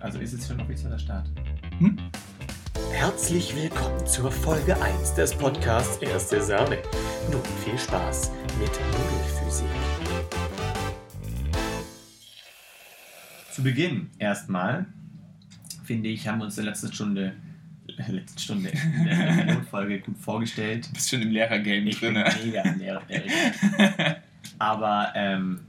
Also 0.00 0.18
ist 0.20 0.32
es 0.32 0.46
schon 0.46 0.60
offizieller 0.60 0.98
Start. 0.98 1.28
Herzlich 2.92 3.54
willkommen 3.56 4.06
zur 4.06 4.30
Folge 4.30 4.80
1 4.80 5.14
des 5.14 5.34
Podcasts 5.34 5.96
Erste 5.98 6.40
Sahne. 6.42 6.78
Nun 7.30 7.42
viel 7.64 7.78
Spaß 7.78 8.30
mit 8.60 8.70
Nudelphysik. 8.70 9.66
Zu 13.50 13.62
Beginn 13.64 14.10
erstmal, 14.18 14.86
finde 15.84 16.08
ich, 16.10 16.28
haben 16.28 16.38
wir 16.38 16.44
uns 16.44 16.56
in 16.58 16.64
der 16.64 16.72
letzten 16.72 16.92
Stunde, 16.92 17.34
letzten 18.08 18.38
Stunde, 18.38 18.68
in 18.70 19.04
der 19.04 19.44
Pilotfolge 19.44 20.00
gut 20.00 20.18
vorgestellt. 20.18 20.86
Du 20.88 20.92
bist 20.92 21.10
schon 21.10 21.22
im 21.22 21.30
Lehrergame 21.30 21.88
Ich 21.88 21.98
drin. 21.98 22.14
bin 22.14 22.24
mega 22.44 22.62
im 22.62 22.78
Lehrer. 22.78 23.02
Aber 24.60 25.12
ähm, 25.14 25.60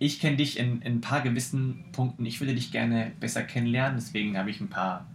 ich 0.00 0.18
kenne 0.18 0.36
dich 0.36 0.58
in, 0.58 0.82
in 0.82 0.94
ein 0.94 1.00
paar 1.00 1.20
gewissen 1.20 1.84
Punkten. 1.92 2.26
Ich 2.26 2.40
würde 2.40 2.54
dich 2.54 2.72
gerne 2.72 3.12
besser 3.20 3.42
kennenlernen, 3.44 3.96
deswegen 3.96 4.36
habe 4.36 4.50
ich 4.50 4.60
ein 4.60 4.68
paar 4.68 5.06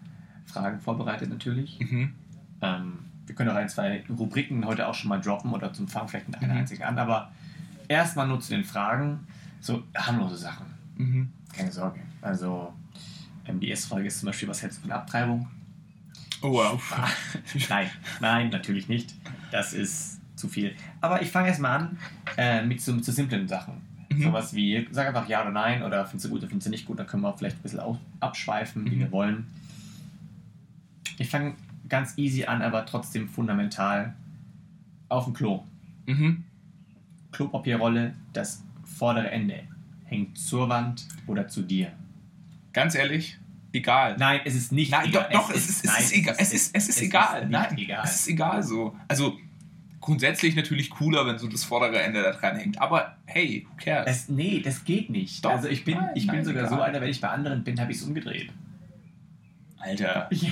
Fragen 0.45 0.79
vorbereitet 0.79 1.29
natürlich. 1.29 1.79
mhm. 1.79 2.13
Ähm, 2.61 2.99
wir 3.25 3.33
können 3.35 3.49
auch 3.49 3.55
ein, 3.55 3.67
zwei 3.67 4.03
Rubriken 4.07 4.63
heute 4.65 4.87
auch 4.87 4.93
schon 4.93 5.09
mal 5.09 5.19
droppen 5.19 5.51
oder 5.51 5.73
zum 5.73 5.87
Fangen 5.87 6.07
vielleicht 6.07 6.27
mit 6.29 6.37
einer 6.37 6.53
Mhm. 6.53 6.59
einzigen 6.59 6.83
an. 6.83 6.99
Aber 6.99 7.31
erstmal 7.87 8.27
nur 8.27 8.39
zu 8.39 8.51
den 8.51 8.63
Fragen. 8.63 9.25
So 9.59 9.83
harmlose 9.97 10.37
Sachen. 10.37 10.67
Mhm. 10.95 11.29
Keine 11.51 11.71
Sorge. 11.71 11.99
Also, 12.21 12.71
ähm, 13.47 13.59
die 13.59 13.69
erste 13.69 13.89
Frage 13.89 14.05
ist 14.05 14.19
zum 14.19 14.27
Beispiel, 14.27 14.47
was 14.47 14.61
hältst 14.61 14.77
du 14.77 14.81
von 14.83 14.91
Abtreibung? 14.91 15.47
Oh 16.43 16.51
wow. 16.53 16.97
nein, 17.69 17.89
nein, 18.19 18.49
natürlich 18.49 18.87
nicht. 18.87 19.15
Das 19.51 19.73
ist 19.73 20.19
zu 20.35 20.47
viel. 20.47 20.75
Aber 21.01 21.23
ich 21.23 21.31
fange 21.31 21.47
erstmal 21.47 21.79
an 21.79 21.97
äh, 22.37 22.63
mit, 22.63 22.79
so, 22.81 22.93
mit 22.93 23.03
so 23.03 23.11
simplen 23.11 23.47
Sachen. 23.47 23.81
Mhm. 24.15 24.23
Sowas 24.23 24.53
wie, 24.53 24.87
sag 24.91 25.07
einfach 25.07 25.27
ja 25.27 25.41
oder 25.41 25.51
nein 25.51 25.83
oder 25.83 26.05
findest 26.05 26.25
du 26.25 26.29
gut 26.29 26.39
oder 26.39 26.47
findest 26.49 26.67
du 26.67 26.71
nicht 26.71 26.85
gut, 26.85 26.99
dann 26.99 27.07
können 27.07 27.23
wir 27.23 27.33
vielleicht 27.37 27.57
ein 27.57 27.61
bisschen 27.61 27.81
abschweifen, 28.19 28.85
wie 28.85 28.95
Mhm. 28.95 28.99
wir 28.99 29.11
wollen. 29.11 29.47
Ich 31.17 31.29
fange 31.29 31.55
ganz 31.87 32.17
easy 32.17 32.45
an, 32.45 32.61
aber 32.61 32.85
trotzdem 32.85 33.29
fundamental 33.29 34.13
auf 35.09 35.25
dem 35.25 35.33
Klo. 35.33 35.63
Mhm. 36.05 36.43
Klopapierrolle, 37.31 38.13
das 38.33 38.63
vordere 38.85 39.29
Ende 39.31 39.59
hängt 40.05 40.37
zur 40.37 40.69
Wand 40.69 41.07
oder 41.27 41.47
zu 41.47 41.61
dir. 41.63 41.91
Ganz 42.73 42.95
ehrlich, 42.95 43.37
egal. 43.73 44.15
Nein, 44.17 44.41
es 44.45 44.55
ist 44.55 44.71
nicht 44.71 44.91
Nein, 44.91 45.09
egal. 45.09 45.29
doch, 45.31 45.47
doch, 45.47 45.49
es 45.51 45.69
ist, 45.69 45.85
es 45.85 45.91
nein, 45.91 46.01
ist 46.03 46.13
egal. 46.13 46.35
Es 46.37 46.53
ist, 46.53 46.75
es 46.75 46.89
ist 46.89 47.01
egal. 47.01 47.47
Nein, 47.49 47.77
egal. 47.77 48.01
es 48.05 48.15
ist 48.15 48.27
egal 48.29 48.61
so. 48.63 48.95
Also 49.07 49.37
grundsätzlich 50.05 50.55
natürlich 50.55 50.89
cooler, 50.89 51.25
wenn 51.25 51.37
so 51.39 51.47
das 51.47 51.63
vordere 51.63 52.01
Ende 52.01 52.21
da 52.23 52.31
dran 52.31 52.55
hängt. 52.57 52.79
Aber 52.81 53.15
hey, 53.25 53.65
who 53.69 53.75
cares? 53.83 54.05
Es, 54.07 54.29
nee, 54.29 54.61
das 54.63 54.85
geht 54.85 55.09
nicht. 55.09 55.43
Doch. 55.43 55.51
Also 55.51 55.67
ich 55.67 55.83
bin, 55.83 55.97
Nein, 55.97 56.11
ich 56.15 56.27
bin 56.27 56.35
nein, 56.37 56.45
sogar 56.45 56.67
so 56.69 56.75
egal. 56.75 56.89
einer, 56.89 57.01
wenn 57.01 57.09
ich 57.09 57.19
bei 57.21 57.29
anderen 57.29 57.63
bin, 57.63 57.79
habe 57.79 57.91
ich 57.91 57.97
es 57.97 58.03
umgedreht. 58.03 58.51
Alter. 59.79 60.27
Ja. 60.31 60.51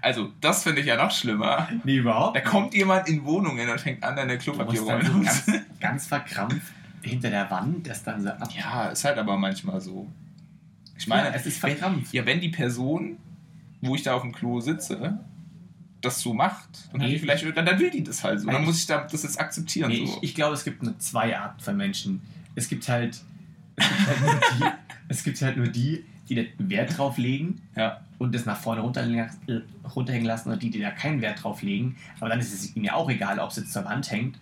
Also 0.00 0.32
das 0.40 0.62
finde 0.62 0.80
ich 0.80 0.86
ja 0.86 0.96
noch 0.96 1.10
schlimmer. 1.10 1.68
Nee, 1.84 1.96
überhaupt. 1.96 2.36
Da 2.36 2.40
kommt 2.40 2.72
jemand 2.74 3.08
in 3.08 3.24
Wohnungen 3.24 3.68
und 3.68 3.80
fängt 3.80 4.02
an, 4.02 4.16
deine 4.16 4.38
Klopapierrollen 4.38 5.06
so 5.06 5.12
ganz, 5.22 5.50
ganz 5.80 6.06
verkrampft 6.06 6.72
hinter 7.02 7.30
der 7.30 7.50
Wand, 7.50 7.86
das 7.86 8.02
dann 8.04 8.22
so 8.22 8.30
ab. 8.30 8.48
Ja, 8.56 8.86
ist 8.88 9.04
halt 9.04 9.18
aber 9.18 9.36
manchmal 9.36 9.80
so. 9.80 10.06
Ich 10.96 11.06
meine, 11.06 11.28
Ja, 11.28 11.34
es 11.34 11.46
ist 11.46 11.62
wenn, 11.62 11.72
verkrampft. 11.76 12.12
ja, 12.14 12.24
wenn 12.26 12.40
die 12.40 12.48
Person, 12.48 13.18
wo 13.82 13.94
ich 13.94 14.02
da 14.02 14.14
auf 14.14 14.22
dem 14.22 14.32
Klo 14.32 14.60
sitze, 14.60 15.18
das 16.00 16.20
so 16.20 16.32
macht, 16.32 16.68
dann, 16.92 17.00
Nee. 17.00 17.18
vielleicht, 17.18 17.44
dann, 17.56 17.66
dann 17.66 17.78
will 17.78 17.90
die 17.90 18.04
das 18.04 18.22
halt 18.22 18.40
so. 18.40 18.46
Dann 18.50 18.64
muss 18.64 18.78
ich 18.78 18.86
da, 18.86 19.04
das 19.10 19.22
jetzt 19.24 19.40
akzeptieren. 19.40 19.90
Nee, 19.90 20.06
so. 20.06 20.18
ich, 20.22 20.30
ich 20.30 20.34
glaube, 20.34 20.54
es 20.54 20.64
gibt 20.64 20.82
nur 20.82 20.98
zwei 20.98 21.36
Arten 21.36 21.60
von 21.60 21.76
Menschen. 21.76 22.22
Es 22.54 22.68
gibt 22.68 22.88
halt, 22.88 23.20
es 23.76 23.88
gibt 23.88 24.06
halt, 24.08 24.20
nur, 24.20 24.34
die, 24.58 24.64
es 25.08 25.24
gibt 25.24 25.42
halt 25.42 25.56
nur 25.56 25.66
die, 25.68 26.04
die 26.28 26.34
da 26.36 26.42
Wert 26.58 26.96
drauf 26.98 27.18
legen 27.18 27.60
ja. 27.74 28.00
und 28.18 28.34
das 28.34 28.44
nach 28.46 28.58
vorne 28.58 28.82
runterhängen 28.82 30.24
lassen 30.24 30.50
und 30.50 30.62
die, 30.62 30.70
die 30.70 30.80
da 30.80 30.90
keinen 30.90 31.20
Wert 31.20 31.42
drauf 31.42 31.62
legen. 31.62 31.96
Aber 32.20 32.28
dann 32.28 32.38
ist 32.38 32.52
es 32.52 32.76
ihnen 32.76 32.84
ja 32.84 32.94
auch 32.94 33.08
egal, 33.10 33.38
ob 33.38 33.50
es 33.50 33.56
jetzt 33.56 33.72
zur 33.72 33.84
Wand 33.84 34.10
hängt 34.10 34.38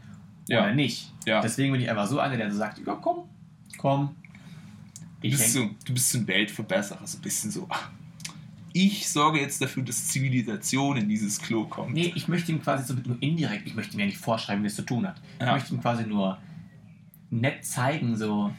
Ja. 0.49 0.63
oder 0.63 0.75
nicht. 0.75 1.13
Ja. 1.27 1.41
Deswegen 1.41 1.73
bin 1.73 1.81
ich 1.81 1.89
einfach 1.89 2.07
so 2.07 2.19
einer, 2.21 2.37
der 2.37 2.51
so 2.51 2.59
sagt, 2.59 2.81
ja 2.87 2.95
komm, 2.97 3.29
komm. 3.79 4.15
Du 5.23 5.29
Ich 5.29 5.31
bist, 5.33 5.53
so, 5.53 5.71
du 5.87 5.95
bist 5.95 6.11
so 6.11 6.19
ein 6.19 6.27
Weltverbesserer, 6.27 7.07
so 7.07 7.19
ein 7.19 7.23
bisschen 7.23 7.51
so. 7.51 7.67
ah, 7.71 7.89
Ich 8.79 9.09
sorge 9.09 9.41
jetzt 9.41 9.63
dafür, 9.63 9.83
dass 9.85 10.09
Zivilisation 10.09 10.99
in 10.99 11.09
dieses 11.09 11.41
Klo 11.41 11.65
kommt. 11.65 11.95
nee, 11.95 12.13
ich 12.15 12.29
möchte 12.29 12.53
ihm 12.53 12.61
quasi 12.63 12.85
so 12.85 12.93
nur 13.07 13.17
indirekt, 13.21 13.67
ich 13.67 13.75
möchte 13.75 13.95
ihm 13.95 14.01
ja 14.01 14.07
nicht 14.07 14.19
vorschreiben, 14.19 14.63
wie 14.63 14.67
es 14.67 14.75
zu 14.77 14.83
tun 14.83 15.07
hat. 15.09 15.17
Ich 15.39 15.47
Ja. 15.47 15.53
möchte 15.55 15.73
ihm 15.75 15.81
quasi 15.81 16.05
nur 16.07 16.37
nett 17.31 17.65
zeigen, 17.65 18.17
so, 18.17 18.53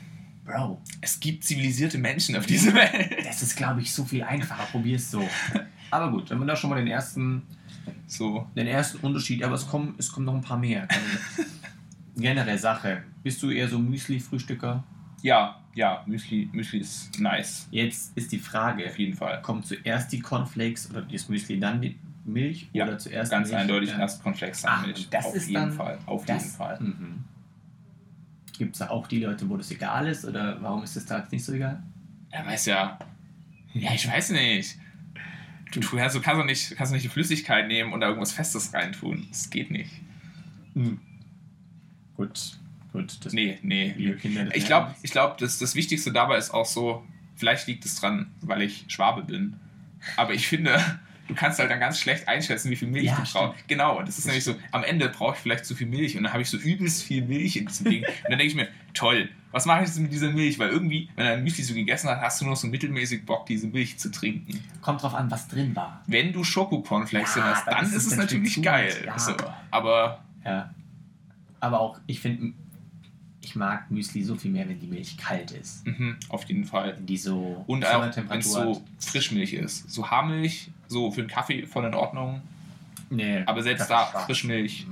Bro, 0.44 0.82
Es 1.02 1.20
gibt 1.20 1.44
zivilisierte 1.44 1.98
Menschen 2.00 2.36
auf 2.36 2.46
dieser 2.48 2.74
Welt. 2.74 3.16
das 3.26 3.44
ist, 3.44 3.56
glaube 3.58 3.82
ich, 3.82 3.92
so 3.94 4.06
viel 4.06 4.24
einfacher, 4.24 4.64
probier's 4.72 5.12
so. 5.12 5.22
Aber 5.92 6.10
gut, 6.10 6.30
wenn 6.32 6.40
man 6.40 6.48
da 6.48 6.56
schon 6.56 6.70
mal 6.72 6.78
den 6.78 6.88
ersten, 6.88 7.44
So. 8.08 8.48
den 8.56 8.66
ersten 8.66 8.98
Unterschied, 9.06 9.44
aber 9.44 9.54
es 9.56 9.68
kommen, 9.68 9.94
es 10.00 10.12
kommen 10.12 10.26
noch 10.26 10.34
ein 10.36 10.42
paar 10.42 10.58
mehr. 10.58 10.88
Generell 12.16 12.58
Sache, 12.58 13.04
bist 13.22 13.44
du 13.44 13.52
eher 13.52 13.68
so 13.68 13.78
Müsli-Frühstücker? 13.78 14.84
Ja, 15.22 15.62
ja, 15.74 16.04
Müsli, 16.08 16.50
Müsli 16.52 16.80
ist 16.80 17.20
nice. 17.20 17.68
Jetzt 17.72 18.16
ist 18.18 18.32
die 18.32 18.40
Frage, 18.40 18.86
Auf 18.88 18.98
jeden 19.00 19.16
Fall. 19.16 19.42
kommt 19.42 19.66
zuerst 19.66 20.12
die 20.12 20.20
Cornflakes 20.20 20.90
oder 20.90 21.02
das 21.02 21.28
Müsli, 21.30 21.60
dann 21.60 21.82
die 21.82 21.98
Milch 22.26 22.70
Ja, 22.74 22.86
oder 22.86 22.98
zuerst 22.98 23.32
Ganz 23.32 23.50
Milch? 23.50 23.62
eindeutig 23.62 23.90
Ja. 23.90 24.00
erst 24.00 24.22
Cornflakes 24.22 24.64
Ah, 24.66 24.78
Sandwich. 24.82 25.06
und 25.06 25.14
das 25.14 25.26
auf 25.26 25.36
ist 25.36 25.48
jeden 25.50 25.62
dann- 25.62 25.72
Fall. 25.72 25.98
Auf 26.06 26.26
Das, 26.26 26.44
jeden 26.44 26.56
Fall. 26.56 26.80
Mhm. 26.80 27.24
Gibt 28.58 28.76
es 28.76 28.80
da 28.80 28.90
auch 28.90 29.08
die 29.08 29.20
Leute, 29.20 29.48
wo 29.50 29.56
das 29.58 29.70
egal 29.72 30.08
ist 30.08 30.26
oder 30.26 30.62
warum 30.62 30.84
ist 30.84 30.96
das 30.96 31.06
da 31.06 31.20
jetzt 31.20 31.32
nicht 31.32 31.46
so 31.46 31.54
egal? 31.54 31.82
Er 32.32 32.46
weiß 32.46 32.66
ja. 32.68 32.98
Ja, 33.74 33.94
ich 33.94 34.08
weiß 34.08 34.32
nicht. 34.32 34.78
Du, 35.72 35.80
du 35.82 35.98
kannst, 35.98 36.16
du 36.16 36.22
kannst 36.22 36.40
doch 36.42 36.46
nicht, 36.46 36.76
kannst 36.76 36.92
doch 36.92 36.96
nicht 36.96 37.04
die 37.06 37.10
Flüssigkeit 37.10 37.68
nehmen 37.68 37.94
und 37.94 38.00
da 38.00 38.08
irgendwas 38.08 38.32
Festes 38.32 38.74
reintun. 38.74 39.28
Das 39.30 39.50
geht 39.50 39.70
nicht. 39.70 39.92
Gut, 42.16 42.58
gut. 42.98 43.26
Das 43.26 43.34
Nee, 43.34 43.58
nee. 43.62 43.94
Liebe 43.98 44.16
Kinder, 44.18 44.56
Ich 44.56 44.66
glaube, 44.66 44.96
ich 45.02 45.12
glaub, 45.12 45.38
das, 45.38 45.60
das 45.60 45.76
Wichtigste 45.76 46.12
dabei 46.12 46.38
ist 46.38 46.52
auch 46.52 46.66
so, 46.66 47.04
vielleicht 47.36 47.68
liegt 47.68 47.86
es 47.86 48.00
dran, 48.00 48.32
weil 48.42 48.62
ich 48.62 48.86
Schwabe 48.88 49.24
bin. 49.24 49.56
Aber 50.16 50.34
ich 50.34 50.48
finde, 50.48 50.80
du 51.28 51.34
kannst 51.36 51.60
halt 51.60 51.70
dann 51.72 51.80
ganz 51.80 52.00
schlecht 52.00 52.28
einschätzen, 52.28 52.70
wie 52.72 52.76
viel 52.76 52.88
Milch 52.88 53.06
Ja, 53.06 53.16
du 53.16 53.32
brauchst. 53.32 53.68
Genau, 53.68 54.02
das 54.02 54.18
ist 54.18 54.26
nämlich 54.26 54.44
so, 54.44 54.56
am 54.72 54.84
Ende 54.84 55.10
brauche 55.10 55.36
ich 55.36 55.42
vielleicht 55.42 55.66
zu 55.66 55.76
viel 55.76 55.88
Milch 55.88 56.18
und 56.18 56.24
dann 56.24 56.34
habe 56.34 56.42
ich 56.42 56.50
so 56.50 56.58
übelst 56.58 57.04
viel 57.04 57.24
Milch 57.24 57.58
in 57.58 57.66
diesem 57.68 57.90
Ding. 57.90 58.04
Und 58.04 58.30
dann 58.30 58.38
denke 58.40 58.48
ich 58.48 58.56
mir, 58.56 58.68
toll, 58.94 59.30
was 59.52 59.66
mache 59.66 59.82
ich 59.82 59.88
jetzt 59.88 60.00
mit 60.00 60.12
dieser 60.12 60.32
Milch? 60.32 60.60
Weil 60.60 60.70
irgendwie, 60.70 61.10
wenn 61.16 61.26
du 61.26 61.32
ein 61.34 61.44
Müsli 61.44 61.64
so 61.64 61.74
gegessen 61.74 62.10
hast, 62.10 62.22
hast 62.22 62.42
du 62.42 62.46
nur 62.46 62.56
so 62.56 62.68
mittelmäßig 62.68 63.26
Bock, 63.26 63.46
diese 63.46 63.68
Milch 63.68 63.98
zu 63.98 64.12
trinken. 64.12 64.64
Kommt 64.82 65.02
drauf 65.02 65.16
an, 65.16 65.32
was 65.32 65.48
drin 65.48 65.76
war. 65.76 66.04
Wenn 66.06 66.32
du 66.34 66.44
Schokokornflakes 66.44 67.36
Ja, 67.36 67.44
hast, 67.44 67.68
dann 67.68 67.76
dann 67.76 67.86
ist 67.86 68.06
es 68.08 68.16
natürlich 68.16 68.62
geil. 68.62 68.94
ja. 69.06 69.18
So, 69.18 69.34
aber 69.72 70.24
Ja. 70.46 70.74
Aber 71.60 71.80
auch, 71.80 72.00
ich 72.06 72.20
finde, 72.20 72.54
ich 73.48 73.56
mag 73.56 73.90
Müsli 73.90 74.24
so 74.24 74.36
viel 74.36 74.52
mehr, 74.52 74.68
wenn 74.68 74.80
die 74.80 74.88
Milch 74.88 75.18
kalt 75.18 75.52
ist. 75.52 75.86
mhm, 75.88 76.18
auf 76.30 76.44
jeden 76.46 76.66
Fall. 76.66 76.96
Wenn 76.98 77.06
die 77.06 77.18
so 77.18 77.64
Und 77.66 77.86
auch, 77.86 78.02
wenn 78.16 78.40
es 78.40 78.52
so. 78.52 78.84
Frischmilch 79.00 79.54
ist. 79.54 79.90
So 79.90 80.10
Haarmilch, 80.10 80.70
so 80.88 81.12
für 81.12 81.22
einen 81.22 81.30
Kaffee 81.30 81.66
voll 81.66 81.86
in 81.86 81.94
Ordnung. 81.94 82.42
Nee, 83.10 83.44
Aber 83.46 83.64
selbst 83.64 83.88
Kaffee 83.88 83.94
da 83.94 84.12
schwarz. 84.12 84.26
Frischmilch. 84.26 84.86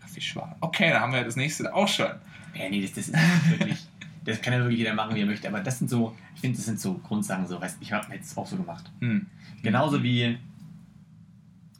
Kaffee 0.00 0.20
schwarz. 0.20 0.56
Okay, 0.60 0.90
dann 0.90 1.00
haben 1.00 1.12
wir 1.12 1.22
das 1.22 1.36
nächste 1.36 1.72
auch 1.72 1.86
schon. 1.86 2.06
Ja, 2.54 2.68
nee, 2.68 2.82
das, 2.82 2.92
das 2.92 3.08
ist 3.08 3.50
wirklich. 3.50 3.78
Das 4.26 4.40
kann 4.40 4.54
ja 4.54 4.60
wirklich 4.60 4.78
jeder 4.78 4.94
machen, 4.94 5.14
wie 5.14 5.20
er 5.20 5.26
möchte. 5.26 5.46
Aber 5.46 5.60
das 5.60 5.78
sind 5.78 5.90
so, 5.90 6.16
ich 6.34 6.40
finde, 6.40 6.56
das 6.56 6.64
sind 6.64 6.80
so 6.80 6.94
Grundsachen. 6.94 7.46
So, 7.46 7.60
weißt, 7.60 7.76
ich 7.82 7.92
habe 7.92 8.06
es 8.16 8.34
auch 8.38 8.46
so 8.46 8.56
gemacht. 8.56 8.90
Hm. 9.00 9.26
Genauso 9.62 10.02
wie 10.02 10.38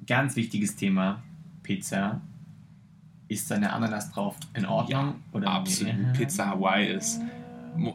ganz 0.07 0.37
wichtiges 0.37 0.77
Thema 0.77 1.23
Pizza. 1.63 2.21
Ist 3.29 3.51
da 3.51 3.55
eine 3.57 3.73
Ananas 3.73 4.13
drauf 4.13 4.37
in 4.55 4.67
Ordnung? 4.67 5.17
oder 5.33 5.51
Absolut. 5.51 5.95
nee? 5.95 6.13
Pizza 6.17 6.49
Hawaii 6.49 6.93
ist. 6.93 7.21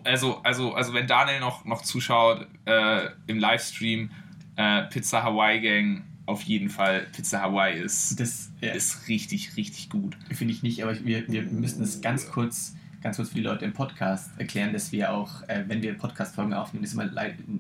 Also, 0.04 0.38
also, 0.44 0.74
also 0.74 0.94
wenn 0.94 1.08
Daniel 1.08 1.40
noch, 1.40 1.64
noch 1.66 1.82
zuschaut 1.84 2.48
äh, 2.66 3.08
im 3.28 3.40
Livestream, 3.40 4.10
äh, 4.56 4.84
Pizza 4.84 5.24
Hawaii 5.24 5.62
Gang, 5.62 6.04
auf 6.26 6.44
jeden 6.44 6.70
Fall 6.70 7.08
Pizza 7.12 7.42
Hawaii 7.42 7.80
ist, 7.80 8.20
Das 8.20 8.52
ja, 8.62 8.74
ist 8.74 9.08
richtig, 9.08 9.56
richtig 9.58 9.90
gut. 9.90 10.18
finde 10.32 10.54
ich 10.54 10.64
nicht, 10.64 10.84
aber 10.84 10.94
wir, 11.06 11.28
wir 11.28 11.44
müssen 11.44 11.82
es 11.84 12.02
ganz 12.02 12.30
kurz, 12.30 12.76
ganz 13.02 13.16
kurz 13.16 13.30
für 13.30 13.36
die 13.36 13.42
Leute 13.42 13.66
im 13.66 13.74
Podcast 13.74 14.32
erklären, 14.38 14.74
dass 14.74 14.92
wir 14.92 15.12
auch, 15.14 15.48
äh, 15.48 15.64
wenn 15.68 15.82
wir 15.82 15.98
Podcast-Folgen 15.98 16.54
aufnehmen, 16.54 16.84
das 16.84 16.94
immer 16.94 17.10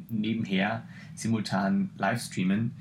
nebenher 0.09 0.83
simultan 1.15 1.89
live 1.97 2.21
streamen 2.21 2.71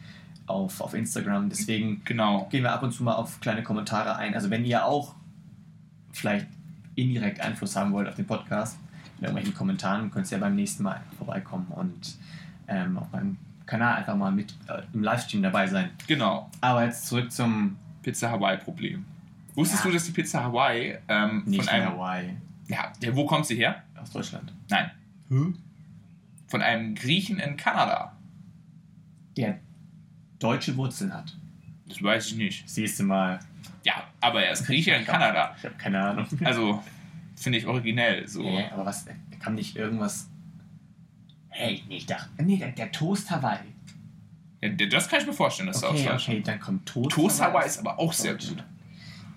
auf, 0.49 0.81
auf 0.81 0.95
Instagram. 0.95 1.49
Deswegen 1.49 2.03
Genau. 2.05 2.47
gehen 2.51 2.63
wir 2.63 2.73
ab 2.73 2.83
und 2.83 2.93
zu 2.93 3.03
mal 3.05 3.15
auf 3.15 3.41
kleine 3.41 3.63
Kommentare 3.63 4.17
ein. 4.17 4.35
Also 4.35 4.51
wenn 4.51 4.65
ihr 4.65 4.85
auch 4.85 5.15
vielleicht 6.13 6.47
indirekt 6.95 7.41
Einfluss 7.41 7.77
haben 7.77 7.93
wollt 7.93 8.09
auf 8.09 8.15
den 8.17 8.27
Podcast, 8.27 8.79
mit 9.17 9.23
irgendwelchen 9.25 9.55
Kommentaren, 9.55 10.11
könnt 10.11 10.27
ihr 10.31 10.39
ja 10.39 10.45
beim 10.45 10.55
nächsten 10.55 10.83
Mal 10.83 11.01
vorbeikommen 11.17 11.67
und 11.71 12.17
ähm, 12.69 12.97
auf 12.99 13.11
meinem 13.13 13.37
Kanal 13.67 13.97
einfach 13.97 14.17
mal 14.17 14.31
mit 14.33 14.53
äh, 14.69 14.83
im 14.93 15.03
Livestream 15.03 15.43
dabei 15.43 15.67
sein. 15.67 15.91
Genau. 16.07 16.51
Aber 16.61 16.85
jetzt 16.85 17.07
zurück 17.07 17.31
zum 17.33 17.77
Pizza 18.03 18.31
Hawaii-Problem. 18.31 19.05
Wusstest 19.55 19.85
Ja. 19.85 19.91
du, 19.91 19.95
dass 19.95 20.05
die 20.05 20.13
Pizza 20.13 20.43
Hawaii 20.45 20.97
ähm, 21.09 21.43
nicht 21.47 21.65
von 21.65 21.69
einem. 21.69 21.89
Hawaii 21.93 22.37
Ja, 22.69 22.93
wo 23.13 23.27
kommt 23.27 23.47
sie 23.47 23.57
her? 23.57 23.83
aus 24.01 24.11
Deutschland. 24.13 24.53
Nein. 24.71 24.91
von 26.47 26.63
einem 26.63 26.95
Griechen 26.95 27.39
in 27.41 27.57
Kanada. 27.57 28.13
Der 29.37 29.59
deutsche 30.39 30.77
Wurzeln 30.77 31.13
hat. 31.13 31.37
Das 31.87 32.03
weiß 32.03 32.29
ich 32.29 32.37
nicht. 32.37 32.69
Siehst 32.69 33.01
du 33.01 33.05
mal. 33.05 33.41
Ja, 33.85 34.05
aber 34.21 34.43
er 34.45 34.53
ist 34.53 34.67
Grieche 34.67 34.93
in 34.93 35.05
Kanada. 35.05 35.55
Ich 35.59 35.65
habe 35.65 35.75
keine 35.77 36.01
Ahnung. 36.01 36.27
Also, 36.45 36.83
finde 37.37 37.59
ich 37.59 37.67
originell. 37.67 38.27
So. 38.29 38.43
Nee, 38.43 38.67
aber 38.73 38.85
was, 38.87 39.07
kann 39.41 39.55
nicht 39.55 39.77
irgendwas. 39.77 40.29
Hey, 41.49 41.83
nee, 41.89 41.97
ich 41.97 42.07
dachte. 42.07 42.29
Nee, 42.43 42.57
der, 42.59 42.69
der 42.73 42.93
Toast 42.93 43.31
Hawaii. 43.31 43.59
Ja, 44.61 44.69
das 44.71 45.09
kann 45.09 45.21
ich 45.21 45.27
mir 45.27 45.33
vorstellen, 45.33 45.69
dass 45.69 45.83
Okay, 45.83 46.05
du 46.05 46.11
auch 46.11 46.15
okay, 46.21 46.41
dann 46.45 46.61
kommt 46.61 46.87
Toast, 46.87 47.11
Toast 47.11 47.41
Hawaii 47.43 47.67
ist 47.67 47.79
aber 47.79 47.99
auch 47.99 48.13
sehr 48.13 48.35
gut. 48.35 48.63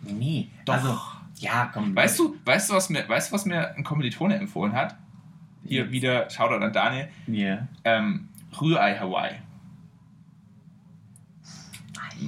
Nee, 0.01 0.47
Doch. 0.65 0.73
also. 0.73 0.99
Ja, 1.39 1.69
komm. 1.73 1.95
Weißt 1.95 2.19
du, 2.19 2.35
weißt 2.45 2.69
du, 2.69 2.73
was 2.75 2.89
mir, 2.89 3.07
weißt 3.07 3.31
du, 3.31 3.35
was 3.35 3.45
mir 3.45 3.73
ein 3.75 3.83
Kommilitone 3.83 4.35
empfohlen 4.35 4.73
hat? 4.73 4.95
Hier 5.65 5.83
Jetzt. 5.83 5.91
wieder, 5.91 6.29
Shoutout 6.29 6.63
an 6.63 6.73
Daniel, 6.73 7.07
Ja. 7.27 7.67
ähm, 7.83 8.27
Rührei 8.59 8.97
Hawaii. 8.97 9.35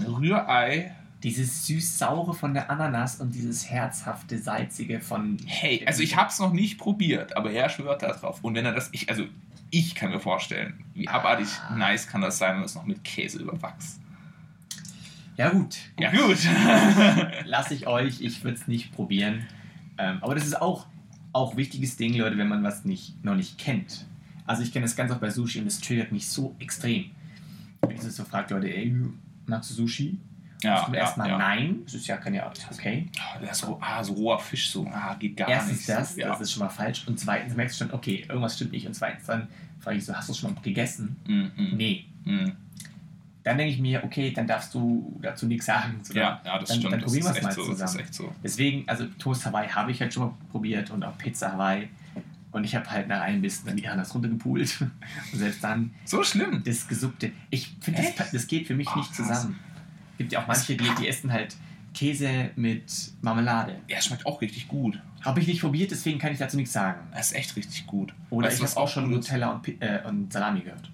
Rührei, 0.02 0.96
Dieses 1.24 1.66
süß-saure 1.68 2.34
von 2.34 2.54
der 2.54 2.70
Ananas 2.70 3.22
und 3.22 3.34
dieses 3.34 3.70
herzhafte, 3.70 4.38
salzige 4.40 5.00
von. 5.00 5.38
hey, 5.46 5.84
also 5.86 6.02
ich 6.04 6.16
hab's 6.18 6.40
noch 6.40 6.52
nicht 6.52 6.78
probiert, 6.78 7.38
aber 7.38 7.52
er 7.52 7.70
schwört 7.70 8.02
da 8.04 8.12
drauf. 8.14 8.40
Und 8.44 8.56
wenn 8.56 8.66
er 8.66 8.74
das, 8.74 8.90
ich, 8.92 9.10
also 9.10 9.24
ich 9.70 9.96
kann 9.96 10.12
mir 10.12 10.20
vorstellen, 10.20 10.84
wie 10.94 11.08
abartig 11.08 11.48
Ah. 11.70 11.76
nice 11.76 12.08
kann 12.08 12.22
das 12.22 12.38
sein, 12.38 12.58
wenn 12.58 12.64
es 12.64 12.76
noch 12.76 12.86
mit 12.86 13.04
Käse 13.04 13.40
überwachst. 13.40 14.00
Ja, 15.38 15.50
gut. 15.50 15.78
Ja, 16.00 16.12
gut. 16.12 16.38
Lasse 17.46 17.74
ich 17.74 17.88
euch. 17.88 18.22
Ich 18.22 18.44
würde 18.44 18.58
es 18.58 18.68
nicht 18.68 18.94
probieren. 18.94 19.48
Ähm, 19.98 20.20
aber 20.22 20.36
das 20.36 20.46
ist 20.46 20.62
auch, 20.62 20.86
auch 21.32 21.56
wichtiges 21.58 21.96
Ding, 21.98 22.14
Leute, 22.16 22.38
wenn 22.38 22.48
man 22.48 22.64
was 22.64 22.86
nicht, 22.86 23.24
noch 23.26 23.34
nicht 23.36 23.58
kennt. 23.58 24.06
Also, 24.46 24.62
ich 24.62 24.72
kenne 24.74 24.84
das 24.86 24.96
ganz 24.96 25.12
oft 25.12 25.22
bei 25.22 25.30
Sushi 25.32 25.60
und 25.60 25.66
das 25.66 25.80
triggert 25.80 26.12
mich 26.12 26.28
so 26.28 26.54
extrem. 26.60 27.12
Wenn 27.82 27.96
ich 27.96 28.02
so 28.04 28.24
frage, 28.26 28.54
Leute, 28.54 28.68
ey, 28.76 28.94
magst 29.46 29.70
du 29.72 29.74
Sushi? 29.76 30.20
ja, 30.64 30.86
und 30.86 30.94
ja, 30.94 31.02
erstmal 31.02 31.30
ja. 31.30 31.38
nein. 31.38 31.82
Das 31.84 31.94
ist 31.94 32.08
ja 32.08 32.18
keine 32.18 32.42
Ahnung. 32.42 32.54
Okay. 32.72 33.08
Ah, 33.20 33.40
das 33.40 33.52
ist 33.52 33.66
so, 33.66 33.78
ah, 33.82 34.02
so 34.04 34.14
roher 34.14 34.40
Fisch, 34.40 34.70
so, 34.70 34.88
ah, 34.88 35.14
geht 35.20 35.36
gar 35.36 35.50
Erstens 35.50 35.78
nicht. 35.80 35.90
das, 35.90 36.16
ja. 36.16 36.28
das 36.30 36.42
ist 36.42 36.52
schon 36.54 36.64
mal 36.64 36.70
falsch. 36.70 37.06
Und 37.08 37.20
zweitens 37.20 37.56
merkst 37.56 37.80
du 37.80 37.86
schon, 37.86 37.94
okay, 37.94 38.26
irgendwas 38.30 38.56
stimmt 38.56 38.72
nicht. 38.72 38.88
Und 38.88 38.94
zweitens 38.94 39.26
dann 39.26 39.48
frage 39.80 39.98
ich 39.98 40.06
so, 40.06 40.16
hast 40.16 40.30
du 40.30 40.34
schon 40.34 40.54
mal 40.54 40.62
gegessen? 40.62 41.18
Mm, 41.28 41.62
mm, 41.62 41.76
Nee. 41.78 42.06
mm. 42.24 42.52
Dann 43.44 43.58
denke 43.58 43.74
ich 43.74 43.80
mir, 43.82 44.02
okay, 44.06 44.32
dann 44.32 44.48
darfst 44.48 44.74
du 44.74 45.20
dazu 45.22 45.48
nichts 45.48 45.66
sagen. 45.66 46.00
So, 46.02 46.14
Ja, 46.14 46.40
ja, 46.46 46.58
das 46.60 46.70
dann, 46.70 46.78
stimmt. 46.78 46.94
Dann 46.94 47.02
probieren 47.02 47.26
wir 47.26 47.32
es 47.32 47.42
mal 47.42 47.52
so, 47.52 47.66
zusammen. 47.66 48.00
echt 48.00 48.14
so. 48.14 48.34
Deswegen, 48.42 48.88
also 48.88 49.06
Toast 49.20 49.46
Hawaii 49.46 49.68
habe 49.68 49.92
ich 49.92 50.00
halt 50.00 50.14
schon 50.14 50.24
mal 50.28 50.34
probiert 50.50 50.90
und 50.92 51.04
auch 51.04 51.18
Pizza 51.18 51.52
Hawaii. 51.52 51.90
Und 52.54 52.64
ich 52.64 52.76
habe 52.76 52.90
halt 52.90 53.08
nach 53.08 53.22
einem 53.22 53.42
Bissen 53.42 53.66
dann 53.66 53.76
die 53.78 53.88
Ananas 53.88 54.14
runtergepult. 54.14 54.80
Und 55.34 55.40
selbst 55.40 55.64
dann 55.64 55.94
So 56.06 56.24
schlimm. 56.24 56.62
das 56.66 56.88
Gesuppte. 56.88 57.32
Ich 57.50 57.76
finde, 57.82 58.02
das, 58.16 58.32
das 58.32 58.48
geht 58.48 58.68
für 58.68 58.76
mich 58.76 58.88
Ach, 58.90 58.96
nicht 58.96 59.14
zusammen. 59.16 59.60
Gibt 60.18 60.32
ja 60.32 60.42
auch 60.42 60.48
manche, 60.48 60.76
die, 60.78 60.88
die 61.00 61.08
essen 61.08 61.32
halt 61.34 61.56
Käse 61.94 62.52
mit 62.56 62.92
Marmelade. 63.22 63.76
Ja, 63.88 64.00
schmeckt 64.02 64.26
auch 64.26 64.40
richtig 64.42 64.68
gut. 64.68 65.02
Habe 65.22 65.40
ich 65.40 65.48
nicht 65.48 65.62
probiert, 65.62 65.90
deswegen 65.92 66.20
kann 66.20 66.32
ich 66.34 66.40
dazu 66.40 66.56
nichts 66.58 66.74
sagen. 66.74 67.00
Das 67.12 67.28
ist 67.28 67.34
echt 67.38 67.56
richtig 67.56 67.86
gut. 67.88 68.14
Oder 68.30 68.48
Weißt 68.48 68.62
ich 68.62 68.70
habe 68.70 68.78
auch 68.80 68.88
schon? 68.88 69.10
Nutella 69.10 69.52
und, 69.52 69.68
äh, 69.82 70.02
und 70.06 70.32
Salami 70.32 70.62
gehört. 70.62 70.90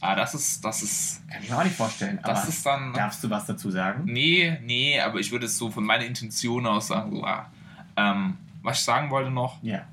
Ah, 0.00 0.14
das 0.14 0.34
ist, 0.34 0.64
das 0.64 0.82
ist, 0.82 1.22
Kann 1.30 1.42
ich 1.42 1.48
mir 1.50 1.58
auch 1.58 1.64
nicht 1.64 1.76
vorstellen. 1.76 2.18
das 2.22 2.48
ist 2.48 2.64
dann. 2.66 2.92
darfst 2.92 3.24
du 3.24 3.30
was 3.30 3.46
dazu 3.46 3.70
sagen? 3.70 4.04
Nee, 4.04 4.58
nee, 4.62 5.00
aber 5.00 5.18
ich 5.18 5.30
würde 5.32 5.46
es 5.46 5.56
so 5.56 5.70
von 5.70 5.84
meiner 5.84 6.04
Intention 6.04 6.66
aus 6.66 6.88
sagen, 6.88 7.16
so, 7.16 7.24
ah, 7.24 7.50
ähm, 7.96 8.36
was 8.62 8.78
ich 8.80 8.84
sagen 8.84 9.10
wollte 9.10 9.30
noch, 9.30 9.62
Ja. 9.62 9.86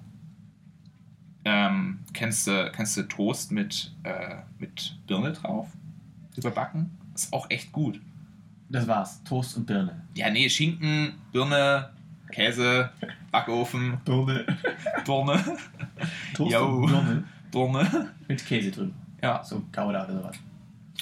Ähm, 1.46 2.00
kennst 2.14 2.48
du, 2.48 2.72
kennst 2.76 2.98
du 2.98 3.04
Toast 3.04 3.52
mit, 3.52 3.92
äh, 4.04 4.36
mit 4.60 4.96
Birne 5.08 5.32
drauf? 5.34 5.68
Überbacken? 6.36 6.90
Ist 7.16 7.34
auch 7.34 7.50
echt 7.50 7.72
gut. 7.72 8.00
Das 8.70 8.88
war's. 8.88 9.22
Toast 9.24 9.58
und 9.58 9.66
Birne. 9.66 10.02
Ja, 10.16 10.30
nee, 10.30 10.48
Schinken, 10.50 11.14
Birne, 11.34 11.90
Käse, 12.32 12.90
Backofen, 13.32 13.98
Birne. 14.06 14.46
Birne, 15.06 15.44
Toast 16.34 16.52
Jo. 16.54 16.66
und 16.68 16.86
Birne 16.88 17.24
Birne. 17.52 18.12
mit 18.28 18.46
Käse 18.46 18.72
drin. 18.72 18.94
Ja, 19.22 19.44
So 19.44 19.62
Gouda 19.72 20.06
oder 20.06 20.14
sowas. 20.14 20.36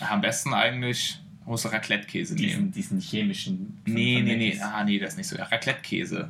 am 0.01 0.21
besten 0.21 0.53
eigentlich 0.53 1.19
musst 1.45 1.65
du 1.65 1.69
Raclette-Käse 1.69 2.35
nehmen. 2.35 2.71
Diesen, 2.71 2.99
chemischen. 2.99 3.77
Nee, 3.85 4.21
nee, 4.21 4.35
nee, 4.35 4.59
ah, 4.61 4.83
nee, 4.83 4.99
das 4.99 5.11
ist 5.11 5.17
nicht 5.17 5.27
so. 5.27 5.35
Raclette-Käse. 5.37 6.29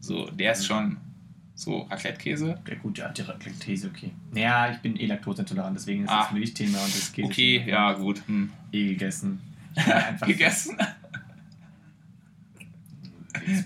So, 0.00 0.30
der 0.30 0.52
ist 0.52 0.66
schon 0.66 0.96
so 1.54 1.82
Raclette-Käse. 1.82 2.58
Ja, 2.68 2.74
gut, 2.76 2.98
ja, 2.98 3.08
die 3.08 3.22
Käse, 3.58 3.88
okay. 3.88 4.12
Naja, 4.32 4.72
ich 4.72 4.78
bin 4.78 4.96
eh 4.98 5.06
laktoseintolarant, 5.06 5.76
deswegen 5.76 6.04
ist 6.04 6.10
Ah. 6.10 6.22
das 6.24 6.32
Milchthema 6.32 6.78
und 6.78 6.94
das 6.96 7.12
Käse. 7.12 7.26
Okay, 7.26 7.64
ja, 7.66 7.92
gut. 7.92 8.22
Hm. 8.26 8.50
Eh 8.72 8.88
gegessen. 8.88 9.40
Gegessen. 10.26 10.76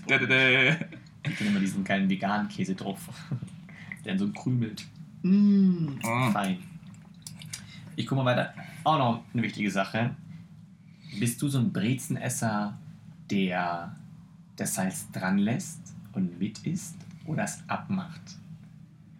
Da, 0.07 0.17
da, 0.17 0.25
da. 0.25 0.75
Ich 1.27 1.37
bin 1.39 1.47
immer 1.47 1.59
diesen 1.59 1.83
geilen 1.83 2.09
veganen 2.09 2.47
Käse 2.47 2.75
drauf. 2.75 2.99
Der 4.05 4.13
dann 4.15 4.19
so 4.19 4.31
krümelt. 4.31 4.85
Mmh, 5.23 5.97
Mm. 6.03 6.31
fein. 6.31 6.57
Ich 7.95 8.05
gucke 8.05 8.21
mal 8.23 8.29
weiter. 8.35 8.53
Auch 8.83 8.99
noch 8.99 9.23
eine 9.33 9.41
wichtige 9.41 9.71
Sache. 9.71 10.15
Bist 11.19 11.41
du 11.41 11.47
so 11.47 11.57
ein 11.57 11.73
Brezenesser, 11.73 12.77
der 13.31 13.95
das 14.55 14.75
Salz 14.75 15.09
dran 15.11 15.39
lässt 15.39 15.79
und 16.13 16.37
mit 16.39 16.59
isst 16.67 16.95
oder 17.25 17.43
es 17.43 17.59
abmacht? 17.67 18.21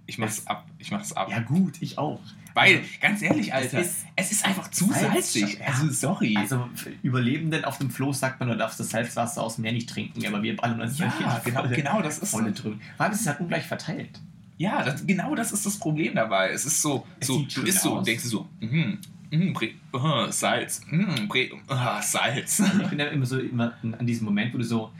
Ich 0.07 0.18
mach's 0.18 0.46
ab. 0.48 0.66
Ich 0.78 0.92
mach's 0.92 1.13
ab. 1.13 1.30
Ja 1.30 1.40
gut, 1.40 1.81
ich 1.81 1.98
auch. 1.98 2.19
Weil, 2.54 2.78
Also, 2.78 2.90
ganz 3.02 3.22
ehrlich, 3.22 3.48
es 3.48 3.54
Alter, 3.54 3.81
ist 3.81 4.06
es 4.16 4.31
ist 4.31 4.46
einfach 4.46 4.72
zu 4.72 4.86
Salz 4.86 5.34
salzig. 5.34 5.60
ja. 5.60 5.68
Also, 5.68 5.90
sorry. 5.90 6.38
Also 6.38 6.69
Überlebenden 7.04 7.66
auf 7.66 7.80
dem 7.80 7.90
Floß 7.90 8.19
sagt 8.19 8.40
man, 8.40 8.48
du 8.48 8.56
darfst 8.56 8.80
das 8.80 8.90
Salzwasser 8.90 9.44
aus 9.44 9.56
dem 9.56 9.63
Meer 9.63 9.74
nicht 9.74 9.90
trinken, 9.90 10.25
aber 10.25 10.42
wir 10.42 10.56
ballern 10.56 10.80
uns 10.80 10.98
ja, 10.98 11.12
genau, 11.44 11.62
volle, 11.62 11.75
genau, 11.75 12.02
das 12.02 12.19
ist 12.19 12.31
volle 12.31 12.52
drüben. 12.54 12.80
Weil 12.98 13.12
es 13.12 13.22
ist 13.22 13.28
halt 13.28 13.42
ungleich 13.42 13.66
verteilt. 13.66 14.22
Ja, 14.58 14.84
das, 14.84 15.06
genau 15.06 15.36
das 15.36 15.51
ist 15.51 15.66
das 15.66 15.78
Problem 15.78 16.16
dabei. 16.16 16.51
Es 16.51 16.66
ist 16.66 16.81
so, 16.81 17.06
Es 17.19 17.28
so 17.28 17.46
du 17.54 17.62
isst 17.63 17.81
so 17.81 17.98
und 17.98 18.08
denkst 18.08 18.24
du 18.24 18.30
so, 18.30 18.50
mhm, 18.62 19.00
mhm, 19.31 19.54
Bre 19.54 19.72
uh, 19.94 20.31
Salz, 20.31 20.80
mhm, 20.90 21.28
Bre 21.28 21.50
uh, 21.69 22.01
Salz. 22.01 22.62
Ich 22.81 22.88
bin 22.88 22.98
dann 22.98 23.12
immer 23.12 23.25
so 23.25 23.38
immer 23.38 23.74
an 23.81 24.06
diesem 24.08 24.24
Moment, 24.24 24.54
wo 24.54 24.60
du 24.60 24.63
so, 24.63 24.92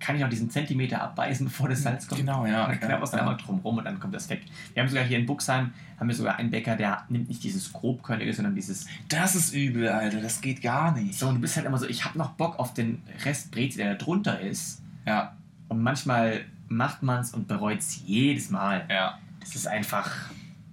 kann 0.00 0.16
ich 0.16 0.22
noch 0.22 0.28
diesen 0.30 0.50
Zentimeter 0.50 1.00
abbeißen, 1.02 1.46
bevor 1.48 1.68
das 1.68 1.82
Salz 1.82 2.08
kommt? 2.08 2.20
Genau, 2.22 2.46
ja. 2.46 2.64
Und 2.64 2.70
dann 2.72 2.80
knabberst 2.80 3.12
du 3.12 3.16
ja, 3.18 3.22
einmal 3.22 3.36
drum 3.36 3.60
rum 3.60 3.78
und 3.78 3.84
dann 3.84 4.00
kommt 4.00 4.14
das 4.14 4.28
weg. 4.30 4.42
Wir 4.74 4.82
haben 4.82 4.88
sogar 4.88 5.04
hier 5.04 5.18
in 5.18 5.26
Buxheim, 5.26 5.72
haben 5.98 6.08
wir 6.08 6.14
sogar 6.14 6.36
einen 6.36 6.50
Bäcker, 6.50 6.74
der 6.76 7.04
nimmt 7.08 7.28
nicht 7.28 7.44
dieses 7.44 7.72
grobkörnige, 7.72 8.32
sondern 8.32 8.54
dieses, 8.54 8.86
Das 9.08 9.34
ist 9.34 9.54
übel, 9.54 9.88
Alter. 9.88 10.20
Das 10.20 10.40
geht 10.40 10.62
gar 10.62 10.92
nicht. 10.92 11.18
so 11.18 11.28
und 11.28 11.36
du 11.36 11.40
bist 11.42 11.56
halt 11.56 11.66
immer 11.66 11.78
so, 11.78 11.86
ich 11.86 12.04
habe 12.04 12.18
noch 12.18 12.30
Bock 12.30 12.58
auf 12.58 12.74
den 12.74 13.02
Rest 13.24 13.50
Brezel, 13.52 13.78
der 13.84 13.92
da 13.94 14.04
drunter 14.04 14.40
ist. 14.40 14.82
Ja, 15.06 15.36
Und 15.68 15.82
manchmal 15.82 16.40
macht 16.68 17.02
man 17.02 17.20
es 17.20 17.32
und 17.32 17.46
bereut 17.48 17.78
es 17.80 18.02
jedes 18.06 18.50
Mal. 18.50 18.84
ja. 18.88 19.18
Das 19.40 19.54
ist 19.56 19.66
einfach, 19.66 20.10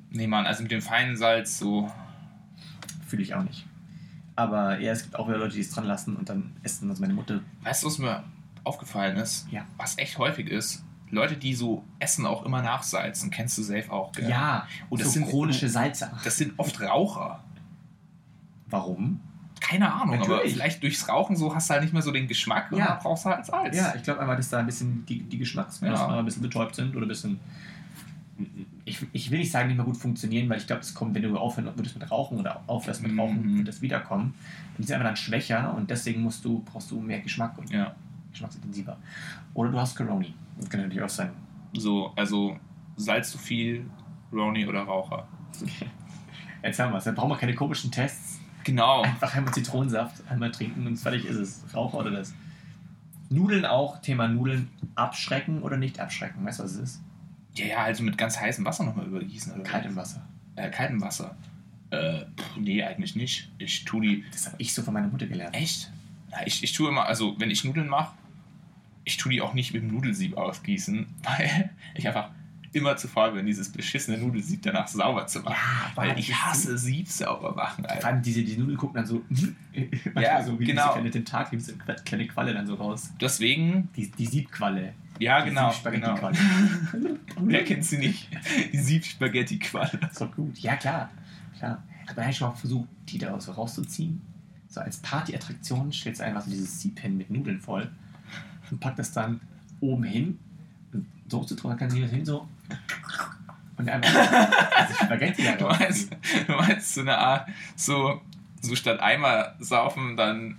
Nee, 0.10 0.28
Mann, 0.28 0.46
also 0.46 0.62
mit 0.64 0.72
dem 0.72 0.82
feinen 0.82 1.16
Salz 1.18 1.58
so. 1.58 1.92
fühle 3.08 3.24
ich 3.24 3.34
auch 3.34 3.44
nicht. 3.44 3.66
Aber 4.36 4.80
ja, 4.80 4.92
es 4.92 5.04
gibt 5.04 5.16
auch 5.18 5.28
wieder 5.28 5.38
Leute, 5.38 5.56
die 5.56 5.62
es 5.62 5.72
dran 5.72 5.86
lassen 5.86 6.16
und 6.16 6.30
dann 6.30 6.52
essen 6.64 6.88
das 6.90 7.00
meine 7.00 7.14
Mutter. 7.14 7.40
Weißt 7.64 7.84
du, 7.84 7.88
was 7.88 7.98
mir 7.98 8.24
aufgefallen 8.68 9.18
ist? 9.18 9.48
Ja. 9.52 9.66
Was 9.78 9.98
echt 9.98 10.18
häufig 10.18 10.48
ist? 10.50 10.84
Leute, 11.10 11.38
die 11.38 11.54
so 11.56 11.84
Essen 12.00 12.26
auch 12.26 12.46
immer 12.46 12.62
nachsalzen, 12.62 13.32
kennst 13.32 13.58
du 13.58 13.64
safe 13.64 13.90
auch, 13.92 14.12
gell? 14.12 14.30
Ja, 14.30 14.68
Und 14.90 15.00
das 15.02 15.08
so 15.08 15.14
sind- 15.14 15.30
chronische 15.30 15.70
Salze. 15.70 16.12
Das 16.24 16.36
sind 16.38 16.54
oft 16.58 16.80
Raucher. 16.82 17.44
Warum? 18.70 19.22
Keine 19.62 19.92
Ahnung, 19.92 20.16
aber 20.20 20.28
Natürlich. 20.36 20.54
vielleicht 20.54 20.84
durchs 20.84 21.08
Rauchen 21.10 21.36
so 21.36 21.54
hast 21.56 21.70
du 21.70 21.74
halt 21.74 21.84
nicht 21.84 21.94
mehr 21.94 22.02
so 22.02 22.12
den 22.12 22.28
Geschmack 22.28 22.72
und 22.72 22.78
Ja. 22.80 22.88
dann 22.88 23.00
brauchst 23.00 23.26
du 23.26 23.30
halt 23.30 23.46
Salz. 23.46 23.76
Ja, 23.76 23.94
ich 23.96 24.04
glaube 24.04 24.20
einfach, 24.20 24.36
dass 24.36 24.50
da 24.50 24.60
ein 24.60 24.66
bisschen 24.66 25.06
die, 25.06 25.24
die 25.24 25.38
Geschmacksnerven 25.38 26.10
Ja. 26.12 26.20
ein 26.20 26.26
bisschen 26.26 26.42
betäubt 26.44 26.76
sind 26.76 26.96
oder 26.96 27.06
ein 27.06 27.10
bisschen. 27.10 27.40
Ich, 28.86 29.00
ich 29.14 29.32
will 29.32 29.40
nicht 29.40 29.52
sagen, 29.52 29.68
nicht 29.68 29.78
mehr 29.78 29.86
gut 29.86 29.98
funktionieren, 29.98 30.48
weil 30.50 30.58
ich 30.60 30.68
glaube, 30.68 30.82
das 30.82 30.94
kommt, 30.94 31.16
wenn 31.16 31.24
du 31.24 31.36
aufhören 31.38 31.72
würdest 31.76 31.98
mit 31.98 32.10
Rauchen 32.12 32.38
oder 32.40 32.62
aufhörst 32.68 33.02
mit 33.02 33.18
Rauchen, 33.18 33.42
Mhm. 33.54 33.58
wird 33.60 33.68
das 33.68 33.82
wiederkommen. 33.82 34.34
Und 34.78 34.78
die 34.78 34.84
sind 34.84 34.96
einfach 34.96 35.08
dann 35.10 35.18
schwächer 35.18 35.74
und 35.74 35.90
deswegen 35.90 36.22
musst 36.22 36.46
du, 36.46 36.60
brauchst 36.64 36.92
du 36.92 37.00
mehr 37.02 37.20
Geschmack 37.20 37.58
und 37.58 37.70
Ja. 37.72 37.96
Geschmacksintensiver. 38.38 38.98
Oder 39.54 39.72
du 39.72 39.80
hast 39.80 39.96
Coroni. 39.96 40.34
Das 40.58 40.70
kann 40.70 40.82
natürlich 40.82 41.04
auch 41.04 41.10
sein. 41.10 41.32
So, 41.74 42.12
also 42.16 42.58
Salz 42.96 43.32
zu 43.32 43.38
viel, 43.38 43.86
Roni 44.32 44.66
oder 44.68 44.84
Raucher. 44.84 45.28
Jetzt 46.64 46.80
haben 46.80 46.92
wir 46.92 46.98
es. 46.98 47.04
Dann 47.04 47.16
brauchen 47.16 47.30
wir 47.30 47.38
keine 47.38 47.56
komischen 47.56 47.92
Tests. 47.92 48.40
Genau. 48.64 49.02
Einfach 49.02 49.34
einmal 49.36 49.54
Zitronensaft, 49.54 50.24
einmal 50.30 50.52
trinken 50.52 50.86
und 50.88 50.98
fertig 50.98 51.26
ist 51.26 51.38
es. 51.38 51.64
Raucher 51.74 52.00
oder 52.00 52.12
das. 52.12 52.34
Nudeln 53.30 53.66
auch, 53.66 54.02
Thema 54.02 54.28
Nudeln 54.28 54.70
abschrecken 54.96 55.62
oder 55.62 55.78
nicht 55.78 56.00
abschrecken. 56.00 56.46
Weißt 56.46 56.60
du, 56.60 56.64
was 56.64 56.72
es 56.72 56.78
ist? 56.78 57.02
Ja, 57.56 57.66
ja, 57.66 57.78
also 57.84 58.04
mit 58.04 58.18
ganz 58.18 58.40
heißem 58.40 58.66
Wasser 58.66 58.84
nochmal 58.84 59.06
übergießen. 59.06 59.54
Oder 59.54 59.64
Kaltem 59.64 59.96
Wasser. 59.96 60.26
Äh, 60.56 60.70
kaltem 60.70 61.02
Wasser. 61.02 61.36
Äh, 61.90 62.26
pff, 62.38 62.58
nee, 62.58 62.84
eigentlich 62.84 63.16
nicht. 63.16 63.52
Ich 63.58 63.86
tue 63.86 64.02
die. 64.02 64.26
Das 64.32 64.48
habe 64.48 64.56
ich 64.60 64.74
so 64.74 64.82
von 64.82 64.94
meiner 64.94 65.08
Mutter 65.08 65.28
gelernt. 65.28 65.56
Echt? 65.56 65.92
Ja, 66.32 66.40
ich, 66.46 66.64
ich 66.64 66.74
tue 66.74 66.90
immer, 66.90 67.06
also 67.06 67.40
wenn 67.40 67.50
ich 67.50 67.64
Nudeln 67.64 67.88
mache, 67.88 68.14
ich 69.08 69.16
tue 69.16 69.32
die 69.32 69.42
auch 69.42 69.54
nicht 69.54 69.74
mit 69.74 69.82
dem 69.84 69.92
Nudelsieb 69.94 70.36
ausgießen, 70.38 71.06
weil 71.24 71.70
ich 71.96 72.06
einfach 72.08 72.30
immer 72.74 72.98
zu 72.98 73.08
faul 73.08 73.32
bin, 73.32 73.46
dieses 73.46 73.70
beschissene 73.72 74.18
Nudelsieb 74.18 74.62
danach 74.62 74.88
sauber 74.90 75.26
zu 75.26 75.40
machen. 75.40 75.56
Ja, 75.56 75.92
Weil 75.96 76.20
ich 76.20 76.36
hasse 76.36 76.78
Sieb 76.78 77.08
sauber 77.08 77.56
machen, 77.56 77.86
Vor 77.86 77.92
Alter. 77.92 78.08
allem 78.08 78.22
diese, 78.22 78.44
diese 78.44 78.60
Nudeln 78.60 78.78
gucken 78.78 78.96
dann 78.98 79.06
so, 79.06 79.24
Ja, 80.16 80.44
so 80.44 80.60
wie 80.60 80.66
genau. 80.66 80.84
diese 80.84 80.94
kleine 80.94 81.12
Tentakel, 81.12 81.58
diese 81.58 81.76
kleine 81.78 82.28
Qualle 82.28 82.54
dann 82.54 82.68
so 82.68 82.76
raus. 82.76 83.12
Deswegen, 83.22 83.88
Die, 83.96 84.12
die 84.12 84.26
Siebqualle. 84.26 84.94
ja 85.18 85.42
Die 85.42 85.50
genau, 85.50 85.62
genau. 85.72 85.72
Siebspaghetti-Qualle. 85.72 86.38
Wer 87.40 87.64
kennt 87.64 87.86
sie 87.86 87.98
nicht? 88.00 88.30
Die 88.74 88.78
Sieb-Spaghetti-Qualle. 88.78 89.98
Das 90.02 90.12
ist 90.12 90.22
doch 90.22 90.36
gut. 90.36 90.60
Ja, 90.60 90.76
klar. 90.76 91.10
klar. 91.58 91.82
Hat 92.06 92.16
man 92.18 92.26
eigentlich 92.26 92.38
schon 92.38 92.50
mal 92.50 92.56
versucht, 92.56 92.90
die 93.08 93.18
da 93.18 93.40
so 93.40 93.54
rauszuziehen? 93.54 94.22
So 94.68 94.82
als 94.82 94.98
Partyattraktion 94.98 95.92
stellst 95.94 96.20
du 96.20 96.26
einfach 96.26 96.42
so 96.44 96.52
dieses 96.52 96.82
Sieb 96.82 97.00
hin 97.00 97.18
mit 97.18 97.32
Nudeln 97.32 97.60
voll 97.62 97.90
und 98.72 98.80
packt 98.80 99.00
das 99.00 99.12
dann 99.12 99.40
oben 99.80 100.04
hin. 100.04 100.40
Und 100.94 101.06
Soße 101.28 101.56
dann 101.56 101.78
kann 101.78 101.90
sie 101.90 102.02
das 102.02 102.12
hin 102.12 102.26
so. 102.26 102.48
Und 103.78 103.90
einfach 103.90 104.10
also 104.76 104.94
Spaghetti 104.94 105.44
da 105.44 105.56
Du 105.56 105.66
meinst, 105.66 106.12
du 106.48 106.54
meinst 106.54 106.94
so 106.94 107.02
eine 107.02 107.18
Art, 107.18 107.50
so, 107.76 108.22
so 108.62 108.76
statt 108.76 109.00
Eimer 109.00 109.56
saufen, 109.60 110.18
dann 110.18 110.58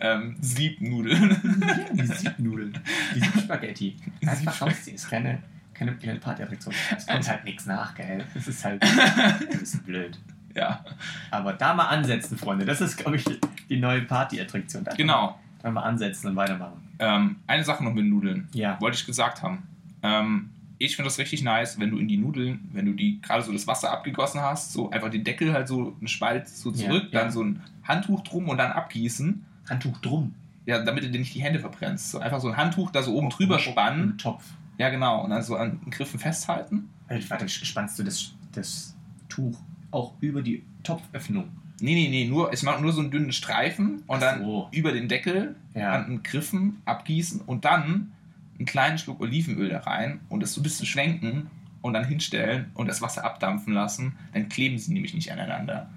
ähm, 0.00 0.36
Siebnudeln. 0.40 1.30
Ja, 1.66 2.04
die 2.04 2.06
Siebnudeln. 2.06 2.78
Die 3.14 3.20
Siebspaghetti. 3.20 3.96
Einfach 4.24 4.62
rausziehen. 4.62 4.96
Ist 4.96 5.10
keine, 5.10 5.42
keine, 5.74 5.96
keine 5.96 6.18
Partyattraktion. 6.20 6.74
Es 6.96 7.06
kommt 7.06 7.28
halt 7.28 7.44
nichts 7.44 7.66
nach, 7.66 7.94
gell? 7.94 8.24
Das 8.34 8.46
ist 8.46 8.64
halt 8.64 8.82
ein 9.50 9.58
bisschen 9.58 9.82
blöd. 9.82 10.18
ja, 10.54 10.84
Aber 11.30 11.52
da 11.52 11.74
mal 11.74 11.88
ansetzen, 11.88 12.38
Freunde. 12.38 12.64
Das 12.64 12.80
ist, 12.80 12.96
glaube 12.96 13.16
ich, 13.16 13.24
die 13.68 13.78
neue 13.78 14.02
Partyattraktion. 14.02 14.84
Genau. 14.96 15.38
Da 15.62 15.70
mal 15.70 15.82
ansetzen 15.82 16.28
und 16.28 16.36
weitermachen. 16.36 16.88
Ähm, 16.98 17.36
eine 17.46 17.64
Sache 17.64 17.82
noch 17.82 17.92
mit 17.92 18.06
Nudeln. 18.06 18.48
Ja. 18.52 18.80
Wollte 18.80 18.96
ich 18.96 19.06
gesagt 19.06 19.42
haben. 19.42 19.66
Ähm, 20.02 20.50
ich 20.78 20.94
finde 20.94 21.08
das 21.08 21.18
richtig 21.18 21.42
nice, 21.42 21.78
wenn 21.80 21.90
du 21.90 21.98
in 21.98 22.06
die 22.06 22.16
Nudeln, 22.16 22.68
wenn 22.72 22.86
du 22.86 22.92
die 22.92 23.20
gerade 23.20 23.42
so 23.42 23.52
das 23.52 23.66
Wasser 23.66 23.90
abgegossen 23.90 24.40
hast, 24.40 24.72
so 24.72 24.90
einfach 24.90 25.10
den 25.10 25.24
Deckel 25.24 25.52
halt 25.52 25.66
so 25.66 25.96
einen 25.98 26.06
Spalt 26.06 26.48
so 26.48 26.70
zurück, 26.70 27.08
ja. 27.10 27.20
dann 27.20 27.32
so 27.32 27.42
ein 27.42 27.60
Handtuch 27.82 28.22
drum 28.22 28.48
und 28.48 28.58
dann 28.58 28.70
abgießen. 28.70 29.44
Handtuch 29.68 29.98
drum. 29.98 30.34
Ja, 30.66 30.84
damit 30.84 31.02
du 31.02 31.10
dir 31.10 31.18
nicht 31.18 31.34
die 31.34 31.42
Hände 31.42 31.58
verbrennst. 31.58 32.10
So 32.10 32.18
einfach 32.18 32.40
so 32.40 32.48
ein 32.48 32.56
Handtuch 32.56 32.90
da 32.90 33.02
so 33.02 33.14
oben 33.14 33.30
drüber 33.30 33.58
spannen. 33.58 34.10
Im 34.10 34.18
Topf. 34.18 34.44
Ja, 34.78 34.90
genau. 34.90 35.24
Und 35.24 35.30
dann 35.30 35.42
so 35.42 35.56
an 35.56 35.80
den 35.80 35.90
Griffen 35.90 36.20
festhalten. 36.20 36.88
Warte, 37.28 37.48
spannst 37.48 37.98
du 37.98 38.04
das, 38.04 38.32
das 38.52 38.94
Tuch 39.28 39.58
auch 39.90 40.12
über 40.20 40.42
die 40.42 40.62
Topföffnung? 40.82 41.48
Nee, 41.80 41.94
nee, 41.94 42.08
nee, 42.08 42.26
nur, 42.26 42.52
ich 42.52 42.62
mache 42.64 42.82
nur 42.82 42.92
so 42.92 43.00
einen 43.00 43.10
dünnen 43.10 43.32
Streifen 43.32 44.02
und 44.08 44.20
dann 44.20 44.40
so. 44.42 44.68
über 44.72 44.92
den 44.92 45.08
Deckel 45.08 45.54
Ja. 45.74 45.92
an 45.92 46.06
den 46.10 46.22
Griffen 46.22 46.82
abgießen 46.84 47.40
und 47.42 47.64
dann 47.64 48.12
einen 48.58 48.66
kleinen 48.66 48.98
Schluck 48.98 49.20
Olivenöl 49.20 49.68
da 49.68 49.80
rein 49.80 50.20
und 50.28 50.40
das 50.40 50.52
so 50.54 50.60
ein 50.60 50.64
bisschen 50.64 50.86
schwenken 50.86 51.48
und 51.80 51.92
dann 51.94 52.04
hinstellen 52.04 52.70
und 52.74 52.88
das 52.88 53.00
Wasser 53.00 53.24
abdampfen 53.24 53.72
lassen. 53.72 54.16
Dann 54.32 54.48
kleben 54.48 54.76
sie 54.78 54.92
nämlich 54.92 55.14
nicht 55.14 55.30
aneinander. 55.30 55.88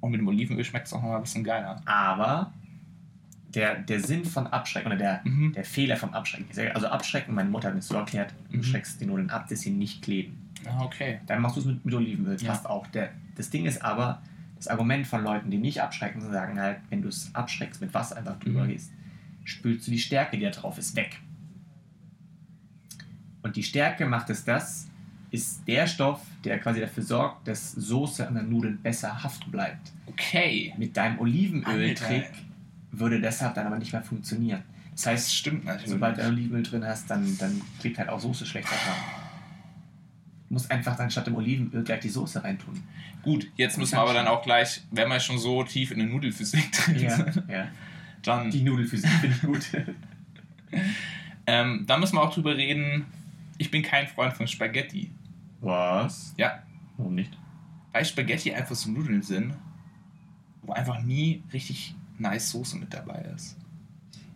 Und 0.00 0.10
mit 0.10 0.18
dem 0.20 0.26
Olivenöl 0.26 0.64
schmeckt 0.64 0.88
es 0.88 0.92
auch 0.92 1.02
noch 1.02 1.14
ein 1.14 1.22
bisschen 1.22 1.44
geiler. 1.44 1.80
Aber 1.84 2.52
der, 3.54 3.76
der 3.76 4.00
Sinn 4.00 4.24
von 4.24 4.48
Abschrecken 4.48 4.88
oder 4.88 4.96
der, 4.96 5.20
Mhm. 5.24 5.52
der 5.52 5.64
Fehler 5.64 5.96
vom 5.96 6.12
Abschrecken 6.14 6.46
also 6.74 6.88
Abschrecken, 6.88 7.34
meine 7.34 7.48
Mutter 7.50 7.68
hat 7.68 7.74
mir 7.74 7.80
das 7.80 7.88
so 7.88 7.94
erklärt, 7.94 8.34
du 8.50 8.56
Mhm. 8.56 8.62
schreckst 8.64 9.00
die 9.00 9.06
Nudeln 9.06 9.30
ab, 9.30 9.46
dass 9.48 9.60
sie 9.60 9.70
nicht 9.70 10.02
kleben. 10.02 10.50
Ah, 10.66 10.82
okay. 10.84 11.20
Dann 11.26 11.40
machst 11.42 11.56
du 11.56 11.60
es 11.60 11.66
mit, 11.66 11.84
mit 11.84 11.94
Olivenöl, 11.94 12.36
Ja. 12.40 12.48
passt 12.50 12.66
auch. 12.68 12.86
Der, 12.88 13.10
das 13.36 13.50
Ding 13.50 13.66
ist 13.66 13.82
aber, 13.82 14.22
das 14.56 14.68
Argument 14.68 15.06
von 15.06 15.24
Leuten, 15.24 15.50
die 15.50 15.58
nicht 15.58 15.80
abschrecken, 15.82 16.20
sagen 16.20 16.58
halt, 16.60 16.78
wenn 16.90 17.02
du 17.02 17.08
es 17.08 17.34
abschreckst, 17.34 17.80
mit 17.80 17.92
Wasser 17.94 18.16
einfach 18.16 18.38
drüber 18.38 18.64
Mhm. 18.64 18.68
gehst, 18.68 18.90
spülst 19.44 19.86
du 19.86 19.90
die 19.90 19.98
Stärke, 19.98 20.36
die 20.38 20.44
da 20.44 20.50
drauf 20.50 20.78
ist, 20.78 20.94
weg. 20.96 21.18
Und 23.42 23.56
die 23.56 23.62
Stärke 23.62 24.06
macht 24.06 24.30
es 24.30 24.44
das, 24.44 24.88
ist 25.30 25.66
der 25.66 25.86
Stoff, 25.86 26.20
der 26.44 26.58
quasi 26.60 26.80
dafür 26.80 27.02
sorgt, 27.02 27.48
dass 27.48 27.72
Soße 27.72 28.26
an 28.28 28.34
den 28.34 28.50
Nudeln 28.50 28.78
besser 28.80 29.22
haften 29.24 29.50
bleibt. 29.50 29.90
Okay. 30.06 30.74
Mit 30.76 30.96
deinem 30.96 31.18
Olivenöl-Trick 31.18 32.30
würde 32.92 33.20
deshalb 33.20 33.54
dann 33.54 33.66
aber 33.66 33.78
nicht 33.78 33.92
mehr 33.92 34.02
funktionieren. 34.02 34.62
Das 34.92 35.02
Das 35.02 35.06
heißt, 35.12 35.34
stimmt 35.34 35.64
natürlich. 35.64 35.90
sobald 35.90 36.18
du 36.18 36.26
Olivenöl 36.26 36.62
drin 36.62 36.84
hast, 36.84 37.08
dann, 37.10 37.36
dann 37.38 37.60
klebt 37.80 37.98
halt 37.98 38.10
auch 38.10 38.20
Soße 38.20 38.44
schlechter 38.46 38.76
dran. 38.76 39.21
Du 40.52 40.56
musst 40.56 40.70
einfach 40.70 40.94
dann 40.96 41.10
statt 41.10 41.26
dem 41.26 41.34
Olivenöl 41.34 41.82
gleich 41.82 42.00
die 42.00 42.10
Soße 42.10 42.44
reintun. 42.44 42.78
Gut, 43.22 43.50
jetzt 43.56 43.78
müssen 43.78 43.92
wir 43.92 44.00
aber 44.02 44.12
dann 44.12 44.26
auch 44.26 44.42
gleich, 44.42 44.82
wenn 44.90 45.08
wir 45.08 45.18
schon 45.18 45.38
so 45.38 45.64
tief 45.64 45.92
in 45.92 45.98
der 45.98 46.06
Nudelphysik 46.08 46.70
drin 46.72 46.98
Ja, 46.98 47.16
sind, 47.16 47.48
ja. 47.48 47.68
dann, 48.20 48.50
Die 48.50 48.60
Nudelphysik 48.60 49.08
finde 49.12 49.34
ich 49.34 49.40
gut. 49.42 49.66
ähm, 51.46 51.84
dann 51.86 52.00
müssen 52.00 52.16
wir 52.16 52.22
auch 52.22 52.34
drüber 52.34 52.54
reden, 52.54 53.06
ich 53.56 53.70
bin 53.70 53.82
kein 53.82 54.06
Freund 54.06 54.34
von 54.34 54.46
Spaghetti. 54.46 55.10
Was? 55.62 56.34
Ja, 56.36 56.62
Warum 56.98 57.14
nicht? 57.14 57.32
weil 57.92 58.04
Spaghetti 58.04 58.52
einfach 58.52 58.74
so 58.74 58.90
Nudeln 58.90 59.22
sind, 59.22 59.54
wo 60.60 60.74
einfach 60.74 61.00
nie 61.02 61.42
richtig 61.54 61.94
nice 62.18 62.50
Soße 62.50 62.76
mit 62.76 62.92
dabei 62.92 63.22
ist. 63.34 63.56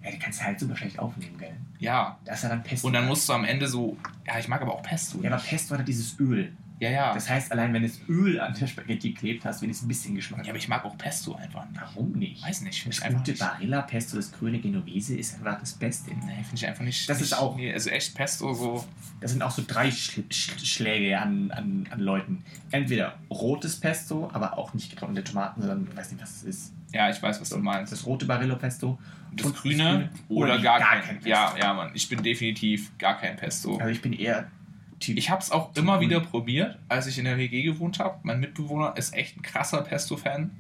Ja, 0.07 0.13
die 0.13 0.19
kannst 0.19 0.41
du 0.41 0.45
halt 0.45 0.59
super 0.61 0.77
schlecht 0.77 0.99
aufnehmen, 0.99 1.37
gell? 1.39 1.53
Ja, 1.81 2.17
Da 2.25 2.33
ist 2.35 2.43
ja 2.45 2.49
dann 2.49 2.63
Pesto. 2.63 2.87
und 2.87 2.93
dann 2.95 3.07
musst 3.07 3.29
du 3.29 3.33
am 3.35 3.45
Ende 3.45 3.67
so, 3.69 3.97
ja, 4.27 4.39
ich 4.39 4.49
mag 4.49 4.63
aber 4.63 4.73
auch 4.75 4.83
Pesto. 4.83 5.21
ja, 5.21 5.31
aber. 5.33 5.43
Pesto 5.43 5.73
hat 5.73 5.79
halt 5.81 5.89
dieses 5.89 6.19
Öl. 6.21 6.53
ja, 6.79 6.91
ja. 6.91 7.13
Das 7.15 7.29
heißt, 7.29 7.51
allein 7.53 7.73
wenn 7.75 7.83
das 7.83 7.99
Öl 8.09 8.39
an 8.41 8.55
der 8.59 8.67
Spaghetti 8.67 9.13
klebt, 9.13 9.45
hast 9.45 9.61
du 9.61 9.65
wenigstens 9.65 9.85
ein 9.87 9.89
bisschen 9.89 10.15
Geschmack. 10.15 10.45
ja, 10.45 10.51
aber 10.53 10.59
ich 10.59 10.69
mag 10.69 10.85
auch 10.85 10.97
Pesto 10.97 11.35
einfach 11.35 11.69
nicht. 11.69 11.81
Warum 11.81 12.13
nicht? 12.13 12.43
Weiß 12.47 12.61
nicht, 12.63 12.87
Das 12.87 13.01
gute 13.03 13.31
nicht. 13.33 13.41
Barilla-Pesto, 13.41 14.17
das 14.17 14.31
grüne 14.33 14.59
Genovese 14.61 15.17
ist 15.17 15.35
einfach 15.35 15.59
das 15.61 15.73
Beste. 15.75 16.11
Nee, 16.11 16.17
finde 16.45 16.55
ich 16.55 16.67
einfach 16.67 16.85
nicht. 16.85 17.09
Das 17.11 17.19
nicht, 17.19 17.33
ist 17.33 17.39
auch- 17.39 17.57
Nee, 17.57 17.73
also 17.73 17.91
echt 17.91 18.15
Pesto 18.15 18.55
so. 18.55 18.85
Das 19.21 19.33
sind 19.33 19.43
auch 19.43 19.51
so 19.51 19.63
drei 19.67 19.91
Sch 19.91 20.21
Sch 20.31 20.51
Schläge 20.65 21.19
an, 21.19 21.51
an, 21.51 21.89
an 21.91 22.01
Leuten. 22.01 22.45
Entweder 22.71 23.19
rotes 23.31 23.81
Pesto, 23.81 24.31
aber 24.33 24.57
auch 24.59 24.73
nicht 24.75 24.91
getrocknete 24.91 25.25
Tomaten, 25.25 25.61
sondern 25.63 25.89
ich 25.91 25.97
weiß 25.97 26.13
nicht, 26.13 26.23
was 26.23 26.37
es 26.37 26.43
ist. 26.45 26.73
Ja, 26.93 27.11
ich 27.11 27.21
weiß, 27.23 27.41
was 27.41 27.49
du 27.51 27.59
meinst. 27.59 27.93
Das 27.93 28.07
rote 28.07 28.27
Barillo-Pesto. 28.27 28.99
Das 29.37 29.47
und 29.47 29.57
grüne 29.57 30.11
oder, 30.29 30.55
oder 30.55 30.63
gar, 30.63 30.79
gar 30.79 30.91
kein, 30.93 31.03
kein 31.03 31.15
Pesto. 31.17 31.29
Ja, 31.31 31.55
ja, 31.59 31.75
Mann. 31.75 31.91
Ich 31.95 32.09
bin 32.09 32.23
definitiv 32.23 32.97
gar 32.99 33.19
kein 33.19 33.37
Pesto. 33.37 33.77
Also 33.79 33.91
ich 33.91 34.01
bin 34.03 34.13
eher 34.13 34.51
Typ. 34.99 35.19
Ich 35.19 35.29
habe 35.29 35.43
es 35.43 35.51
auch 35.53 35.77
immer 35.77 36.01
wieder 36.01 36.21
probiert, 36.21 36.79
als 36.89 37.07
ich 37.07 37.19
in 37.19 37.27
der 37.27 37.37
WG 37.37 37.63
gewohnt 37.63 37.99
habe. 37.99 38.19
Mein 38.23 38.41
Mitbewohner 38.41 38.97
ist 38.97 39.13
echt 39.15 39.37
ein 39.37 39.43
krasser 39.43 39.83
Pesto-Fan. 39.83 40.51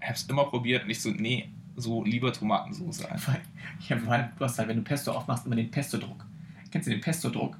Ich 0.00 0.06
habe 0.06 0.14
es 0.14 0.22
immer 0.24 0.44
probiert 0.44 0.84
und 0.84 0.90
ich 0.90 1.02
so, 1.02 1.10
nee, 1.10 1.50
so 1.76 2.02
lieber 2.02 2.32
Tomatensauce 2.32 3.04
einfach. 3.04 3.36
Ich 3.80 3.90
habe 3.92 4.00
vorhin, 4.00 4.28
du 4.38 4.44
hast 4.44 4.58
halt, 4.58 4.68
wenn 4.68 4.76
du 4.78 4.82
Pesto 4.82 5.12
aufmachst, 5.12 5.44
immer 5.44 5.56
den 5.56 5.70
Pesto-Druck. 5.70 6.24
Kennst 6.70 6.86
du 6.86 6.92
den 6.92 7.00
Pesto-Druck? 7.02 7.56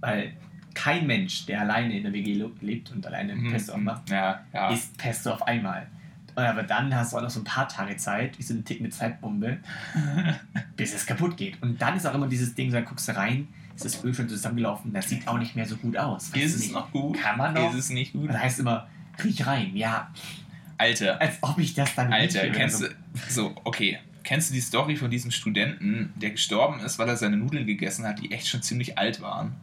Weil 0.00 0.34
kein 0.74 1.06
Mensch, 1.06 1.46
der 1.46 1.62
alleine 1.62 1.96
in 1.96 2.02
der 2.04 2.12
WG 2.12 2.44
lebt 2.60 2.92
und 2.92 3.06
alleine 3.06 3.34
Mhm. 3.34 3.50
Pesto 3.50 3.72
aufmacht, 3.72 4.10
Ja, 4.10 4.44
ja. 4.52 4.68
isst 4.70 4.98
Pesto 4.98 5.32
auf 5.32 5.42
einmal. 5.42 5.88
Und 6.38 6.44
aber 6.44 6.62
dann 6.62 6.94
hast 6.94 7.12
du 7.12 7.16
auch 7.16 7.22
noch 7.22 7.30
so 7.30 7.40
ein 7.40 7.44
paar 7.44 7.66
Tage 7.66 7.96
Zeit, 7.96 8.38
wie 8.38 8.42
so 8.44 8.54
eine 8.54 8.62
tickende 8.62 8.90
Zeitbombe, 8.90 9.58
bis 10.76 10.94
es 10.94 11.04
kaputt 11.04 11.36
geht. 11.36 11.60
Und 11.62 11.82
dann 11.82 11.96
ist 11.96 12.06
auch 12.06 12.14
immer 12.14 12.28
dieses 12.28 12.54
Ding, 12.54 12.70
so 12.70 12.76
dann 12.76 12.84
guckst 12.84 13.08
du 13.08 13.16
rein, 13.16 13.48
ist 13.74 13.84
das 13.84 14.04
Öl 14.04 14.14
schon 14.14 14.28
zusammengelaufen, 14.28 14.92
das 14.92 15.08
sieht 15.08 15.26
auch 15.26 15.38
nicht 15.38 15.56
mehr 15.56 15.66
so 15.66 15.76
gut 15.76 15.96
aus. 15.96 16.32
Weißt 16.32 16.44
ist 16.44 16.54
es 16.54 16.60
nicht? 16.62 16.72
noch 16.74 16.90
gut? 16.92 17.18
Kann 17.20 17.38
man 17.38 17.54
noch? 17.54 17.70
Ist 17.72 17.78
es 17.78 17.90
nicht 17.90 18.12
gut? 18.12 18.28
Und 18.28 18.34
da 18.34 18.38
heißt 18.38 18.60
immer, 18.60 18.86
riech 19.22 19.44
rein. 19.46 19.76
Ja, 19.76 20.10
Alter, 20.76 21.20
als 21.20 21.38
ob 21.40 21.58
ich 21.58 21.74
das 21.74 21.92
dann 21.96 22.12
Alter, 22.12 22.42
rieche, 22.44 22.52
kennst 22.52 22.78
so- 22.78 22.86
du, 22.86 22.94
so, 23.28 23.52
okay. 23.64 23.98
Kennst 24.22 24.50
du 24.50 24.54
die 24.54 24.60
Story 24.60 24.94
von 24.94 25.10
diesem 25.10 25.30
Studenten, 25.32 26.12
der 26.16 26.30
gestorben 26.30 26.80
ist, 26.80 26.98
weil 27.00 27.08
er 27.08 27.16
seine 27.16 27.36
Nudeln 27.38 27.66
gegessen 27.66 28.06
hat, 28.06 28.20
die 28.20 28.30
echt 28.30 28.46
schon 28.46 28.62
ziemlich 28.62 28.96
alt 28.98 29.20
waren? 29.22 29.54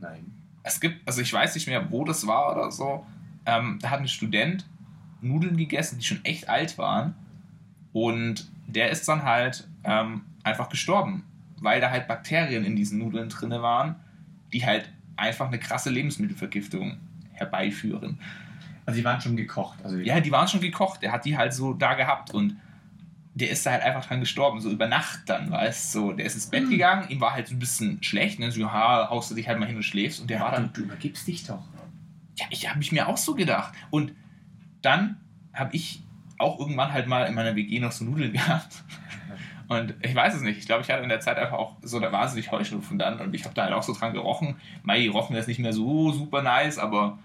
Nein. 0.00 0.26
es 0.64 0.80
gibt, 0.80 1.06
also 1.08 1.22
ich 1.22 1.32
weiß 1.32 1.54
nicht 1.54 1.66
mehr, 1.68 1.90
wo 1.90 2.04
das 2.04 2.26
war 2.26 2.52
oder 2.52 2.70
so. 2.70 3.06
Ähm, 3.46 3.78
da 3.80 3.90
hat 3.90 4.00
ein 4.00 4.08
Student 4.08 4.66
Nudeln 5.24 5.56
gegessen, 5.56 5.98
die 5.98 6.04
schon 6.04 6.24
echt 6.24 6.48
alt 6.48 6.78
waren. 6.78 7.14
Und 7.92 8.50
der 8.66 8.90
ist 8.90 9.06
dann 9.08 9.22
halt 9.22 9.66
ähm, 9.84 10.22
einfach 10.42 10.68
gestorben, 10.68 11.24
weil 11.60 11.80
da 11.80 11.90
halt 11.90 12.08
Bakterien 12.08 12.64
in 12.64 12.76
diesen 12.76 12.98
Nudeln 12.98 13.28
drin 13.28 13.50
waren, 13.50 13.96
die 14.52 14.64
halt 14.64 14.90
einfach 15.16 15.46
eine 15.48 15.58
krasse 15.58 15.90
Lebensmittelvergiftung 15.90 16.98
herbeiführen. 17.32 18.18
Also 18.86 18.98
die 18.98 19.04
waren 19.04 19.20
schon 19.20 19.36
gekocht. 19.36 19.78
Also 19.84 19.96
Ja, 19.98 20.20
die 20.20 20.30
waren 20.30 20.48
schon 20.48 20.60
gekocht. 20.60 21.02
Der 21.02 21.12
hat 21.12 21.24
die 21.24 21.36
halt 21.36 21.54
so 21.54 21.72
da 21.72 21.94
gehabt 21.94 22.32
und 22.32 22.56
der 23.34 23.50
ist 23.50 23.66
da 23.66 23.72
halt 23.72 23.82
einfach 23.82 24.06
dran 24.06 24.20
gestorben, 24.20 24.60
so 24.60 24.70
über 24.70 24.86
Nacht 24.86 25.22
dann, 25.26 25.50
weißt 25.50 25.94
du. 25.94 25.98
So, 25.98 26.12
der 26.12 26.26
ist 26.26 26.34
ins 26.34 26.46
Bett 26.46 26.68
gegangen, 26.70 27.08
ihm 27.08 27.20
war 27.20 27.32
halt 27.32 27.48
so 27.48 27.54
ein 27.54 27.58
bisschen 27.58 28.00
schlecht, 28.02 28.38
ne? 28.38 28.52
so, 28.52 28.60
ja, 28.60 29.08
haust 29.10 29.30
du 29.30 29.34
dich 29.34 29.48
halt 29.48 29.58
mal 29.58 29.66
hin 29.66 29.76
und 29.76 29.82
schläfst 29.82 30.20
und 30.20 30.30
der 30.30 30.38
war 30.40 30.52
ja, 30.52 30.58
dann 30.58 30.72
du, 30.72 30.80
du 30.80 30.86
übergibst 30.86 31.26
dich 31.26 31.44
doch. 31.44 31.64
ja, 32.38 32.46
ich 32.50 32.68
habe 32.68 32.78
mich 32.78 32.92
mir 32.92 33.08
auch 33.08 33.16
so 33.16 33.34
gedacht. 33.34 33.74
Und 33.90 34.12
dann 34.84 35.20
habe 35.52 35.74
ich 35.74 36.02
auch 36.38 36.58
irgendwann 36.58 36.92
halt 36.92 37.06
mal 37.06 37.24
in 37.24 37.34
meiner 37.34 37.54
WG 37.56 37.80
noch 37.80 37.92
so 37.92 38.04
Nudeln 38.04 38.32
gehabt. 38.32 38.84
Und 39.68 39.94
ich 40.02 40.14
weiß 40.14 40.34
es 40.34 40.42
nicht. 40.42 40.58
Ich 40.58 40.66
glaube, 40.66 40.82
ich 40.82 40.90
hatte 40.90 41.02
in 41.02 41.08
der 41.08 41.20
Zeit 41.20 41.38
einfach 41.38 41.56
auch 41.58 41.76
so 41.82 41.98
da 41.98 42.12
wahnsinnig 42.12 42.50
Heuschnupfen 42.50 42.98
dann. 42.98 43.18
Und 43.20 43.34
ich 43.34 43.44
habe 43.44 43.54
da 43.54 43.64
halt 43.64 43.72
auch 43.72 43.82
so 43.82 43.94
dran 43.94 44.12
gerochen. 44.12 44.56
Mai, 44.82 45.00
die 45.00 45.08
rochen 45.08 45.34
jetzt 45.34 45.48
nicht 45.48 45.58
mehr 45.58 45.72
so 45.72 46.12
super 46.12 46.42
nice, 46.42 46.78
aber 46.78 47.18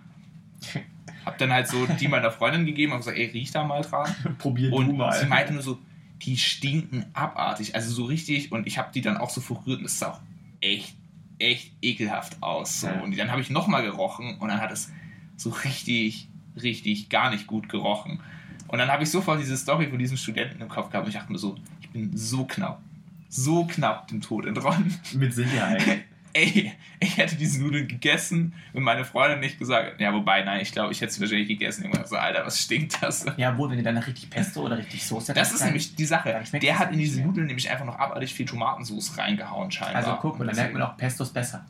habe 1.25 1.37
dann 1.37 1.51
halt 1.51 1.67
so 1.67 1.85
die 1.85 2.07
meiner 2.07 2.31
Freundin 2.31 2.65
gegeben 2.65 2.93
und 2.93 2.99
gesagt, 2.99 3.17
ey, 3.17 3.25
riech 3.25 3.51
da 3.51 3.65
mal 3.65 3.81
dran. 3.81 4.15
Probier 4.37 4.71
Und 4.71 4.87
du 4.87 4.93
mal. 4.93 5.11
sie 5.11 5.25
meinte 5.25 5.53
nur 5.53 5.61
so, 5.61 5.79
die 6.21 6.37
stinken 6.37 7.05
abartig. 7.13 7.75
Also 7.75 7.91
so 7.91 8.05
richtig. 8.05 8.53
Und 8.53 8.67
ich 8.67 8.77
habe 8.77 8.89
die 8.93 9.01
dann 9.01 9.17
auch 9.17 9.29
so 9.29 9.41
verrührt 9.41 9.79
und 9.79 9.85
es 9.85 9.95
ist 9.95 10.03
auch 10.05 10.21
echt 10.61 10.95
echt 11.39 11.71
ekelhaft 11.81 12.41
aus. 12.41 12.81
So. 12.81 12.87
Ja. 12.87 13.01
Und 13.01 13.17
dann 13.17 13.31
habe 13.31 13.41
ich 13.41 13.49
nochmal 13.49 13.83
gerochen 13.83 14.37
und 14.39 14.49
dann 14.49 14.61
hat 14.61 14.71
es 14.71 14.91
so 15.37 15.49
richtig, 15.49 16.27
richtig 16.63 17.09
gar 17.09 17.29
nicht 17.31 17.47
gut 17.47 17.69
gerochen. 17.69 18.19
Und 18.67 18.77
dann 18.79 18.89
habe 18.89 19.03
ich 19.03 19.09
sofort 19.09 19.39
diese 19.39 19.57
Story 19.57 19.87
von 19.87 19.97
diesem 19.97 20.17
Studenten 20.17 20.61
im 20.61 20.69
Kopf 20.69 20.91
gehabt 20.91 21.05
und 21.05 21.09
ich 21.09 21.17
dachte 21.17 21.31
mir 21.31 21.39
so, 21.39 21.55
ich 21.81 21.89
bin 21.89 22.15
so 22.15 22.45
knapp, 22.45 22.81
so 23.27 23.65
knapp 23.65 24.07
dem 24.07 24.21
Tod 24.21 24.45
entronnen. 24.45 24.93
Mit 25.13 25.33
Sicherheit. 25.33 25.83
Ey, 26.33 26.71
ich 26.99 27.17
hätte 27.17 27.35
diese 27.35 27.59
Nudeln 27.59 27.87
gegessen, 27.87 28.53
wenn 28.73 28.83
meine 28.83 29.03
Freundin 29.03 29.39
nicht 29.39 29.57
gesagt 29.57 29.93
hätte. 29.93 30.03
Ja, 30.03 30.13
wobei, 30.13 30.43
nein, 30.43 30.61
ich 30.61 30.71
glaube, 30.71 30.91
ich 30.91 31.01
hätte 31.01 31.11
sie 31.11 31.21
wahrscheinlich 31.21 31.47
gegessen. 31.47 31.83
Irgendwann 31.83 32.05
so, 32.05 32.17
Alter, 32.17 32.45
was 32.45 32.59
stinkt 32.61 33.01
das? 33.01 33.25
ja, 33.37 33.57
wohl, 33.57 33.71
wenn 33.71 33.79
ihr 33.79 33.83
dann 33.83 33.97
richtig 33.97 34.29
Pesto 34.29 34.61
oder 34.61 34.77
richtig 34.77 35.03
Soße 35.03 35.33
Das 35.33 35.51
ist 35.51 35.63
nämlich 35.63 35.95
die 35.95 36.05
Sache. 36.05 36.43
Der 36.61 36.79
hat 36.79 36.91
in 36.91 36.99
diese. 36.99 37.21
Nudeln 37.21 37.47
nämlich 37.47 37.69
einfach 37.69 37.85
noch 37.85 37.97
abartig 37.97 38.33
viel 38.33 38.45
Tomatensauce 38.45 39.17
reingehauen, 39.17 39.71
scheinbar. 39.71 39.95
Also 39.95 40.17
guck, 40.21 40.39
und 40.39 40.47
dann 40.47 40.55
merkt 40.55 40.73
man 40.73 40.83
auch, 40.83 40.95
Pesto 40.97 41.23
ist 41.23 41.33
besser. 41.33 41.65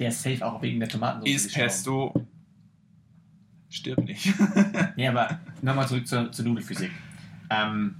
Der 0.00 0.08
ist 0.08 0.22
safe 0.22 0.44
auch 0.44 0.60
wegen 0.60 0.80
der 0.80 0.88
Tomatensauce. 0.88 1.30
Ist. 1.30 1.54
Pesto. 1.54 2.26
Stirbt 3.74 4.04
nicht. 4.04 4.32
Ja, 4.96 5.10
aber 5.10 5.40
nochmal 5.60 5.88
zurück 5.88 6.06
zur, 6.06 6.30
zur 6.30 6.44
Nudelphysik. 6.44 6.92
Ähm, 7.50 7.96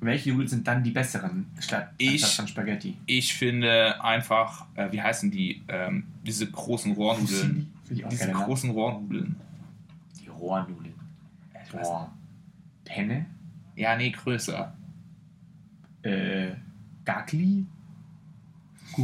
welche 0.00 0.30
Nudeln 0.30 0.48
sind 0.48 0.68
dann 0.68 0.84
die 0.84 0.90
besseren 0.90 1.46
statt, 1.58 1.92
Ich- 1.96 2.20
statt 2.20 2.32
von 2.32 2.48
Spaghetti? 2.48 2.96
Ich 3.06 3.32
finde 3.34 4.02
einfach, 4.04 4.66
äh, 4.74 4.92
wie 4.92 5.00
heißen 5.00 5.30
die? 5.30 5.62
Ähm, 5.68 6.04
diese 6.24 6.50
großen 6.50 6.92
Rohrnudeln. 6.92 7.72
Auch 8.04 8.08
Diese 8.10 8.26
ne? 8.26 8.32
großen 8.34 8.70
Rohrnudeln. 8.70 9.34
Die 10.22 10.28
Rohrnudeln. 10.28 10.94
Weiß 11.72 11.88
Boah. 11.88 12.12
Penne? 12.84 13.24
Ja, 13.76 13.96
nee, 13.96 14.10
größer. 14.10 14.74
Äh, 16.02 16.50
Gagli? 17.06 17.64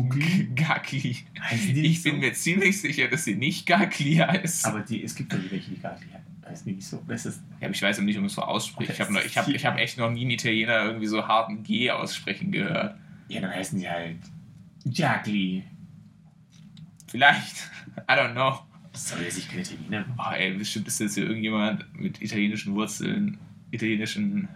Gugli? 0.03 0.49
Gagli. 0.55 1.17
Heißen 1.41 1.75
die 1.75 1.81
Ich 1.83 1.89
nicht 1.89 2.03
bin 2.05 2.15
so? 2.15 2.19
mir 2.21 2.33
ziemlich 2.35 2.81
sicher, 2.81 3.07
dass 3.09 3.25
sie 3.25 3.37
nicht 3.37 3.67
Gagli 3.67 4.17
heißt. 4.17 4.67
Aber 4.67 4.81
die, 4.81 5.03
es 5.05 5.15
gibt 5.15 5.33
doch 5.33 5.39
welche, 5.51 5.71
die 5.71 5.81
Gagli 5.81 6.07
heißen. 6.47 6.67
Die 6.67 6.73
nicht 6.73 6.87
so. 6.87 7.03
Das 7.07 7.25
ist, 7.27 7.41
Ja, 7.61 7.71
ich 7.71 7.81
weiß 7.81 7.99
auch 7.99 8.03
nicht, 8.03 8.17
ob 8.17 8.23
man 8.23 8.27
es 8.27 8.35
so 8.35 8.43
ausspricht. 8.43 8.91
Ich 8.91 9.01
habe 9.01 9.21
ich 9.25 9.39
hab, 9.39 9.49
ich 9.49 9.65
hab 9.65 9.79
echt 9.79 9.97
noch 9.99 10.11
nie 10.11 10.23
einen 10.23 10.31
Italiener 10.33 10.85
irgendwie 10.85 11.07
so 11.07 11.27
harten 11.27 11.63
G 11.63 11.91
aussprechen 11.91 12.51
gehört. 12.53 12.97
ja, 13.29 13.41
dann 13.41 13.51
heißen 13.51 13.79
die 13.79 13.89
halt 13.89 14.19
Gagli. 14.85 15.63
Vielleicht. 17.09 17.71
I 18.09 18.13
don't 18.13 18.33
know. 18.33 18.59
Soll 18.93 19.23
er 19.23 19.31
sich 19.31 19.49
keine 19.49 19.63
Italiener 19.63 20.07
machen? 20.15 20.33
Oh, 20.35 20.35
ey, 20.37 20.53
bestimmt 20.55 20.87
ist 20.89 21.01
jetzt 21.01 21.15
hier 21.15 21.25
irgendjemand 21.27 21.85
mit 21.99 22.21
italienischen 22.23 22.75
Wurzeln, 22.75 23.39
italienischen 23.71 24.49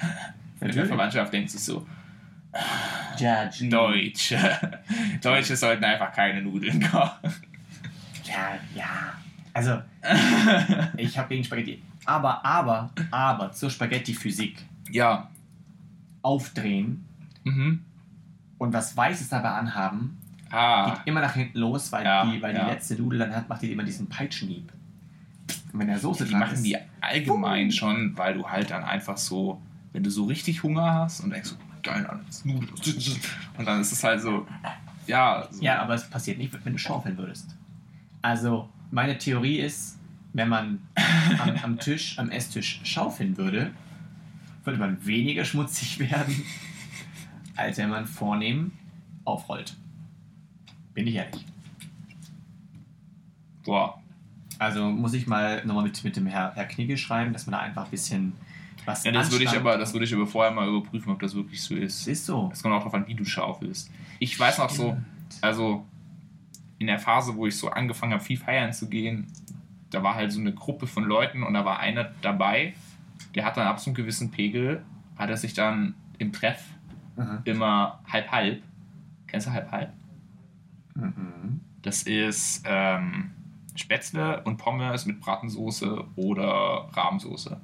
der. 0.60 0.86
Verwandtschaft 0.86 1.32
denkt 1.32 1.50
sich 1.50 1.60
so, 1.60 1.86
Gagli. 3.18 3.68
Deutsche. 3.68 4.80
Deutsche 5.22 5.56
sollten 5.56 5.84
einfach 5.84 6.12
keine 6.12 6.42
Nudeln 6.42 6.80
kochen. 6.90 7.32
Ja, 8.24 8.58
ja. 8.74 9.12
Also, 9.54 9.80
ich 10.96 11.16
habe 11.18 11.28
gegen 11.28 11.44
Spaghetti. 11.44 11.82
Aber, 12.04 12.44
aber, 12.44 12.90
aber 13.10 13.52
zur 13.52 13.70
Spaghetti-Physik. 13.70 14.64
Ja. 14.90 15.28
Aufdrehen 16.22 17.04
Mhm. 17.44 17.80
und 18.58 18.72
was 18.72 18.96
Weißes 18.96 19.28
dabei 19.28 19.50
anhaben, 19.50 20.18
Ah. 20.50 20.90
geht 20.90 21.00
immer 21.06 21.20
nach 21.20 21.34
hinten 21.34 21.58
los, 21.58 21.90
weil, 21.90 22.04
Ja, 22.04 22.24
die, 22.24 22.40
weil 22.40 22.54
ja. 22.54 22.64
die 22.66 22.70
letzte 22.70 22.94
Nudel 22.94 23.18
dann 23.18 23.34
hat, 23.34 23.48
macht 23.48 23.62
die 23.62 23.72
immer 23.72 23.82
diesen 23.82 24.08
Peitschenhieb. 24.08 24.70
Und 25.72 25.80
wenn 25.80 25.88
der 25.88 25.98
Soße 25.98 26.24
Die 26.24 26.30
dran 26.30 26.40
machen 26.40 26.54
ist, 26.54 26.62
die 26.64 26.76
allgemein 27.00 27.72
schon, 27.72 28.16
weil 28.16 28.34
du 28.34 28.48
halt 28.48 28.70
dann 28.70 28.84
einfach 28.84 29.16
so, 29.16 29.60
wenn 29.92 30.04
du 30.04 30.10
so 30.10 30.24
richtig 30.26 30.62
Hunger 30.62 30.94
hast 30.94 31.20
und 31.20 31.30
denkst 31.30 31.48
so, 31.50 31.56
geil, 31.82 32.06
alles 32.06 32.44
Nudeln. 32.44 32.70
Und 33.58 33.64
dann 33.64 33.80
ist 33.80 33.92
es 33.92 34.02
halt 34.02 34.20
so, 34.20 34.46
ja. 35.06 35.46
So, 35.50 35.62
Ja, 35.62 35.82
aber 35.82 35.94
es 35.94 36.08
passiert 36.08 36.38
nicht, 36.38 36.52
wenn 36.64 36.72
du 36.72 36.78
schaufeln 36.78 37.16
würdest. 37.18 37.56
Also, 38.22 38.68
meine 38.90 39.18
Theorie 39.18 39.58
ist, 39.58 39.98
wenn 40.32 40.48
man 40.48 40.80
am, 41.38 41.56
am 41.62 41.78
Tisch, 41.78 42.18
am 42.18 42.30
Esstisch 42.30 42.80
schaufeln 42.84 43.36
würde, 43.36 43.72
würde 44.64 44.78
man 44.78 45.04
weniger 45.04 45.44
schmutzig 45.44 45.98
werden, 46.10 46.42
als 47.56 47.78
wenn 47.78 47.90
man 47.90 48.06
vornehm 48.06 48.72
aufrollt. 49.24 49.76
Bin 50.94 51.06
ich 51.06 51.16
ehrlich. 51.16 51.44
Boah. 53.64 53.98
Also 54.58 54.90
muss 54.90 55.14
ich 55.14 55.26
mal 55.26 55.64
nochmal 55.64 55.84
mit, 55.84 56.04
mit 56.04 56.16
dem 56.16 56.26
Herr, 56.26 56.52
Herr 56.54 56.66
Knigge 56.66 56.96
schreiben, 56.96 57.32
dass 57.32 57.46
man 57.46 57.52
da 57.52 57.58
einfach 57.60 57.86
ein 57.86 57.90
bisschen 57.90 58.32
was 58.84 59.04
Ja, 59.04 59.12
das 59.12 59.30
würde 59.30 59.44
ich 59.44 59.50
aber, 59.56 59.76
das 59.78 59.92
würde 59.92 60.04
ich 60.04 60.14
aber 60.14 60.26
vorher 60.26 60.52
mal 60.52 60.68
überprüfen, 60.68 61.12
ob 61.12 61.20
das 61.20 61.34
wirklich 61.34 61.62
so 61.62 61.74
ist. 61.74 62.06
ist 62.08 62.26
so. 62.26 62.50
Es 62.52 62.62
kommt 62.62 62.74
auch 62.74 62.78
darauf 62.80 62.94
an, 62.94 63.06
wie 63.06 63.14
du 63.14 63.24
schaufelst. 63.24 63.90
Ich 64.18 64.38
weiß 64.38 64.58
noch 64.58 64.70
so, 64.70 64.96
also 65.40 65.86
in 66.78 66.86
der 66.88 66.98
Phase, 66.98 67.34
wo 67.36 67.46
ich 67.46 67.56
so 67.56 67.70
angefangen 67.70 68.12
habe, 68.12 68.22
viel 68.22 68.36
feiern 68.36 68.72
zu 68.72 68.88
gehen, 68.88 69.26
da 69.90 70.02
war 70.02 70.14
halt 70.14 70.32
so 70.32 70.40
eine 70.40 70.52
Gruppe 70.52 70.86
von 70.86 71.04
Leuten 71.04 71.42
und 71.42 71.54
da 71.54 71.64
war 71.64 71.78
einer 71.78 72.10
dabei, 72.22 72.74
der 73.34 73.44
hat 73.44 73.56
dann 73.56 73.66
ab 73.66 73.78
so 73.78 73.90
einem 73.90 73.94
gewissen 73.94 74.30
Pegel, 74.30 74.82
hat 75.16 75.30
er 75.30 75.36
sich 75.36 75.54
dann 75.54 75.94
im 76.18 76.32
Treff 76.32 76.64
Mhm. 77.14 77.40
immer 77.44 78.00
halb-halb, 78.10 78.62
kennst 79.26 79.46
du 79.46 79.50
halb-halb? 79.52 79.92
Mhm. 80.94 81.60
Das 81.82 82.02
ist 82.04 82.62
ähm, 82.66 83.32
Spätzle 83.74 84.42
und 84.44 84.56
Pommes 84.56 85.04
mit 85.06 85.20
Bratensoße 85.20 86.04
oder 86.16 86.88
Rahmsoße. 86.92 87.60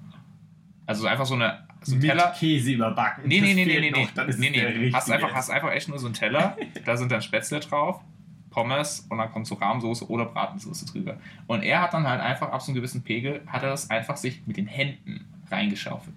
Also 0.89 1.07
einfach 1.07 1.27
so 1.27 1.35
eine 1.35 1.69
so 1.83 1.97
Mit 1.97 2.07
Teller. 2.07 2.35
Käse 2.37 2.73
überbacken. 2.73 3.25
Nee, 3.29 3.43
nee, 3.43 3.53
nee, 3.53 3.67
nee, 3.67 3.79
nee, 3.79 3.91
noch, 3.91 4.27
nee. 4.39 4.51
nee, 4.51 4.79
nee. 4.79 4.91
Hast 4.91 5.11
einfach, 5.11 5.35
hast 5.35 5.51
einfach 5.51 5.71
echt 5.71 5.87
nur 5.87 5.99
so 5.99 6.07
einen 6.07 6.15
Teller, 6.15 6.57
da 6.87 6.97
sind 6.97 7.13
dann 7.13 7.21
Spätzle 7.21 7.61
drauf, 7.61 8.01
Pommes 8.49 9.07
und 9.11 9.19
dann 9.19 9.31
kommt 9.31 9.47
so 9.47 9.57
Rahmsoße 9.57 10.09
oder 10.09 10.25
Bratensoße 10.25 10.87
drüber. 10.87 11.19
Und 11.47 11.63
er 11.63 11.83
hat 11.83 11.93
dann 11.93 12.09
halt 12.09 12.23
einfach 12.23 12.51
ab 12.51 12.63
so 12.63 12.71
einem 12.73 12.77
gewissen 12.77 13.03
Pegel, 13.03 13.43
hat 13.47 13.63
er 13.65 13.69
das 13.69 13.91
einfach 13.91 14.17
sich 14.17 14.41
mit 14.47 14.57
den 14.57 14.67
Händen 14.67 15.27
reingeschaufelt. 15.51 16.17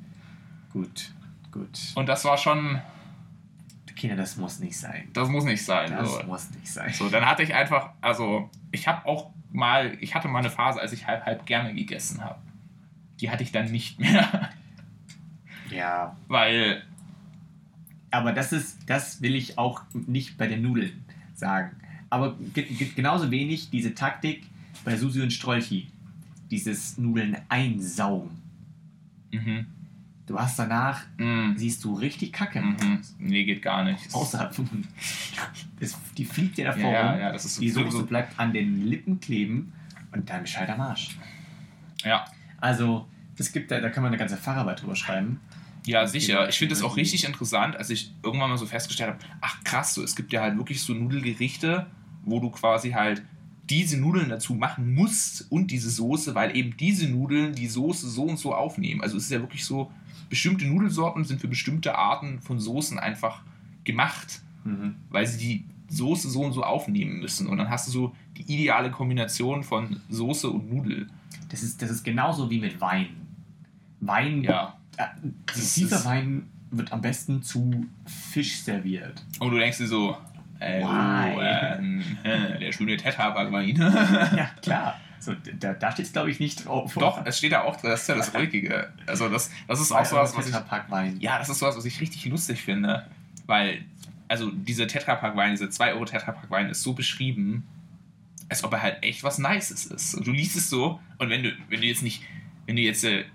Gut, 0.72 1.12
gut. 1.52 1.78
Und 1.96 2.08
das 2.08 2.24
war 2.24 2.38
schon, 2.38 2.80
Kinder, 3.98 4.16
das 4.16 4.38
muss 4.38 4.60
nicht 4.60 4.80
sein. 4.80 5.10
das 5.12 5.28
muss 5.28 5.44
nicht 5.44 5.66
sein. 5.66 5.92
Das 5.92 6.16
so. 6.16 6.24
muss 6.24 6.50
nicht 6.52 6.72
sein. 6.72 6.94
So, 6.94 7.10
dann 7.10 7.26
hatte 7.26 7.44
ich 7.44 7.54
einfach, 7.54 7.90
also 8.00 8.50
ich 8.72 8.88
habe 8.88 9.06
auch 9.06 9.32
mal, 9.52 9.98
ich 10.00 10.16
hatte 10.16 10.30
mal 10.30 10.40
eine 10.40 10.50
Phase, 10.50 10.80
als 10.80 10.94
ich 10.94 11.08
halb 11.08 11.26
halb 11.26 11.46
gerne 11.46 11.74
gegessen 11.74 12.24
habe. 12.24 12.40
Die 13.20 13.30
hatte 13.30 13.44
ich 13.44 13.52
dann 13.52 13.70
nicht 13.70 14.00
mehr, 14.00 14.50
Ja, 15.72 16.16
weil 16.28 16.84
aber 18.12 18.34
das 18.34 18.52
ist, 18.52 18.78
das 18.88 19.22
will 19.22 19.36
ich 19.36 19.58
auch 19.58 19.82
nicht 19.94 20.38
bei 20.38 20.48
den 20.48 20.62
Nudeln 20.64 21.04
sagen. 21.34 21.76
Aber 22.10 22.36
ge 22.54 22.64
ge 22.66 22.90
genauso 22.94 23.32
wenig 23.32 23.70
diese 23.70 23.96
Taktik 23.96 24.44
bei 24.84 24.98
Susi 24.98 25.22
und 25.22 25.32
Strolchi. 25.32 25.88
Dieses 26.50 26.98
Nudeln 26.98 27.38
einsaugen. 27.48 28.32
mhm, 29.32 29.66
Du 30.28 30.38
hast 30.38 30.60
danach, 30.60 31.04
mhm, 31.18 31.56
siehst 31.58 31.84
du 31.86 31.94
richtig 31.94 32.34
kacke. 32.34 32.62
mhm, 32.62 33.00
nee, 33.20 33.46
geht 33.46 33.62
gar 33.62 33.84
nicht. 33.86 34.12
Von. 34.12 34.86
Das, 35.80 35.98
die 36.18 36.26
fliegt 36.26 36.58
dir 36.58 36.66
davor 36.66 36.92
Ja, 36.92 37.12
rum. 37.12 37.20
ja, 37.22 37.32
das 37.32 37.46
ist 37.46 37.56
so- 37.56 37.62
die 37.62 37.70
so- 37.70 37.84
Soße 37.84 37.98
so- 38.00 38.06
bleibt 38.06 38.38
an 38.40 38.52
den 38.52 38.86
Lippen 38.88 39.20
kleben 39.22 39.72
und 40.12 40.30
dann 40.30 40.42
Bescheid 40.42 40.70
am 40.70 40.82
Arsch. 40.82 41.18
Ja, 42.04 42.26
Also, 42.58 43.08
es 43.38 43.52
gibt 43.54 43.72
da, 43.72 43.80
da 43.80 43.90
kann 43.90 44.04
man 44.04 44.10
eine 44.12 44.18
ganze 44.20 44.38
Facharbeit 44.38 44.82
drüber 44.82 44.96
schreiben. 44.96 45.40
Ja, 45.86 46.06
sicher. 46.08 46.48
Ich 46.50 46.58
finde 46.58 46.74
das 46.76 46.84
auch 46.84 46.94
Die- 46.96 47.02
richtig 47.02 47.24
interessant, 47.26 47.76
als 47.76 47.90
ich 47.90 48.14
irgendwann 48.24 48.50
mal 48.50 48.58
so 48.58 48.66
festgestellt 48.66 49.12
habe, 49.12 49.20
ach 49.42 49.64
krass, 49.64 49.94
so, 49.94 50.04
es 50.04 50.16
gibt 50.16 50.32
ja 50.34 50.42
halt 50.42 50.58
wirklich 50.58 50.82
so 50.82 50.94
Nudelgerichte, 50.94 51.88
wo 52.24 52.40
du 52.40 52.50
quasi 52.50 52.92
halt 52.92 53.24
diese 53.70 53.98
Nudeln 53.98 54.30
dazu 54.30 54.54
machen 54.54 54.94
musst 54.94 55.50
und 55.52 55.72
diese 55.72 55.90
Soße, 55.90 56.36
weil 56.36 56.56
eben 56.58 56.76
diese 56.78 57.08
Nudeln 57.10 57.56
die 57.56 57.68
Soße 57.68 58.10
so 58.10 58.24
und 58.24 58.38
so 58.38 58.54
aufnehmen. 58.54 59.02
Also 59.02 59.18
es 59.18 59.24
ist 59.26 59.32
ja 59.32 59.40
wirklich 59.40 59.64
so, 59.66 59.92
bestimmte 60.30 60.66
Nudelsorten 60.66 61.24
sind 61.24 61.40
für 61.42 61.48
bestimmte 61.48 61.96
Arten 61.96 62.42
von 62.42 62.60
Soßen 62.60 63.00
einfach 63.00 63.42
gemacht. 63.84 64.42
Mhm. 64.64 64.94
weil 65.10 65.26
sie 65.26 65.40
die 65.40 65.66
Soße 65.96 66.30
so 66.30 66.42
und 66.44 66.54
so 66.54 66.62
aufnehmen 66.64 67.20
müssen. 67.20 67.48
Und 67.48 67.58
dann 67.58 67.72
hast 67.72 67.88
du 67.88 67.92
so 67.92 68.16
die 68.38 68.44
ideale 68.44 68.92
Kombination 68.92 69.64
von 69.64 70.00
Soße 70.10 70.48
und 70.52 70.70
Nudel. 70.72 71.08
Das 71.50 71.64
ist, 71.64 71.82
das 71.82 71.90
ist 71.90 72.04
genauso 72.04 72.48
wie 72.52 72.60
mit 72.60 72.80
Wein. 72.80 73.08
Wein, 74.02 74.44
Ja. 74.44 74.78
Äh, 74.98 75.06
dieser 75.56 76.04
Wein 76.06 76.48
wird 76.72 76.92
am 76.92 77.02
besten 77.02 77.44
zu 77.44 77.86
Fisch 78.06 78.62
serviert. 78.62 79.24
Und 79.40 79.52
du 79.52 79.58
denkst 79.58 79.78
dir 79.78 79.88
so, 79.88 80.18
äh, 80.60 80.82
Why? 80.82 81.36
oh, 81.36 81.42
ähm, 81.42 82.04
äh, 82.24 82.60
der 82.60 82.72
schöne 82.72 82.98
Tetrapack-Wein. 82.98 83.76
Ja, 84.38 84.52
klar. 84.62 85.00
So, 85.20 85.34
da 85.60 85.74
da 85.74 85.92
steht 85.92 86.08
es, 86.08 86.14
glaube 86.14 86.32
ich, 86.32 86.40
nicht 86.40 86.66
drauf. 86.66 86.96
Doch, 86.96 87.24
es 87.26 87.38
steht 87.38 87.52
da 87.52 87.62
auch 87.62 87.76
drin, 87.76 87.92
das 87.92 88.02
ist 88.02 88.08
ja 88.08 88.16
das 88.16 88.30
Ulkige. 88.30 88.92
Also 89.06 89.30
das, 89.30 89.52
das 89.68 89.80
ist 89.80 89.92
auch 89.92 90.04
so 90.04 90.16
was, 90.16 90.36
was 90.36 90.50
ich, 90.50 90.56
Wein. 90.90 91.18
ja, 91.20 91.38
das 91.38 91.48
ist 91.50 91.60
sowas, 91.60 91.78
was 91.78 91.86
ich 91.86 92.02
richtig 92.02 92.26
lustig 92.26 92.64
finde, 92.64 93.06
weil, 93.46 93.84
also 94.28 94.50
dieser 94.50 94.88
Tetrapack-Wein, 94.88 95.52
dieser 95.52 95.70
2 95.70 95.94
Euro 95.94 96.06
Tetrapack-Wein 96.06 96.70
ist 96.70 96.82
so 96.82 96.94
beschrieben, 96.94 97.68
als 98.50 98.64
ob 98.64 98.74
er 98.74 98.82
halt 98.82 99.04
echt 99.04 99.24
was 99.24 99.38
Nices 99.38 99.86
ist. 99.86 100.16
Und 100.16 100.26
du 100.26 100.32
liest 100.32 100.56
es 100.56 100.72
so 100.72 101.00
und 101.20 101.30
wenn 101.30 101.44
du, 101.44 101.52
wenn 101.70 101.82
du 101.82 101.88
jetzt 101.88 102.02
nicht, 102.02 102.24
wenn 102.66 102.76
du 102.76 102.82
jetzt 102.82 103.04
äh, 103.04 103.26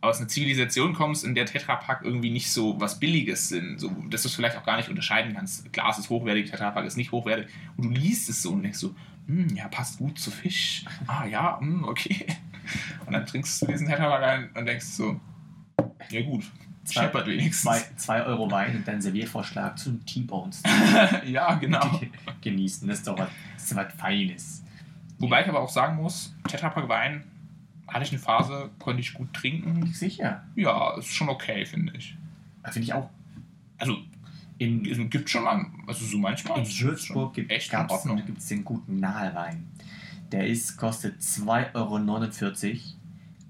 aus 0.00 0.18
einer 0.18 0.28
Zivilisation 0.28 0.94
kommst, 0.94 1.24
in 1.24 1.34
der 1.34 1.46
Tetrapack 1.46 2.02
irgendwie 2.04 2.30
nicht 2.30 2.52
so 2.52 2.80
was 2.80 3.00
Billiges 3.00 3.48
sind, 3.48 3.80
so, 3.80 3.90
dass 4.08 4.22
du 4.22 4.28
es 4.28 4.34
vielleicht 4.34 4.56
auch 4.56 4.64
gar 4.64 4.76
nicht 4.76 4.88
unterscheiden 4.88 5.34
kannst. 5.34 5.72
Glas 5.72 5.98
ist 5.98 6.08
hochwertig, 6.08 6.50
Tetrapack 6.50 6.84
ist 6.84 6.96
nicht 6.96 7.10
hochwertig. 7.10 7.48
Und 7.76 7.84
du 7.86 7.90
liest 7.90 8.28
es 8.28 8.42
so 8.42 8.52
und 8.52 8.62
denkst 8.62 8.78
so, 8.78 8.94
hm, 9.26 9.48
ja, 9.56 9.68
passt 9.68 9.98
gut 9.98 10.18
zu 10.18 10.30
Fisch. 10.30 10.84
Ah 11.06 11.26
ja, 11.26 11.58
hm, 11.60 11.84
okay. 11.84 12.26
Und 13.06 13.14
dann 13.14 13.24
trinkst 13.24 13.62
du 13.62 13.66
diesen 13.66 13.86
Tetrapack 13.88 14.22
ein 14.22 14.50
und 14.52 14.66
denkst 14.66 14.84
so, 14.84 15.18
ja 16.10 16.20
gut, 16.20 16.44
scheppert 16.86 17.26
wenigstens. 17.26 17.62
Zwei, 17.62 17.96
zwei 17.96 18.22
Euro 18.24 18.50
Wein 18.50 18.76
und 18.76 18.86
dein 18.86 19.00
Serviervorschlag 19.00 19.78
zu 19.78 19.98
T-Bones 20.04 20.62
ja, 21.26 21.54
genau. 21.54 22.00
genießen. 22.42 22.86
Das 22.86 22.98
ist 22.98 23.06
doch 23.06 23.18
was, 23.18 23.30
das 23.54 23.64
ist 23.64 23.74
was 23.74 23.92
Feines. 23.94 24.64
Wobei 25.18 25.42
ich 25.42 25.48
aber 25.48 25.60
auch 25.60 25.70
sagen 25.70 25.96
muss, 25.96 26.34
Tetrapack 26.46 26.90
Wein 26.90 27.24
hatte 27.88 28.04
ich 28.04 28.10
eine 28.12 28.18
Phase, 28.20 28.70
konnte 28.78 29.00
ich 29.00 29.12
gut 29.14 29.32
trinken. 29.34 29.80
Nicht 29.80 29.96
sicher. 29.96 30.44
Ja, 30.56 30.96
ist 30.96 31.12
schon 31.12 31.28
okay, 31.28 31.64
finde 31.66 31.92
ich. 31.96 32.16
Finde 32.64 32.80
ich 32.80 32.92
auch. 32.92 33.08
Also, 33.78 33.96
In, 34.58 34.84
es 34.86 34.98
gibt 35.10 35.30
schon 35.30 35.44
mal, 35.44 35.64
also 35.86 36.04
so 36.04 36.18
manchmal. 36.18 36.58
in 36.58 36.64
Würzburg 36.80 37.34
gibt 37.34 37.52
es 37.52 38.46
den 38.48 38.64
guten 38.64 38.98
Nahelwein. 39.00 39.64
Der 40.32 40.46
ist, 40.46 40.76
kostet 40.76 41.20
2,49 41.20 41.74
Euro. 41.74 42.80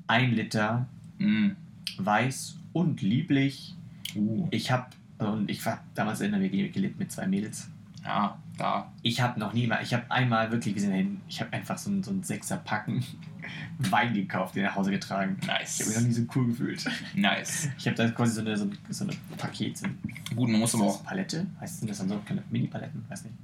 Ein 0.06 0.32
Liter, 0.32 0.86
Mm. 1.18 1.50
weiß 1.98 2.58
und 2.72 3.02
lieblich. 3.02 3.74
Uh, 4.14 4.46
Ich 4.52 4.70
habe, 4.70 4.86
und 5.18 5.50
ich 5.50 5.64
war 5.66 5.82
damals 5.94 6.20
in 6.20 6.30
der 6.30 6.40
WG 6.40 6.68
gelebt 6.68 6.98
mit 6.98 7.10
zwei 7.10 7.26
Mädels. 7.26 7.68
Ja, 8.08 8.38
da. 8.56 8.90
Ich 9.02 9.20
habe 9.20 9.38
noch 9.38 9.52
nie 9.52 9.66
mal, 9.66 9.80
ich 9.82 9.92
habe 9.92 10.10
einmal 10.10 10.50
wirklich 10.50 10.74
gesehen, 10.74 11.20
ich 11.28 11.40
habe 11.40 11.52
einfach 11.52 11.76
so 11.76 11.90
ein, 11.90 12.02
so 12.02 12.10
ein 12.10 12.22
Sechser-Packen 12.22 13.04
Wein 13.78 14.14
gekauft, 14.14 14.54
den 14.56 14.64
nach 14.64 14.74
Hause 14.74 14.90
getragen. 14.90 15.36
Ich 15.42 15.48
habe 15.48 15.60
mich 15.62 15.78
noch 15.78 15.94
Nice. 15.94 16.04
nie 16.04 16.12
so 16.12 16.22
cool 16.34 16.46
gefühlt. 16.48 16.84
Nice. 17.14 17.68
Ich 17.78 17.86
habe 17.86 17.96
da 17.96 18.08
quasi 18.10 18.32
so 18.34 18.40
eine, 18.40 18.56
so 18.56 18.68
so 18.88 19.04
eine 19.04 19.12
Paket, 19.36 19.76
so 19.78 19.86
ein, 19.86 19.98
Gut, 20.34 20.48
man 20.48 20.58
muss 20.60 20.74
aber 20.74 20.84
auch. 20.84 21.04
Palette? 21.04 21.46
Heißt 21.60 21.88
das 21.88 21.98
dann 21.98 22.08
so 22.08 22.18
kleine 22.24 22.42
Mini-Paletten? 22.50 23.04
Weiß 23.08 23.24
nicht. 23.24 23.34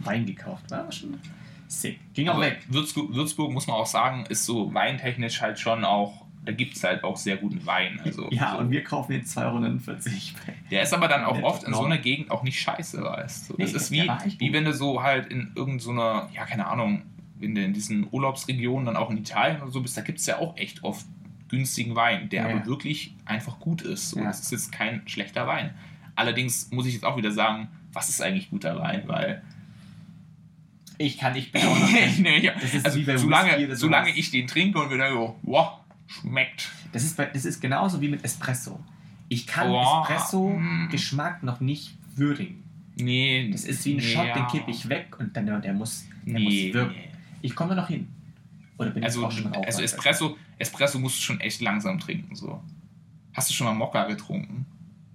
Wein 0.00 0.24
gekauft. 0.24 0.70
War 0.70 0.90
schon 0.92 1.18
sick. 1.68 1.98
Ging 2.14 2.28
auch 2.28 2.34
Aber 2.34 2.44
weg. 2.44 2.64
Würzburg, 2.68 3.12
Würzburg, 3.12 3.52
muss 3.52 3.66
man 3.66 3.76
auch 3.76 3.86
sagen, 3.86 4.24
ist 4.26 4.44
so 4.44 4.72
weintechnisch 4.72 5.40
halt 5.42 5.58
schon 5.58 5.84
auch. 5.84 6.25
Da 6.46 6.52
gibt 6.52 6.76
es 6.76 6.84
halt 6.84 7.02
auch 7.04 7.16
sehr 7.16 7.36
guten 7.36 7.66
Wein. 7.66 8.00
Also, 8.04 8.28
Ja, 8.30 8.52
so. 8.52 8.58
und 8.58 8.70
wir 8.70 8.82
kaufen 8.84 9.12
jetzt 9.12 9.36
2,49 9.36 9.44
Euro. 9.44 10.56
Der 10.70 10.82
ist 10.82 10.94
aber 10.94 11.08
dann 11.08 11.24
auch 11.24 11.42
oft 11.42 11.64
in 11.64 11.74
so 11.74 11.84
einer 11.84 11.98
Gegend 11.98 12.30
auch 12.30 12.42
nicht 12.44 12.58
scheiße, 12.60 13.02
weißt 13.02 13.50
du. 13.50 13.56
Das 13.58 13.72
Nee, 13.72 13.76
ist 13.76 13.90
wie, 13.90 14.10
wie 14.38 14.52
wenn 14.52 14.64
du 14.64 14.72
so 14.72 15.02
halt 15.02 15.26
in 15.26 15.50
irgendeiner, 15.56 16.30
ja, 16.32 16.44
keine 16.46 16.66
Ahnung, 16.68 17.02
wenn 17.38 17.54
du 17.54 17.62
in 17.62 17.72
diesen 17.74 18.06
Urlaubsregionen 18.10 18.86
dann 18.86 18.96
auch 18.96 19.10
in 19.10 19.18
Italien 19.18 19.60
oder 19.60 19.70
so 19.70 19.82
bist, 19.82 19.96
da 19.96 20.00
gibt 20.02 20.20
es 20.20 20.26
ja 20.26 20.38
auch 20.38 20.56
echt 20.56 20.82
oft 20.84 21.04
günstigen 21.48 21.94
Wein, 21.96 22.28
der 22.30 22.48
Ja. 22.48 22.54
aber 22.56 22.66
wirklich 22.66 23.14
einfach 23.24 23.58
gut 23.60 23.82
ist. 23.82 24.10
So, 24.10 24.20
Ja. 24.20 24.26
Das 24.26 24.40
ist 24.40 24.52
jetzt 24.52 24.72
kein 24.72 25.02
schlechter 25.06 25.46
Wein. 25.46 25.74
Allerdings 26.14 26.70
muss 26.70 26.86
ich 26.86 26.94
jetzt 26.94 27.04
auch 27.04 27.16
wieder 27.16 27.32
sagen, 27.32 27.68
was 27.92 28.08
ist 28.08 28.22
eigentlich 28.22 28.50
guter 28.50 28.78
Wein? 28.78 29.02
Weil 29.06 29.42
Ich 30.98 31.18
kann 31.18 31.34
nicht 31.34 31.52
bin 31.52 31.62
auch 31.62 31.78
noch 31.78 31.90
kein- 31.92 32.22
nee, 32.22 32.38
ja, 32.38 32.52
Das 32.54 32.72
ist 32.72 32.86
also 32.86 32.98
wie 32.98 33.04
bei 33.04 33.16
solange, 33.18 33.58
Whisky 33.58 33.74
solange 33.76 34.10
ich 34.10 34.30
den 34.30 34.46
trinke 34.46 34.78
und 34.80 34.88
mir 34.90 34.96
denke, 34.96 35.12
so, 35.14 35.38
wow, 35.42 35.80
schmeckt. 36.06 36.70
Das 36.92 37.02
ist, 37.04 37.18
das 37.18 37.44
ist 37.44 37.60
genauso 37.60 38.00
wie 38.00 38.08
mit 38.08 38.24
Espresso. 38.24 38.78
Ich 39.28 39.46
kann 39.46 39.68
Oh, 39.70 40.02
Espresso-Geschmack 40.02 41.42
noch 41.42 41.60
nicht 41.60 41.96
würdigen. 42.14 42.62
Nee, 42.96 43.50
Das 43.50 43.64
ist 43.64 43.84
wie 43.84 43.92
ein 43.94 43.96
nee, 43.96 44.02
Shot, 44.02 44.34
den 44.34 44.46
kipp 44.46 44.68
ich 44.68 44.88
weg 44.88 45.16
und 45.18 45.36
dann 45.36 45.46
der 45.46 45.72
muss, 45.74 46.04
der 46.24 46.34
Nee, 46.38 46.44
muss 46.68 46.74
wirken. 46.74 46.94
nee. 46.94 47.08
Ich 47.42 47.54
komme 47.54 47.74
noch 47.74 47.88
hin. 47.88 48.08
Oder 48.78 48.90
bin 48.90 49.04
Also, 49.04 49.20
ich 49.20 49.26
auch 49.26 49.32
schon 49.32 49.46
raus? 49.52 49.64
also 49.66 49.82
Espresso, 49.82 50.36
Espresso 50.58 50.98
musst 50.98 51.18
du 51.18 51.22
schon 51.22 51.40
echt 51.40 51.60
langsam 51.60 51.98
trinken. 51.98 52.34
So. 52.34 52.62
Hast 53.34 53.50
du 53.50 53.54
schon 53.54 53.66
mal 53.66 53.74
Mokka 53.74 54.04
getrunken? 54.06 54.64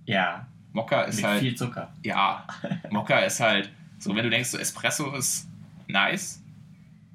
Ja, 0.05 0.45
Mokka 0.73 1.03
ist 1.03 1.17
mit 1.17 1.25
halt, 1.25 1.39
viel 1.41 1.55
Zucker. 1.55 1.91
ja, 2.03 2.45
Mokka 2.91 3.19
ist 3.19 3.39
halt, 3.39 3.71
so 3.97 4.15
wenn 4.15 4.23
du 4.23 4.29
denkst, 4.29 4.49
so 4.49 4.57
Espresso 4.57 5.11
ist 5.15 5.47
nice, 5.87 6.41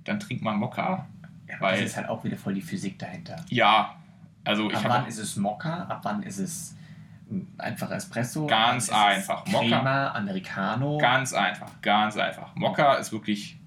dann 0.04 0.18
trink 0.20 0.42
mal 0.42 0.56
Mokka. 0.56 1.06
Ja, 1.48 1.60
Weil- 1.60 1.80
das 1.80 1.90
ist 1.90 1.96
halt 1.96 2.08
auch 2.08 2.22
wieder 2.24 2.36
voll 2.36 2.54
die 2.54 2.60
Physik 2.62 2.98
dahinter. 2.98 3.36
Ja, 3.48 3.96
also 4.44 4.68
ich 4.70 4.76
ab 4.76 4.84
wann 4.84 4.92
habe 4.92 5.08
ist 5.08 5.18
es 5.18 5.36
Mokka? 5.36 5.82
Ab 5.84 6.00
wann 6.02 6.22
ist 6.22 6.38
es 6.38 6.74
ein 7.30 7.46
einfacher 7.58 7.96
Espresso? 7.96 8.46
Ganz 8.46 8.84
es 8.84 8.90
einfach. 8.90 9.46
Mokka. 9.46 9.66
Crema, 9.66 10.12
Americano. 10.12 10.98
ganz 10.98 11.32
einfach, 11.32 11.70
ganz 11.82 12.16
einfach. 12.16 12.54
Mokka 12.54 12.94
ist 12.94 13.12
wirklich 13.12 13.58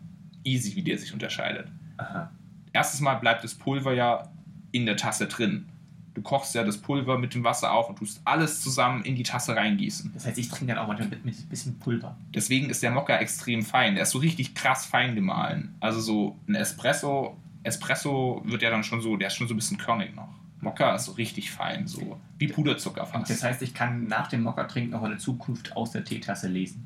easy, 0.43 0.75
wie 0.75 0.83
der 0.83 0.97
sich 0.97 1.13
unterscheidet. 1.13 1.67
Aha. 1.97 2.29
Erstes 2.71 3.01
Mal 3.01 3.15
bleibt 3.15 3.43
das 3.43 3.55
Pulver 3.55 3.93
ja 3.93 4.29
in 4.71 4.85
der 4.85 4.95
Tasse 4.95 5.27
drin. 5.27 5.67
Du 6.13 6.21
kochst 6.21 6.55
ja 6.55 6.63
das 6.63 6.77
Pulver 6.77 7.17
mit 7.17 7.33
dem 7.33 7.43
Wasser 7.43 7.71
auf 7.71 7.89
und 7.89 7.97
tust 7.97 8.21
alles 8.25 8.61
zusammen 8.61 9.03
in 9.03 9.15
die 9.15 9.23
Tasse 9.23 9.55
reingießen. 9.55 10.11
Das 10.13 10.25
heißt, 10.25 10.37
ich 10.37 10.49
trinke 10.49 10.73
dann 10.73 10.77
auch 10.77 10.87
manchmal 10.87 11.07
mit, 11.09 11.23
mit 11.23 11.37
ein 11.39 11.47
bisschen 11.49 11.79
Pulver. 11.79 12.15
Deswegen 12.33 12.69
ist 12.69 12.83
der 12.83 12.91
Mokka 12.91 13.17
extrem 13.17 13.61
fein. 13.63 13.95
Der 13.95 14.03
ist 14.03 14.11
so 14.11 14.19
richtig 14.19 14.55
krass 14.55 14.85
fein 14.85 15.15
gemahlen. 15.15 15.75
Also 15.79 15.99
so 16.01 16.37
ein 16.47 16.55
Espresso, 16.55 17.37
Espresso 17.69 18.41
wird 18.45 18.61
ja 18.61 18.69
dann 18.69 18.83
schon 18.83 19.01
so, 19.01 19.15
der 19.17 19.27
ist 19.27 19.35
schon 19.35 19.47
so 19.47 19.53
ein 19.53 19.57
bisschen 19.57 19.77
körnig 19.77 20.15
noch. 20.15 20.29
Mokka 20.61 20.93
ist 20.95 21.05
so 21.05 21.13
richtig 21.13 21.51
fein, 21.51 21.87
so 21.87 22.19
wie 22.37 22.47
Puderzucker 22.47 23.05
fast. 23.05 23.29
das 23.29 23.43
heißt, 23.43 23.61
ich 23.61 23.73
kann 23.73 24.07
nach 24.07 24.27
dem 24.27 24.43
Mokka 24.43 24.65
trinken 24.65 24.93
auch 24.93 25.03
eine 25.03 25.17
Zukunft 25.17 25.75
aus 25.77 25.91
der 25.91 26.03
Teetasse 26.03 26.49
lesen. 26.49 26.85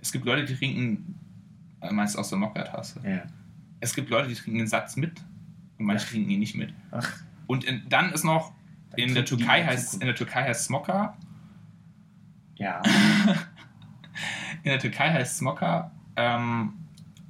Es 0.00 0.10
gibt 0.10 0.24
Leute, 0.24 0.44
die 0.44 0.54
trinken, 0.56 1.14
äh, 1.80 1.92
meinst 1.92 2.16
du 2.16 2.18
aus 2.18 2.28
der 2.28 2.38
Mokka-Tasse? 2.38 3.00
Ja. 3.04 3.22
Es 3.80 3.94
gibt 3.94 4.10
Leute, 4.10 4.28
die 4.28 4.34
trinken 4.34 4.58
den 4.58 4.66
Satz 4.66 4.96
mit 4.96 5.20
und 5.78 5.84
manche 5.86 6.04
Ja. 6.06 6.10
trinken 6.10 6.30
ihn 6.30 6.40
nicht 6.40 6.56
mit. 6.56 6.72
Ach, 6.90 7.08
Und 7.46 7.62
in, 7.64 7.82
dann 7.88 8.10
ist 8.12 8.24
noch, 8.24 8.52
Dann 8.90 8.98
in 9.00 9.14
der, 9.14 9.24
Türkei 9.24 9.64
heißt, 9.64 9.94
in 9.94 10.06
der 10.06 10.14
Türkei 10.16 10.42
heißt 10.44 10.62
es 10.62 10.68
Mokka, 10.70 11.16
ja. 12.56 12.82
in 14.62 14.70
der 14.70 14.78
Türkei 14.78 15.12
heißt 15.12 15.34
es 15.36 15.40
Mokka 15.40 15.90
ähm, 16.16 16.72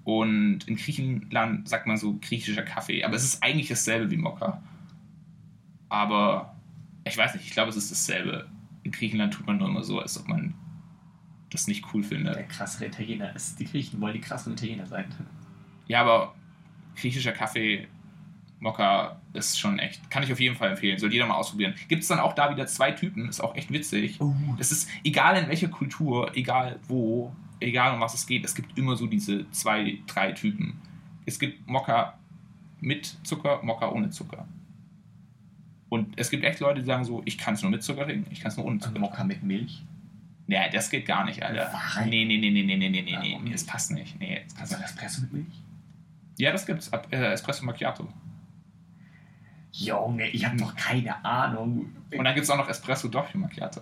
und 0.07 0.61
in 0.69 0.77
Griechenland 0.77 1.69
sagt 1.69 1.89
man 1.89 1.97
so 1.97 2.17
griechischer 2.21 2.63
Kaffee. 2.63 3.03
Aber 3.03 3.17
es 3.17 3.25
ist 3.25 3.43
eigentlich 3.43 3.67
dasselbe 3.67 4.09
wie 4.13 4.17
Mokka. 4.17 4.63
Aber 5.89 6.55
ich 7.05 7.17
weiß 7.19 7.35
nicht, 7.35 7.45
ich 7.45 7.51
glaube, 7.51 7.71
es 7.71 7.77
ist 7.77 7.91
dasselbe. 7.91 8.47
In 8.85 8.93
Griechenland 8.93 9.35
tut 9.35 9.49
man 9.49 9.59
nur 9.59 9.69
immer 9.69 9.83
so, 9.83 9.99
als 10.01 10.17
ob 10.19 10.29
man 10.29 10.55
das 11.51 11.67
nicht 11.67 11.85
cool 11.93 12.03
Der 12.03 12.09
findet. 12.09 12.49
krassere 12.51 12.87
Italiener 12.87 13.35
ist. 13.35 13.59
Die 13.59 13.65
Griechen 13.65 14.01
wollen 14.01 14.15
die 14.15 14.21
krasseren 14.21 14.53
Italiener 14.53 14.87
sein. 14.87 15.07
Ja, 15.89 16.03
aber 16.03 16.37
griechischer 16.95 17.33
Kaffee, 17.33 17.89
Mokka 18.61 19.21
ist 19.33 19.59
schon 19.59 19.81
echt, 19.81 20.09
kann 20.09 20.23
ich 20.23 20.33
auf 20.33 20.39
jeden 20.39 20.55
Fall 20.55 20.71
empfehlen. 20.71 20.99
Soll 21.01 21.13
jeder 21.13 21.27
mal 21.27 21.35
ausprobieren. 21.35 21.75
Gibt 21.89 22.03
es 22.03 22.09
dann 22.09 22.21
auch 22.21 22.33
da 22.33 22.49
wieder 22.53 22.69
zwei 22.69 22.93
Typen, 22.93 23.29
ist 23.29 23.41
auch 23.41 23.57
echt 23.57 23.73
witzig. 23.73 24.21
Oh, 24.21 24.33
Das 24.57 24.71
ist 24.71 24.89
egal 25.03 25.37
in 25.37 25.49
welcher 25.49 25.69
Kultur, 25.69 26.31
egal 26.37 26.79
wo, 26.87 27.35
egal 27.61 27.95
um 27.95 28.01
was 28.01 28.15
es 28.15 28.27
geht, 28.27 28.45
es 28.45 28.55
gibt 28.55 28.77
immer 28.79 28.97
so 28.97 29.07
diese 29.07 29.51
zwei, 29.51 29.99
drei 30.07 30.33
Typen. 30.33 30.81
Es 31.25 31.39
gibt 31.39 31.67
Mokka 31.67 32.19
mit 32.81 33.07
Zucker, 33.27 33.63
Mokka 33.63 33.89
ohne 33.91 34.11
Zucker. 34.11 34.47
Und 35.89 36.19
es 36.19 36.31
gibt 36.31 36.45
echt 36.45 36.61
Leute, 36.61 36.81
die 36.81 36.87
sagen 36.87 37.05
so, 37.05 37.23
ich 37.25 37.39
kann 37.39 37.55
es 37.55 37.63
nur 37.63 37.71
mit 37.71 37.83
Zucker 37.83 38.05
trinken, 38.05 38.31
ich 38.31 38.41
kann 38.41 38.51
es 38.51 38.57
nur 38.57 38.67
ohne 38.67 38.79
Zucker 38.79 38.99
Mokka 38.99 39.25
mit 39.25 39.43
Milch. 39.43 39.85
Nee, 40.49 40.71
das 40.73 40.91
geht 40.91 41.07
gar 41.07 41.25
nicht, 41.25 41.43
Alter. 41.43 41.71
Warum? 41.73 42.09
Nee, 42.09 42.25
nee, 42.25 42.39
nee, 42.39 42.51
nee, 42.51 42.63
nee, 42.63 42.77
nee, 42.77 42.89
nee, 42.89 43.03
nee, 43.03 43.13
Warum 43.15 43.25
nee, 43.25 43.39
nicht? 43.41 43.55
das 43.55 43.65
passt 43.67 43.91
nicht. 43.91 44.19
Nee, 44.21 44.43
das 44.45 44.55
kannst 44.55 44.73
Also 44.75 44.85
du 44.85 44.85
Espresso 44.85 45.21
mit 45.23 45.33
Milch? 45.33 45.63
Ja, 46.39 46.53
das 46.53 46.67
gibt's. 46.67 46.89
Äh, 47.11 47.33
Espresso 47.33 47.65
Macchiato. 47.65 48.09
Junge, 49.73 50.29
ich 50.29 50.47
habe 50.47 50.57
doch 50.57 50.75
keine 50.77 51.25
Ahnung. 51.25 51.93
Und 52.17 52.25
dann 52.25 52.35
gibt's 52.35 52.49
auch 52.51 52.57
noch 52.57 52.69
Espresso 52.69 53.09
Doppio 53.09 53.41
Macchiato. 53.41 53.81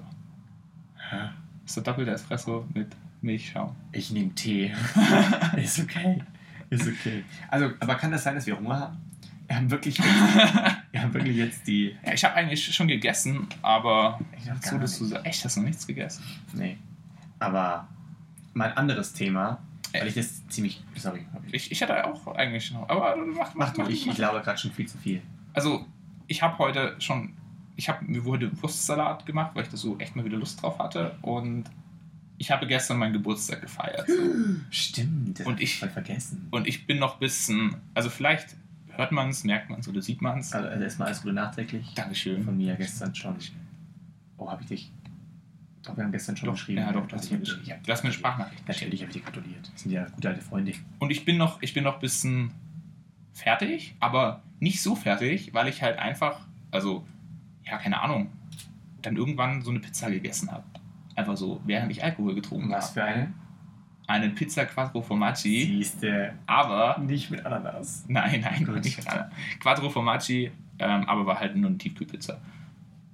Hä? 1.11 1.17
Das 1.63 1.71
ist 1.71 1.77
der 1.77 1.83
doppelte 1.85 2.11
Espresso 2.13 2.67
mit 2.75 2.89
Milchschaum. 3.25 3.75
Ich 3.93 4.11
nehme 4.11 4.35
Tee. 4.35 4.73
ist 5.57 5.81
okay. 5.81 6.23
Ist 6.71 6.87
okay. 6.89 7.25
Also, 7.49 7.71
aber 7.81 7.95
kann 7.97 8.11
das 8.13 8.23
sein, 8.25 8.35
dass 8.35 8.47
wir 8.47 8.57
Hunger 8.59 8.79
haben? 8.81 8.97
Wir 9.47 9.57
haben 9.57 9.71
wirklich 9.71 9.99
jetzt, 9.99 10.09
wir 10.93 11.03
haben 11.03 11.13
wirklich 11.13 11.37
jetzt 11.37 11.67
die. 11.67 11.95
Ja, 12.05 12.15
ich 12.15 12.25
habe 12.25 12.35
eigentlich 12.35 12.65
schon 12.75 12.89
gegessen, 12.89 13.47
aber 13.63 14.19
Ich 14.39 14.47
noch 14.47 14.63
so, 14.63 14.79
dass 14.79 14.99
du 14.99 15.05
sagst, 15.05 15.27
echt, 15.27 15.45
hast 15.45 15.57
du 15.57 15.61
noch 15.61 15.67
nichts 15.69 15.87
gegessen? 15.87 16.23
Nee. 16.55 16.79
Aber 17.41 17.87
mal 18.55 18.71
ein 18.71 18.77
anderes 18.79 19.13
Thema, 19.13 19.59
weil 19.93 20.07
ich 20.09 20.15
das 20.15 20.47
ziemlich. 20.49 20.83
Sorry. 20.97 21.27
ich- 21.53 21.71
Ich, 21.71 21.83
hatte 21.83 22.07
auch 22.07 22.27
eigentlich 22.37 22.71
noch, 22.73 22.89
aber 22.89 23.17
mach, 23.17 23.55
Mach 23.55 23.73
du, 23.75 23.83
ich, 23.89 24.07
ich 24.07 24.15
glaube 24.15 24.41
gerade 24.41 24.57
schon 24.59 24.71
viel 24.73 24.87
zu 24.87 24.97
viel. 24.97 25.21
Also, 25.53 25.85
ich 26.27 26.43
habe 26.43 26.57
heute 26.59 26.97
schon, 26.99 27.35
ich 27.77 27.89
habe 27.91 28.03
mir 28.07 28.25
heute 28.25 28.51
Wurstsalat 28.63 29.27
gemacht, 29.27 29.51
weil 29.55 29.65
ich 29.65 29.69
da 29.69 29.77
so 29.77 29.99
echt 29.99 30.17
mal 30.17 30.25
wieder 30.25 30.39
Lust 30.39 30.63
drauf 30.63 30.79
hatte 30.79 31.17
und 31.21 31.65
ich 32.39 32.51
habe 32.51 32.67
gestern 32.67 32.99
meinen 32.99 33.13
Geburtstag 33.13 33.61
gefeiert. 33.61 34.09
Stimmt, 34.71 35.39
das 35.41 35.47
Und 35.47 35.61
ich- 35.61 35.79
voll 35.79 35.89
vergessen. 35.91 36.49
Und 36.51 36.67
ich 36.67 36.87
bin 36.87 36.99
noch 36.99 37.15
ein 37.15 37.21
bisschen, 37.21 37.77
also 37.95 38.11
vielleicht 38.11 38.57
hört 38.91 39.13
man 39.13 39.29
es, 39.31 39.45
merkt 39.45 39.71
man 39.71 39.81
es 39.81 39.89
oder 39.89 40.03
sieht 40.03 40.21
man 40.23 40.39
es. 40.41 40.53
Also, 40.53 40.69
also 40.69 40.83
erstmal 40.85 41.09
alles 41.09 41.23
Gute 41.23 41.35
nachträglich. 41.35 41.93
Dankeschön. 41.95 42.45
Von 42.45 42.57
mir 42.57 42.75
gestern 42.77 43.15
schon. 43.15 43.37
Oh, 44.37 44.51
habe 44.51 44.63
ich 44.63 44.69
dich. 44.69 44.93
Doch, 45.83 45.97
wir 45.97 46.05
haben 46.05 46.13
gestern 46.13 46.37
schon 46.37 46.47
Doch, 46.47 46.55
geschrieben. 46.55 46.79
ja, 46.81 46.93
doch, 46.93 47.07
hast 47.13 47.31
du 47.31 47.37
hast 47.37 48.03
mir 48.03 48.09
eine 48.09 48.13
Sprachnachricht. 48.13 48.67
Natürlich 48.67 49.03
habe 49.03 49.11
ich 49.13 49.19
dir 49.19 49.23
gratuliert. 49.23 49.71
Das 49.73 49.83
sind 49.83 49.93
ja 49.93 50.07
gute 50.07 50.29
alte 50.31 50.41
Freunde. 50.41 50.73
Und 50.99 51.11
ich 51.11 51.25
bin 51.25 51.37
noch, 51.37 51.61
ich 51.61 51.75
bin 51.75 51.85
noch 51.85 51.95
ein 51.95 52.01
bisschen 52.01 52.51
fertig, 53.35 53.95
aber 54.01 54.43
nicht 54.61 54.81
so 54.81 54.95
fertig, 54.97 55.53
weil 55.53 55.69
ich 55.69 55.83
halt 55.83 55.99
einfach, 55.99 56.41
also 56.71 57.07
ja, 57.65 57.77
keine 57.79 58.01
Ahnung, 58.01 58.31
dann 59.03 59.17
irgendwann 59.17 59.61
so 59.63 59.71
eine 59.71 59.81
Pizza 59.81 60.11
gegessen 60.11 60.51
habe. 60.51 60.65
Einfach 61.17 61.37
so, 61.37 61.61
während 61.65 61.91
ich 61.93 62.03
Alkohol 62.03 62.35
getrunken 62.35 62.71
Was 62.71 62.87
habe. 62.89 62.95
für 62.95 63.05
eine? 63.05 63.33
Eine 64.07 64.29
Pizza 64.31 64.67
Quattro 64.67 65.01
Formaggi, 65.01 65.65
Siehste. 65.67 66.35
aber 66.47 66.99
Nicht 66.99 67.31
mit 67.31 67.45
Ananas. 67.47 68.05
Nein, 68.07 68.41
nein, 68.43 68.65
Gut. 68.67 68.85
nicht 68.85 69.03
gerade. 69.05 69.31
Quattro 69.61 69.89
Formaggi, 69.89 70.51
ähm, 70.79 71.05
aber 71.09 71.25
war 71.25 71.41
halt 71.41 71.57
nur 71.57 71.71
eine 71.71 71.79
Tiefkühlpizza. 71.79 72.39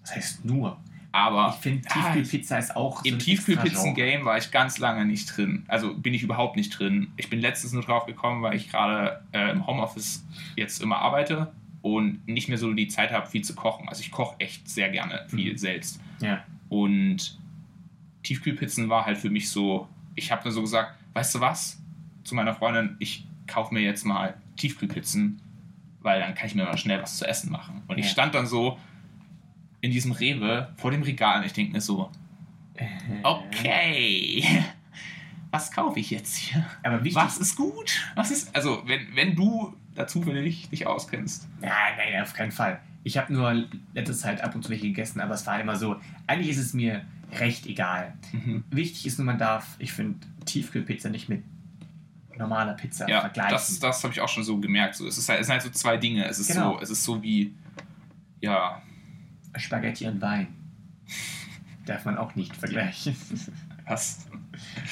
Das 0.03 0.17
heißt 0.17 0.45
nur. 0.45 0.77
Aber 1.13 1.53
Ich 1.57 1.63
finde, 1.63 1.89
ah, 1.91 1.93
Tiefkühlpizza 1.95 2.59
ist 2.59 2.75
auch 2.77 2.99
so 3.03 3.09
im 3.09 3.15
ein 3.17 3.19
Tiefkühlpizzen-Game 3.21 4.25
war 4.25 4.39
ich 4.39 4.51
ganz 4.51 4.79
lange 4.79 5.05
nicht 5.05 5.37
drin. 5.37 5.65
Also 5.69 5.95
bin 5.95 6.15
ich 6.15 6.23
überhaupt 6.23 6.57
nicht 6.57 6.71
drin. 6.71 7.09
Ich 7.17 7.29
bin 7.31 7.41
letztens 7.41 7.73
nur 7.73 7.83
drauf 7.83 8.07
gekommen, 8.07 8.43
weil 8.43 8.55
ich 8.57 8.69
gerade 8.71 9.21
äh, 9.33 9.51
im 9.51 9.67
Homeoffice 9.67 10.25
jetzt 10.57 10.81
immer 10.83 10.99
arbeite 10.99 11.53
und 11.83 12.27
nicht 12.29 12.49
mehr 12.49 12.59
so 12.59 12.73
die 12.73 12.89
Zeit 12.89 13.13
habe, 13.13 13.27
viel 13.27 13.43
zu 13.43 13.55
kochen. 13.55 13.89
Also 13.89 14.01
ich 14.03 14.11
koche 14.11 14.37
echt 14.39 14.69
sehr 14.69 14.89
gerne 14.89 15.25
viel 15.29 15.53
Mhm. 15.53 15.57
selbst. 15.59 16.01
Ja. 16.21 16.43
Und 16.69 17.39
Tiefkühlpizzen 18.23 18.89
war 18.89 19.07
halt 19.07 19.19
für 19.19 19.31
mich 19.31 19.51
so, 19.51 19.89
ich 20.15 20.31
habe 20.33 20.43
dann 20.45 20.53
so 20.53 20.61
gesagt, 20.63 20.95
weißt 21.15 21.35
du 21.37 21.41
was? 21.41 21.81
Zu 22.25 22.35
meiner 22.35 22.55
Freundin, 22.55 22.97
ich 22.99 23.27
kaufe 23.47 23.73
mir 23.75 23.81
jetzt 23.81 24.05
mal 24.05 24.35
Tiefkühlpizzen, 24.57 25.41
weil 26.01 26.21
dann 26.21 26.35
kann 26.35 26.47
ich 26.47 26.55
mir 26.55 26.65
mal 26.65 26.77
schnell 26.79 27.03
was 27.03 27.17
zu 27.19 27.27
essen 27.27 27.51
machen. 27.51 27.83
Und 27.89 27.99
ich 27.99 28.07
Ja. 28.07 28.13
stand 28.13 28.35
dann 28.35 28.47
so 28.47 28.79
in 29.81 29.91
diesem 29.91 30.13
Rewe 30.13 30.73
vor 30.77 30.91
dem 30.91 31.03
Regal 31.03 31.41
und 31.41 31.47
ich 31.47 31.53
denke 31.53 31.73
mir 31.73 31.81
so, 31.81 32.11
Äh, 32.75 32.87
okay, 33.23 34.45
was 35.51 35.71
kaufe 35.71 35.99
ich 36.01 36.11
jetzt 36.11 36.37
hier? 36.37 36.65
Aber 36.83 37.03
wichtig. 37.05 37.17
Was 37.23 37.39
ist 37.39 37.57
gut? 37.57 37.91
Was 38.15 38.31
ist, 38.31 38.55
also 38.55 38.83
wenn, 38.87 39.15
wenn 39.17 39.35
du 39.35 39.75
da 39.95 40.07
zufällig 40.07 40.69
dich 40.71 40.87
auskennst. 40.87 41.49
Nein, 41.61 41.71
nein, 41.97 42.23
auf 42.23 42.33
keinen 42.33 42.53
Fall. 42.53 42.81
Ich 43.03 43.19
habe 43.19 43.33
nur 43.33 43.67
letzte 43.95 44.15
Zeit 44.15 44.41
ab 44.43 44.55
und 44.55 44.63
zu 44.63 44.71
welche 44.71 44.87
gegessen, 44.89 45.21
aber 45.21 45.35
es 45.35 45.47
war 45.47 45.59
immer 45.61 45.77
so. 45.77 45.97
Eigentlich 46.27 46.51
ist 46.51 46.59
es 46.59 46.73
mir 46.75 47.05
recht 47.39 47.67
egal. 47.67 48.15
Mhm. 48.33 48.65
Wichtig 48.71 49.07
ist 49.07 49.19
nur, 49.19 49.27
man 49.27 49.39
darf, 49.39 49.77
ich 49.79 49.93
finde, 49.93 50.19
Tiefkühlpizza 50.45 51.09
nicht 51.11 51.29
mit 51.29 51.43
normaler 52.37 52.75
Pizza 52.75 53.09
Ja, 53.09 53.21
vergleichen. 53.21 53.53
das, 53.53 53.79
das 53.79 54.03
habe 54.03 54.13
ich 54.13 54.21
auch 54.21 54.29
schon 54.29 54.45
so 54.45 54.59
gemerkt. 54.59 54.95
So, 54.97 55.07
es, 55.07 55.19
ist 55.19 55.29
halt, 55.29 55.41
es 55.41 55.47
sind 55.47 55.53
halt 55.55 55.63
so 55.63 55.71
zwei 55.71 55.97
Dinge. 55.97 56.25
Es 56.27 56.39
ist, 56.39 56.49
Genau. 56.49 56.77
so, 56.77 56.81
es 56.83 56.91
ist 56.91 57.05
so 57.05 57.23
wie, 57.23 57.55
ja, 58.41 58.83
Spaghetti 59.59 60.07
und 60.07 60.21
Wein. 60.21 60.49
Darf 61.87 62.05
man 62.05 62.17
auch 62.19 62.35
nicht 62.35 62.57
vergleichen. 62.57 63.15
was? 63.87 64.27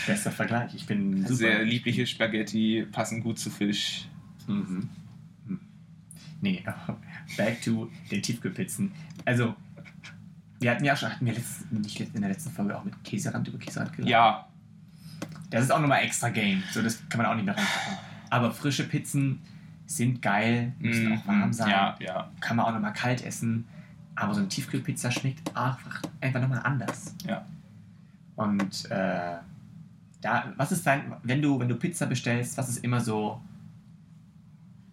Bester 0.06 0.32
Vergleich. 0.32 0.74
Ich 0.74 0.86
bin 0.86 1.22
super. 1.22 1.34
Sehr 1.34 1.64
liebliche 1.64 2.06
Spaghetti 2.06 2.86
passen 2.90 3.22
gut 3.22 3.38
zu 3.38 3.50
Fisch. 3.50 4.08
Mhm. 4.46 4.88
Hm. 5.46 5.60
Nee, 6.40 6.64
back 7.36 7.62
to 7.62 7.90
den 8.10 8.22
Tiefkühlpizzen. 8.22 8.92
Also, 9.24 9.54
wir 10.60 10.70
hatten 10.70 10.84
ja 10.84 10.96
schon, 10.96 11.10
hatten 11.10 11.24
wir 11.26 11.32
letzt, 11.34 11.70
nicht 11.72 12.00
in 12.00 12.20
der 12.20 12.30
letzten 12.30 12.50
Folge 12.50 12.76
auch 12.76 12.84
mit 12.84 13.02
Käserand 13.04 13.46
über 13.48 13.58
Käserand 13.58 13.92
geredet. 13.92 14.10
Ja, 14.10 14.46
Das 15.50 15.62
ist 15.64 15.70
auch 15.70 15.80
nochmal 15.80 16.02
extra 16.02 16.28
Game. 16.30 16.62
So, 16.72 16.82
das 16.82 17.00
kann 17.08 17.18
man 17.22 17.26
auch 17.26 17.34
nicht 17.34 17.44
mehr 17.44 17.56
reinpacken. 17.56 17.98
Aber 18.30 18.50
frische 18.50 18.84
Pizzen 18.88 19.40
sind 19.86 20.20
geil, 20.20 20.72
müssen 20.78 21.16
auch 21.18 21.26
warm 21.26 21.52
sein. 21.52 21.70
Ja, 21.70 21.96
ja, 22.00 22.30
Kann 22.40 22.56
man 22.56 22.66
auch 22.66 22.72
nochmal 22.72 22.92
kalt 22.92 23.24
essen. 23.24 23.66
Aber 24.14 24.34
so 24.34 24.40
eine 24.40 24.48
Tiefkühlpizza 24.48 25.10
schmeckt 25.10 25.48
einfach, 25.56 26.02
einfach 26.20 26.40
nochmal 26.40 26.60
anders. 26.64 27.14
ja. 27.26 27.44
Und 28.36 28.88
äh, 28.90 29.36
da, 30.20 30.52
was 30.56 30.70
ist 30.72 30.86
dein, 30.86 31.12
wenn 31.24 31.40
du, 31.42 31.58
wenn 31.58 31.68
du 31.68 31.74
Pizza 31.76 32.06
bestellst, 32.06 32.56
was 32.56 32.68
ist 32.68 32.84
immer 32.84 33.00
so 33.00 33.40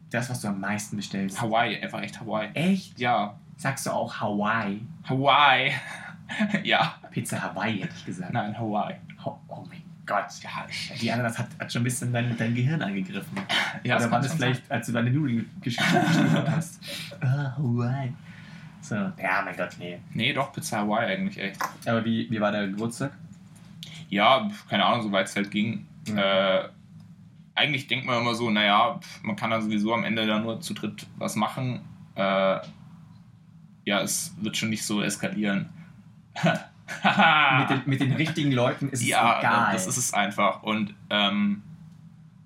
das, 0.10 0.30
was 0.30 0.42
du 0.42 0.48
am 0.48 0.60
meisten 0.60 0.96
bestellst? 0.96 1.40
Hawaii, 1.42 1.80
einfach 1.82 2.02
echt 2.02 2.20
Hawaii. 2.20 2.50
Echt? 2.54 3.00
Ja, 3.00 3.36
Sagst 3.58 3.86
du 3.86 3.92
auch 3.92 4.20
Hawaii? 4.20 4.82
Hawaii. 5.08 5.72
ja, 6.64 6.96
Pizza 7.12 7.42
Hawaii 7.42 7.80
hätte 7.82 7.94
ich 7.98 8.06
gesagt. 8.06 8.34
nein, 8.34 8.58
Hawaii. 8.58 8.96
Oh, 9.24 9.38
oh 9.48 9.66
mein 9.70 9.82
Gott. 10.06 10.26
Ja, 10.44 10.66
Die 11.02 11.12
Ananas 11.12 11.40
hat, 11.40 11.48
hat 11.60 11.72
schon 11.72 11.82
ein 11.82 11.86
bisschen 11.86 12.12
dein, 12.14 12.36
dein 12.38 12.54
Gehirn 12.54 12.82
angegriffen. 12.82 13.38
ja 13.84 13.96
Oder 13.98 14.12
war 14.12 14.20
das 14.22 14.34
vielleicht, 14.34 14.70
als 14.72 14.88
du 14.88 14.92
deine 14.94 15.10
Nudeln 15.12 15.50
gesch- 15.62 15.78
geschnitten 16.08 16.52
hast? 16.52 16.80
Ah, 17.22 17.54
Hawaii. 17.58 18.14
So, 18.82 18.96
ja, 18.96 19.42
mein 19.44 19.56
Gott, 19.58 19.76
nee. 19.80 19.92
sein. 19.94 20.04
Nee, 20.14 20.34
doch, 20.34 20.52
Pizza 20.54 20.80
Hawaii 20.80 21.06
eigentlich 21.12 21.40
echt. 21.40 21.60
Aber 21.88 22.06
wie, 22.06 22.30
wie 22.30 22.40
war 22.40 22.52
der 22.52 22.68
Geburtstag? 22.68 23.12
Ja, 24.10 24.48
keine 24.70 24.86
Ahnung, 24.86 25.02
soweit 25.04 25.26
es 25.28 25.36
halt 25.36 25.50
ging. 25.50 25.88
Mhm. 26.08 26.18
Äh, 26.18 26.60
eigentlich 27.56 27.88
denkt 27.88 28.06
man 28.06 28.20
immer 28.22 28.36
so, 28.36 28.50
naja, 28.52 29.00
man 29.24 29.36
kann 29.36 29.50
dann 29.50 29.62
sowieso 29.64 29.94
am 29.94 30.04
Ende 30.04 30.28
dann 30.28 30.44
nur 30.44 30.60
zu 30.62 30.74
dritt 30.76 31.08
was 31.18 31.36
machen. 31.36 31.80
Äh, 32.16 32.58
ja, 33.86 34.02
es 34.02 34.36
wird 34.42 34.58
schon 34.58 34.70
nicht 34.70 34.86
so 34.86 35.02
eskalieren. 35.02 35.70
mit, 36.44 37.70
den, 37.70 37.82
mit 37.86 38.02
den 38.02 38.14
richtigen 38.14 38.52
Leuten 38.52 38.90
ist 38.90 39.02
es 39.02 39.08
ja, 39.08 39.40
egal. 39.40 39.74
das 39.74 39.88
ist 39.88 39.98
es 39.98 40.14
einfach. 40.14 40.64
Und 40.64 40.94
ähm, 41.10 41.64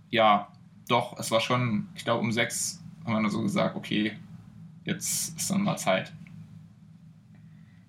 ja, 0.09 0.49
doch, 0.87 1.17
es 1.17 1.31
war 1.31 1.39
schon, 1.39 1.87
ich 1.95 2.03
glaube, 2.03 2.21
um 2.21 2.31
sechs 2.31 2.83
haben 3.03 3.13
wir 3.13 3.21
dann 3.21 3.31
so 3.31 3.41
gesagt, 3.41 3.75
okay, 3.75 4.17
jetzt 4.83 5.37
ist 5.37 5.49
dann 5.49 5.63
mal 5.63 5.77
Zeit, 5.77 6.11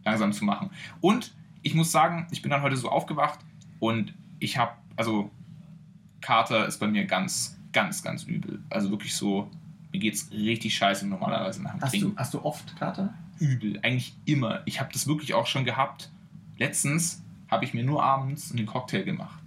langsam 0.05 0.33
zu 0.33 0.45
machen. 0.45 0.71
Und 1.01 1.35
ich 1.63 1.75
muss 1.75 1.93
sagen, 1.93 2.27
ich 2.31 2.43
bin 2.43 2.51
dann 2.51 2.63
heute 2.63 2.77
so 2.77 2.89
aufgewacht 2.89 3.41
und 3.79 4.15
ich 4.39 4.57
habe, 4.57 4.73
also 4.97 5.31
Kater 6.21 6.67
ist 6.67 6.79
bei 6.79 6.87
mir 6.87 7.05
ganz, 7.05 7.59
ganz, 7.73 8.03
ganz 8.03 8.25
übel. 8.25 8.63
Also 8.71 8.91
wirklich 8.91 9.15
so, 9.15 9.51
mir 9.93 9.99
geht's 9.99 10.31
richtig 10.31 10.75
scheiße 10.75 11.07
normalerweise 11.07 11.63
nach 11.63 11.73
dem 11.73 11.83
hast, 11.83 11.91
Trinken 11.91 12.11
du, 12.11 12.17
hast 12.17 12.35
du 12.35 12.45
oft 12.45 12.77
Kater? 12.77 13.15
Übel, 13.41 13.79
eigentlich 13.83 14.15
immer. 14.27 14.63
Ich 14.67 14.81
habe 14.81 14.93
das 14.93 15.07
wirklich 15.07 15.35
auch 15.35 15.47
schon 15.47 15.65
gehabt. 15.65 16.11
Letztens 16.59 17.23
habe 17.51 17.65
ich 17.65 17.75
mir 17.75 17.83
nur 17.85 18.03
abends 18.03 18.53
einen 18.53 18.67
Cocktail 18.67 19.03
gemacht. 19.03 19.39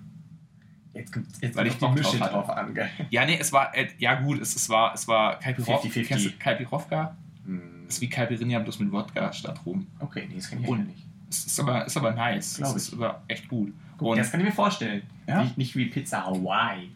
Jetzt 0.94 1.12
kommt 1.14 1.28
jetzt 1.42 1.56
Weil 1.56 1.68
ich 1.68 1.78
die 1.78 1.88
Mische 1.88 2.18
drauf 2.18 2.30
drauf 2.30 2.50
an, 2.50 2.74
gell? 2.74 2.90
Ja, 3.10 3.26
nee, 3.26 3.38
es 3.40 3.52
war, 3.52 3.76
äh, 3.76 3.88
ja 3.98 4.16
gut, 4.22 4.40
es, 4.42 4.56
es 4.56 4.70
war, 4.70 4.94
es 4.94 5.08
war 5.08 5.40
Kaipirov, 5.40 5.84
50-50. 5.84 6.06
Kennst 6.06 6.26
du 6.26 6.32
Kaipirovka? 6.38 7.16
Hm. 7.46 7.84
Das 7.86 7.96
ist 7.96 8.02
wie 8.02 8.10
Caipirinha, 8.10 8.60
bloß 8.60 8.80
mit 8.80 8.92
Wodka 8.92 9.32
statt 9.34 9.60
Rum. 9.66 9.88
Okay, 10.00 10.26
nee, 10.30 10.36
das 10.36 10.50
kann 10.50 10.62
ich 10.62 10.68
Und- 10.68 10.88
nicht. 10.88 11.04
Es 11.30 11.46
ist 11.48 11.60
aber, 11.60 11.84
ist 11.86 11.98
aber 11.98 12.12
nice. 12.12 12.58
Glaub 12.58 12.76
Es 12.76 12.90
ist 12.90 12.94
aber 12.94 13.24
echt 13.28 13.48
gut. 13.48 13.74
Guck, 13.98 14.10
Und, 14.10 14.18
das 14.18 14.30
kann 14.30 14.40
ich 14.42 14.46
mir 14.46 14.52
vorstellen. 14.52 15.02
Ja? 15.26 15.42
Nicht, 15.44 15.58
nicht 15.58 15.76
wie 15.76 15.86
Pizza 15.86 16.24
Hawaii. 16.28 16.90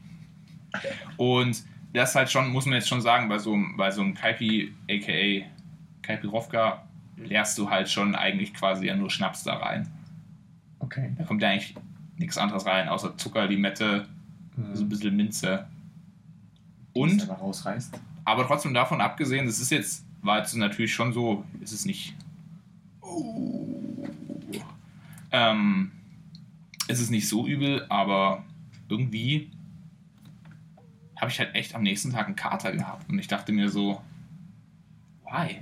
und 1.17 1.63
das 1.93 2.13
halt 2.13 2.29
schon, 2.29 2.49
muss 2.51 2.65
man 2.65 2.75
jetzt 2.75 2.87
schon 2.87 3.01
sagen, 3.01 3.29
bei 3.29 3.39
so, 3.39 3.53
einem- 3.53 3.75
bei 3.77 3.89
so 3.89 4.01
einem 4.01 4.13
Kaipi, 4.13 4.73
aka 4.89 5.47
Kaipirovka, 6.03 6.83
leerst 7.17 7.57
du 7.57 7.69
halt 7.69 7.89
schon 7.89 8.15
eigentlich 8.15 8.53
quasi 8.53 8.85
ja 8.85 8.95
nur 8.95 9.09
Schnaps 9.09 9.43
da 9.43 9.57
rein. 9.57 9.87
Okay. 10.79 11.11
Da 11.17 11.23
kommt 11.23 11.41
ja 11.41 11.49
eigentlich 11.49 11.75
nichts 12.17 12.37
anderes 12.37 12.65
rein, 12.65 12.87
außer 12.87 13.17
Zucker, 13.17 13.47
Limette, 13.47 14.07
so 14.73 14.83
ein 14.83 14.89
bisschen 14.89 15.15
Minze. 15.15 15.67
Und 16.93 17.23
aber 17.23 17.39
rausreißt. 17.39 17.99
Aber 18.25 18.45
trotzdem 18.45 18.73
davon 18.73 19.01
abgesehen, 19.01 19.45
das 19.45 19.59
ist 19.59 19.71
jetzt, 19.71 20.05
war 20.21 20.39
jetzt 20.39 20.55
natürlich 20.55 20.93
schon 20.93 21.13
so, 21.13 21.45
ist 21.61 21.71
es 21.71 21.85
nicht. 21.85 22.15
Ähm, 25.31 25.91
es 26.87 26.99
ist 26.99 27.11
nicht 27.11 27.27
so 27.27 27.45
übel, 27.47 27.85
aber 27.89 28.43
irgendwie 28.89 29.51
habe 31.17 31.31
ich 31.31 31.39
halt 31.39 31.53
echt 31.55 31.75
am 31.75 31.83
nächsten 31.83 32.11
Tag 32.11 32.27
einen 32.27 32.35
Kater 32.35 32.71
gehabt. 32.71 33.09
Und 33.09 33.19
ich 33.19 33.27
dachte 33.27 33.51
mir 33.51 33.69
so, 33.69 34.01
why? 35.23 35.61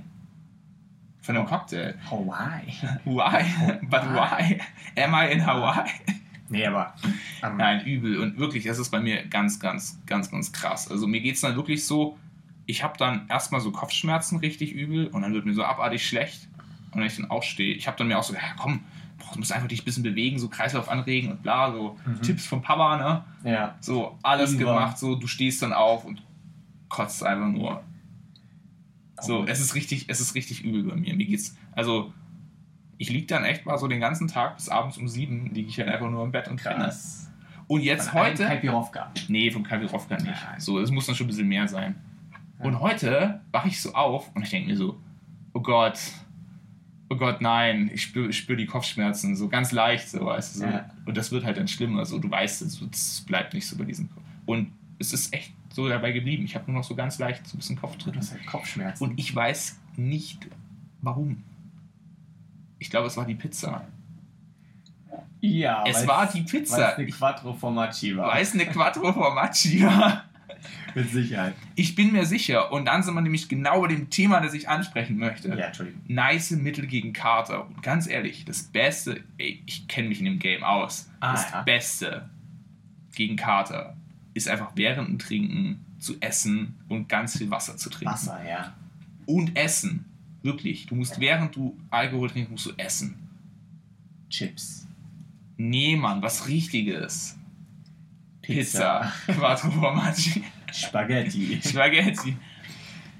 Von 1.26 1.36
einem. 1.36 1.46
Cocktail. 1.46 1.94
Hawaii. 2.10 2.72
Why? 3.04 3.44
But 3.90 4.02
why? 4.14 4.58
Am 5.02 5.14
I 5.14 5.32
in 5.32 5.44
Hawaii? 5.46 5.90
Nee, 6.48 6.64
aber. 6.66 6.94
ähm, 7.42 7.56
Nein, 7.56 7.84
übel. 7.84 8.20
Und 8.20 8.38
wirklich, 8.38 8.64
das 8.64 8.78
ist 8.78 8.90
bei 8.90 9.00
mir 9.00 9.24
ganz, 9.26 9.58
ganz, 9.58 9.98
ganz, 10.06 10.30
ganz 10.30 10.52
krass. 10.52 10.88
Also 10.90 11.06
mir 11.08 11.20
geht 11.20 11.34
es 11.34 11.40
dann 11.40 11.56
wirklich 11.56 11.84
so, 11.84 12.16
ich 12.66 12.82
habe 12.84 12.96
dann 12.98 13.26
erstmal 13.28 13.60
so 13.60 13.72
Kopfschmerzen 13.72 14.38
richtig 14.38 14.72
übel 14.72 15.08
und 15.08 15.22
dann 15.22 15.34
wird 15.34 15.44
mir 15.46 15.54
so 15.54 15.64
abartig 15.64 16.06
schlecht. 16.06 16.48
Und 16.92 17.00
wenn 17.00 17.06
ich 17.08 17.16
dann 17.16 17.30
aufstehe, 17.30 17.74
ich 17.74 17.86
habe 17.88 17.96
dann 17.96 18.06
mir 18.08 18.16
auch 18.18 18.22
so, 18.22 18.32
ja 18.32 18.40
komm, 18.56 18.84
boah, 19.18 19.32
du 19.32 19.40
musst 19.40 19.52
einfach 19.52 19.66
dich 19.68 19.82
ein 19.82 19.84
bisschen 19.84 20.04
bewegen, 20.04 20.38
so 20.38 20.48
Kreislauf 20.48 20.88
anregen 20.88 21.32
und 21.32 21.42
bla, 21.42 21.72
so 21.72 21.98
Mhm. 22.06 22.22
Tipps 22.22 22.46
vom 22.46 22.62
Papa, 22.62 22.96
ne? 22.96 23.50
Ja. 23.52 23.74
So 23.80 24.16
alles 24.22 24.52
Ingwer. 24.52 24.66
gemacht, 24.74 24.98
so 24.98 25.16
du 25.16 25.26
stehst 25.26 25.62
dann 25.62 25.72
auf 25.72 26.04
und 26.04 26.22
kotzt 26.88 27.24
einfach 27.24 27.48
nur. 27.48 27.82
So, 29.20 29.44
es 29.46 29.60
ist 29.60 29.74
richtig, 29.74 30.06
es 30.08 30.20
ist 30.20 30.34
richtig 30.34 30.64
übel 30.64 30.82
bei 30.82 30.96
mir. 30.96 31.14
Mir 31.14 31.26
geht's, 31.26 31.56
also 31.72 32.12
ich 32.98 33.10
liege 33.10 33.26
dann 33.26 33.44
echt 33.44 33.66
mal 33.66 33.78
so 33.78 33.88
den 33.88 34.00
ganzen 34.00 34.28
Tag 34.28 34.56
bis 34.56 34.68
abends 34.68 34.98
um 34.98 35.08
sieben 35.08 35.52
liege 35.54 35.68
ich 35.68 35.78
halt 35.78 35.88
einfach 35.88 36.10
nur 36.10 36.24
im 36.24 36.32
Bett 36.32 36.48
und. 36.48 36.60
Krass. 36.60 37.30
Und 37.68 37.80
jetzt 37.80 38.10
Von 38.10 38.20
heute, 38.20 38.44
Kaipirovka. 38.44 39.10
nee, 39.28 39.50
vom 39.50 39.64
Kavirovka 39.64 40.16
nicht. 40.16 40.26
Nein. 40.26 40.60
So, 40.60 40.78
es 40.78 40.90
muss 40.90 41.06
dann 41.06 41.16
schon 41.16 41.26
ein 41.26 41.28
bisschen 41.28 41.48
mehr 41.48 41.66
sein. 41.66 41.96
Ja. 42.60 42.64
Und 42.66 42.80
heute 42.80 43.40
wache 43.50 43.68
ich 43.68 43.80
so 43.80 43.92
auf 43.92 44.34
und 44.34 44.42
ich 44.42 44.50
denke 44.50 44.70
mir 44.70 44.76
so, 44.76 45.00
oh 45.52 45.60
Gott, 45.60 45.98
oh 47.08 47.16
Gott, 47.16 47.40
nein, 47.40 47.90
ich 47.92 48.02
spüre 48.02 48.28
ich 48.28 48.38
spür 48.38 48.56
die 48.56 48.66
Kopfschmerzen, 48.66 49.34
so 49.34 49.48
ganz 49.48 49.72
leicht, 49.72 50.08
so, 50.08 50.24
weißt 50.26 50.54
du, 50.54 50.60
so. 50.60 50.66
Ja. 50.66 50.90
Und 51.06 51.16
das 51.16 51.32
wird 51.32 51.44
halt 51.44 51.56
dann 51.56 51.66
schlimmer, 51.66 52.04
so, 52.06 52.18
du 52.18 52.30
weißt 52.30 52.62
es, 52.62 52.80
es 52.80 53.22
bleibt 53.22 53.52
nicht 53.52 53.66
so 53.66 53.76
bei 53.76 53.84
diesem 53.84 54.10
Kopf. 54.10 54.22
Und 54.46 54.70
es 54.98 55.12
ist 55.12 55.34
echt 55.34 55.52
so 55.76 55.86
dabei 55.90 56.12
geblieben. 56.12 56.46
Ich 56.46 56.54
habe 56.54 56.70
nur 56.72 56.80
noch 56.80 56.88
so 56.88 56.94
ganz 56.94 57.18
leicht 57.18 57.46
so 57.46 57.54
ein 57.54 57.58
bisschen 57.58 57.76
Kopfdrücken. 57.76 58.18
halt 58.18 58.46
Kopfschmerzen. 58.46 59.04
Und 59.04 59.20
ich 59.20 59.32
weiß 59.34 59.78
nicht, 59.96 60.48
warum. 61.02 61.44
Ich 62.78 62.88
glaube, 62.88 63.08
es 63.08 63.16
war 63.18 63.26
die 63.26 63.34
Pizza. 63.34 63.86
Ja, 65.42 65.84
Es 65.86 66.06
war 66.06 66.32
die 66.32 66.40
Pizza. 66.40 66.78
weil's 66.78 66.96
eine 66.98 67.06
Quattro 67.08 67.52
Formaggi 67.52 68.16
war. 68.16 68.28
Weil 68.32 68.42
es 68.42 68.54
eine 68.54 68.64
Quattro 68.64 69.12
Formaggi 69.12 69.82
war. 69.84 70.24
Mit 70.94 71.10
Sicherheit. 71.10 71.54
Ich 71.74 71.94
bin 71.94 72.10
mir 72.10 72.24
sicher. 72.24 72.72
Und 72.72 72.86
dann 72.86 73.02
sind 73.02 73.12
wir 73.12 73.20
nämlich 73.20 73.46
genau 73.46 73.82
bei 73.82 73.88
dem 73.88 74.08
Thema, 74.08 74.40
das 74.40 74.54
ich 74.54 74.70
ansprechen 74.70 75.18
möchte. 75.18 75.50
Ja, 75.50 75.66
Entschuldigung. 75.66 76.00
Nice 76.08 76.52
Mittel 76.52 76.86
gegen 76.86 77.12
Kater. 77.12 77.66
Und 77.66 77.82
ganz 77.82 78.06
ehrlich, 78.06 78.46
das 78.46 78.62
Beste, 78.62 79.22
ey, 79.36 79.62
ich 79.66 79.86
kenne 79.88 80.08
mich 80.08 80.20
in 80.20 80.24
dem 80.24 80.38
Game 80.38 80.64
aus. 80.64 81.10
Ah, 81.20 81.32
das 81.32 81.50
ja. 81.50 81.62
Beste 81.62 82.30
gegen 83.14 83.36
Kater 83.36 83.94
ist 84.36 84.48
einfach 84.48 84.72
während 84.74 85.08
dem 85.08 85.18
Trinken 85.18 85.80
zu 85.98 86.20
essen 86.20 86.74
und 86.88 87.08
ganz 87.08 87.38
viel 87.38 87.50
Wasser 87.50 87.76
zu 87.76 87.88
trinken. 87.90 88.12
Wasser, 88.12 88.38
ja. 88.48 88.74
Und 89.24 89.56
essen. 89.56 90.04
Wirklich. 90.42 90.86
Du 90.86 90.94
musst, 90.94 91.18
während 91.18 91.56
du 91.56 91.76
Alkohol 91.90 92.30
trinkst, 92.30 92.50
musst 92.50 92.66
du 92.66 92.72
essen. 92.76 93.16
Chips. 94.30 94.86
Nee, 95.56 95.96
Mann, 95.96 96.22
was 96.22 96.46
Richtiges. 96.46 97.36
Pizza. 98.42 99.12
Quattro 99.26 99.70
Formaggi. 99.80 100.44
Spaghetti. 100.72 101.60
Spaghetti. 101.66 102.36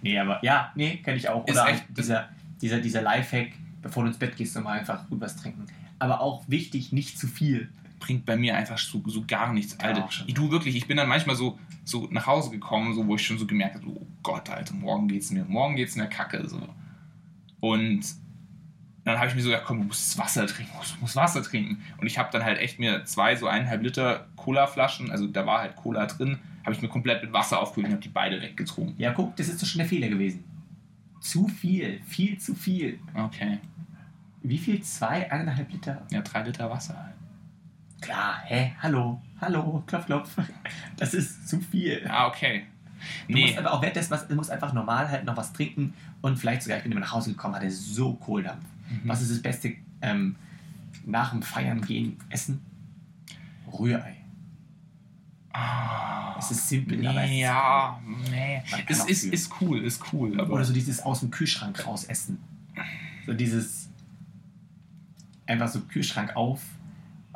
Nee, 0.03 0.19
aber 0.19 0.39
ja, 0.45 0.71
nee, 0.77 0.99
kenne 0.99 1.17
ich 1.17 1.29
auch. 1.29 1.47
Ist 1.47 1.55
Oder 1.55 1.69
echt- 1.71 1.85
dieser, 1.97 2.29
dieser, 2.61 2.81
dieser 2.81 3.03
Lifehack, 3.03 3.53
bevor 3.83 4.05
du 4.05 4.11
ins 4.11 4.19
Bett 4.19 4.37
gehst, 4.37 4.55
nochmal 4.55 4.79
einfach 4.79 5.09
gut 5.09 5.21
was 5.21 5.37
trinken. 5.37 5.65
Aber 5.99 6.21
auch 6.21 6.45
wichtig, 6.49 6.93
nicht 6.93 7.19
zu 7.19 7.27
viel. 7.27 7.71
Bringt 8.07 8.25
bei 8.25 8.37
mir 8.37 8.57
einfach 8.57 8.79
so, 8.79 9.03
so 9.07 9.25
gar 9.27 9.53
nichts. 9.53 9.77
Ja, 9.81 9.89
Alter, 9.89 10.11
schon. 10.11 10.29
ich 10.29 10.35
du 10.35 10.51
wirklich, 10.51 10.77
ich 10.77 10.87
bin 10.87 10.97
dann 10.97 11.09
manchmal 11.09 11.35
so, 11.35 11.59
so 11.85 12.07
nach 12.11 12.27
Hause 12.27 12.51
gekommen, 12.51 12.95
so, 12.95 13.07
wo 13.07 13.17
ich 13.17 13.27
schon 13.27 13.39
so 13.39 13.47
gemerkt 13.47 13.75
habe, 13.75 13.87
oh 13.89 14.07
Gott, 14.23 14.49
Alter, 14.49 14.75
morgen 14.75 15.09
geht's 15.09 15.31
mir, 15.31 15.45
morgen 15.45 15.75
geht's 15.77 15.97
mir 15.97 16.07
kacke. 16.07 16.49
So. 16.49 16.61
Und 17.61 18.05
dann 19.05 19.19
habe 19.19 19.29
ich 19.29 19.35
mir 19.35 19.43
so 19.43 19.49
gedacht, 19.49 19.65
komm, 19.67 19.81
du 19.81 19.85
musst 19.87 20.17
Wasser 20.19 20.47
trinken, 20.47 20.73
du 20.73 20.79
musst, 20.79 20.95
du 20.95 21.01
musst 21.01 21.17
Wasser 21.17 21.43
trinken. 21.43 21.83
Und 21.99 22.07
ich 22.07 22.19
habe 22.19 22.29
dann 22.33 22.45
halt 22.45 22.59
echt 22.59 22.79
mir 22.79 23.05
zwei, 23.05 23.35
so 23.35 23.49
eineinhalb 23.49 23.83
Liter 23.83 24.29
Cola-Flaschen, 24.37 25.11
also 25.11 25.27
da 25.27 25.45
war 25.47 25.61
halt 25.61 25.77
Cola 25.77 26.07
drin, 26.07 26.39
habe 26.65 26.75
ich 26.75 26.83
mir 26.83 26.89
komplett 26.89 27.23
mit 27.23 27.33
Wasser 27.33 27.61
aufgefüllt 27.61 27.87
und 27.87 27.93
habe 27.93 28.03
die 28.03 28.09
beide 28.09 28.41
weggetrunken. 28.41 28.95
Ja, 28.99 29.13
guck, 29.13 29.35
das 29.37 29.49
ist 29.49 29.61
doch 29.63 29.67
schon 29.67 29.79
der 29.79 29.89
Fehler 29.89 30.09
gewesen. 30.09 30.45
Zu 31.21 31.49
viel, 31.49 32.01
viel 32.05 32.39
zu 32.39 32.55
viel. 32.55 33.01
Okay. 33.15 33.59
Wie 34.43 34.59
viel? 34.59 34.81
Zwei, 34.83 35.31
eineinhalb 35.31 35.73
Liter? 35.73 36.07
Ja, 36.11 36.21
drei 36.21 36.43
Liter 36.43 36.71
Wasser 36.71 36.97
halt. 36.97 37.16
Klar, 38.01 38.41
hä? 38.45 38.73
Hallo, 38.83 39.21
hallo, 39.41 39.83
klopf, 39.87 40.07
klopf. 40.07 40.37
Das 40.97 41.15
ist 41.15 41.49
zu 41.49 41.61
viel. 41.61 42.07
Ah, 42.09 42.27
okay. 42.29 42.65
Du 43.29 43.35
Nee, 43.35 43.43
musst 43.47 43.59
aber 43.59 43.73
auch 43.73 43.83
währenddessen 43.83 44.11
was, 44.11 44.27
du 44.29 44.35
musst 44.35 44.51
einfach 44.51 44.73
normal 44.73 45.09
halt 45.11 45.25
noch 45.25 45.37
was 45.37 45.53
trinken 45.53 45.95
und 46.23 46.39
vielleicht 46.39 46.63
sogar, 46.63 46.79
ich 46.79 46.83
bin 46.83 46.93
immer 46.93 47.01
nach 47.01 47.13
Hause 47.13 47.31
gekommen, 47.31 47.55
hatte 47.55 47.71
so 47.71 48.15
Kohldampf. 48.15 48.65
Mhm. 48.89 49.09
Was 49.09 49.23
ist 49.23 49.31
das 49.31 49.43
Beste 49.43 49.75
ähm, 50.03 50.37
nach 51.05 51.31
dem 51.31 51.43
Feiern 51.43 51.81
gehen, 51.83 52.17
essen? 52.31 52.61
Rührei. 53.73 54.17
Ah, 55.53 56.37
Es 56.39 56.51
ist 56.51 56.69
simpel, 56.69 57.07
aber 57.07 57.23
es 57.25 57.31
nee, 57.31 57.37
ist 57.43 57.47
ja, 57.47 58.01
nee. 58.31 58.63
Man 58.71 58.81
kann 58.81 58.87
Es 58.89 59.05
ist, 59.07 59.25
ist 59.25 59.53
cool, 59.61 59.83
ist 59.83 60.03
cool. 60.13 60.39
Oder 60.41 60.65
so 60.65 60.73
dieses 60.73 61.01
aus 61.03 61.21
dem 61.21 61.31
Kühlschrank 61.31 61.87
raus 61.87 62.05
essen. 62.05 62.39
So 63.27 63.33
dieses 63.33 63.89
einfach 65.47 65.69
so 65.69 65.81
Kühlschrank 65.81 66.37
auf 66.37 66.61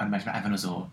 und 0.00 0.10
manchmal 0.10 0.34
einfach 0.34 0.48
nur 0.48 0.58
so 0.58 0.90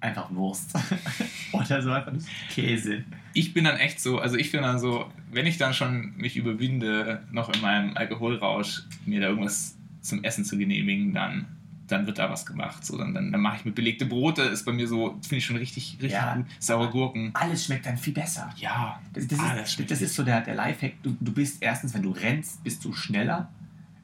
einfach 0.00 0.30
Wurst. 0.34 0.74
Oder 1.52 1.80
so 1.82 1.92
einfach 1.92 2.12
Käse. 2.50 3.04
ich 3.34 3.54
bin 3.54 3.64
dann 3.64 3.76
echt 3.76 4.00
so, 4.00 4.18
also 4.18 4.36
ich 4.36 4.50
bin 4.50 4.62
dann 4.62 4.78
so, 4.78 5.10
wenn 5.30 5.46
ich 5.46 5.58
dann 5.58 5.74
schon 5.74 6.16
mich 6.16 6.36
überwinde, 6.36 7.22
noch 7.30 7.52
in 7.54 7.60
meinem 7.60 7.96
Alkoholrausch 7.96 8.82
mir 9.06 9.20
da 9.20 9.28
irgendwas 9.28 9.76
zum 10.00 10.24
Essen 10.24 10.44
zu 10.44 10.58
genehmigen, 10.58 11.14
dann, 11.14 11.46
dann 11.86 12.06
wird 12.08 12.18
da 12.18 12.28
was 12.28 12.44
gemacht. 12.44 12.84
So, 12.84 12.98
dann, 12.98 13.14
dann, 13.14 13.30
dann 13.30 13.40
mache 13.40 13.58
ich 13.58 13.64
mir 13.64 13.70
belegte 13.70 14.04
Brote, 14.06 14.42
ist 14.42 14.64
bei 14.64 14.72
mir 14.72 14.88
so, 14.88 15.10
finde 15.22 15.36
ich 15.36 15.44
schon 15.44 15.56
richtig, 15.56 15.92
richtig 16.02 16.10
Ja. 16.18 16.34
gut. 16.34 16.46
Saure 16.58 16.90
Gurken. 16.90 17.30
Alles 17.34 17.66
schmeckt 17.66 17.86
dann 17.86 17.96
viel 17.96 18.12
besser. 18.14 18.50
Ja, 18.56 19.00
Das, 19.12 19.28
das, 19.28 19.38
alles 19.38 19.78
ist, 19.78 19.90
das 19.90 20.02
ist 20.02 20.14
so 20.16 20.24
der, 20.24 20.40
der 20.40 20.56
Lifehack. 20.56 21.00
Du, 21.04 21.16
du 21.20 21.32
bist 21.32 21.58
erstens, 21.62 21.94
wenn 21.94 22.02
du 22.02 22.10
rennst, 22.10 22.64
bist 22.64 22.84
du 22.84 22.92
schneller. 22.92 23.48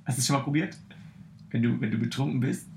Hast 0.04 0.16
du 0.18 0.20
es 0.20 0.26
schon 0.28 0.36
mal 0.36 0.42
probiert? 0.42 0.76
Wenn 1.50 1.62
du, 1.62 1.80
wenn 1.80 1.90
du 1.90 1.98
betrunken 1.98 2.38
bist 2.38 2.68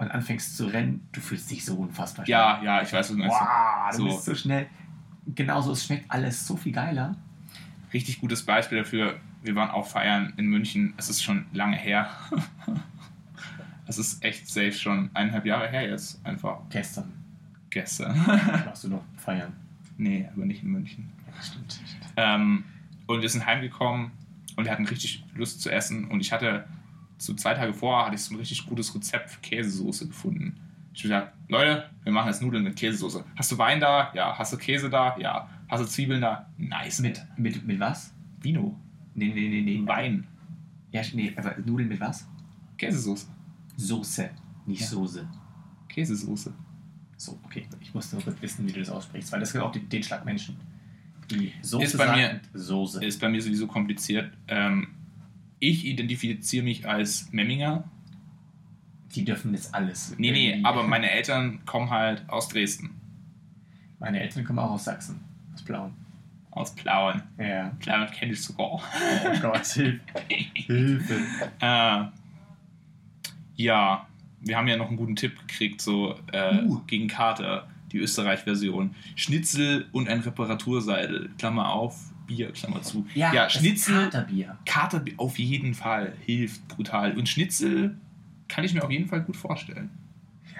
und 0.00 0.10
anfängst 0.10 0.56
zu 0.56 0.66
rennen, 0.66 1.06
du 1.12 1.20
fühlst 1.20 1.50
dich 1.50 1.64
so 1.64 1.76
unfassbar 1.76 2.24
schnell. 2.24 2.38
Ja, 2.38 2.62
ja, 2.62 2.82
ich 2.82 2.92
weiß, 2.92 3.08
was 3.08 3.08
du 3.08 3.16
meinst. 3.16 3.36
Wow, 3.36 3.90
du 3.92 3.96
So. 3.98 4.04
bist 4.06 4.24
so 4.24 4.34
schnell. 4.34 4.66
Genauso, 5.34 5.72
es 5.72 5.84
schmeckt 5.84 6.10
alles 6.10 6.46
so 6.46 6.56
viel 6.56 6.72
geiler. 6.72 7.14
Richtig 7.92 8.20
gutes 8.20 8.44
Beispiel 8.44 8.78
dafür. 8.78 9.20
Wir 9.42 9.54
waren 9.54 9.70
auch 9.70 9.86
feiern 9.86 10.32
in 10.36 10.46
München. 10.46 10.94
Es 10.96 11.08
ist 11.10 11.22
schon 11.22 11.46
lange 11.52 11.76
her. 11.76 12.08
es 13.86 13.98
ist 13.98 14.24
echt 14.24 14.48
safe 14.48 14.72
schon 14.72 15.10
eineinhalb 15.14 15.46
Jahre 15.46 15.68
her 15.68 15.88
jetzt. 15.88 16.24
Einfach 16.26 16.58
Gestern 16.70 17.12
gestern. 17.70 18.16
machst 18.66 18.82
du 18.84 18.88
noch 18.88 19.04
feiern. 19.16 19.52
nee, 19.96 20.28
aber 20.34 20.44
nicht 20.44 20.62
in 20.64 20.70
München. 20.70 21.08
Ja, 21.26 21.40
stimmt. 21.42 21.80
Ähm, 22.16 22.64
und 23.06 23.22
wir 23.22 23.28
sind 23.28 23.46
heimgekommen 23.46 24.10
und 24.56 24.64
wir 24.64 24.72
hatten 24.72 24.86
richtig 24.86 25.24
Lust 25.34 25.60
zu 25.60 25.70
essen. 25.70 26.08
Und 26.08 26.20
ich 26.20 26.32
hatte 26.32 26.64
so 27.20 27.34
zwei 27.34 27.54
Tage 27.54 27.74
vorher 27.74 28.06
hatte 28.06 28.16
ich 28.16 28.22
so 28.22 28.34
ein 28.34 28.38
richtig 28.38 28.64
gutes 28.66 28.94
Rezept 28.94 29.30
für 29.30 29.40
Käsesoße 29.40 30.08
gefunden. 30.08 30.58
Ich 30.94 31.04
habe 31.04 31.08
gesagt, 31.14 31.32
Leute, 31.48 31.90
wir 32.02 32.12
machen 32.12 32.28
jetzt 32.28 32.42
Nudeln 32.42 32.64
mit 32.64 32.76
Käsesoße. 32.76 33.24
Hast 33.36 33.52
du 33.52 33.58
Wein 33.58 33.78
da? 33.80 34.10
Ja. 34.14 34.36
Hast 34.38 34.52
du 34.52 34.56
Käse 34.56 34.88
da? 34.90 35.16
Ja. 35.18 35.48
Hast 35.68 35.82
du 35.82 35.86
Zwiebeln 35.86 36.20
da? 36.20 36.48
Nice. 36.56 37.00
Mit, 37.00 37.24
mit, 37.36 37.64
mit 37.66 37.78
was? 37.78 38.12
Vino. 38.40 38.78
Nee, 39.14 39.32
nee, 39.34 39.48
nee, 39.48 39.60
nee. 39.60 39.86
Wein. 39.86 40.26
Ja, 40.92 41.02
nee, 41.12 41.32
aber 41.36 41.54
Nudeln 41.64 41.88
mit 41.88 42.00
was? 42.00 42.26
Käsesoße. 42.78 43.26
Soße, 43.76 44.30
nicht 44.66 44.80
Ja. 44.80 44.86
Soße. 44.88 45.28
Käsesoße. 45.88 46.52
So, 47.16 47.38
okay. 47.44 47.66
Ich 47.80 47.92
muss 47.94 48.12
nur 48.12 48.22
kurz 48.22 48.40
wissen, 48.40 48.66
wie 48.66 48.72
du 48.72 48.80
das 48.80 48.90
aussprichst, 48.90 49.30
weil 49.30 49.40
das 49.40 49.52
gibt 49.52 49.62
auch 49.62 49.72
den, 49.72 49.88
den 49.88 50.02
Schlag 50.02 50.24
Menschen. 50.24 50.56
Die 51.30 51.52
Soße 51.62 51.84
Ist 51.84 51.98
bei 51.98 52.16
mir- 52.16 52.40
Soße. 52.54 53.04
Ist 53.04 53.20
bei 53.20 53.28
mir 53.28 53.40
sowieso 53.40 53.66
kompliziert. 53.66 54.32
Ähm, 54.48 54.88
ich 55.60 55.86
identifiziere 55.86 56.64
mich 56.64 56.88
als 56.88 57.30
Memminger. 57.32 57.84
Die 59.14 59.24
dürfen 59.24 59.52
jetzt 59.54 59.74
alles. 59.74 60.14
Nee, 60.18 60.30
nee, 60.30 60.60
aber 60.62 60.82
meine 60.84 61.10
Eltern 61.10 61.64
kommen 61.66 61.90
halt 61.90 62.28
aus 62.28 62.48
Dresden. 62.48 62.90
Meine 63.98 64.20
Eltern 64.20 64.44
kommen 64.44 64.58
auch 64.58 64.70
aus 64.70 64.84
Sachsen. 64.84 65.20
Aus 65.52 65.62
Blauen. 65.62 65.92
Aus 66.52 66.74
Plauen. 66.74 67.22
Ja. 67.38 67.70
Plauen 67.80 68.06
kenne 68.10 68.32
ich 68.32 68.42
sogar. 68.42 68.66
Oh 68.74 68.80
Gott, 69.42 69.66
Hilfe. 69.74 70.00
Hilfe. 70.54 71.20
Äh, 71.60 72.04
ja, 73.56 74.06
wir 74.40 74.56
haben 74.56 74.68
ja 74.68 74.76
noch 74.76 74.88
einen 74.88 74.96
guten 74.96 75.16
Tipp 75.16 75.38
gekriegt, 75.46 75.80
so 75.82 76.14
äh, 76.32 76.62
Uh. 76.62 76.80
gegen 76.86 77.08
Kater, 77.08 77.68
die 77.92 77.98
Österreich-Version. 77.98 78.94
Schnitzel 79.16 79.86
und 79.92 80.08
ein 80.08 80.20
Reparaturseidel, 80.20 81.30
Klammer 81.36 81.72
auf, 81.72 82.10
Bier, 82.34 82.52
Klammer 82.52 82.80
zu. 82.82 83.06
Ja, 83.14 83.32
ja 83.34 83.50
Schnitzel, 83.50 84.04
Katerbier. 84.04 84.56
Kater 84.64 85.02
auf 85.16 85.38
jeden 85.38 85.74
Fall 85.74 86.12
hilft 86.24 86.66
brutal. 86.68 87.16
Und 87.18 87.28
Schnitzel 87.28 87.96
kann 88.48 88.64
ich 88.64 88.72
mir 88.74 88.82
auf 88.84 88.90
jeden 88.90 89.06
Fall 89.08 89.20
gut 89.22 89.36
vorstellen. 89.36 89.90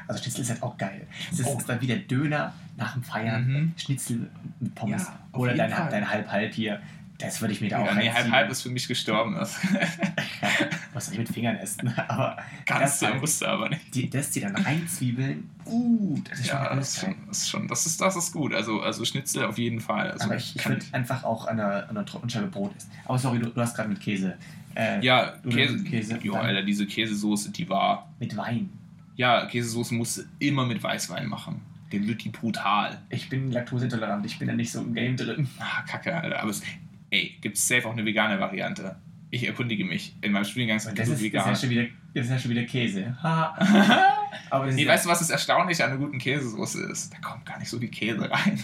Also 0.08 0.22
Schnitzel 0.22 0.40
ist 0.42 0.50
halt 0.50 0.62
auch 0.64 0.76
geil. 0.76 1.06
Es 1.30 1.38
ist, 1.38 1.46
Oh. 1.46 1.60
dann 1.66 1.80
wieder 1.80 1.96
Döner 1.96 2.52
nach 2.76 2.94
dem 2.94 3.02
Feiern, 3.04 3.46
Mhm. 3.46 3.72
Schnitzel 3.76 4.28
mit 4.58 4.74
Pommes. 4.74 5.02
Ja, 5.04 5.18
Oder 5.38 5.54
dein, 5.54 5.70
dein 5.70 6.10
Halb-Halb 6.10 6.52
hier. 6.52 6.80
Das 7.20 7.40
würde 7.40 7.52
ich 7.52 7.60
mir 7.60 7.68
da 7.68 7.78
auch 7.78 7.86
Ja, 7.86 7.94
nee, 7.94 8.10
halb 8.10 8.30
halb 8.30 8.50
ist 8.50 8.62
für 8.62 8.70
mich 8.70 8.88
gestorben. 8.88 9.34
Das 9.34 9.58
musst 10.94 11.08
doch 11.08 11.10
nicht 11.12 11.18
mit 11.18 11.28
Fingern 11.28 11.56
essen. 11.56 11.92
Aber 12.08 12.36
kannst 12.66 13.02
du, 13.02 13.14
musst 13.14 13.42
du 13.42 13.46
aber 13.46 13.68
nicht. 13.68 13.94
die, 13.94 14.10
das 14.10 14.30
die 14.30 14.40
dann 14.40 14.56
reinzwiebeln. 14.56 15.50
Uh, 15.66 16.18
das 16.28 16.40
ist 16.40 16.48
schon 16.48 16.56
Ja, 16.56 16.62
das 16.62 16.70
alles 16.70 16.88
ist, 16.88 17.00
schon, 17.00 17.16
das, 17.28 17.38
ist 17.38 17.50
schon, 17.50 17.68
das, 17.68 17.86
ist, 17.86 18.00
das 18.00 18.16
ist 18.16 18.32
gut. 18.32 18.54
Also, 18.54 18.80
also 18.80 19.04
Schnitzel 19.04 19.44
auf 19.44 19.58
jeden 19.58 19.80
Fall. 19.80 20.10
Also 20.10 20.24
Aber 20.24 20.36
ich, 20.36 20.56
ich 20.56 20.68
würde 20.68 20.84
einfach 20.92 21.24
auch 21.24 21.46
an 21.46 21.60
einer, 21.60 21.84
an 21.84 21.90
einer 21.90 22.04
Trockenscheibe 22.04 22.46
Brot 22.46 22.76
essen. 22.76 22.90
Aber 23.04 23.18
sorry, 23.18 23.38
du, 23.38 23.50
du 23.50 23.60
hast 23.60 23.74
gerade 23.76 23.88
mit 23.88 24.00
Käse. 24.00 24.36
Äh, 24.74 25.04
ja, 25.04 25.34
Käse, 25.48 25.82
Käse, 25.84 26.18
jo, 26.22 26.34
Alter, 26.34 26.62
diese 26.62 26.86
Käsesoße, 26.86 27.50
die 27.50 27.68
war. 27.68 28.08
Mit 28.18 28.36
Wein. 28.36 28.70
Ja, 29.16 29.46
Käsesoße 29.46 29.94
musst 29.94 30.18
du 30.18 30.22
immer 30.38 30.64
mit 30.64 30.82
Weißwein 30.82 31.26
machen. 31.26 31.60
Den 31.92 32.06
wird 32.06 32.22
die 32.22 32.28
brutal. 32.28 32.98
Ich 33.08 33.28
bin 33.28 33.50
laktoseintolerant, 33.50 34.24
ich 34.24 34.38
bin 34.38 34.46
da 34.46 34.54
nicht 34.54 34.70
so 34.70 34.80
im 34.80 34.94
Game 34.94 35.16
drin. 35.16 35.48
Ah, 35.58 35.82
kacke, 35.82 36.14
Alter. 36.14 36.40
Aber 36.40 36.50
es, 36.50 36.62
ey, 37.10 37.36
gibt 37.40 37.56
es 37.56 37.66
safe 37.66 37.86
auch 37.86 37.92
eine 37.92 38.04
vegane 38.04 38.38
Variante. 38.40 38.96
Ich 39.32 39.46
erkundige 39.46 39.84
mich. 39.84 40.16
In 40.22 40.32
meinem 40.32 40.44
Studiengang 40.44 40.78
gibt 40.78 40.98
das 40.98 41.08
ist, 41.08 41.12
das 41.12 41.18
ist, 41.18 41.22
vegan. 41.24 41.46
ja 41.48 41.54
schon 41.56 41.70
wieder, 41.70 41.84
das 42.14 42.24
ist 42.26 42.30
ja 42.32 42.38
schon 42.38 42.50
wieder 42.50 42.64
Käse. 42.64 43.16
Aber 44.50 44.66
nee, 44.66 44.82
ist 44.82 44.88
weißt 44.88 45.04
du, 45.04 45.08
was 45.10 45.20
das 45.20 45.30
Erstaunliche 45.30 45.84
an 45.84 45.90
einer 45.92 46.00
guten 46.00 46.18
Käsesoße 46.18 46.82
ist? 46.84 47.12
Da 47.14 47.18
kommt 47.18 47.46
gar 47.46 47.58
nicht 47.58 47.68
so 47.68 47.78
viel 47.78 47.88
Käse 47.90 48.28
rein. 48.30 48.58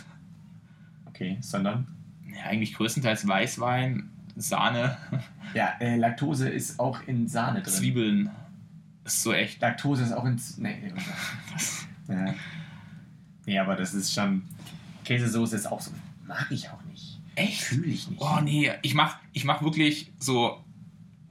Okay, 1.07 1.39
sondern. 1.41 1.87
Ja, 2.35 2.45
eigentlich 2.51 2.75
größtenteils 2.75 3.27
Weißwein, 3.27 4.11
Sahne, 4.37 4.97
Ja, 5.55 5.75
äh, 5.81 5.97
Laktose 5.97 6.49
ist 6.51 6.79
auch 6.79 7.01
in 7.07 7.29
Sahne 7.29 7.63
drin. 7.63 7.73
Zwiebeln. 7.73 8.31
Ist 9.05 9.23
so 9.23 9.33
echt. 9.33 9.61
Laktose 9.63 10.03
ist 10.03 10.13
auch 10.13 10.25
in. 10.25 10.37
Z- 10.37 10.59
Nee, 10.59 10.77
nee, 10.83 10.93
ja. 12.15 12.35
nee, 13.47 13.59
aber 13.59 13.77
das 13.77 13.95
ist 13.95 14.13
schon. 14.13 14.43
Käsesoße 15.05 15.55
ist 15.57 15.67
auch 15.67 15.81
so. 15.81 15.93
Mag 16.27 16.49
ich 16.51 16.69
auch 16.69 16.83
nicht. 16.91 17.16
Echt? 17.37 17.63
Fühle 17.63 17.87
ich 17.87 18.09
nicht. 18.09 18.21
Oh 18.21 18.41
nee, 18.43 18.73
ich 18.83 18.95
mach, 18.95 19.17
ich 19.33 19.45
mach 19.45 19.63
wirklich 19.63 20.13
so 20.19 20.65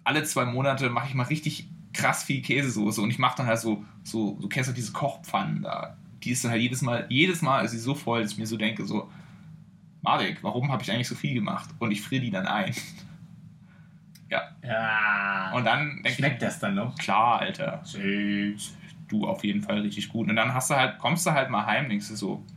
alle 0.06 0.24
zwei 0.24 0.46
Monate 0.46 0.90
mache 0.90 1.10
ich 1.10 1.16
mal 1.16 1.24
richtig 1.24 1.68
krass 1.92 2.24
viel 2.24 2.42
Käsesoße 2.42 3.02
und 3.02 3.10
ich 3.10 3.20
mache 3.20 3.38
dann 3.38 3.48
halt 3.48 3.60
so, 3.60 3.84
so, 4.04 4.38
du 4.40 4.48
kennst 4.48 4.68
halt 4.68 4.78
diese 4.78 4.94
Kochpfannen 4.94 5.64
da. 5.64 5.98
Die 6.24 6.32
ist 6.32 6.44
dann 6.44 6.52
halt 6.52 6.62
jedes 6.62 6.82
Mal, 6.82 7.06
jedes 7.10 7.42
Mal 7.42 7.66
ist 7.66 7.72
sie 7.72 7.80
so 7.80 7.96
voll, 7.96 8.22
dass 8.22 8.32
ich 8.32 8.38
mir 8.38 8.46
so 8.46 8.58
denke, 8.58 8.86
so, 8.86 9.10
Marek, 10.02 10.44
warum 10.44 10.72
habe 10.72 10.84
ich 10.84 10.92
eigentlich 10.92 11.08
so 11.08 11.16
viel 11.16 11.34
gemacht? 11.34 11.70
Und 11.80 11.92
ich 11.92 12.02
friere 12.02 12.22
die 12.22 12.32
dann 12.32 12.46
ein. 12.46 12.76
ja. 14.30 14.44
Ja. 14.64 15.52
Und 15.56 15.66
dann 15.66 16.02
denke 16.04 16.12
Schmeckt 16.12 16.42
das 16.42 16.60
dann 16.60 16.76
noch? 16.76 16.96
klar, 16.98 17.40
Alter, 17.40 17.82
du 19.08 19.28
auf 19.28 19.44
jeden 19.44 19.64
Fall 19.64 19.80
richtig 19.80 20.10
gut. 20.10 20.30
Und 20.30 20.36
dann 20.36 20.54
hast 20.54 20.70
du 20.70 20.76
halt, 20.76 21.00
kommst 21.00 21.26
du 21.26 21.32
halt 21.32 21.50
mal 21.50 21.66
heim, 21.66 21.90
denkst 21.90 22.10
du 22.10 22.16
so, 22.16 22.44
ich 22.48 22.55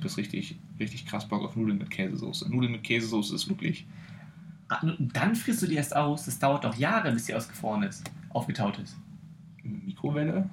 habe 0.00 0.08
das 0.08 0.16
richtig, 0.16 0.56
richtig 0.78 1.06
krass 1.06 1.28
Bock 1.28 1.42
auf 1.44 1.56
Nudeln 1.56 1.78
mit 1.78 1.90
Käsesoße. 1.90 2.50
Nudeln 2.50 2.72
mit 2.72 2.82
Käsesoße 2.84 3.34
ist 3.34 3.48
wirklich. 3.48 3.86
Ah, 4.68 4.80
Dann 4.98 5.34
frierst 5.34 5.62
du 5.62 5.66
die 5.66 5.74
erst 5.74 5.94
aus. 5.94 6.24
Das 6.24 6.38
dauert 6.38 6.64
doch 6.64 6.74
Jahre, 6.76 7.12
bis 7.12 7.26
sie 7.26 7.34
ausgefroren 7.34 7.82
ist. 7.82 8.10
Aufgetaut 8.30 8.78
ist. 8.78 8.96
Mikrowelle? 9.62 10.48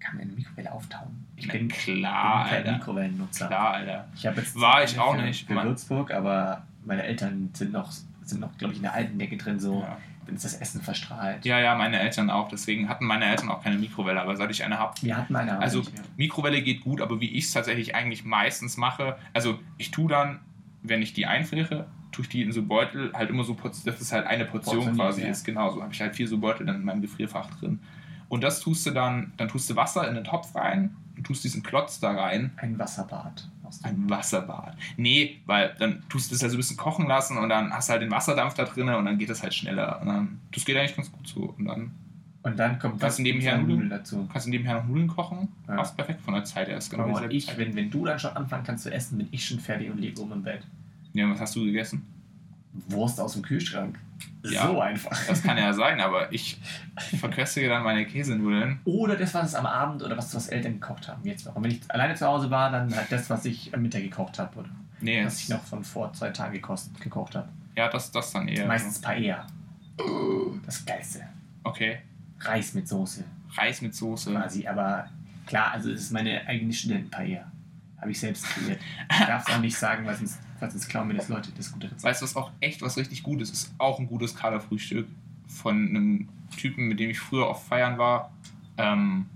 Kann 0.00 0.16
man 0.16 0.22
in 0.24 0.28
eine 0.30 0.36
Mikrowelle 0.36 0.72
auftauen? 0.72 1.24
Ich 1.36 1.48
bin, 1.48 1.68
klar, 1.68 2.48
bin 2.52 2.64
kein. 2.64 2.74
Mikrowellennutzer. 2.74 3.46
Klar, 3.46 3.74
Alter. 3.74 4.08
Ich 4.14 4.26
habe 4.26 4.40
jetzt 4.40 4.58
War 4.60 4.82
ich 4.84 4.90
für- 4.94 5.02
auch 5.02 5.16
nicht, 5.16 5.46
für 5.46 5.54
Mann. 5.54 5.66
Würzburg, 5.68 6.10
aber 6.10 6.66
meine 6.84 7.02
Eltern 7.04 7.50
sind 7.54 7.72
noch, 7.72 7.92
sind 8.22 8.40
noch 8.40 8.56
glaube 8.58 8.72
ich, 8.72 8.78
in 8.78 8.82
der 8.84 8.94
alten 8.94 9.18
Decke 9.18 9.36
drin, 9.36 9.60
so, 9.60 9.80
Ja. 9.80 9.98
Wenn 10.26 10.34
es 10.34 10.42
das 10.42 10.54
Essen 10.54 10.80
verstrahlt. 10.80 11.44
ja, 11.44 11.58
ja, 11.58 11.74
meine 11.74 12.00
Eltern 12.00 12.30
auch. 12.30 12.48
Deswegen 12.48 12.88
hatten 12.88 13.04
meine 13.04 13.26
Eltern 13.26 13.50
auch 13.50 13.62
keine 13.62 13.78
Mikrowelle, 13.78 14.20
aber 14.20 14.36
seit 14.36 14.50
ich 14.50 14.64
eine 14.64 14.78
habe. 14.78 14.94
Wir 15.02 15.16
hatten 15.16 15.36
eine 15.36 15.58
Also. 15.58 15.82
Mikrowelle 16.16 16.62
geht 16.62 16.82
gut, 16.82 17.00
aber 17.00 17.20
wie 17.20 17.30
ich 17.30 17.44
es 17.44 17.52
tatsächlich 17.52 17.94
eigentlich 17.94 18.24
meistens 18.24 18.76
mache, 18.76 19.16
also 19.32 19.58
ich 19.78 19.90
tue 19.90 20.08
dann, 20.08 20.40
wenn 20.82 21.02
ich 21.02 21.12
die 21.12 21.26
einfriere, 21.26 21.86
tue 22.12 22.22
ich 22.22 22.28
die 22.28 22.42
in 22.42 22.52
so 22.52 22.62
Beutel, 22.62 23.12
halt 23.12 23.30
immer 23.30 23.44
so, 23.44 23.54
dass 23.54 24.00
es 24.00 24.12
halt 24.12 24.26
eine 24.26 24.44
Portion 24.44 24.76
Portioniert, 24.76 24.96
quasi 24.96 25.22
ja. 25.22 25.28
ist. 25.28 25.44
Genau, 25.44 25.70
so 25.70 25.82
habe 25.82 25.92
ich 25.92 26.00
halt 26.00 26.14
vier 26.14 26.28
so 26.28 26.38
Beutel 26.38 26.66
dann 26.66 26.76
in 26.76 26.84
meinem 26.84 27.02
Gefrierfach 27.02 27.50
drin. 27.58 27.80
Und 28.28 28.42
das 28.42 28.60
tust 28.60 28.86
du 28.86 28.90
dann, 28.90 29.32
dann 29.36 29.48
tust 29.48 29.68
du 29.68 29.76
Wasser 29.76 30.08
in 30.08 30.14
den 30.14 30.24
Topf 30.24 30.54
rein, 30.54 30.96
du 31.16 31.22
tust 31.22 31.44
diesen 31.44 31.62
Klotz 31.62 32.00
da 32.00 32.12
rein, 32.12 32.52
Ein 32.56 32.78
Wasserbad. 32.78 33.48
Ein 33.82 34.08
Wasserbad. 34.08 34.76
Nee, 34.96 35.40
weil 35.46 35.74
dann 35.78 36.02
tust 36.08 36.30
du 36.30 36.34
das 36.34 36.42
ja 36.42 36.48
so 36.48 36.54
ein 36.54 36.58
bisschen 36.58 36.76
kochen 36.76 37.06
lassen 37.06 37.36
und 37.38 37.48
dann 37.48 37.72
hast 37.72 37.88
du 37.88 37.92
halt 37.92 38.02
den 38.02 38.10
Wasserdampf 38.10 38.54
da 38.54 38.64
drin 38.64 38.88
und 38.88 39.04
dann 39.04 39.18
geht 39.18 39.30
das 39.30 39.42
halt 39.42 39.54
schneller. 39.54 40.00
Und 40.00 40.06
dann, 40.08 40.40
das 40.52 40.64
geht 40.64 40.76
eigentlich 40.76 40.96
ganz 40.96 41.10
gut 41.10 41.26
so. 41.26 41.54
Und 41.58 41.64
dann 41.64 41.90
Und 42.42 42.58
dann 42.58 42.78
kommt 42.78 43.00
Kannst 43.00 43.18
du 43.18 43.22
nebenher 43.22 43.56
Nudeln? 43.56 43.70
Nudeln 43.74 43.90
dazu. 43.90 44.28
kannst 44.30 44.46
du 44.46 44.50
nebenher 44.50 44.74
noch 44.74 44.86
Nudeln 44.86 45.08
kochen. 45.08 45.48
Ja. 45.66 45.76
Passt 45.76 45.96
perfekt 45.96 46.20
von 46.20 46.34
der 46.34 46.44
Zeit 46.44 46.68
her. 46.68 46.76
Ist 46.76 46.90
genau 46.90 47.04
und 47.04 47.14
dieselbe 47.14 47.34
ich, 47.34 47.46
Zeit. 47.46 47.58
wenn, 47.58 47.74
wenn 47.74 47.90
du 47.90 48.04
dann 48.04 48.18
schon 48.18 48.36
anfangen 48.36 48.64
kannst 48.64 48.84
zu 48.84 48.92
essen, 48.92 49.18
bin 49.18 49.28
ich 49.30 49.46
schon 49.46 49.58
fertig 49.60 49.90
und 49.90 49.98
liege 49.98 50.20
oben 50.20 50.32
im 50.32 50.42
Bett. 50.42 50.62
Ja, 51.14 51.28
was 51.30 51.40
hast 51.40 51.56
du 51.56 51.64
gegessen? 51.64 52.04
Wurst 52.88 53.20
aus 53.20 53.34
dem 53.34 53.42
Kühlschrank. 53.42 53.98
Ja. 54.42 54.66
So 54.66 54.80
einfach. 54.80 55.18
Das 55.26 55.42
kann 55.42 55.56
ja 55.56 55.72
sein, 55.72 56.00
aber 56.00 56.30
ich 56.32 56.60
verköstige 57.18 57.68
dann 57.68 57.82
meine 57.82 58.04
Käsenudeln. 58.06 58.78
Oder 58.84 59.16
das, 59.16 59.32
was 59.32 59.48
es 59.48 59.54
am 59.54 59.64
Abend 59.66 60.02
oder 60.02 60.16
was, 60.18 60.34
was 60.34 60.48
Eltern 60.48 60.74
gekocht 60.80 61.08
haben. 61.08 61.24
Jetzt 61.24 61.46
noch. 61.46 61.56
Und 61.56 61.64
wenn 61.64 61.70
ich 61.70 61.80
alleine 61.88 62.14
zu 62.14 62.26
Hause 62.26 62.50
war, 62.50 62.70
dann 62.70 62.94
halt 62.94 63.10
das, 63.10 63.30
was 63.30 63.44
ich 63.46 63.72
am 63.74 63.80
Mittag 63.82 64.02
gekocht 64.02 64.38
habe. 64.38 64.58
Oder 64.58 64.68
Nee, 65.00 65.24
was 65.24 65.40
ich 65.40 65.48
noch 65.48 65.62
von 65.64 65.82
vor 65.84 66.12
zwei 66.12 66.30
Tagen 66.30 66.52
gekost, 66.54 66.98
gekocht 67.00 67.34
habe. 67.34 67.48
ja, 67.76 67.88
das, 67.88 68.10
das 68.10 68.32
dann 68.32 68.48
eher. 68.48 68.66
Meistens 68.66 69.00
Paella. 69.00 69.46
Das 70.64 70.84
Geilste. 70.84 71.22
Okay. 71.62 71.98
Reis 72.40 72.74
mit 72.74 72.88
Soße 72.88 73.24
Reis 73.56 73.80
mit 73.80 73.94
Soße. 73.94 74.32
quasi. 74.32 74.66
Aber 74.66 75.08
klar, 75.46 75.72
also 75.72 75.90
es 75.90 76.02
ist 76.02 76.12
meine 76.12 76.46
eigene 76.46 76.72
Studentenpaella. 76.72 77.50
Habe 78.00 78.10
ich 78.10 78.20
selbst 78.20 78.44
kreiert. 78.46 78.80
Ich 79.10 79.26
darf 79.26 79.48
es 79.48 79.54
auch 79.54 79.60
nicht 79.60 79.76
sagen, 79.76 80.04
weil 80.06 80.16
sonst, 80.16 80.40
weil 80.60 80.70
sonst 80.70 80.88
klauen 80.88 81.08
mir 81.08 81.14
das 81.14 81.28
Leute 81.28 81.50
das 81.56 81.72
gute 81.72 81.86
Rezept. 81.86 82.02
Weißt 82.04 82.22
du, 82.22 82.24
was 82.24 82.36
auch 82.36 82.50
echt 82.60 82.82
was 82.82 82.96
richtig 82.96 83.22
Gutes 83.22 83.50
ist? 83.50 83.74
Auch 83.78 83.98
ein 83.98 84.06
gutes 84.06 84.34
Kaderfrühstück 84.36 85.06
von 85.46 85.88
einem 85.88 86.28
Typen, 86.56 86.86
mit 86.88 87.00
dem 87.00 87.10
ich 87.10 87.18
früher 87.20 87.48
oft 87.48 87.66
feiern 87.66 87.98
war. 87.98 88.32
Ähm, 88.76 89.26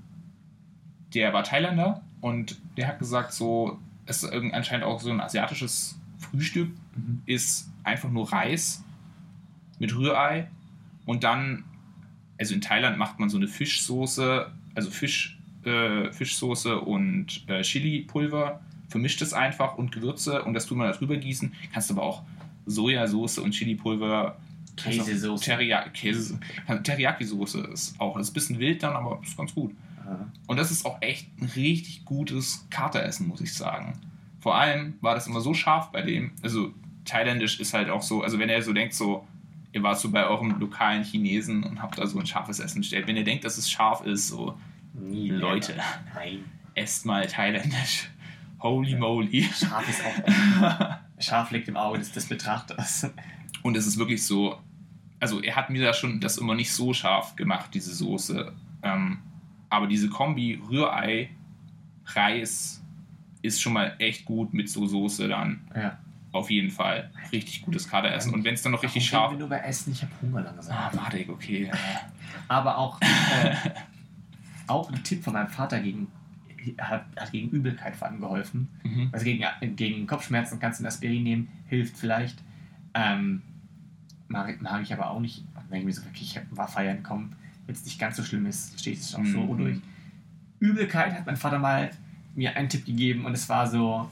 der 1.14 1.32
war 1.32 1.42
Thailänder 1.44 2.02
und 2.20 2.60
der 2.76 2.88
hat 2.88 2.98
gesagt, 2.98 3.32
so, 3.32 3.78
es 4.06 4.22
ist 4.22 4.32
anscheinend 4.32 4.84
auch 4.84 5.00
so 5.00 5.10
ein 5.10 5.20
asiatisches 5.20 5.98
Frühstück, 6.18 6.70
Mhm. 6.96 7.22
ist 7.26 7.70
einfach 7.84 8.10
nur 8.10 8.32
Reis 8.32 8.82
mit 9.78 9.94
Rührei 9.94 10.50
und 11.06 11.22
dann, 11.22 11.64
also 12.38 12.54
in 12.54 12.60
Thailand 12.60 12.98
macht 12.98 13.20
man 13.20 13.28
so 13.30 13.36
eine 13.36 13.46
Fischsoße, 13.46 14.50
also 14.74 14.90
Fisch, 14.90 15.38
äh, 15.64 16.10
Fischsoße 16.12 16.80
und 16.80 17.48
äh, 17.48 17.62
Chili-Pulver, 17.62 18.60
vermischt 18.88 19.22
es 19.22 19.32
einfach 19.32 19.76
und 19.76 19.92
Gewürze 19.92 20.42
und 20.42 20.54
das 20.54 20.66
tut 20.66 20.78
man 20.78 20.90
da 20.90 20.96
drüber 20.96 21.16
gießen. 21.16 21.52
Kannst 21.72 21.90
aber 21.90 22.02
auch 22.02 22.22
Sojasauce 22.66 23.38
und 23.38 23.52
Chili-Pulver, 23.52 24.38
Käsesoße. 24.76 25.44
Teriyaki, 25.44 25.90
Käse, 25.90 26.38
Teriyaki-Soße 26.66 27.72
ist 27.72 28.00
auch, 28.00 28.16
das 28.16 28.28
ist 28.28 28.30
ein 28.30 28.34
bisschen 28.34 28.58
wild 28.58 28.82
dann, 28.82 28.94
aber 28.94 29.20
ist 29.22 29.36
ganz 29.36 29.54
gut. 29.54 29.74
Aha. 30.00 30.30
Und 30.46 30.56
das 30.56 30.70
ist 30.70 30.86
auch 30.86 30.98
echt 31.00 31.26
ein 31.40 31.46
richtig 31.56 32.04
gutes 32.04 32.66
Kateressen, 32.70 33.26
muss 33.28 33.40
ich 33.40 33.52
sagen. 33.54 33.98
Vor 34.40 34.56
allem 34.56 34.94
war 35.00 35.14
das 35.14 35.26
immer 35.26 35.40
so 35.40 35.52
scharf 35.52 35.90
bei 35.90 36.02
dem. 36.02 36.32
Also 36.42 36.72
thailändisch 37.04 37.58
ist 37.60 37.74
halt 37.74 37.90
auch 37.90 38.02
so, 38.02 38.22
also 38.22 38.38
wenn 38.38 38.48
er 38.48 38.62
so 38.62 38.72
denkt, 38.72 38.94
so, 38.94 39.26
ihr 39.72 39.82
wart 39.82 39.98
so 39.98 40.10
bei 40.10 40.26
eurem 40.26 40.58
lokalen 40.60 41.02
Chinesen 41.02 41.64
und 41.64 41.82
habt 41.82 41.98
da 41.98 42.06
so 42.06 42.18
ein 42.18 42.26
scharfes 42.26 42.60
Essen 42.60 42.80
bestellt. 42.80 43.06
Wenn 43.06 43.16
ihr 43.16 43.24
denkt, 43.24 43.44
dass 43.44 43.58
es 43.58 43.70
scharf 43.70 44.04
ist, 44.06 44.28
so, 44.28 44.56
Nie 44.94 45.30
Leute. 45.30 45.74
Nein. 46.14 46.44
esst 46.74 47.06
mal 47.06 47.26
thailändisch. 47.26 48.10
Holy 48.60 48.96
moly. 48.96 49.42
Scharf 49.44 49.88
ist 49.88 50.02
auch. 50.04 50.98
Scharf 51.18 51.50
liegt 51.50 51.68
im 51.68 51.76
Auge 51.76 51.98
des, 51.98 52.12
des 52.12 52.26
Betrachters. 52.26 53.10
Und 53.62 53.76
es 53.76 53.86
ist 53.86 53.98
wirklich 53.98 54.24
so, 54.24 54.58
also 55.20 55.42
er 55.42 55.56
hat 55.56 55.70
mir 55.70 55.82
da 55.82 55.92
schon 55.92 56.20
das 56.20 56.38
immer 56.38 56.54
nicht 56.54 56.72
so 56.72 56.92
scharf 56.92 57.36
gemacht, 57.36 57.70
diese 57.74 57.94
Soße. 57.94 58.52
Ähm, 58.82 59.18
aber 59.70 59.86
diese 59.86 60.08
Kombi 60.08 60.60
Rührei, 60.68 61.30
Reis 62.06 62.82
ist 63.42 63.60
schon 63.60 63.72
mal 63.74 63.94
echt 63.98 64.24
gut 64.24 64.54
mit 64.54 64.68
so 64.68 64.86
Soße 64.86 65.28
dann. 65.28 65.60
Ja. 65.74 65.98
Auf 66.32 66.50
jeden 66.50 66.70
Fall. 66.70 67.10
Richtig 67.32 67.62
gutes 67.62 67.88
Kaderessen. 67.88 68.34
Und 68.34 68.44
wenn 68.44 68.54
es 68.54 68.62
dann 68.62 68.72
noch 68.72 68.82
richtig 68.82 69.10
Warum 69.12 69.24
scharf 69.24 69.32
wir 69.32 69.38
nur 69.38 69.48
bei 69.48 69.60
Essen, 69.60 69.92
ich 69.92 70.02
habe 70.02 70.12
Hunger 70.20 70.42
langsam. 70.42 70.76
Ah, 70.76 70.90
warte, 70.94 71.24
okay. 71.28 71.70
Aber 72.48 72.76
auch, 72.76 73.00
äh, 73.00 73.54
auch 74.66 74.92
ein 74.92 75.02
Tipp 75.02 75.24
von 75.24 75.32
meinem 75.32 75.48
Vater 75.48 75.80
gegen, 75.80 76.08
hat, 76.78 77.04
hat 77.16 77.32
gegen 77.32 77.48
Übelkeit 77.50 77.96
vor 77.96 78.08
allem 78.08 78.20
geholfen. 78.20 78.68
Mhm. 78.84 79.08
Also 79.12 79.24
gegen, 79.24 79.44
gegen 79.76 80.06
Kopfschmerzen 80.06 80.58
kannst 80.60 80.80
du 80.80 80.84
ein 80.84 80.88
Aspirin 80.88 81.22
nehmen, 81.22 81.48
hilft 81.66 81.96
vielleicht. 81.96 82.38
Ähm, 82.94 83.42
mag, 84.28 84.60
mag 84.62 84.82
ich 84.82 84.92
aber 84.92 85.10
auch 85.10 85.20
nicht. 85.20 85.44
Wenn 85.68 85.80
ich 85.80 85.84
mir 85.86 85.92
so 85.92 86.04
wirklich, 86.04 86.36
ich 86.36 86.40
war 86.56 86.68
feiern, 86.68 87.02
komm, 87.02 87.30
jetzt 87.66 87.84
nicht 87.84 87.98
ganz 87.98 88.16
so 88.16 88.22
schlimm 88.22 88.46
ist, 88.46 88.78
stehe 88.80 88.94
ich 88.94 89.00
es 89.02 89.14
auch 89.14 89.24
so 89.24 89.40
Mhm. 89.42 89.58
durch. 89.58 89.78
Übelkeit 90.60 91.12
hat 91.14 91.26
mein 91.26 91.36
Vater 91.36 91.58
mal 91.58 91.90
mir 92.34 92.56
einen 92.56 92.68
Tipp 92.68 92.84
gegeben 92.86 93.24
und 93.26 93.32
es 93.32 93.48
war 93.48 93.66
so, 93.68 94.08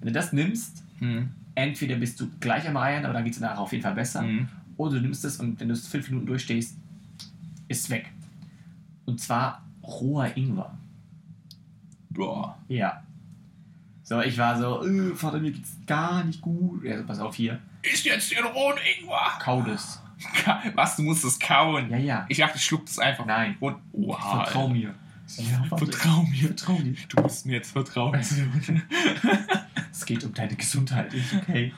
wenn 0.00 0.08
du 0.08 0.12
das 0.12 0.32
nimmst, 0.32 0.82
Mhm. 1.00 1.28
entweder 1.54 1.96
bist 1.96 2.20
du 2.20 2.28
gleich 2.40 2.68
am 2.68 2.76
Reihen, 2.76 3.04
aber 3.04 3.14
dann 3.14 3.24
geht 3.24 3.34
es 3.34 3.40
nachher 3.40 3.58
auf 3.60 3.72
jeden 3.72 3.82
Fall 3.82 3.94
besser. 3.94 4.22
Mhm. 4.22 4.48
Oder 4.76 4.96
du 4.96 5.00
nimmst 5.00 5.24
es 5.24 5.38
und 5.38 5.58
wenn 5.60 5.68
du 5.68 5.74
es 5.74 5.88
fünf 5.88 6.08
Minuten 6.08 6.26
durchstehst, 6.26 6.76
ist 7.68 7.84
es 7.84 7.90
weg. 7.90 8.10
Und 9.06 9.20
zwar 9.20 9.64
roher 9.82 10.36
Ingwer. 10.36 10.76
Boah. 12.18 12.58
Ja. 12.66 13.02
So, 14.02 14.20
ich 14.20 14.36
war 14.36 14.58
so, 14.58 14.84
äh, 14.84 15.14
Vater, 15.14 15.38
mir 15.38 15.52
geht's 15.52 15.76
gar 15.86 16.24
nicht 16.24 16.40
gut. 16.40 16.82
Ja, 16.82 16.98
so, 16.98 17.04
pass 17.04 17.20
auf 17.20 17.36
hier. 17.36 17.60
Ist 17.82 18.04
jetzt 18.04 18.32
den 18.32 18.44
rohen 18.44 18.76
Ingwer. 18.98 19.38
Kau 19.40 19.62
das. 19.62 20.02
Was, 20.74 20.96
du 20.96 21.02
musst 21.02 21.24
es 21.24 21.38
kauen? 21.38 21.88
Ja, 21.90 21.96
ja. 21.96 22.26
Ich 22.28 22.38
dachte, 22.38 22.56
ich 22.56 22.64
schluck 22.64 22.86
das 22.86 22.98
einfach. 22.98 23.24
Nein. 23.24 23.56
Und, 23.60 23.76
oha. 23.92 24.44
Vertrau 24.44 24.68
mir. 24.68 24.94
Ja. 25.36 25.62
Vertrau 25.76 26.24
mir. 26.24 26.48
Vertrau 26.48 26.74
dir. 26.78 26.96
Du 27.08 27.22
musst 27.22 27.46
mir 27.46 27.54
jetzt 27.54 27.70
vertrauen. 27.72 28.20
Es 29.90 30.06
geht 30.06 30.22
um 30.24 30.32
deine 30.32 30.54
Gesundheit. 30.54 31.12
Ich, 31.12 31.34
okay. 31.34 31.72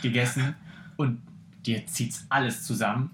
Gegessen 0.00 0.54
und 0.96 1.20
dir 1.66 1.86
zieht's 1.86 2.24
alles 2.28 2.64
zusammen, 2.64 3.10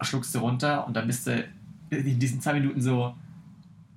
schluckst 0.00 0.34
du 0.34 0.40
runter 0.40 0.86
und 0.86 0.94
dann 0.94 1.06
bist 1.06 1.26
du 1.26 1.44
in 1.90 2.18
diesen 2.18 2.40
zwei 2.40 2.54
Minuten 2.54 2.80
so, 2.80 3.14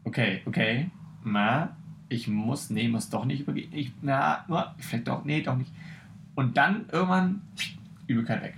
okay, 0.04 0.42
okay, 0.46 0.92
na, 1.24 1.76
ich 2.10 2.28
muss, 2.28 2.70
nee, 2.70 2.88
muss 2.88 3.10
doch 3.10 3.26
nicht 3.26 3.42
übergehen. 3.42 3.72
Ich, 3.74 3.92
na, 4.02 4.46
vielleicht 4.78 5.08
doch, 5.08 5.26
nee, 5.26 5.42
doch 5.42 5.58
nicht. 5.58 5.72
Und 6.36 6.56
dann 6.58 6.86
irgendwann 6.92 7.42
Übelkeit 8.08 8.42
weg. 8.42 8.54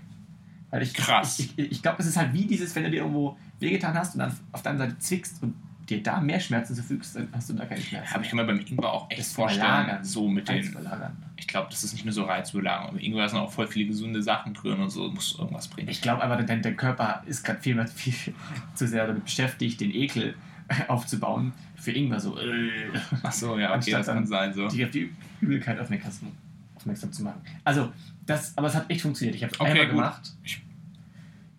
Weil 0.70 0.84
ich, 0.84 0.93
Krass. 0.93 1.39
Ich, 1.39 1.58
ich, 1.58 1.72
ich 1.72 1.82
glaube, 1.82 2.02
es 2.02 2.08
ist 2.08 2.18
halt 2.18 2.34
wie 2.34 2.45
dieses, 2.45 2.76
wenn 2.76 2.84
du 2.84 2.91
dir 2.91 2.97
irgendwo 2.97 3.38
wehgetan 3.60 3.93
hast 3.95 4.16
und 4.16 4.20
dann 4.20 4.38
auf 4.52 4.62
deiner 4.62 4.78
Seite 4.78 5.00
zwickst 5.00 5.41
und 5.41 5.56
dir 5.89 6.04
da 6.04 6.20
mehr 6.20 6.39
Schmerzen 6.39 6.76
zufügst, 6.76 7.16
dann 7.16 7.30
hast 7.32 7.50
du 7.50 7.54
da 7.54 7.66
keine 7.66 7.82
Schmerzen. 7.82 8.14
Habe 8.14 8.24
ich 8.24 8.34
mir 8.34 8.43
beim 8.43 8.60
Ingwer 8.60 8.91
auch 8.91 9.10
echt 9.10 9.22
Das 9.22 9.34
vorstellen. 9.34 9.66
Verlagern. 9.66 10.04
So 10.04 10.28
mit 10.28 10.47
den. 10.47 10.58
Reizüberlagern. 10.58 11.18
Ich 11.38 11.47
glaube, 11.47 11.68
das 11.72 11.84
ist 11.84 11.93
nicht 11.93 12.06
nur 12.06 12.14
so 12.14 12.26
Reizüberlagerung. 12.26 12.97
Im 12.97 13.04
Ingwer 13.04 13.28
sind 13.28 13.39
auch 13.39 13.52
voll 13.52 13.68
viele 13.68 13.88
gesunde 13.88 14.22
Sachen 14.22 14.54
drin 14.54 14.80
und 14.80 14.89
so. 14.89 15.10
Muss 15.10 15.38
irgendwas 15.39 15.68
bringen. 15.68 15.89
Ich 15.89 16.02
glaube 16.02 16.22
aber, 16.22 16.36
dein, 16.43 16.62
dein 16.62 16.78
Körper 16.78 17.24
ist 17.26 17.43
gerade 17.43 17.60
viel, 17.60 17.88
viel 17.95 18.34
zu 18.76 18.88
sehr 18.88 19.08
damit 19.08 19.26
beschäftigt, 19.26 19.82
den 19.82 19.91
Ekel 19.91 20.36
aufzubauen 20.88 21.53
für 21.76 21.91
Ingwer 21.91 22.20
so 22.20 22.38
äh, 22.38 22.89
Ach 23.24 23.32
so, 23.32 23.57
ja, 23.57 23.76
okay, 23.76 23.91
das 23.91 24.05
kann 24.07 24.26
sein. 24.26 24.53
So. 24.53 24.67
die 24.67 24.84
auf 24.86 24.91
die 24.91 25.11
Übelkeit 25.41 25.80
aufmerksam, 25.80 26.32
aufmerksam 26.76 27.11
zu 27.11 27.24
machen. 27.24 27.41
Also, 27.63 27.91
das, 28.26 28.57
aber 28.57 28.67
es 28.67 28.76
hat 28.76 28.89
echt 28.89 29.01
funktioniert. 29.01 29.36
Ich 29.36 29.43
habe 29.43 29.53
es 29.53 29.59
Okay, 29.59 29.70
einmal 29.72 29.86
gut. 29.88 29.95
gemacht. 29.95 30.34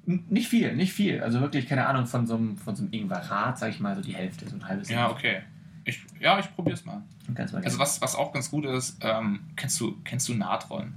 N- 0.06 0.24
Nicht 0.28 0.48
viel, 0.48 0.74
nicht 0.76 0.92
viel. 0.92 1.22
Also 1.22 1.40
wirklich, 1.40 1.66
keine 1.68 1.86
Ahnung, 1.86 2.06
von 2.06 2.26
so 2.26 2.36
einem, 2.36 2.56
von 2.56 2.74
so 2.76 2.82
einem 2.84 2.92
Ingwerrat, 2.92 3.58
sag 3.58 3.70
ich 3.70 3.80
mal, 3.80 3.94
so 3.94 4.02
die 4.02 4.14
Hälfte, 4.14 4.48
so 4.48 4.56
ein 4.56 4.66
halbes 4.66 4.88
Ja, 4.88 5.10
okay. 5.10 5.40
Ich, 5.84 6.00
ja, 6.20 6.38
ich 6.38 6.54
probier's 6.54 6.84
mal. 6.84 7.02
Ganz 7.34 7.52
mal 7.52 7.62
Also 7.64 7.78
was, 7.78 8.00
was 8.02 8.14
auch 8.14 8.32
ganz 8.32 8.50
gut 8.50 8.64
ist, 8.66 8.98
ähm, 9.02 9.40
kennst 9.56 9.80
du, 9.80 9.96
kennst 10.04 10.28
du 10.28 10.34
Natron? 10.34 10.94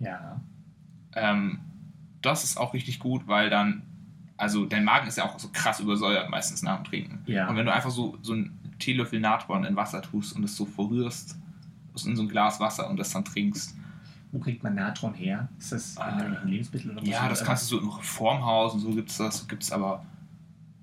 Ja. 0.00 0.40
Ähm, 1.14 1.60
das 2.20 2.44
ist 2.44 2.56
auch 2.58 2.74
richtig 2.74 2.98
gut, 2.98 3.26
weil 3.26 3.50
dann, 3.50 3.82
also 4.42 4.66
dein 4.66 4.84
Magen 4.84 5.06
ist 5.06 5.18
ja 5.18 5.24
auch 5.24 5.38
so 5.38 5.48
krass 5.52 5.78
übersäuert 5.80 6.28
meistens 6.30 6.62
nach 6.62 6.76
dem 6.82 6.84
Trinken. 6.84 7.18
Ja. 7.26 7.48
Und 7.48 7.56
wenn 7.56 7.64
du 7.66 7.72
einfach 7.72 7.90
so, 7.90 8.18
so 8.22 8.32
einen 8.32 8.58
Teelöffel 8.80 9.20
Natron 9.20 9.64
in 9.64 9.76
Wasser 9.76 10.02
tust 10.02 10.34
und 10.34 10.42
es 10.44 10.56
so 10.56 10.66
verrührst, 10.66 11.36
in 12.06 12.16
so 12.16 12.22
ein 12.22 12.28
Glas 12.28 12.58
Wasser 12.58 12.88
und 12.90 12.96
das 12.98 13.10
dann 13.12 13.24
trinkst, 13.24 13.76
Wo 14.32 14.38
kriegt 14.40 14.62
man 14.64 14.74
Natron 14.74 15.14
her? 15.14 15.48
Ist 15.58 15.72
das 15.72 15.96
Ah. 15.98 16.08
in 16.08 16.16
irgendwelchen 16.18 16.50
Lebensmitteln 16.50 16.98
oder 16.98 17.06
ja, 17.06 17.28
das 17.28 17.44
kannst 17.44 17.70
du 17.70 17.76
so 17.76 17.82
im 17.82 17.88
Reformhaus 17.90 18.72
und 18.74 18.80
so 18.80 18.90
gibt's 18.94 19.18
das, 19.18 19.46
gibt's 19.46 19.70
aber, 19.70 20.04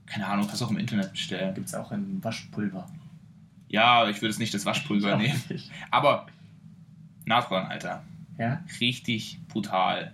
keine 0.05 0.27
Ahnung, 0.27 0.45
kannst 0.47 0.61
du 0.61 0.65
auch 0.65 0.71
im 0.71 0.77
Internet 0.77 1.11
bestellen. 1.11 1.53
Gibt 1.55 1.67
es 1.67 1.73
auch 1.75 1.91
in 1.91 2.23
Waschpulver. 2.23 2.87
Ja, 3.67 4.07
ich 4.07 4.21
würde 4.21 4.29
es 4.29 4.39
nicht 4.39 4.53
das 4.53 4.65
Waschpulver 4.65 5.17
nehmen. 5.17 5.41
nicht. 5.49 5.69
Aber 5.91 6.27
Natron, 7.25 7.63
Alter, 7.65 8.03
Ja? 8.37 8.61
richtig 8.79 9.39
brutal. 9.49 10.13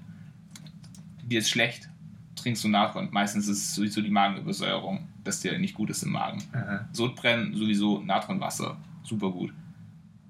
Dir 1.24 1.40
ist 1.40 1.50
schlecht, 1.50 1.90
trinkst 2.36 2.64
du 2.64 2.68
Natron. 2.68 3.10
Meistens 3.12 3.48
ist 3.48 3.58
es 3.58 3.76
sowieso 3.76 4.02
die 4.02 4.10
Magenübersäuerung, 4.10 5.08
dass 5.24 5.40
dir 5.40 5.58
nicht 5.58 5.74
gut 5.74 5.90
ist 5.90 6.04
im 6.04 6.12
Magen. 6.12 6.44
Aha. 6.54 6.88
Sodbrennen 6.92 7.56
sowieso 7.56 8.00
Natronwasser, 8.02 8.78
super 9.04 9.32
gut. 9.32 9.54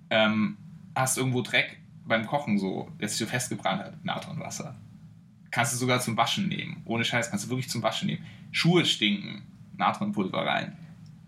Ähm, 0.10 0.58
hast 0.94 1.18
irgendwo 1.18 1.42
Dreck 1.42 1.80
beim 2.06 2.26
Kochen 2.26 2.58
so, 2.58 2.92
der 3.00 3.10
sich 3.10 3.18
so 3.18 3.26
festgebrannt 3.26 3.84
hat, 3.84 4.06
Natronwasser. 4.06 4.76
Kannst 5.52 5.74
du 5.74 5.78
sogar 5.78 6.00
zum 6.00 6.18
Waschen 6.18 6.48
nehmen. 6.48 6.82
Ohne 6.86 7.06
Scheiß, 7.06 7.30
kannst 7.30 7.46
du 7.46 7.50
wirklich 7.50 7.70
zum 7.70 7.82
Waschen 7.82 8.08
nehmen. 8.08 8.24
Schuhe 8.52 8.86
stinken, 8.86 9.44
Natronpulver 9.78 10.46
rein. 10.46 10.78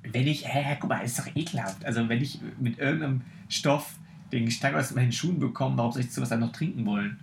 Wenn 0.03 0.27
ich, 0.27 0.45
hä, 0.45 0.63
hä, 0.63 0.77
guck 0.79 0.89
mal, 0.89 0.99
ist 0.99 1.19
doch 1.19 1.27
ekelhaft. 1.35 1.83
Also 1.85 2.07
wenn 2.07 2.21
ich 2.21 2.39
mit 2.59 2.77
irgendeinem 2.77 3.21
Stoff 3.49 3.95
den 4.31 4.45
Gestank 4.45 4.75
aus 4.75 4.93
meinen 4.93 5.11
Schuhen 5.11 5.39
bekomme, 5.39 5.77
warum 5.77 5.91
soll 5.91 6.01
ich 6.01 6.11
sowas 6.11 6.29
dann 6.29 6.41
noch 6.41 6.51
trinken 6.51 6.85
wollen? 6.85 7.19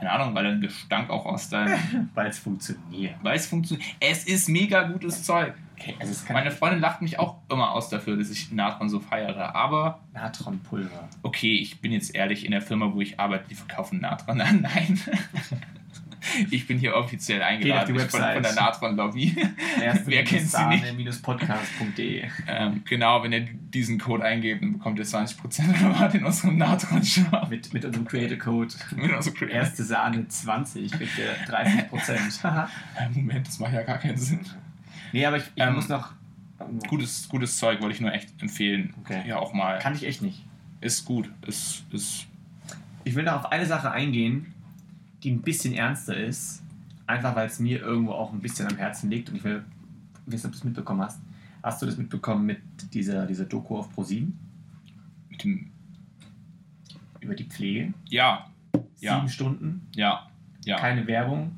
Keine 0.00 0.12
Ahnung, 0.12 0.34
weil 0.34 0.44
dann 0.44 0.60
Gestank 0.62 1.10
auch 1.10 1.26
aus 1.26 1.50
deinem. 1.50 1.78
Weil 2.14 2.28
es 2.28 2.38
funktioniert. 2.38 3.14
weil 3.22 3.36
es 3.36 3.46
funktioniert. 3.46 3.86
Es 4.00 4.24
ist 4.24 4.48
mega 4.48 4.82
gutes 4.84 5.24
Zeug. 5.24 5.52
Okay, 5.78 5.94
also 6.00 6.14
Meine 6.32 6.50
Freundin 6.50 6.80
lacht 6.80 7.02
mich 7.02 7.18
auch 7.18 7.36
immer 7.50 7.72
aus 7.72 7.90
dafür, 7.90 8.16
dass 8.16 8.30
ich 8.30 8.50
Natron 8.50 8.88
so 8.88 8.98
feiere. 9.00 9.54
Aber 9.54 10.00
Natronpulver. 10.14 11.08
okay, 11.22 11.54
ich 11.54 11.80
bin 11.80 11.92
jetzt 11.92 12.14
ehrlich, 12.14 12.44
in 12.46 12.50
der 12.50 12.62
Firma, 12.62 12.92
wo 12.94 13.00
ich 13.00 13.20
arbeite, 13.20 13.48
die 13.48 13.54
verkaufen 13.54 14.00
Natron 14.00 14.40
an. 14.40 14.60
Nein. 14.74 15.00
Ich 16.50 16.66
bin 16.66 16.78
hier 16.78 16.94
offiziell 16.94 17.42
eingeladen 17.42 17.86
die 17.94 18.00
ich 18.00 18.08
bin 18.08 18.10
von, 18.10 18.20
Website. 18.20 18.34
von 18.34 18.42
der 18.42 18.54
Natron-Lobby. 18.54 19.36
Wer 20.06 20.24
kennt 20.24 20.50
sie 20.50 20.66
nicht? 20.66 21.22
podcast.de. 21.22 22.24
Ähm, 22.46 22.82
genau, 22.84 23.22
wenn 23.22 23.32
ihr 23.32 23.40
diesen 23.74 23.98
Code 23.98 24.24
eingebt, 24.24 24.62
dann 24.62 24.72
bekommt 24.72 24.98
ihr 24.98 25.04
20% 25.04 25.82
Rabatt 25.84 26.14
in 26.14 26.24
unserem 26.24 26.56
Natron-Shop. 26.58 27.48
Mit, 27.48 27.72
mit 27.72 27.84
unserem 27.84 28.06
Creator 28.06 28.38
Code 28.38 28.74
Mit 28.96 29.12
unserem 29.12 29.34
Creator. 29.36 29.56
erste 29.56 29.84
Sahne 29.84 30.26
20 30.26 30.92
kriegt 30.92 31.18
ihr 31.18 31.34
30%. 31.52 31.88
Haha. 32.42 32.68
Äh, 32.96 33.08
Moment, 33.10 33.46
das 33.46 33.58
macht 33.58 33.72
ja 33.72 33.82
gar 33.82 33.98
keinen 33.98 34.16
Sinn. 34.18 34.40
nee, 35.12 35.24
aber 35.26 35.36
ich, 35.38 35.44
ich 35.54 35.62
Ähm, 35.62 35.74
muss 35.74 35.88
noch. 35.88 36.12
Gutes, 36.88 37.28
gutes 37.28 37.56
Zeug 37.56 37.80
wollte 37.80 37.94
ich 37.94 38.00
nur 38.02 38.12
echt 38.12 38.28
empfehlen. 38.42 38.92
Okay. 39.00 39.22
Ja, 39.26 39.38
auch 39.38 39.54
mal. 39.54 39.78
Kann 39.78 39.94
ich 39.94 40.04
echt 40.06 40.20
nicht. 40.20 40.44
Ist 40.82 41.04
gut. 41.06 41.30
Ist, 41.46 41.84
ist 41.90 42.26
Ich 43.04 43.14
will 43.14 43.24
noch 43.24 43.32
auf 43.32 43.52
eine 43.52 43.64
Sache 43.66 43.90
eingehen, 43.90 44.52
die 45.22 45.30
ein 45.30 45.42
bisschen 45.42 45.74
ernster 45.74 46.16
ist. 46.16 46.62
Einfach 47.06 47.34
weil 47.34 47.46
es 47.46 47.58
mir 47.58 47.80
irgendwo 47.80 48.12
auch 48.12 48.32
ein 48.32 48.40
bisschen 48.40 48.68
am 48.70 48.76
Herzen 48.76 49.10
liegt 49.10 49.28
und 49.30 49.36
ich 49.36 49.44
will 49.44 49.64
wissen, 50.26 50.46
ob 50.46 50.52
du 50.52 50.58
es 50.58 50.64
mitbekommen 50.64 51.02
hast. 51.02 51.20
Hast 51.62 51.82
du 51.82 51.86
das 51.86 51.96
mitbekommen 51.96 52.46
mit 52.46 52.60
dieser, 52.94 53.26
dieser 53.26 53.44
Doku 53.44 53.76
auf 53.78 53.92
ProSieben 53.92 54.38
mit 55.28 55.42
dem. 55.44 55.70
über 57.20 57.34
die 57.34 57.44
Pflege? 57.44 57.92
Ja, 58.08 58.46
Ja. 59.00 59.16
Sieben 59.16 59.28
Stunden, 59.28 59.86
ja, 59.94 60.28
ja, 60.64 60.76
keine 60.76 61.06
Werbung 61.06 61.52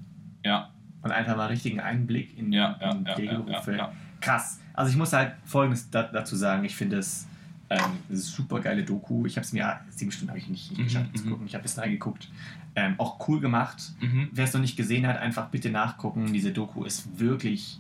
ja, 0.45 0.71
und 1.03 1.11
einfach 1.13 1.37
mal 1.37 1.47
richtigen 1.47 1.81
Einblick 1.81 2.37
in, 2.39 2.53
ja, 2.53 2.77
ja, 2.81 2.91
in 2.93 3.03
ja, 3.05 3.09
ja, 3.11 3.15
Pflegeberufe. 3.15 3.71
ja, 3.73 3.77
ja. 3.77 3.93
Krass. 4.21 4.61
Also 4.75 4.91
ich 4.91 4.97
muss 4.97 5.13
halt 5.13 5.35
Folgendes 5.45 5.91
da, 5.91 6.05
dazu 6.05 6.37
sagen. 6.37 6.65
Ich 6.65 6.75
finde 6.75 6.97
es 6.99 7.27
ähm, 7.69 7.81
super 8.11 8.61
geile 8.61 8.85
Doku. 8.85 9.27
Ich 9.27 9.37
habe 9.37 9.45
es 9.45 9.53
mir, 9.53 9.81
sieben 9.91 10.13
Stunden 10.13 10.31
habe 10.31 10.39
ich 10.39 10.49
nicht, 10.49 10.71
nicht 10.71 10.79
Mhm, 10.79 10.85
geschafft 10.85 11.19
zu 11.19 11.25
mhm. 11.25 11.31
gucken. 11.31 11.47
Ich 11.47 11.55
habe 11.55 11.63
bisschen 11.63 11.83
reingeguckt. 11.83 12.29
Ähm, 12.75 12.95
auch 12.99 13.29
cool 13.29 13.39
gemacht. 13.41 13.93
Mhm. 14.01 14.29
Wer 14.33 14.45
es 14.45 14.55
noch 14.55 14.61
nicht 14.61 14.77
gesehen 14.77 15.07
hat, 15.07 15.19
einfach 15.19 15.49
bitte 15.49 15.71
nachgucken. 15.71 16.33
Diese 16.33 16.53
Doku 16.53 16.85
ist 16.85 17.19
wirklich 17.19 17.79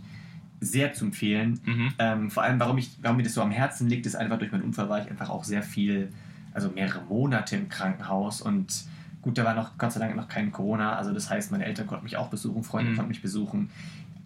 sehr 0.60 0.92
zu 0.92 1.06
empfehlen. 1.06 1.60
Mhm. 1.64 1.92
Ähm, 1.98 2.30
vor 2.30 2.42
allem, 2.42 2.60
warum, 2.60 2.76
ich, 2.78 2.90
warum 3.00 3.16
mir 3.16 3.22
das 3.22 3.34
so 3.34 3.42
am 3.42 3.50
Herzen 3.50 3.88
liegt, 3.88 4.04
ist 4.06 4.14
einfach 4.16 4.38
durch 4.38 4.52
meinen 4.52 4.62
Unfall 4.62 4.88
war 4.88 5.02
ich 5.02 5.10
einfach 5.10 5.30
auch 5.30 5.44
sehr 5.44 5.62
viel, 5.62 6.10
also 6.52 6.70
mehrere 6.70 7.00
Monate 7.02 7.56
im 7.56 7.68
Krankenhaus 7.68 8.42
und 8.42 8.84
gut, 9.22 9.38
da 9.38 9.44
war 9.44 9.54
noch 9.54 9.78
Gott 9.78 9.92
sei 9.92 10.00
Dank 10.00 10.14
noch 10.14 10.28
kein 10.28 10.52
Corona, 10.52 10.94
also 10.96 11.12
das 11.12 11.30
heißt, 11.30 11.50
meine 11.52 11.64
Eltern 11.64 11.86
konnten 11.86 12.04
mich 12.04 12.16
auch 12.16 12.28
besuchen, 12.28 12.62
Freunde 12.62 12.90
Mhm. 12.92 12.96
konnten 12.96 13.08
mich 13.08 13.22
besuchen. 13.22 13.70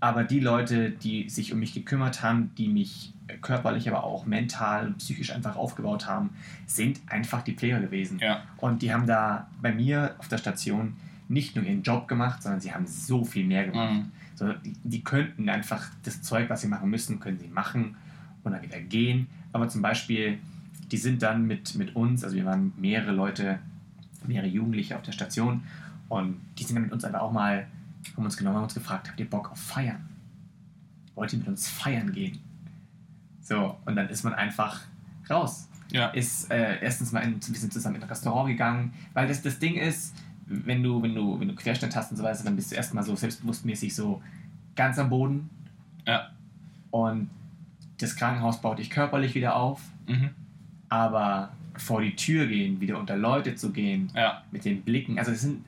Aber 0.00 0.24
die 0.24 0.40
Leute, 0.40 0.90
die 0.90 1.28
sich 1.30 1.52
um 1.52 1.58
mich 1.60 1.72
gekümmert 1.74 2.22
haben, 2.22 2.50
die 2.58 2.68
mich 2.68 3.12
körperlich, 3.40 3.88
aber 3.88 4.04
auch 4.04 4.26
mental 4.26 4.86
und 4.86 4.98
psychisch 4.98 5.32
einfach 5.32 5.56
aufgebaut 5.56 6.06
haben, 6.06 6.30
sind 6.66 7.00
einfach 7.06 7.42
die 7.42 7.54
Pfleger 7.54 7.80
gewesen. 7.80 8.18
Ja, 8.18 8.42
Und 8.58 8.82
die 8.82 8.92
haben 8.92 9.06
da 9.06 9.48
bei 9.60 9.72
mir 9.72 10.14
auf 10.18 10.28
der 10.28 10.38
Station 10.38 10.96
nicht 11.28 11.56
nur 11.56 11.64
ihren 11.64 11.82
Job 11.82 12.06
gemacht, 12.08 12.42
sondern 12.42 12.60
sie 12.60 12.72
haben 12.72 12.86
so 12.86 13.24
viel 13.24 13.46
mehr 13.46 13.66
gemacht. 13.66 13.94
Mhm. 13.94 14.12
So, 14.36 14.52
die, 14.52 14.74
die 14.84 15.02
könnten 15.02 15.48
einfach 15.48 15.88
das 16.04 16.22
Zeug, 16.22 16.48
was 16.50 16.60
sie 16.60 16.68
machen 16.68 16.88
müssen, 16.90 17.18
können 17.20 17.38
sie 17.38 17.48
machen 17.48 17.96
und 18.44 18.52
dann 18.52 18.62
wieder 18.62 18.80
gehen. 18.80 19.26
Aber 19.52 19.68
zum 19.68 19.82
Beispiel, 19.82 20.38
die 20.92 20.98
sind 20.98 21.22
dann 21.22 21.46
mit, 21.46 21.74
mit 21.74 21.96
uns, 21.96 22.22
also 22.22 22.36
wir 22.36 22.44
waren 22.44 22.72
mehrere 22.76 23.12
Leute, 23.12 23.58
mehrere 24.26 24.48
Jugendliche 24.48 24.96
auf 24.96 25.02
der 25.02 25.12
Station 25.12 25.62
und 26.08 26.40
die 26.58 26.64
sind 26.64 26.76
dann 26.76 26.84
mit 26.84 26.92
uns 26.92 27.04
einfach 27.04 27.20
auch 27.20 27.32
mal, 27.32 27.66
haben 28.16 28.24
uns 28.24 28.36
genommen, 28.36 28.56
haben 28.56 28.64
uns 28.64 28.74
gefragt, 28.74 29.08
habt 29.08 29.18
ihr 29.18 29.28
Bock 29.28 29.50
auf 29.50 29.58
Feiern? 29.58 30.08
Wollt 31.14 31.32
ihr 31.32 31.38
mit 31.38 31.48
uns 31.48 31.68
feiern 31.68 32.12
gehen? 32.12 32.38
So, 33.46 33.76
und 33.84 33.94
dann 33.94 34.08
ist 34.08 34.24
man 34.24 34.34
einfach 34.34 34.80
raus 35.30 35.68
ja, 35.90 36.08
ist 36.08 36.50
äh, 36.50 36.80
erstens 36.82 37.12
mal 37.12 37.20
in, 37.20 37.34
wir 37.34 37.58
sind 37.58 37.72
zusammen 37.72 37.96
in 37.96 38.02
ein 38.02 38.08
Restaurant 38.08 38.48
gegangen, 38.48 38.92
weil 39.14 39.28
das, 39.28 39.42
das 39.42 39.58
Ding 39.58 39.76
ist, 39.76 40.14
wenn 40.46 40.82
du, 40.82 41.02
wenn 41.02 41.14
du, 41.14 41.38
wenn 41.38 41.48
du 41.48 41.54
Querschnitt 41.54 41.94
hast 41.94 42.10
und 42.10 42.16
so 42.16 42.24
weiter, 42.24 42.42
dann 42.44 42.56
bist 42.56 42.72
du 42.72 42.76
erstmal 42.76 43.04
so 43.04 43.14
selbstbewusstmäßig 43.14 43.94
so 43.94 44.22
ganz 44.74 44.98
am 44.98 45.10
Boden. 45.10 45.50
Ja. 46.06 46.30
Und 46.90 47.30
das 47.98 48.16
Krankenhaus 48.16 48.60
baut 48.60 48.78
dich 48.78 48.90
körperlich 48.90 49.34
wieder 49.34 49.56
auf, 49.56 49.80
mhm. 50.06 50.30
aber 50.88 51.52
vor 51.76 52.00
die 52.00 52.16
Tür 52.16 52.46
gehen, 52.46 52.80
wieder 52.80 52.98
unter 52.98 53.16
Leute 53.16 53.54
zu 53.54 53.70
gehen, 53.70 54.10
ja, 54.14 54.42
mit 54.50 54.64
den 54.64 54.82
Blicken, 54.82 55.18
also 55.18 55.30
das 55.30 55.42
sind, 55.42 55.64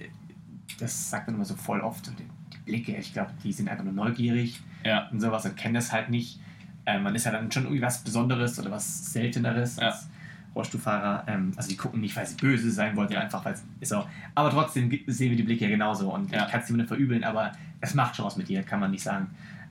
das 0.81 1.11
sagt 1.11 1.26
man 1.26 1.37
immer 1.37 1.45
so 1.45 1.55
voll 1.55 1.81
oft, 1.81 2.07
die, 2.07 2.24
die 2.53 2.59
Blicke, 2.64 2.97
ich 2.97 3.12
glaube, 3.12 3.31
die 3.45 3.53
sind 3.53 3.68
einfach 3.68 3.85
nur 3.85 3.93
neugierig 3.93 4.61
ja, 4.85 5.09
und 5.09 5.20
sowas 5.20 5.45
und 5.45 5.57
kennen 5.57 5.74
das 5.74 5.93
halt 5.93 6.09
nicht. 6.09 6.41
Äh, 6.89 6.99
man 7.01 7.14
ist 7.14 7.24
ja 7.26 7.32
dann 7.32 7.53
schon 7.53 7.64
irgendwie 7.64 7.82
was 7.82 7.99
Besonderes 7.99 8.59
oder 8.59 8.70
was 8.70 9.12
Selteneres 9.12 9.76
Ja. 9.76 9.89
als 9.89 10.09
Rollstuhlfahrer. 10.55 11.24
Ähm, 11.26 11.53
also 11.57 11.68
die 11.68 11.76
gucken 11.76 12.01
nicht, 12.01 12.16
weil 12.16 12.26
sie 12.26 12.34
böse 12.36 12.70
sein 12.70 12.97
wollten, 12.97 13.12
Ja. 13.12 13.20
einfach 13.20 13.45
weil 13.45 13.53
es 13.53 13.62
ist 13.80 13.93
auch. 13.93 14.09
Aber 14.34 14.51
trotzdem 14.51 14.91
sehen 15.07 15.30
wir 15.30 15.36
die 15.36 15.43
Blicke 15.43 15.64
ja 15.64 15.70
genauso 15.70 16.12
und 16.14 16.32
Ja. 16.32 16.47
ich 16.47 16.51
kann 16.51 16.61
es 16.62 16.68
niemandem 16.70 16.89
verübeln, 16.89 17.24
aber 17.24 17.53
es 17.82 17.93
macht 17.95 18.16
schon 18.16 18.24
was 18.24 18.36
mit 18.36 18.49
dir, 18.49 18.62
kann 18.62 18.80
man 18.80 18.91
nicht 18.91 19.03
sagen. 19.03 19.28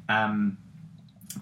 Ähm, 0.08 0.58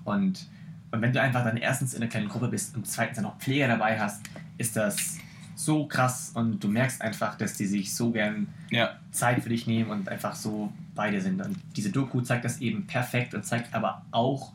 und, 0.06 0.48
und 0.92 1.02
wenn 1.02 1.12
du 1.14 1.22
einfach 1.22 1.44
dann 1.44 1.58
erstens 1.58 1.94
in 1.94 2.02
einer 2.02 2.10
kleinen 2.10 2.30
Gruppe 2.30 2.48
bist 2.48 2.76
und 2.76 2.88
zweitens 2.88 3.16
dann 3.18 3.26
noch 3.26 3.38
Pfleger 3.38 3.68
dabei 3.68 4.00
hast, 4.00 4.22
ist 4.58 4.76
das 4.78 5.18
so 5.56 5.86
krass 5.88 6.32
und 6.34 6.64
du 6.64 6.68
merkst 6.68 7.02
einfach, 7.02 7.36
dass 7.38 7.54
die 7.56 7.66
sich 7.66 7.94
so 7.94 8.12
gern 8.12 8.48
ja, 8.72 8.92
Zeit 9.12 9.42
für 9.44 9.50
dich 9.50 9.68
nehmen 9.68 9.90
und 9.90 10.10
einfach 10.10 10.36
so 10.36 10.72
beide 10.96 11.22
sind. 11.22 11.42
Und 11.42 11.58
diese 11.76 11.92
Doku 11.92 12.22
zeigt 12.22 12.46
das 12.46 12.62
eben 12.62 12.88
perfekt 12.88 13.34
und 13.34 13.46
zeigt 13.46 13.74
aber 13.74 14.04
auch, 14.12 14.54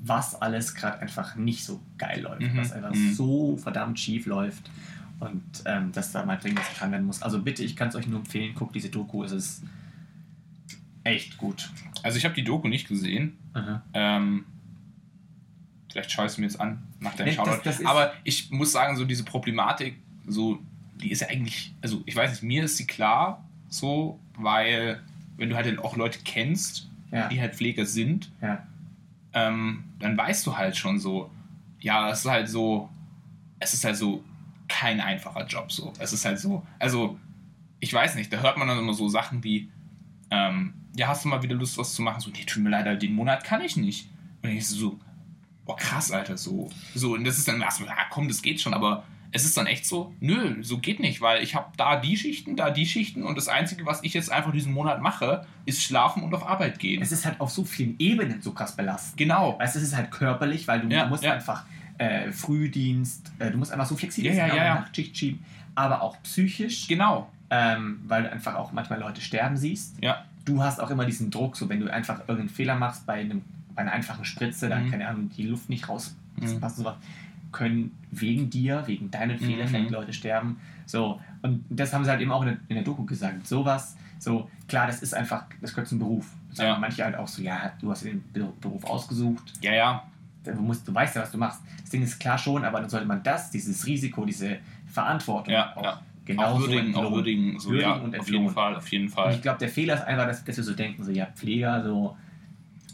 was 0.00 0.40
alles 0.40 0.74
gerade 0.74 1.00
einfach 1.00 1.34
nicht 1.36 1.64
so 1.64 1.80
geil 1.98 2.20
läuft, 2.22 2.40
Mhm, 2.52 2.56
was 2.56 2.72
einfach 2.72 2.94
mhm. 2.94 3.12
so 3.14 3.56
verdammt 3.56 3.98
schief 3.98 4.26
läuft 4.26 4.70
und 5.20 5.42
ähm, 5.64 5.90
dass 5.92 6.12
da 6.12 6.24
mal 6.24 6.36
dringend 6.36 6.60
was 6.60 6.68
getan 6.70 6.92
werden 6.92 7.06
muss. 7.06 7.20
Also 7.22 7.42
bitte, 7.42 7.64
ich 7.64 7.74
kann 7.76 7.88
es 7.88 7.96
euch 7.96 8.06
nur 8.06 8.20
empfehlen, 8.20 8.54
guckt 8.54 8.74
diese 8.74 8.88
Doku, 8.90 9.24
es 9.24 9.32
ist 9.32 9.62
echt 11.04 11.36
gut. 11.38 11.70
Also 12.02 12.18
ich 12.18 12.24
habe 12.24 12.34
die 12.34 12.44
Doku 12.44 12.68
nicht 12.68 12.86
gesehen. 12.88 13.36
Aha. 13.54 13.82
Ähm, 13.94 14.44
vielleicht 15.90 16.10
schaue 16.12 16.26
ich 16.26 16.32
es 16.32 16.38
mir 16.38 16.44
jetzt 16.46 16.60
an 16.60 16.82
nach 17.00 17.14
deinem 17.14 17.28
Nee, 17.30 17.36
das- 17.36 17.46
Shoutout. 17.46 17.60
das 17.64 17.80
ist- 17.80 17.86
Aber 17.86 18.12
ich 18.24 18.50
muss 18.50 18.72
sagen, 18.72 18.96
so 18.96 19.04
diese 19.04 19.24
Problematik, 19.24 19.96
so, 20.26 20.58
die 21.00 21.10
ist 21.10 21.20
ja 21.22 21.28
eigentlich, 21.28 21.72
also 21.82 22.02
ich 22.06 22.14
weiß 22.14 22.30
nicht, 22.30 22.42
mir 22.42 22.64
ist 22.64 22.76
sie 22.76 22.86
klar, 22.86 23.44
so, 23.68 24.20
weil 24.36 25.00
wenn 25.36 25.48
du 25.50 25.56
halt 25.56 25.78
auch 25.78 25.96
Leute 25.96 26.18
kennst, 26.24 26.88
Ja, 27.10 27.28
die 27.28 27.40
halt 27.40 27.54
Pfleger 27.56 27.86
sind, 27.86 28.30
ja, 28.42 28.66
ähm, 29.38 29.84
dann 30.00 30.16
weißt 30.16 30.46
du 30.46 30.56
halt 30.56 30.76
schon 30.76 30.98
so, 30.98 31.30
ja, 31.80 32.10
es 32.10 32.20
ist 32.20 32.30
halt 32.30 32.48
so, 32.48 32.88
es 33.60 33.72
ist 33.72 33.84
halt 33.84 33.96
so 33.96 34.24
kein 34.66 35.00
einfacher 35.00 35.46
Job 35.46 35.70
so. 35.70 35.92
Es 35.98 36.12
ist 36.12 36.24
halt 36.24 36.40
so, 36.40 36.66
also 36.78 37.18
ich 37.80 37.92
weiß 37.92 38.16
nicht, 38.16 38.32
da 38.32 38.38
hört 38.38 38.58
man 38.58 38.66
dann 38.66 38.78
immer 38.78 38.94
so 38.94 39.08
Sachen 39.08 39.44
wie, 39.44 39.70
ähm, 40.30 40.74
ja, 40.96 41.06
hast 41.06 41.24
du 41.24 41.28
mal 41.28 41.42
wieder 41.42 41.54
Lust, 41.54 41.78
was 41.78 41.94
zu 41.94 42.02
machen? 42.02 42.20
So, 42.20 42.30
nee, 42.30 42.44
tut 42.44 42.62
mir 42.62 42.70
leid, 42.70 43.00
den 43.00 43.14
Monat 43.14 43.44
kann 43.44 43.60
ich 43.60 43.76
nicht. 43.76 44.08
Und 44.42 44.50
ich 44.50 44.66
so, 44.66 44.98
boah, 45.64 45.76
krass, 45.76 46.10
Alter, 46.10 46.36
so. 46.36 46.70
So, 46.94 47.14
und 47.14 47.24
das 47.24 47.38
ist 47.38 47.46
dann 47.46 47.60
erstmal, 47.60 47.90
ja, 47.90 48.04
komm, 48.10 48.26
das 48.26 48.42
geht 48.42 48.60
schon, 48.60 48.74
aber 48.74 49.04
es 49.30 49.44
ist 49.44 49.56
dann 49.56 49.66
echt 49.66 49.84
so, 49.86 50.14
nö, 50.20 50.62
so 50.62 50.78
geht 50.78 51.00
nicht, 51.00 51.20
weil 51.20 51.42
ich 51.42 51.54
habe 51.54 51.66
da 51.76 51.96
die 52.00 52.16
Schichten, 52.16 52.56
da 52.56 52.70
die 52.70 52.86
Schichten 52.86 53.22
und 53.22 53.36
das 53.36 53.48
Einzige, 53.48 53.84
was 53.84 54.02
ich 54.02 54.14
jetzt 54.14 54.30
einfach 54.32 54.52
diesen 54.52 54.72
Monat 54.72 55.02
mache, 55.02 55.44
ist 55.66 55.82
schlafen 55.82 56.22
und 56.22 56.32
auf 56.34 56.46
Arbeit 56.46 56.78
gehen. 56.78 57.02
Es 57.02 57.12
ist 57.12 57.26
halt 57.26 57.38
auf 57.40 57.50
so 57.50 57.64
vielen 57.64 57.94
Ebenen 57.98 58.40
so 58.40 58.52
krass 58.52 58.74
belastend. 58.74 59.18
Genau. 59.18 59.58
Weißt 59.58 59.74
du, 59.74 59.80
es 59.80 59.86
ist 59.86 59.96
halt 59.96 60.10
körperlich, 60.10 60.66
weil 60.66 60.80
du, 60.80 60.88
Ja, 60.88 61.06
musst 61.06 61.24
ja. 61.24 61.34
einfach 61.34 61.64
äh, 61.98 62.30
Frühdienst, 62.32 63.30
äh, 63.38 63.50
du 63.50 63.58
musst 63.58 63.72
einfach 63.72 63.86
so 63.86 63.96
flexibel 63.96 64.30
Ja, 64.32 64.48
sein, 64.48 64.56
ja, 64.56 64.64
ja. 64.64 64.74
Nachtschicht 64.76 65.16
schieben, 65.16 65.44
aber 65.74 66.02
auch 66.02 66.16
psychisch, 66.22 66.88
Genau. 66.88 67.30
ähm, 67.50 68.00
weil 68.06 68.22
du 68.24 68.32
einfach 68.32 68.54
auch 68.54 68.72
manchmal 68.72 68.98
Leute 69.00 69.20
sterben 69.20 69.56
siehst. 69.56 69.96
Ja. 70.02 70.24
Du 70.44 70.62
hast 70.62 70.80
auch 70.80 70.90
immer 70.90 71.04
diesen 71.04 71.30
Druck, 71.30 71.56
so 71.56 71.68
wenn 71.68 71.80
du 71.80 71.92
einfach 71.92 72.20
irgendeinen 72.20 72.48
Fehler 72.48 72.74
machst 72.76 73.04
bei, 73.06 73.14
einem, 73.20 73.42
bei 73.74 73.82
einer 73.82 73.92
einfachen 73.92 74.24
Spritze, 74.24 74.68
dann, 74.68 74.86
Mhm. 74.86 74.90
keine 74.90 75.08
Ahnung, 75.08 75.30
die 75.36 75.42
Luft 75.44 75.68
nicht 75.68 75.88
raus 75.88 76.16
Mhm. 76.36 76.60
passt 76.60 76.78
und 76.78 76.84
sowas, 76.84 76.96
können 77.52 77.96
wegen 78.10 78.50
dir, 78.50 78.82
wegen 78.86 79.10
deinen 79.10 79.38
Fehlern 79.38 79.70
Mhm. 79.84 79.88
Leute 79.90 80.12
sterben. 80.12 80.60
So, 80.86 81.20
und 81.42 81.64
das 81.70 81.92
haben 81.92 82.04
sie 82.04 82.10
halt 82.10 82.20
eben 82.20 82.30
auch 82.32 82.42
in 82.42 82.48
der, 82.48 82.56
in 82.68 82.74
der 82.76 82.84
Doku 82.84 83.04
gesagt. 83.04 83.46
Sowas, 83.46 83.96
so, 84.18 84.50
klar, 84.66 84.86
das 84.86 85.02
ist 85.02 85.14
einfach, 85.14 85.44
das 85.60 85.70
gehört 85.72 85.88
zum 85.88 85.98
Beruf. 85.98 86.26
Sagen 86.52 86.70
Ja. 86.70 86.78
manche 86.78 87.04
halt 87.04 87.16
auch 87.16 87.28
so, 87.28 87.42
ja, 87.42 87.72
du 87.80 87.90
hast 87.90 88.04
den 88.04 88.22
Be- 88.32 88.52
Beruf 88.60 88.84
ausgesucht, 88.84 89.52
Ja, 89.62 89.72
ja. 89.74 90.02
du, 90.44 90.52
musst, 90.54 90.86
du 90.88 90.94
weißt 90.94 91.14
ja, 91.16 91.22
was 91.22 91.30
du 91.30 91.38
machst. 91.38 91.60
Das 91.80 91.90
Ding 91.90 92.02
ist 92.02 92.18
klar 92.18 92.36
schon, 92.38 92.64
aber 92.64 92.80
dann 92.80 92.88
sollte 92.90 93.06
man 93.06 93.22
das, 93.22 93.50
dieses 93.50 93.86
Risiko, 93.86 94.24
diese 94.24 94.58
Verantwortung 94.86 95.52
Ja, 95.52 95.76
auch 95.76 95.82
ja. 95.84 96.00
genau 96.24 96.42
auch 96.44 96.58
würdigen, 96.60 96.80
auch 96.94 97.02
entlohnen. 97.02 97.14
würdigen. 97.14 97.60
So, 97.60 97.70
Würdigen 97.70 97.88
ja, 97.90 97.96
und 97.96 98.08
auf 98.08 98.14
entlohnen. 98.14 98.42
jeden 98.42 98.54
Fall, 98.54 98.76
auf 98.76 98.88
jeden 98.88 99.04
Und 99.04 99.10
Fall. 99.10 99.34
ich 99.34 99.42
glaube, 99.42 99.58
der 99.58 99.68
Fehler 99.68 99.94
ist 99.94 100.02
einfach, 100.04 100.26
dass, 100.26 100.44
dass 100.44 100.56
wir 100.56 100.64
so 100.64 100.74
denken, 100.74 101.04
so, 101.04 101.10
ja, 101.12 101.26
Pfleger, 101.34 101.82
so, 101.84 102.16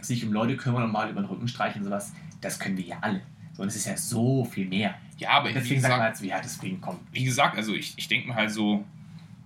sich 0.02 0.24
um 0.26 0.32
Leute 0.32 0.56
kümmern 0.56 0.82
und 0.82 0.92
mal 0.92 1.08
über 1.10 1.22
den 1.22 1.26
Rücken 1.28 1.48
streichen 1.48 1.80
und 1.80 1.84
sowas, 1.86 2.12
das 2.40 2.58
können 2.58 2.76
wir 2.76 2.84
ja 2.84 2.96
alle. 3.00 3.22
So, 3.54 3.62
und 3.62 3.68
es 3.68 3.76
ist 3.76 3.86
ja 3.86 3.96
so 3.96 4.44
viel 4.44 4.66
mehr. 4.66 4.94
Ja, 5.18 5.30
aber 5.30 5.48
wie 5.50 5.54
Deswegen 5.54 5.80
sagt 5.80 5.92
man 5.92 6.00
gesagt, 6.00 6.02
halt 6.02 6.16
so, 6.16 6.24
ja, 6.24 6.40
deswegen 6.42 6.80
kommt. 6.80 7.00
wie 7.12 7.24
gesagt, 7.24 7.56
also 7.56 7.72
ich, 7.72 7.94
ich 7.96 8.08
denke 8.08 8.28
mir 8.28 8.34
halt 8.34 8.50
so, 8.50 8.84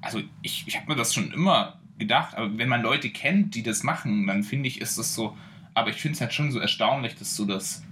also 0.01 0.21
ich, 0.43 0.65
ich 0.67 0.77
habe 0.77 0.89
mir 0.91 0.97
das 0.97 1.13
schon 1.13 1.31
immer 1.33 1.79
gedacht, 1.99 2.35
aber 2.37 2.57
wenn 2.57 2.69
man 2.69 2.81
Leute 2.83 3.11
kennt, 3.11 3.55
die 3.55 3.63
das 3.63 3.83
machen, 3.83 4.27
dann 4.27 4.43
finde 4.45 4.69
ich, 4.69 4.81
ist 4.81 4.97
das 4.99 5.15
so, 5.15 5.37
aber 5.75 5.91
ich 5.91 5.97
finde 5.97 6.15
es 6.15 6.21
halt 6.21 6.33
schon 6.33 6.51
so 6.53 6.59
erstaunlich, 6.59 7.17
dass 7.17 7.37
so 7.37 7.45
das 7.45 7.83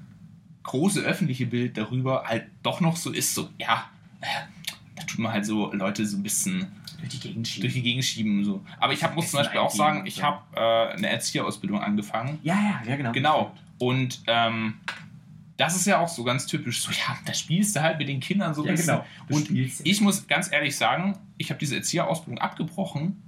große 0.63 1.01
öffentliche 1.01 1.47
Bild 1.47 1.77
darüber 1.77 2.25
halt 2.27 2.47
doch 2.63 2.81
noch 2.81 2.97
so 2.97 3.13
ist, 3.13 3.35
so, 3.35 3.51
ja, 3.59 3.91
äh, 4.21 4.27
da 4.95 5.03
tut 5.03 5.19
man 5.19 5.33
halt 5.33 5.45
so 5.45 5.73
Leute 5.73 6.07
so 6.07 6.17
ein 6.17 6.23
bisschen 6.23 6.67
Durch 6.99 7.11
die 7.11 7.21
Gegend 7.21 7.47
schieben. 7.47 7.63
durch 7.63 7.75
die 7.75 7.83
Gegend 7.83 8.05
schieben. 8.05 8.45
So. 8.45 8.65
Aber 8.81 8.93
ich 8.95 9.05
hab, 9.05 9.15
muss 9.15 9.31
zum 9.31 9.41
Beispiel 9.41 9.61
auch 9.61 9.71
sagen, 9.71 10.01
und 10.01 10.07
ich 10.07 10.17
so. 10.17 10.23
habe 10.23 10.41
äh, 10.57 10.95
eine 10.97 11.09
Erzieherausbildung 11.11 11.81
angefangen. 11.81 12.39
ja, 12.43 12.55
ja, 12.55 12.83
ja, 12.89 12.97
genau. 12.97 13.13
Genau. 13.13 13.53
Und 13.79 14.23
ähm, 14.27 14.75
das 15.57 15.75
ist 15.77 15.87
ja 15.87 15.99
auch 15.99 16.09
so 16.09 16.23
ganz 16.25 16.47
typisch, 16.47 16.83
so, 16.83 16.91
ja, 17.09 17.17
da 17.25 17.33
spielst 17.35 17.77
du 17.77 17.83
halt 17.83 17.99
mit 17.99 18.09
den 18.09 18.21
Kindern 18.21 18.55
so 18.55 18.63
ein 18.63 18.67
Ja, 18.67 18.73
bisschen. 18.73 18.87
genau. 19.29 19.37
Und 19.37 19.51
ich 19.51 20.01
muss 20.01 20.27
ganz 20.27 20.53
ehrlich 20.53 20.77
sagen, 20.77 21.19
ich 21.39 21.51
habe 21.51 21.59
diese 21.59 21.77
Erzieherausbildung 21.77 22.39
abgebrochen, 22.39 23.23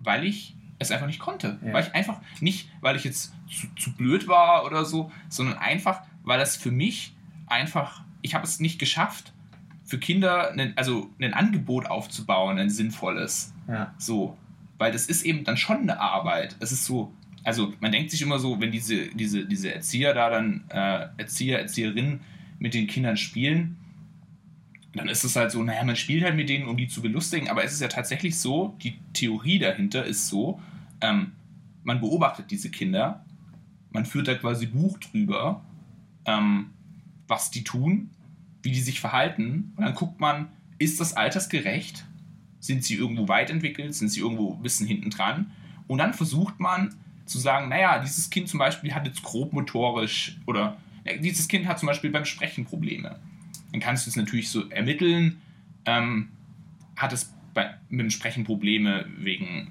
weil 0.00 0.24
ich 0.24 0.56
es 0.78 0.90
einfach 0.90 1.06
nicht 1.06 1.18
konnte. 1.20 1.58
Ja. 1.64 1.72
Weil 1.72 1.84
ich 1.84 1.94
einfach 1.94 2.20
nicht, 2.40 2.68
weil 2.80 2.96
ich 2.96 3.04
jetzt 3.04 3.32
zu, 3.50 3.66
zu 3.78 3.92
blöd 3.92 4.26
war 4.28 4.64
oder 4.64 4.84
so, 4.84 5.12
sondern 5.28 5.58
einfach, 5.58 6.02
weil 6.22 6.38
das 6.38 6.56
für 6.56 6.70
mich 6.70 7.14
einfach, 7.46 8.02
ich 8.22 8.34
habe 8.34 8.44
es 8.44 8.60
nicht 8.60 8.78
geschafft, 8.78 9.32
für 9.84 9.98
Kinder 9.98 10.50
einen, 10.52 10.76
also 10.76 11.10
ein 11.20 11.34
Angebot 11.34 11.86
aufzubauen, 11.86 12.58
ein 12.58 12.70
sinnvolles. 12.70 13.52
Ja. 13.68 13.92
So, 13.98 14.36
weil 14.78 14.92
das 14.92 15.06
ist 15.06 15.22
eben 15.22 15.44
dann 15.44 15.56
schon 15.56 15.78
eine 15.78 16.00
Arbeit. 16.00 16.56
Es 16.60 16.72
ist 16.72 16.84
so, 16.86 17.12
also 17.44 17.72
man 17.80 17.92
denkt 17.92 18.10
sich 18.10 18.22
immer 18.22 18.38
so, 18.38 18.60
wenn 18.60 18.70
diese, 18.70 19.08
diese, 19.08 19.46
diese 19.46 19.74
Erzieher 19.74 20.14
da 20.14 20.30
dann, 20.30 20.64
äh, 20.68 21.08
Erzieher, 21.16 21.60
Erzieherinnen 21.60 22.20
mit 22.58 22.74
den 22.74 22.86
Kindern 22.86 23.16
spielen, 23.16 23.76
dann 24.94 25.08
ist 25.08 25.24
es 25.24 25.36
halt 25.36 25.50
so, 25.52 25.62
naja, 25.62 25.84
man 25.84 25.96
spielt 25.96 26.24
halt 26.24 26.36
mit 26.36 26.48
denen, 26.48 26.66
um 26.66 26.76
die 26.76 26.88
zu 26.88 27.00
belustigen, 27.00 27.48
aber 27.48 27.64
es 27.64 27.72
ist 27.72 27.80
ja 27.80 27.88
tatsächlich 27.88 28.38
so, 28.38 28.76
die 28.82 28.98
Theorie 29.12 29.58
dahinter 29.58 30.04
ist 30.04 30.28
so, 30.28 30.60
ähm, 31.00 31.32
man 31.84 32.00
beobachtet 32.00 32.50
diese 32.50 32.70
Kinder, 32.70 33.24
man 33.90 34.04
führt 34.04 34.28
da 34.28 34.34
quasi 34.34 34.66
Buch 34.66 34.98
drüber, 34.98 35.64
ähm, 36.26 36.70
was 37.28 37.50
die 37.50 37.64
tun, 37.64 38.10
wie 38.62 38.72
die 38.72 38.80
sich 38.80 39.00
verhalten, 39.00 39.72
und 39.76 39.84
dann 39.84 39.94
guckt 39.94 40.20
man, 40.20 40.48
ist 40.78 40.98
das 40.98 41.12
altersgerecht? 41.12 42.06
Sind 42.58 42.84
sie 42.84 42.94
irgendwo 42.94 43.28
weit 43.28 43.50
entwickelt? 43.50 43.94
Sind 43.94 44.08
sie 44.08 44.20
irgendwo 44.20 44.54
ein 44.54 44.62
bisschen 44.62 44.86
hinten 44.86 45.10
dran? 45.10 45.52
Und 45.86 45.98
dann 45.98 46.14
versucht 46.14 46.58
man 46.58 46.94
zu 47.30 47.38
sagen, 47.38 47.68
naja, 47.68 48.00
dieses 48.00 48.28
Kind 48.28 48.48
zum 48.48 48.58
Beispiel 48.58 48.94
hat 48.94 49.06
jetzt 49.06 49.22
grob 49.22 49.52
motorisch 49.52 50.36
oder 50.46 50.76
ja, 51.04 51.16
dieses 51.16 51.48
Kind 51.48 51.66
hat 51.66 51.78
zum 51.78 51.86
Beispiel 51.86 52.10
beim 52.10 52.24
Sprechen 52.24 52.64
Probleme. 52.64 53.18
Dann 53.72 53.80
kannst 53.80 54.06
du 54.06 54.10
es 54.10 54.16
natürlich 54.16 54.50
so 54.50 54.68
ermitteln, 54.68 55.40
ähm, 55.86 56.28
hat 56.96 57.12
es 57.12 57.32
bei, 57.54 57.74
mit 57.88 58.00
dem 58.00 58.10
Sprechen 58.10 58.44
Probleme 58.44 59.06
wegen, 59.16 59.70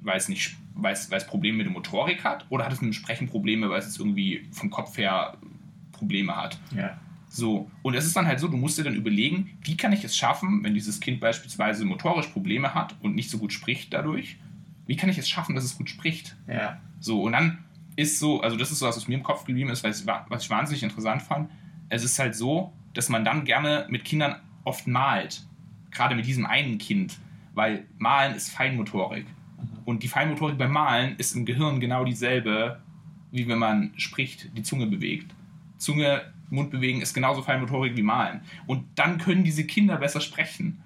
weil 0.00 0.16
es 0.16 0.28
nicht, 0.28 0.56
weil 0.74 0.92
es, 0.92 1.10
weil 1.10 1.18
es 1.18 1.26
Probleme 1.26 1.58
mit 1.58 1.66
der 1.66 1.72
Motorik 1.72 2.24
hat, 2.24 2.46
oder 2.50 2.64
hat 2.64 2.72
es 2.72 2.80
mit 2.80 2.92
dem 2.92 2.94
Sprechen 2.94 3.28
Probleme, 3.28 3.68
weil 3.68 3.80
es 3.80 3.86
jetzt 3.86 3.98
irgendwie 3.98 4.46
vom 4.52 4.70
Kopf 4.70 4.96
her 4.96 5.36
Probleme 5.92 6.36
hat. 6.36 6.58
ja. 6.74 6.98
So, 7.28 7.68
und 7.82 7.94
es 7.94 8.06
ist 8.06 8.16
dann 8.16 8.26
halt 8.26 8.40
so, 8.40 8.48
du 8.48 8.56
musst 8.56 8.78
dir 8.78 8.84
dann 8.84 8.94
überlegen, 8.94 9.58
wie 9.62 9.76
kann 9.76 9.92
ich 9.92 10.04
es 10.04 10.16
schaffen, 10.16 10.62
wenn 10.62 10.74
dieses 10.74 11.00
Kind 11.00 11.20
beispielsweise 11.20 11.84
motorisch 11.84 12.28
Probleme 12.28 12.72
hat 12.72 12.94
und 13.02 13.14
nicht 13.14 13.28
so 13.28 13.38
gut 13.38 13.52
spricht 13.52 13.92
dadurch, 13.92 14.36
wie 14.86 14.96
kann 14.96 15.08
ich 15.08 15.18
es 15.18 15.28
schaffen, 15.28 15.54
dass 15.54 15.64
es 15.64 15.76
gut 15.76 15.90
spricht? 15.90 16.36
Ja. 16.48 16.80
So, 17.00 17.22
und 17.22 17.32
dann 17.32 17.64
ist 17.96 18.18
so, 18.18 18.40
also 18.40 18.56
das 18.56 18.70
ist 18.70 18.78
so, 18.78 18.86
was 18.86 18.96
aus 18.96 19.08
mir 19.08 19.14
im 19.14 19.22
Kopf 19.22 19.44
geblieben 19.44 19.70
ist, 19.70 19.82
wa- 20.06 20.26
was 20.28 20.44
ich 20.44 20.50
wahnsinnig 20.50 20.82
interessant 20.82 21.22
fand. 21.22 21.50
Es 21.88 22.04
ist 22.04 22.18
halt 22.18 22.34
so, 22.34 22.72
dass 22.94 23.08
man 23.08 23.24
dann 23.24 23.44
gerne 23.44 23.86
mit 23.88 24.04
Kindern 24.04 24.36
oft 24.64 24.86
malt. 24.86 25.46
Gerade 25.90 26.14
mit 26.14 26.26
diesem 26.26 26.46
einen 26.46 26.78
Kind. 26.78 27.18
Weil 27.54 27.86
Malen 27.98 28.34
ist 28.34 28.50
Feinmotorik. 28.50 29.26
Und 29.84 30.02
die 30.02 30.08
Feinmotorik 30.08 30.58
beim 30.58 30.72
Malen 30.72 31.16
ist 31.16 31.34
im 31.34 31.46
Gehirn 31.46 31.80
genau 31.80 32.04
dieselbe, 32.04 32.80
wie 33.30 33.48
wenn 33.48 33.58
man 33.58 33.92
spricht, 33.96 34.50
die 34.56 34.62
Zunge 34.62 34.86
bewegt. 34.86 35.32
Zunge, 35.78 36.22
Mund 36.50 36.70
bewegen 36.70 37.00
ist 37.00 37.14
genauso 37.14 37.42
Feinmotorik 37.42 37.96
wie 37.96 38.02
Malen. 38.02 38.40
Und 38.66 38.84
dann 38.96 39.18
können 39.18 39.44
diese 39.44 39.64
Kinder 39.64 39.96
besser 39.96 40.20
sprechen. 40.20 40.82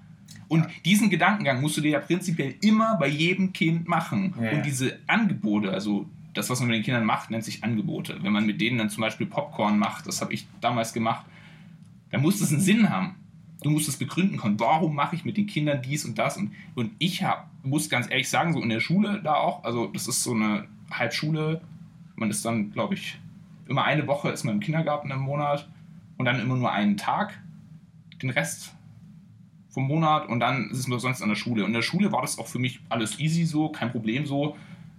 Und 0.51 0.67
diesen 0.83 1.09
Gedankengang 1.09 1.61
musst 1.61 1.77
du 1.77 1.81
dir 1.81 1.91
ja 1.91 1.99
prinzipiell 1.99 2.55
immer 2.59 2.97
bei 2.97 3.07
jedem 3.07 3.53
Kind 3.53 3.87
machen. 3.87 4.33
Ja, 4.37 4.43
ja. 4.43 4.51
Und 4.51 4.65
diese 4.65 4.99
Angebote, 5.07 5.71
also 5.71 6.09
das, 6.33 6.49
was 6.49 6.59
man 6.59 6.67
mit 6.67 6.75
den 6.79 6.83
Kindern 6.83 7.05
macht, 7.05 7.31
nennt 7.31 7.45
sich 7.45 7.63
Angebote. 7.63 8.17
Wenn 8.21 8.33
man 8.33 8.45
mit 8.45 8.59
denen 8.59 8.77
dann 8.77 8.89
zum 8.89 8.99
Beispiel 8.99 9.27
Popcorn 9.27 9.79
macht, 9.79 10.07
das 10.07 10.19
habe 10.19 10.33
ich 10.33 10.45
damals 10.59 10.91
gemacht, 10.91 11.25
dann 12.09 12.21
muss 12.21 12.41
es 12.41 12.51
einen 12.51 12.59
Sinn 12.59 12.89
haben. 12.89 13.15
Du 13.63 13.69
musst 13.69 13.87
es 13.87 13.95
begründen 13.95 14.35
können. 14.35 14.59
Warum 14.59 14.93
mache 14.93 15.15
ich 15.15 15.23
mit 15.23 15.37
den 15.37 15.47
Kindern 15.47 15.81
dies 15.81 16.03
und 16.03 16.19
das? 16.19 16.35
Und, 16.35 16.51
und 16.75 16.91
ich 16.99 17.23
hab, 17.23 17.49
muss 17.63 17.87
ganz 17.87 18.11
ehrlich 18.11 18.27
sagen, 18.27 18.51
so 18.51 18.61
in 18.61 18.67
der 18.67 18.81
Schule 18.81 19.21
da 19.23 19.35
auch, 19.35 19.63
also 19.63 19.87
das 19.87 20.09
ist 20.09 20.21
so 20.21 20.33
eine 20.33 20.67
Halbschule. 20.91 21.61
Man 22.17 22.29
ist 22.29 22.43
dann, 22.43 22.73
glaube 22.73 22.95
ich, 22.95 23.17
immer 23.69 23.85
eine 23.85 24.05
Woche 24.05 24.31
ist 24.31 24.43
man 24.43 24.55
im 24.55 24.59
Kindergarten 24.59 25.11
im 25.11 25.19
Monat 25.19 25.69
und 26.17 26.25
dann 26.25 26.41
immer 26.41 26.57
nur 26.57 26.73
einen 26.73 26.97
Tag. 26.97 27.39
Den 28.21 28.31
Rest 28.31 28.73
vom 29.71 29.87
Monat 29.87 30.27
und 30.27 30.39
dann 30.39 30.69
ist 30.69 30.79
es 30.79 30.87
nur 30.87 30.99
sonst 30.99 31.21
an 31.21 31.29
der 31.29 31.35
Schule. 31.35 31.63
Und 31.63 31.69
in 31.69 31.73
der 31.73 31.81
Schule 31.81 32.11
war 32.11 32.21
das 32.21 32.37
auch 32.37 32.47
für 32.47 32.59
mich 32.59 32.79
alles 32.89 33.19
easy 33.19 33.45
so, 33.45 33.69
kein 33.69 33.89
Problem 33.89 34.25
so. 34.25 34.55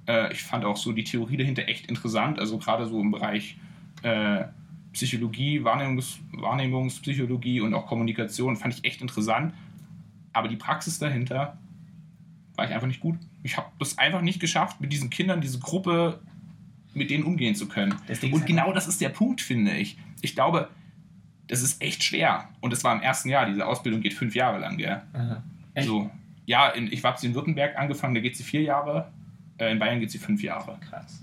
Äh, 0.08 0.32
ich 0.32 0.42
fand 0.42 0.64
auch 0.64 0.76
so 0.76 0.92
die 0.92 1.04
Theorie 1.04 1.36
dahinter 1.36 1.68
echt 1.68 1.86
interessant, 1.86 2.38
also 2.38 2.58
gerade 2.58 2.86
so 2.86 3.00
im 3.00 3.10
Bereich 3.10 3.56
äh, 4.02 4.44
Psychologie, 4.92 5.62
Wahrnehmungs 5.64 6.18
Wahrnehmungspsychologie 6.32 7.60
und 7.60 7.74
auch 7.74 7.86
Kommunikation 7.86 8.56
fand 8.56 8.74
ich 8.74 8.84
echt 8.84 9.00
interessant. 9.00 9.54
Aber 10.32 10.48
die 10.48 10.56
Praxis 10.56 10.98
dahinter 10.98 11.58
war 12.56 12.66
ich 12.66 12.72
einfach 12.74 12.86
nicht 12.86 13.00
gut. 13.00 13.16
Ich 13.42 13.56
habe 13.56 13.68
das 13.78 13.98
einfach 13.98 14.22
nicht 14.22 14.40
geschafft, 14.40 14.80
mit 14.80 14.92
diesen 14.92 15.10
Kindern, 15.10 15.40
diese 15.40 15.58
Gruppe, 15.58 16.20
mit 16.94 17.10
denen 17.10 17.24
umgehen 17.24 17.54
zu 17.54 17.68
können. 17.68 17.94
Und 18.32 18.40
halt- 18.40 18.48
genau 18.48 18.72
das 18.72 18.86
ist 18.88 19.00
der 19.00 19.08
Punkt, 19.10 19.40
finde 19.40 19.72
ich. 19.76 19.96
Ich 20.20 20.34
glaube, 20.34 20.68
das 21.48 21.62
ist 21.62 21.82
echt 21.82 22.02
schwer. 22.04 22.48
Und 22.60 22.72
das 22.72 22.82
war 22.84 22.94
im 22.94 23.02
ersten 23.02 23.28
Jahr. 23.28 23.46
Diese 23.46 23.66
Ausbildung 23.66 24.00
geht 24.00 24.14
fünf 24.14 24.34
Jahre 24.34 24.58
lang, 24.58 24.76
gell? 24.78 25.02
Aha. 25.12 25.42
Echt? 25.74 25.86
So, 25.88 26.10
ja, 26.46 26.68
in, 26.68 26.90
ich 26.92 27.02
habe 27.04 27.18
sie 27.18 27.26
in 27.28 27.34
Württemberg 27.34 27.76
angefangen, 27.76 28.14
da 28.14 28.20
geht 28.20 28.36
sie 28.36 28.42
vier 28.42 28.62
Jahre. 28.62 29.10
Äh, 29.58 29.72
in 29.72 29.78
Bayern 29.78 30.00
geht 30.00 30.10
sie 30.10 30.18
fünf 30.18 30.42
Jahre. 30.42 30.78
Krass. 30.88 31.22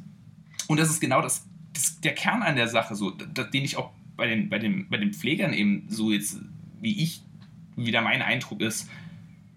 Und 0.68 0.80
das 0.80 0.90
ist 0.90 1.00
genau 1.00 1.22
das, 1.22 1.46
das 1.74 2.00
der 2.02 2.14
Kern 2.16 2.44
an 2.44 2.56
der 2.56 2.68
Sache, 2.68 2.96
so, 2.96 3.12
den 3.12 3.64
ich 3.66 3.78
auch 3.78 3.92
bei 4.16 4.28
den, 4.28 4.50
bei, 4.50 4.60
den, 4.60 4.88
bei 4.90 4.98
den 4.98 5.14
Pflegern 5.14 5.54
eben 5.54 5.86
so 5.90 6.12
jetzt, 6.12 6.38
wie 6.82 7.02
ich, 7.04 7.24
wie 7.76 7.92
da 7.92 8.02
mein 8.02 8.22
Eindruck 8.22 8.62
ist, 8.62 8.90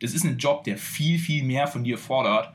das 0.00 0.14
ist 0.14 0.24
ein 0.24 0.38
Job, 0.38 0.64
der 0.64 0.78
viel, 0.78 1.18
viel 1.18 1.44
mehr 1.44 1.66
von 1.66 1.84
dir 1.84 1.98
fordert, 1.98 2.52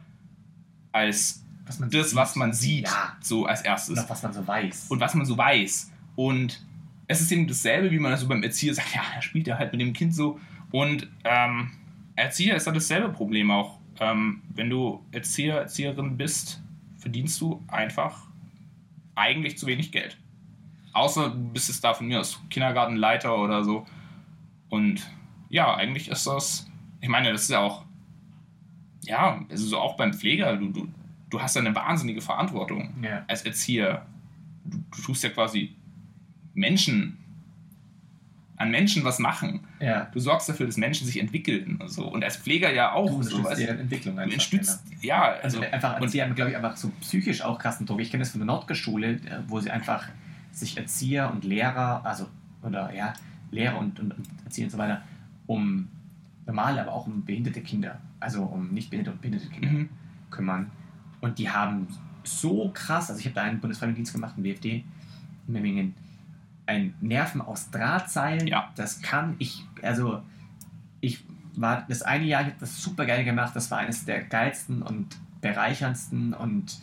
als 0.91 1.43
Was 1.65 1.79
man 1.79 1.89
das, 1.89 2.09
sieht. 2.09 2.15
was 2.15 2.35
man 2.35 2.53
sieht, 2.53 2.85
Ja. 2.85 3.15
so 3.21 3.45
als 3.45 3.61
erstes. 3.61 3.95
Noch 3.95 4.09
was 4.09 4.23
man 4.23 4.33
so 4.33 4.45
weiß. 4.47 4.87
Und 4.89 4.99
was 4.99 5.13
man 5.15 5.25
so 5.25 5.37
weiß. 5.37 5.91
Und 6.15 6.65
es 7.07 7.21
ist 7.21 7.31
eben 7.31 7.47
dasselbe, 7.47 7.91
wie 7.91 7.99
man 7.99 8.11
das 8.11 8.21
so 8.21 8.27
beim 8.27 8.43
Erzieher 8.43 8.73
sagt, 8.73 8.93
ja, 8.93 9.01
er 9.15 9.21
spielt 9.21 9.47
ja 9.47 9.57
halt 9.57 9.71
mit 9.71 9.81
dem 9.81 9.93
Kind 9.93 10.13
so. 10.13 10.39
Und 10.71 11.07
ähm, 11.23 11.71
Erzieher 12.15 12.55
ist 12.55 12.67
da 12.67 12.71
dasselbe 12.71 13.09
Problem 13.09 13.51
auch. 13.51 13.79
Ähm, 13.99 14.41
wenn 14.53 14.69
du 14.69 15.03
Erzieher, 15.11 15.55
Erzieherin 15.59 16.17
bist, 16.17 16.61
verdienst 16.97 17.39
du 17.41 17.63
einfach 17.67 18.27
eigentlich 19.15 19.57
zu 19.57 19.65
wenig 19.67 19.91
Geld. 19.91 20.17
Außer 20.93 21.29
du 21.29 21.37
bist 21.53 21.69
es 21.69 21.79
da 21.81 21.93
von 21.93 22.07
mir 22.07 22.19
aus 22.19 22.41
Kindergartenleiter 22.49 23.37
oder 23.37 23.63
so. 23.63 23.85
Und 24.69 25.09
ja, 25.49 25.73
eigentlich 25.75 26.09
ist 26.09 26.27
das, 26.27 26.69
ich 26.99 27.07
meine, 27.07 27.31
das 27.31 27.43
ist 27.43 27.49
ja 27.51 27.59
auch, 27.59 27.85
ja, 29.03 29.45
es 29.49 29.61
ist 29.61 29.73
auch 29.73 29.95
beim 29.95 30.13
Pfleger, 30.13 30.57
du, 30.57 30.69
du, 30.69 30.89
du 31.29 31.41
hast 31.41 31.55
ja 31.55 31.61
eine 31.61 31.73
wahnsinnige 31.73 32.19
Verantwortung 32.21 32.93
Ja. 33.01 33.23
als 33.27 33.43
Erzieher. 33.43 34.05
Du, 34.65 34.77
du 34.95 35.01
tust 35.01 35.23
ja 35.23 35.29
quasi 35.29 35.76
Menschen, 36.57 37.17
an 38.57 38.71
Menschen 38.71 39.03
was 39.03 39.19
machen. 39.19 39.59
Ja. 39.79 40.05
Du 40.11 40.19
sorgst 40.19 40.49
dafür, 40.49 40.65
dass 40.65 40.77
Menschen 40.77 41.05
sich 41.05 41.19
entwickeln 41.19 41.77
und 41.79 41.89
so. 41.89 42.11
Und 42.11 42.23
als 42.23 42.37
Pfleger 42.37 42.73
ja 42.73 42.91
auch. 42.91 43.05
Du 43.05 43.11
so, 43.23 43.35
unterstützt 43.37 43.45
weißt 43.51 43.61
deren 43.61 43.79
Entwicklung 43.79 44.15
Du 44.15 44.21
einfach. 44.21 44.33
unterstützt, 44.33 44.83
genau. 44.89 45.01
ja, 45.03 45.21
Also 45.43 45.59
also. 45.59 45.71
einfach, 45.71 46.01
und, 46.01 46.09
sie 46.09 46.21
haben, 46.23 46.33
glaube 46.33 46.51
ich, 46.51 46.57
einfach 46.57 46.75
so 46.75 46.91
psychisch 47.01 47.43
auch 47.43 47.59
krassen 47.59 47.85
Druck. 47.85 48.01
Ich 48.01 48.09
kenne 48.09 48.23
das 48.23 48.31
von 48.31 48.39
der 48.39 48.47
Nordgeschule, 48.47 49.11
äh, 49.11 49.19
wo 49.47 49.59
sie 49.59 49.69
einfach 49.69 50.07
sich 50.51 50.75
Erzieher 50.75 51.29
und 51.31 51.43
Lehrer, 51.43 52.03
also, 52.03 52.27
oder 52.63 52.91
ja, 52.93 53.13
Lehrer 53.51 53.77
und, 53.77 53.99
und, 53.99 54.17
und 54.17 54.25
Erzieher 54.45 54.65
und 54.65 54.71
so 54.71 54.77
weiter, 54.79 55.03
um 55.45 55.87
normale, 56.47 56.81
aber 56.81 56.93
auch 56.93 57.05
um 57.05 57.23
behinderte 57.23 57.61
Kinder, 57.61 57.99
also 58.19 58.41
um 58.41 58.69
nicht 58.73 58.89
behinderte 58.89 59.13
und 59.15 59.21
behinderte 59.21 59.49
Kinder 59.51 59.69
Mhm. 59.69 59.89
kümmern. 60.31 60.71
Und 61.21 61.37
die 61.37 61.49
haben 61.49 61.87
so 62.23 62.71
krass, 62.73 63.09
also 63.11 63.19
ich 63.19 63.25
habe 63.27 63.35
da 63.35 63.43
einen 63.43 63.59
Bundesfreiwilligendienst 63.59 64.13
gemacht, 64.13 64.33
einen 64.35 64.43
BFD, 64.43 64.83
in 65.47 65.53
Memmingen, 65.53 65.93
ein 66.67 66.93
Nerven 67.01 67.41
aus 67.41 67.71
Drahtseilen, 67.71 68.45
Ja. 68.47 68.69
das 68.75 69.01
kann 69.01 69.35
ich, 69.39 69.63
also 69.81 70.21
ich 71.01 71.23
war 71.55 71.85
das 71.89 72.01
eine 72.03 72.25
Jahr, 72.25 72.41
ich 72.41 72.47
habe 72.47 72.57
das 72.59 72.81
super 72.81 73.05
geil 73.05 73.23
gemacht, 73.23 73.55
das 73.55 73.71
war 73.71 73.79
eines 73.79 74.05
der 74.05 74.21
geilsten 74.23 74.81
und 74.83 75.17
bereicherndsten 75.41 76.33
und 76.33 76.79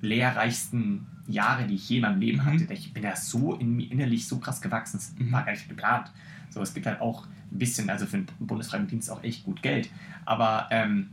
lehrreichsten 0.00 1.06
Jahre, 1.28 1.66
die 1.66 1.74
ich 1.74 1.88
je 1.88 1.96
in 1.96 2.02
meinem 2.02 2.20
Leben 2.20 2.38
Mhm. 2.38 2.44
hatte. 2.46 2.72
Ich 2.72 2.92
bin 2.92 3.02
da 3.02 3.14
so 3.14 3.54
in 3.54 3.78
innerlich 3.80 4.26
so 4.26 4.38
krass 4.38 4.60
gewachsen, 4.60 4.96
es 4.96 5.14
Mhm. 5.18 5.32
war 5.32 5.44
gar 5.44 5.52
nicht 5.52 5.68
geplant. 5.68 6.10
So, 6.50 6.60
es 6.62 6.74
gibt 6.74 6.86
halt 6.86 7.00
auch 7.00 7.26
ein 7.52 7.58
bisschen, 7.58 7.90
also 7.90 8.06
für 8.06 8.18
den 8.18 8.26
Bundesfreiwilligendienst 8.40 9.10
auch 9.10 9.22
echt 9.22 9.44
gut 9.44 9.62
Geld, 9.62 9.90
aber 10.24 10.66
ähm, 10.70 11.10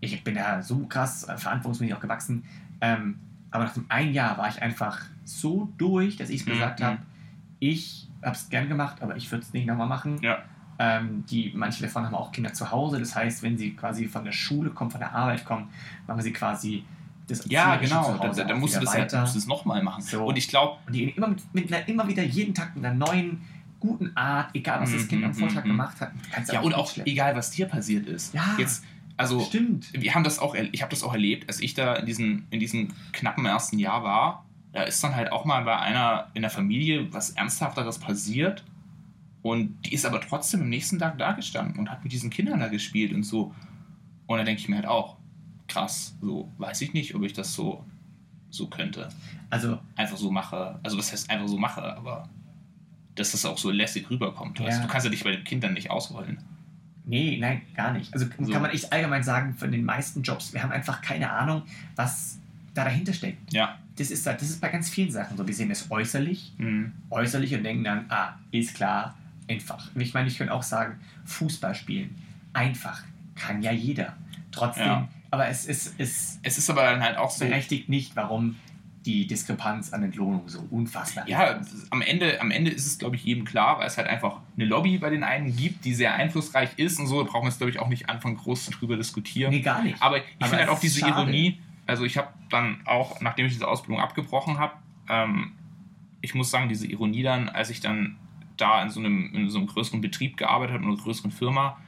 ich 0.00 0.22
bin 0.24 0.34
da 0.34 0.62
so 0.62 0.86
krass 0.86 1.24
äh, 1.24 1.38
verantwortungsmäßig 1.38 1.94
auch 1.94 2.00
gewachsen. 2.00 2.44
Ähm, 2.80 3.16
aber 3.50 3.64
nach 3.64 3.72
dem 3.74 3.86
einen 3.88 4.12
Jahr 4.12 4.36
war 4.36 4.48
ich 4.48 4.60
einfach 4.60 5.00
so 5.24 5.72
durch, 5.78 6.16
dass 6.16 6.28
ich 6.28 6.44
Mhm, 6.44 6.50
gesagt 6.50 6.80
mhm. 6.80 6.84
habe, 6.84 6.98
ich 7.58 8.08
habe 8.22 8.34
es 8.36 8.48
gern 8.48 8.68
gemacht, 8.68 9.02
aber 9.02 9.16
ich 9.16 9.30
würde 9.30 9.44
es 9.44 9.52
nicht 9.52 9.66
nochmal 9.66 9.86
machen. 9.88 10.18
Ja. 10.22 10.38
Ähm, 10.78 11.24
die, 11.30 11.52
manche 11.54 11.82
davon 11.82 12.04
haben 12.04 12.14
auch 12.14 12.32
Kinder 12.32 12.52
zu 12.52 12.70
Hause. 12.70 12.98
Das 12.98 13.14
heißt, 13.14 13.42
wenn 13.42 13.56
sie 13.56 13.74
quasi 13.74 14.06
von 14.08 14.24
der 14.24 14.32
Schule 14.32 14.70
kommen, 14.70 14.90
von 14.90 15.00
der 15.00 15.14
Arbeit 15.14 15.44
kommen, 15.44 15.68
machen 16.06 16.20
sie 16.22 16.32
quasi 16.32 16.84
das 17.28 17.44
ja, 17.48 17.76
genau. 17.76 18.04
zu 18.12 18.18
Da, 18.18 18.28
Hause 18.28 18.42
da, 18.42 18.48
da 18.48 18.54
auch 18.54 18.58
musst 18.58 18.76
du 18.76 18.80
das 18.80 18.94
ja, 18.94 19.00
weiter. 19.00 19.20
musst 19.20 19.34
du 19.34 19.38
das 19.38 19.46
nochmal 19.48 19.82
machen. 19.82 20.02
So. 20.02 20.24
Und 20.26 20.36
ich 20.36 20.48
glaube, 20.48 20.76
Und 20.86 20.92
die 20.94 21.06
gehen 21.06 21.16
immer, 21.16 21.28
mit, 21.28 21.54
mit 21.54 21.72
einer, 21.72 21.88
immer 21.88 22.06
wieder 22.08 22.22
jeden 22.22 22.54
Tag 22.54 22.76
mit 22.76 22.84
einer 22.84 22.94
neuen, 22.94 23.40
guten 23.78 24.16
Art, 24.16 24.50
egal 24.54 24.80
was 24.80 24.92
das 24.92 25.06
Kind 25.06 25.22
am 25.22 25.30
Mhm, 25.30 25.34
Vortag 25.34 25.64
mhm, 25.64 25.68
gemacht 25.68 26.00
hat, 26.00 26.10
ja, 26.50 26.60
und 26.60 26.72
auch 26.74 26.86
mitschleppen. 26.86 27.12
egal, 27.12 27.36
was 27.36 27.50
dir 27.50 27.66
passiert 27.66 28.06
ist. 28.06 28.32
Ja. 28.34 28.56
Jetzt, 28.58 28.84
also, 29.18 29.40
Stimmt. 29.40 29.92
wir 29.92 30.14
haben 30.14 30.24
das 30.24 30.38
auch, 30.38 30.54
ich 30.54 30.80
habe 30.82 30.90
das 30.90 31.02
auch 31.02 31.12
erlebt, 31.12 31.46
als 31.48 31.60
ich 31.60 31.74
da 31.74 31.94
in 31.94 32.06
diesem, 32.06 32.46
in 32.50 32.58
diesem 32.58 32.88
knappen 33.12 33.44
ersten 33.44 33.78
Jahr 33.78 34.02
war. 34.02 34.45
Da 34.76 34.82
ist 34.82 35.02
dann 35.02 35.16
halt 35.16 35.32
auch 35.32 35.46
mal 35.46 35.64
bei 35.64 35.78
einer 35.78 36.26
in 36.34 36.42
der 36.42 36.50
Familie 36.50 37.10
was 37.10 37.30
Ernsthafteres 37.30 37.98
passiert. 37.98 38.62
Und 39.40 39.74
die 39.86 39.94
ist 39.94 40.04
aber 40.04 40.20
trotzdem 40.20 40.60
am 40.60 40.68
nächsten 40.68 40.98
Tag 40.98 41.16
da 41.16 41.32
gestanden 41.32 41.78
und 41.78 41.90
hat 41.90 42.04
mit 42.04 42.12
diesen 42.12 42.28
Kindern 42.28 42.60
da 42.60 42.68
gespielt 42.68 43.14
und 43.14 43.22
so. 43.22 43.54
Und 44.26 44.36
da 44.36 44.44
denke 44.44 44.60
ich 44.60 44.68
mir 44.68 44.76
halt 44.76 44.84
auch, 44.84 45.16
krass, 45.66 46.14
so 46.20 46.52
weiß 46.58 46.82
ich 46.82 46.92
nicht, 46.92 47.14
ob 47.14 47.22
ich 47.22 47.32
das 47.32 47.54
so, 47.54 47.86
so 48.50 48.66
könnte. 48.66 49.08
Also, 49.48 49.78
Einfach 49.94 50.18
so 50.18 50.30
mache. 50.30 50.78
Also, 50.82 50.98
was 50.98 51.10
heißt 51.10 51.30
einfach 51.30 51.48
so 51.48 51.56
mache, 51.56 51.96
aber 51.96 52.28
dass 53.14 53.32
das 53.32 53.46
auch 53.46 53.56
so 53.56 53.70
lässig 53.70 54.10
rüberkommt. 54.10 54.60
Weißt? 54.60 54.72
Ja. 54.72 54.76
du? 54.76 54.86
Du 54.88 54.92
kannst 54.92 55.06
ja 55.06 55.10
dich 55.10 55.24
bei 55.24 55.30
den 55.30 55.44
Kindern 55.44 55.72
nicht 55.72 55.90
ausrollen. 55.90 56.36
nee, 57.06 57.38
nein, 57.40 57.62
gar 57.74 57.92
nicht. 57.94 58.12
Also 58.12 58.26
So. 58.38 58.52
kann 58.52 58.60
man 58.60 58.72
echt 58.72 58.92
allgemein 58.92 59.22
sagen, 59.22 59.54
von 59.54 59.72
den 59.72 59.86
meisten 59.86 60.20
Jobs, 60.20 60.52
wir 60.52 60.62
haben 60.62 60.72
einfach 60.72 61.00
keine 61.00 61.30
Ahnung, 61.30 61.62
was 61.94 62.40
da 62.76 62.84
dahinter 62.84 63.12
steckt. 63.12 63.52
Ja. 63.52 63.78
Das 63.96 64.10
ist, 64.10 64.26
das 64.26 64.42
ist 64.42 64.60
bei 64.60 64.68
ganz 64.68 64.88
vielen 64.90 65.10
Sachen 65.10 65.36
so. 65.36 65.46
Wir 65.46 65.54
sehen 65.54 65.70
es 65.70 65.90
äußerlich, 65.90 66.52
Mhm. 66.58 66.92
äußerlich 67.10 67.54
und 67.54 67.62
denken 67.64 67.84
dann, 67.84 68.04
ah, 68.10 68.34
ist 68.50 68.74
klar, 68.74 69.16
einfach. 69.48 69.90
Ich 69.94 70.12
meine, 70.14 70.28
ich 70.28 70.36
könnte 70.38 70.52
auch 70.52 70.62
sagen, 70.62 70.98
Fußball 71.24 71.74
spielen, 71.74 72.14
einfach, 72.52 73.02
kann 73.34 73.62
ja 73.62 73.72
jeder. 73.72 74.16
Trotzdem, 74.52 74.86
Ja. 74.86 75.08
aber 75.30 75.48
es 75.48 75.64
ist, 75.66 75.94
es 75.98 76.38
Es 76.42 76.58
ist 76.58 76.68
aber 76.70 76.82
dann 76.82 77.02
halt 77.02 77.16
auch 77.16 77.30
so. 77.30 77.44
berechtigt 77.44 77.88
nicht, 77.88 78.16
warum 78.16 78.56
die 79.04 79.26
Diskrepanz 79.28 79.92
an 79.92 80.02
Entlohnung 80.02 80.48
so 80.48 80.66
unfassbar 80.70 81.28
Ja, 81.28 81.44
ist. 81.44 81.86
am 81.92 82.02
Ende, 82.02 82.40
am 82.40 82.50
Ende 82.50 82.72
ist 82.72 82.86
es, 82.86 82.98
glaube 82.98 83.14
ich, 83.14 83.24
jedem 83.24 83.44
klar, 83.44 83.78
weil 83.78 83.86
es 83.86 83.96
halt 83.96 84.08
einfach 84.08 84.40
eine 84.56 84.64
Lobby 84.66 84.98
bei 84.98 85.10
den 85.10 85.22
einen 85.22 85.54
gibt, 85.54 85.84
die 85.84 85.94
sehr 85.94 86.14
einflussreich 86.16 86.70
ist 86.76 86.98
und 86.98 87.06
so. 87.06 87.22
Da 87.22 87.30
brauchen 87.30 87.44
wir 87.44 87.50
jetzt, 87.50 87.58
glaube 87.58 87.70
ich, 87.70 87.78
auch 87.78 87.88
nicht 87.88 88.08
anfangen, 88.10 88.36
groß 88.36 88.66
drüber 88.66 88.96
diskutieren. 88.96 89.52
Nee, 89.52 89.60
gar 89.60 89.82
nicht. 89.84 90.02
Aber 90.02 90.16
ich 90.18 90.24
finde 90.40 90.56
halt 90.56 90.64
es 90.64 90.68
auch 90.70 90.80
diese 90.80 90.98
schade. 91.00 91.12
Ironie, 91.22 91.58
also 91.86 92.04
ich 92.04 92.16
habe 92.16 92.28
dann 92.50 92.80
auch, 92.84 93.20
nachdem 93.20 93.46
ich 93.46 93.52
diese 93.52 93.68
Ausbildung 93.68 94.00
abgebrochen 94.00 94.58
habe, 94.58 94.74
ähm, 95.08 95.52
ich 96.20 96.34
muss 96.34 96.50
sagen, 96.50 96.68
diese 96.68 96.86
Ironie 96.86 97.22
dann, 97.22 97.48
als 97.48 97.70
ich 97.70 97.80
dann 97.80 98.16
da 98.56 98.82
in 98.82 98.90
so 98.90 99.00
einem, 99.00 99.34
in 99.34 99.48
so 99.48 99.58
einem 99.58 99.66
größeren 99.66 100.00
Betrieb 100.00 100.36
gearbeitet 100.36 100.74
habe, 100.74 100.84
in 100.84 100.90
einer 100.90 101.00
größeren 101.00 101.30
Firma, 101.30 101.78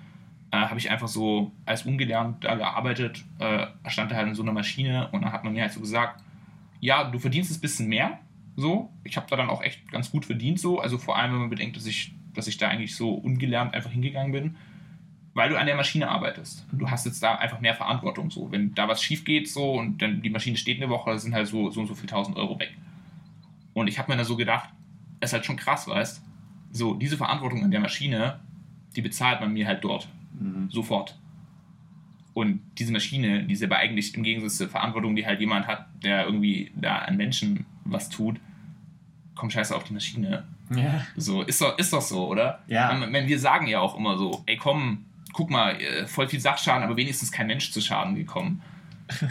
äh, 0.51 0.57
habe 0.57 0.78
ich 0.78 0.90
einfach 0.90 1.09
so 1.09 1.53
als 1.66 1.84
ungelernt 1.84 2.44
da 2.44 2.55
gearbeitet, 2.55 3.24
äh, 3.38 3.66
stand 3.88 4.11
da 4.11 4.16
halt 4.16 4.28
in 4.28 4.34
so 4.34 4.42
einer 4.42 4.53
Maschine 4.53 5.09
und 5.12 5.22
dann 5.22 5.32
hat 5.32 5.44
man 5.44 5.53
mir 5.53 5.62
halt 5.62 5.72
so 5.72 5.80
gesagt, 5.80 6.22
ja, 6.80 7.05
du 7.05 7.18
verdienst 7.18 7.57
ein 7.57 7.61
bisschen 7.61 7.88
mehr, 7.88 8.20
so. 8.57 8.90
Ich 9.05 9.16
habe 9.16 9.26
da 9.28 9.36
dann 9.36 9.51
auch 9.51 9.62
echt 9.62 9.90
ganz 9.90 10.11
gut 10.11 10.24
verdient, 10.24 10.61
so. 10.61 10.80
Also 10.80 10.99
vor 10.99 11.16
allem, 11.16 11.32
wenn 11.32 11.40
man 11.40 11.51
bedenkt, 11.51 11.76
dass 11.76 11.86
ich, 11.86 12.14
dass 12.34 12.46
ich 12.46 12.57
da 12.57 12.68
eigentlich 12.68 12.96
so 12.96 13.14
ungelernt 13.14 13.74
einfach 13.74 13.90
hingegangen 13.90 14.32
bin, 14.32 14.57
weil 15.39 15.51
du 15.51 15.57
an 15.57 15.66
der 15.66 15.76
Maschine 15.76 16.09
arbeitest. 16.09 16.66
Du 16.72 16.91
hast 16.91 17.07
jetzt 17.07 17.22
da 17.22 17.36
einfach 17.36 17.61
mehr 17.61 17.72
Verantwortung, 17.72 18.28
so. 18.28 18.51
Wenn 18.51 18.74
da 18.74 18.89
was 18.89 19.01
schief 19.01 19.24
geht, 19.24 19.49
so, 19.49 19.74
und 19.74 20.03
dann 20.03 20.20
die 20.20 20.30
Maschine 20.30 20.57
steht 20.57 20.82
eine 20.82 20.91
Woche, 20.91 21.16
sind 21.20 21.32
halt 21.32 21.47
so, 21.47 21.70
so 21.70 21.80
und 21.82 21.86
so 21.86 21.95
viel 21.95 22.09
tausend 22.09 22.36
Euro 22.36 22.59
weg. 22.59 22.76
Und 23.72 23.86
ich 23.86 24.01
habe 24.01 24.11
mir 24.11 24.18
da 24.18 24.24
so 24.24 24.36
gedacht, 24.36 24.68
das 25.20 25.30
ist 25.30 25.34
halt 25.34 25.47
schon 25.47 25.57
krass, 25.57 25.86
weißt 25.86 26.24
So, 26.72 26.95
diese 26.95 27.16
Verantwortung 27.16 27.62
an 27.62 27.70
der 27.70 27.78
Maschine, 27.78 28.41
die 28.97 29.01
bezahlt 29.01 29.41
man 29.41 29.53
mir 29.53 29.68
halt 29.68 29.84
dort. 29.84 30.09
Mhm. 30.41 30.70
Sofort. 30.70 31.16
Und 32.34 32.61
diese 32.76 32.93
Maschine, 32.93 33.45
die 33.45 33.55
ist 33.55 33.62
aber 33.62 33.76
eigentlich 33.76 34.16
im 34.16 34.24
Gegensatz 34.24 34.57
zur 34.57 34.68
Verantwortung, 34.68 35.14
die 35.14 35.24
halt 35.24 35.39
jemand 35.39 35.68
hat, 35.68 35.86
der 36.03 36.24
irgendwie 36.24 36.72
da 36.74 36.99
an 36.99 37.16
Menschen 37.16 37.64
was 37.84 38.09
tut, 38.09 38.41
kommt 39.36 39.53
scheiße 39.53 39.74
auf 39.74 39.84
die 39.84 39.95
Maschine. 39.95 40.49
Ja. 40.74 41.07
So, 41.16 41.43
ist 41.43 41.61
doch, 41.61 41.78
ist 41.78 41.93
doch 41.93 42.03
so, 42.03 42.26
oder? 42.26 42.64
Ja. 42.66 43.01
Wenn 43.09 43.28
wir 43.28 43.39
sagen 43.39 43.68
ja 43.68 43.78
auch 43.78 43.97
immer 43.97 44.18
so, 44.18 44.43
ey 44.47 44.57
komm, 44.57 45.05
guck 45.33 45.51
mal, 45.51 45.81
äh, 45.81 46.07
voll 46.07 46.29
viel 46.29 46.41
Sachschaden, 46.41 46.83
aber 46.83 46.97
wenigstens 46.97 47.31
kein 47.33 47.47
Mensch 47.47 47.70
zu 47.72 47.81
Schaden 47.81 48.14
gekommen. 48.14 48.62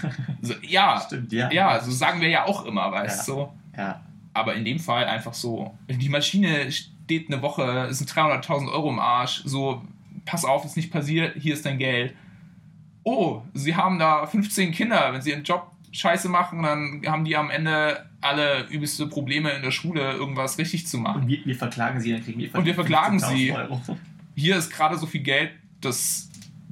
So, 0.42 0.54
ja, 0.62 1.02
Stimmt, 1.06 1.32
ja. 1.32 1.52
ja, 1.52 1.80
so 1.80 1.92
sagen 1.92 2.20
wir 2.22 2.30
ja 2.30 2.46
auch 2.46 2.66
immer, 2.66 2.92
weißt 2.92 3.28
Ja. 3.28 3.34
du? 3.34 3.50
Ja. 3.78 4.02
Aber 4.34 4.56
in 4.56 4.66
dem 4.66 4.80
Fall 4.80 5.06
einfach 5.06 5.34
so, 5.34 5.76
die 5.88 6.10
Maschine 6.10 6.72
steht 6.72 7.32
eine 7.32 7.42
Woche, 7.42 7.88
es 7.90 8.00
sind 8.00 8.10
300.000 8.12 8.72
Euro 8.72 8.90
im 8.90 9.00
Arsch, 9.00 9.42
so, 9.46 9.84
pass 10.26 10.46
auf, 10.46 10.66
ist 10.66 10.78
nicht 10.78 10.92
passiert, 10.92 11.36
hier 11.40 11.54
ist 11.54 11.66
dein 11.66 11.78
Geld. 11.78 12.16
Oh, 13.04 13.42
sie 13.54 13.76
haben 13.76 14.00
da 14.00 14.26
15 14.26 14.72
Kinder, 14.72 15.14
wenn 15.14 15.22
sie 15.22 15.30
ihren 15.32 15.44
Job 15.44 15.72
scheiße 15.92 16.28
machen, 16.30 16.64
dann 16.64 17.02
haben 17.08 17.24
die 17.26 17.36
am 17.38 17.50
Ende 17.50 18.06
alle 18.22 18.66
übelste 18.70 19.08
Probleme 19.08 19.52
in 19.52 19.62
der 19.62 19.72
Schule, 19.72 20.12
irgendwas 20.14 20.58
richtig 20.58 20.86
zu 20.88 20.98
machen. 20.98 21.22
Und 21.24 21.28
wir, 21.28 21.46
wir 21.46 21.56
verklagen 21.56 22.00
sie, 22.02 22.12
dann 22.14 22.24
kriegen 22.24 22.40
wir 22.40 22.54
Und 22.54 22.66
wir 22.66 22.76
verklagen 22.76 23.18
15.000 23.20 23.28
sie. 23.36 23.52
Euro. 23.54 23.82
Hier 24.36 24.58
ist 24.58 24.72
gerade 24.72 24.98
so 24.98 25.06
viel 25.08 25.22
Geld, 25.22 25.52
dass 25.82 26.30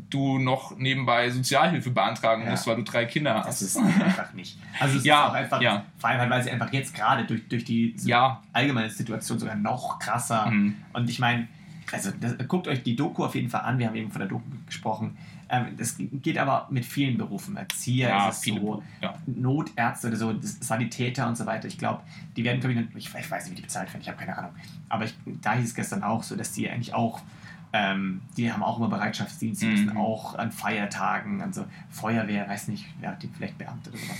du 0.09 0.37
noch 0.39 0.77
nebenbei 0.77 1.29
Sozialhilfe 1.29 1.89
beantragen 1.89 2.43
Ja. 2.43 2.51
musst, 2.51 2.67
weil 2.67 2.75
du 2.77 2.83
drei 2.83 3.05
Kinder 3.05 3.33
Das 3.35 3.47
hast. 3.47 3.61
ist 3.61 3.77
einfach 3.77 4.33
nicht. 4.33 4.57
Also 4.79 4.97
es 4.97 5.03
Ja, 5.05 5.25
ist 5.25 5.29
auch 5.31 5.33
einfach, 5.35 5.61
ja. 5.61 5.85
vor 5.97 6.09
allem, 6.09 6.29
weil 6.29 6.43
sie 6.43 6.51
einfach 6.51 6.71
jetzt 6.71 6.93
gerade 6.93 7.25
durch, 7.25 7.47
durch 7.47 7.63
die 7.63 7.95
Ja, 8.03 8.41
allgemeine 8.53 8.89
Situation 8.89 9.39
sogar 9.39 9.55
noch 9.55 9.99
krasser. 9.99 10.45
Mhm. 10.51 10.75
Und 10.93 11.09
ich 11.09 11.19
meine, 11.19 11.47
also 11.91 12.11
das, 12.19 12.35
guckt 12.47 12.67
euch 12.67 12.83
die 12.83 12.95
Doku 12.95 13.23
auf 13.25 13.35
jeden 13.35 13.49
Fall 13.49 13.61
an. 13.61 13.77
Wir 13.79 13.87
haben 13.87 13.95
eben 13.95 14.11
von 14.11 14.19
der 14.19 14.27
Doku 14.27 14.43
gesprochen. 14.65 15.17
Ähm, 15.49 15.67
das 15.77 15.95
geht 15.97 16.37
aber 16.37 16.67
mit 16.71 16.85
vielen 16.85 17.17
Berufen. 17.17 17.55
Erzieher 17.57 18.09
ja, 18.09 18.29
ist 18.29 18.37
es 18.37 18.43
viele. 18.43 18.59
so, 18.61 18.83
Ja. 19.01 19.13
Notärzte 19.27 20.07
oder 20.07 20.17
so, 20.17 20.33
das- 20.33 20.57
Sanitäter 20.61 21.27
und 21.27 21.35
so 21.37 21.45
weiter. 21.45 21.67
Ich 21.67 21.77
glaube, 21.77 22.01
die 22.35 22.43
werden, 22.43 22.59
glaube 22.59 22.73
ich, 22.95 23.07
ich, 23.07 23.15
ich 23.15 23.31
weiß 23.31 23.43
nicht, 23.45 23.51
wie 23.51 23.55
die 23.57 23.61
bezahlt 23.63 23.89
werden, 23.89 24.01
ich 24.01 24.07
habe 24.07 24.17
keine 24.17 24.37
Ahnung. 24.37 24.51
Aber 24.89 25.05
ich, 25.05 25.13
da 25.41 25.53
hieß 25.53 25.65
es 25.69 25.75
gestern 25.75 26.03
auch 26.03 26.23
so, 26.23 26.35
dass 26.35 26.51
die 26.53 26.69
eigentlich 26.69 26.93
auch, 26.93 27.21
ähm, 27.77 28.21
die 28.37 28.51
haben 28.51 28.63
auch 28.63 28.77
immer 28.77 28.87
Bereitschaftsdienst, 28.87 29.61
die 29.61 29.65
Mhm. 29.65 29.71
müssen 29.71 29.97
auch 29.97 30.35
an 30.35 30.51
Feiertagen, 30.51 31.41
also 31.41 31.65
Feuerwehr, 31.89 32.47
weiß 32.47 32.69
nicht, 32.69 32.85
wer 33.01 33.11
hat 33.11 33.21
die 33.23 33.27
vielleicht 33.27 33.57
Beamte 33.57 33.89
oder 33.89 33.99
sowas. 33.99 34.17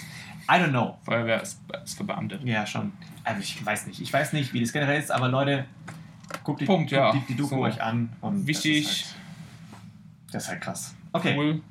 I 0.50 0.54
don't 0.62 0.70
know. 0.70 0.98
Feuerwehr 1.04 1.42
ist, 1.42 1.62
ist 1.84 1.96
verbeamtet. 1.96 2.44
Ja, 2.44 2.66
schon. 2.68 2.92
Also 3.24 3.40
ich 3.42 3.66
weiß 3.66 3.88
nicht. 3.88 4.02
Ich 4.02 4.12
weiß 4.12 4.34
nicht, 4.34 4.54
wie 4.54 4.60
das 4.60 4.74
generell 4.74 5.00
ist, 5.00 5.10
aber 5.12 5.30
Leute, 5.30 5.66
guckt 6.44 6.62
die, 6.62 6.66
Punkt, 6.66 6.90
guckt 6.92 7.02
ja. 7.02 7.12
die, 7.14 7.20
die 7.30 7.36
Doku 7.36 7.56
So. 7.56 7.62
euch 7.62 7.82
an. 7.82 8.10
Und 8.22 8.46
Wichtig. 8.46 8.84
Das 8.84 8.94
ist 8.94 9.14
halt, 9.14 10.34
das 10.34 10.44
ist 10.44 10.50
halt 10.50 10.62
krass. 10.62 10.96
Okay. 11.14 11.36
Cool. 11.38 11.62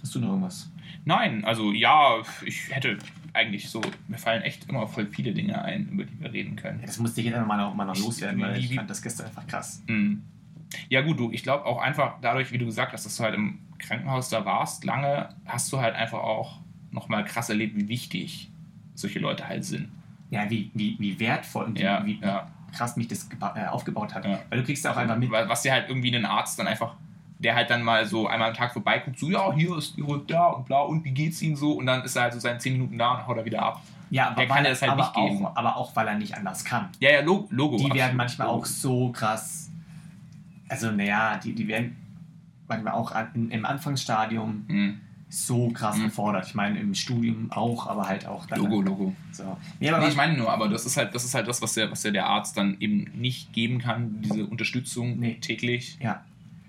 Hast 0.00 0.14
du 0.14 0.20
noch 0.20 0.28
irgendwas? 0.28 0.70
Nein, 1.04 1.44
also 1.44 1.70
ja, 1.72 2.16
ich 2.44 2.74
hätte 2.74 2.98
eigentlich 3.34 3.68
so, 3.68 3.80
mir 4.08 4.16
fallen 4.18 4.42
echt 4.42 4.68
immer 4.68 4.86
voll 4.86 5.06
viele 5.06 5.32
Dinge 5.32 5.60
ein, 5.62 5.88
über 5.90 6.04
die 6.04 6.18
wir 6.20 6.32
reden 6.32 6.56
können. 6.56 6.80
Ja, 6.80 6.86
das 6.86 6.98
musste 6.98 7.20
ich 7.20 7.26
jetzt 7.26 7.34
einfach 7.36 7.48
mal 7.48 7.56
noch, 7.58 7.74
mal 7.74 7.84
noch 7.84 7.96
loswerden, 7.98 8.40
weil 8.40 8.56
ich 8.58 8.70
wie- 8.70 8.76
fand 8.76 8.88
das 8.88 9.02
gestern 9.02 9.26
einfach 9.26 9.46
krass. 9.46 9.82
Mhm. 9.86 10.22
Ja 10.88 11.02
gut, 11.02 11.18
du, 11.18 11.30
ich 11.32 11.42
glaube 11.42 11.64
auch 11.66 11.80
einfach 11.80 12.14
dadurch, 12.20 12.52
wie 12.52 12.58
du 12.58 12.66
gesagt 12.66 12.92
hast, 12.92 13.04
dass 13.06 13.16
du 13.16 13.24
halt 13.24 13.34
im 13.34 13.58
Krankenhaus 13.78 14.28
da 14.28 14.44
warst, 14.44 14.84
lange, 14.84 15.28
hast 15.46 15.72
du 15.72 15.80
halt 15.80 15.94
einfach 15.94 16.18
auch 16.20 16.58
nochmal 16.90 17.24
krass 17.24 17.48
erlebt, 17.48 17.76
wie 17.76 17.88
wichtig 17.88 18.50
solche 18.94 19.18
Leute 19.18 19.46
halt 19.48 19.64
sind. 19.64 19.88
Ja, 20.30 20.48
wie, 20.48 20.70
wie, 20.74 20.96
wie 20.98 21.18
wertvoll 21.20 21.64
und 21.66 21.78
wie, 21.78 21.82
Ja, 21.82 22.04
wie 22.04 22.18
ja. 22.20 22.48
krass 22.76 22.96
mich 22.96 23.08
das 23.08 23.28
äh, 23.56 23.66
aufgebaut 23.66 24.14
hat. 24.14 24.24
Ja. 24.24 24.38
Weil 24.48 24.60
du 24.60 24.64
kriegst 24.64 24.84
ja 24.84 24.92
auch 24.92 24.96
einfach 24.96 25.16
mit, 25.16 25.30
Was 25.30 25.62
dir 25.62 25.72
halt 25.72 25.88
irgendwie 25.88 26.14
ein 26.14 26.24
Arzt 26.24 26.58
dann 26.58 26.66
einfach, 26.66 26.94
der 27.38 27.54
halt 27.56 27.68
dann 27.70 27.82
mal 27.82 28.06
so 28.06 28.26
einmal 28.26 28.48
am 28.50 28.54
Tag 28.54 28.72
vorbeiguckt, 28.72 29.18
so, 29.18 29.28
ja, 29.28 29.52
hier 29.52 29.76
ist 29.76 29.98
ihre 29.98 30.20
da 30.20 30.46
und 30.46 30.64
bla 30.66 30.80
und 30.80 31.04
wie 31.04 31.10
geht's 31.10 31.42
ihnen 31.42 31.56
so 31.56 31.72
und 31.72 31.86
dann 31.86 32.02
ist 32.02 32.16
er 32.16 32.22
halt 32.22 32.32
so 32.32 32.38
seine 32.40 32.58
10 32.58 32.72
Minuten 32.72 32.96
da 32.96 33.12
und 33.14 33.26
haut 33.26 33.36
er 33.36 33.44
wieder 33.44 33.62
ab. 33.62 33.82
ja, 34.10 34.28
aber, 34.28 34.36
der 34.36 34.46
kann 34.46 34.56
weil, 34.56 34.62
dir 34.64 34.70
das 34.70 34.82
halt 34.82 34.92
aber, 34.92 35.02
nicht 35.02 35.14
geben. 35.14 35.46
auch, 35.46 35.56
aber 35.56 35.76
auch, 35.76 35.94
weil 35.96 36.08
er 36.08 36.14
nicht 36.14 36.34
anders 36.36 36.64
kann. 36.64 36.88
Ja, 37.00 37.10
ja, 37.10 37.20
Logo. 37.20 37.76
Die 37.76 37.82
werden 37.84 37.96
absolut. 37.96 38.16
manchmal 38.16 38.46
Logo. 38.48 38.60
auch 38.60 38.66
so 38.66 39.10
krass, 39.12 39.63
also 40.74 40.90
naja, 40.92 41.38
die, 41.42 41.54
die 41.54 41.66
werden 41.68 41.96
manchmal 42.68 42.94
auch 42.94 43.12
an, 43.12 43.50
im 43.50 43.64
Anfangsstadium 43.66 44.64
Mhm. 44.68 45.00
so 45.28 45.68
krass 45.70 45.98
Mhm. 45.98 46.04
gefordert. 46.04 46.46
Ich 46.46 46.54
meine, 46.54 46.78
im 46.78 46.94
Studium 46.94 47.50
auch, 47.50 47.86
aber 47.88 48.06
halt 48.08 48.26
auch 48.26 48.46
dann. 48.46 48.58
Logo, 48.60 48.80
Logo. 48.82 49.14
So. 49.32 49.56
Nee, 49.80 49.90
aber 49.90 49.98
Nee, 50.04 50.10
ich 50.10 50.16
meine 50.16 50.36
nur, 50.36 50.50
aber 50.52 50.68
das 50.68 50.86
ist 50.86 50.96
halt, 50.96 51.14
das 51.14 51.24
ist 51.24 51.34
halt 51.34 51.48
das, 51.48 51.60
was 51.60 51.74
der, 51.74 51.90
was 51.90 52.02
der, 52.02 52.12
der 52.12 52.26
Arzt 52.26 52.56
dann 52.56 52.76
eben 52.80 53.10
nicht 53.14 53.52
geben 53.52 53.78
kann, 53.78 54.20
diese 54.22 54.46
Unterstützung 54.46 55.18
Nee. 55.18 55.38
täglich. 55.40 55.98
ja. 56.00 56.22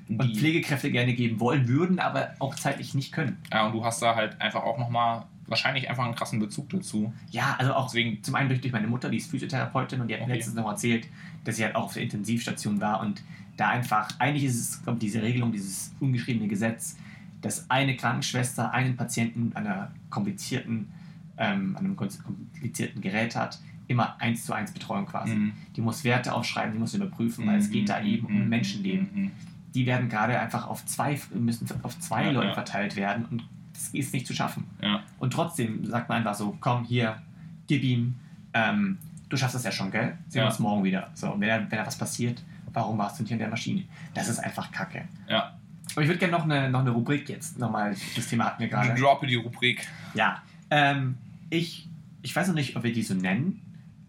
Die, 0.08 0.16
Und 0.18 0.38
Pflegekräfte 0.38 0.92
gerne 0.92 1.16
geben 1.16 1.40
wollen 1.40 1.68
würden, 1.68 1.98
aber 1.98 2.36
auch 2.38 2.54
zeitlich 2.54 2.94
nicht 2.94 3.12
können. 3.12 3.38
ja, 3.52 3.66
und 3.66 3.74
du 3.74 3.84
hast 3.84 4.04
da 4.04 4.16
halt 4.16 4.40
einfach 4.40 4.62
auch 4.64 4.78
nochmal 4.78 5.24
wahrscheinlich 5.48 5.90
einfach 5.90 6.06
einen 6.06 6.14
krassen 6.14 6.40
Bezug 6.40 6.70
dazu. 6.70 7.12
Ja, 7.32 7.56
also 7.58 7.74
auch 7.74 7.86
Deswegen, 7.88 8.22
zum 8.24 8.36
einen 8.36 8.50
durch, 8.50 8.72
meine 8.72 8.86
Mutter, 8.86 9.10
die 9.10 9.18
ist 9.18 9.32
Physiotherapeutin 9.32 10.02
und 10.02 10.08
die 10.08 10.14
hat 10.14 10.22
mir 10.22 10.26
Okay. 10.26 10.36
letztens 10.36 10.56
noch 10.58 10.68
erzählt, 10.70 11.08
dass 11.44 11.56
sie 11.56 11.64
halt 11.64 11.76
auch 11.76 11.86
auf 11.86 11.94
der 11.94 12.04
Intensivstation 12.04 12.80
war 12.82 13.00
und 13.02 13.24
da 13.58 13.70
einfach, 13.70 14.10
eigentlich 14.20 14.44
ist 14.46 14.60
es, 14.60 14.84
glaube 14.84 15.00
diese 15.00 15.22
Regelung, 15.22 15.52
dieses 15.52 15.94
ungeschriebene 16.00 16.48
Gesetz, 16.48 16.98
dass 17.42 17.70
eine 17.70 17.96
Krankenschwester 17.96 18.72
einen 18.72 18.96
Patienten 18.96 19.52
an 19.56 19.68
einer 19.68 19.92
komplizierten, 20.10 20.90
ähm, 21.38 21.76
einem 21.78 21.96
komplizierten 21.96 23.02
Gerät 23.02 23.36
hat, 23.36 23.60
immer 23.88 24.20
eins 24.20 24.46
zu 24.46 24.54
eins 24.54 24.72
Betreuung 24.72 25.06
quasi. 25.06 25.36
Mhm. 25.36 25.54
Die 25.76 25.82
muss 25.82 26.04
Werte 26.04 26.34
aufschreiben, 26.34 26.74
die 26.74 26.80
muss 26.80 26.94
überprüfen, 26.94 27.46
weil 27.46 27.60
es 27.60 27.70
geht 27.70 27.88
da 27.90 28.02
eben 28.02 28.26
um 28.26 28.44
Mhm. 28.44 28.50
Menschenleben. 28.50 29.10
Mhm. 29.14 29.32
Die 29.76 29.86
werden 29.86 30.10
gerade 30.10 30.40
einfach 30.40 30.68
auf 30.68 30.86
zwei, 30.86 31.20
müssen 31.34 31.68
auf 31.84 32.00
zwei 32.00 32.26
Ja, 32.26 32.32
Leute 32.32 32.48
ja. 32.48 32.54
verteilt 32.54 32.96
werden 32.96 33.26
und 33.26 33.44
das 33.74 33.90
ist 33.90 34.14
nicht 34.14 34.26
zu 34.26 34.34
schaffen. 34.34 34.64
Ja. 34.82 35.04
Und 35.20 35.34
trotzdem 35.34 35.86
sagt 35.86 36.10
man 36.10 36.20
einfach 36.20 36.34
so, 36.34 36.58
komm 36.60 36.86
hier, 36.86 37.22
gib 37.68 37.84
ihm, 37.84 38.16
ähm, 38.54 38.98
du 39.30 39.36
schaffst 39.38 39.56
das 39.56 39.66
ja 39.66 39.72
schon, 39.72 39.92
gell? 39.92 40.18
Sehen 40.30 40.42
wir 40.42 40.48
uns 40.48 40.60
morgen 40.60 40.84
wieder. 40.84 41.12
So, 41.14 41.32
und 41.34 41.42
wenn 41.42 41.50
da, 41.50 41.60
wenn 41.60 41.78
da 41.78 41.86
was 41.86 41.98
passiert, 41.98 42.42
warum 42.76 42.98
warst 43.00 43.18
du 43.20 43.24
nicht 43.24 43.32
in 43.32 43.40
der 43.40 43.50
Maschine? 43.50 43.84
Das 44.14 44.28
ist 44.30 44.40
einfach 44.40 44.72
Kacke. 44.72 45.08
Ja. 45.28 45.58
Aber 45.94 46.02
ich 46.02 46.08
würde 46.08 46.20
gerne 46.20 46.34
noch 46.38 46.44
eine, 46.44 46.70
noch 46.70 46.82
eine 46.82 46.90
Rubrik 46.92 47.30
jetzt 47.30 47.58
nochmal, 47.58 47.96
das 48.16 48.28
Thema 48.28 48.46
hatten 48.46 48.60
wir 48.62 48.68
gerade. 48.68 48.94
Ich 48.94 49.00
droppe 49.02 49.26
die 49.28 49.36
Rubrik. 49.36 49.88
Ja, 50.14 50.42
ähm, 50.70 51.18
ich, 51.50 51.88
ich 52.22 52.36
weiß 52.36 52.48
noch 52.48 52.56
nicht, 52.56 52.76
ob 52.76 52.84
wir 52.84 52.92
die 52.94 53.04
so 53.04 53.14
nennen, 53.14 53.62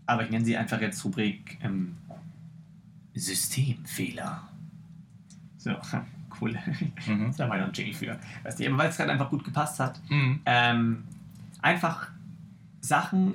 aber 0.06 0.24
ich 0.24 0.30
nenne 0.30 0.44
sie 0.44 0.56
einfach 0.56 0.80
jetzt 0.80 1.04
Rubrik 1.04 1.58
ähm, 1.62 1.96
Systemfehler. 3.14 4.42
So, 5.58 5.70
cool. 6.40 6.56
Mhm. 7.06 7.32
da 7.36 7.48
war 7.48 7.58
noch 7.58 7.66
ein 7.68 7.72
Jingle 7.72 7.94
für. 7.94 8.18
Weißt 8.42 8.60
du, 8.60 8.66
aber 8.68 8.78
weil 8.78 8.88
es 8.90 8.96
gerade 8.96 9.12
einfach 9.12 9.30
gut 9.30 9.44
gepasst 9.44 9.80
hat, 9.80 10.00
Mhm. 10.08 10.40
ähm, 10.46 11.04
einfach 11.62 12.08
Sachen 12.80 13.34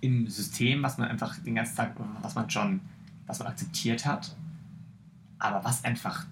im 0.00 0.28
System, 0.28 0.82
was 0.82 0.98
man 0.98 1.08
einfach 1.08 1.36
den 1.38 1.54
ganzen 1.56 1.76
Tag, 1.76 1.92
was 2.22 2.34
man 2.34 2.48
schon, 2.50 2.80
was 3.26 3.38
man 3.38 3.48
akzeptiert 3.48 4.06
hat, 4.06 4.34
aber 5.38 5.64
was 5.64 5.84
einfach 5.84 6.26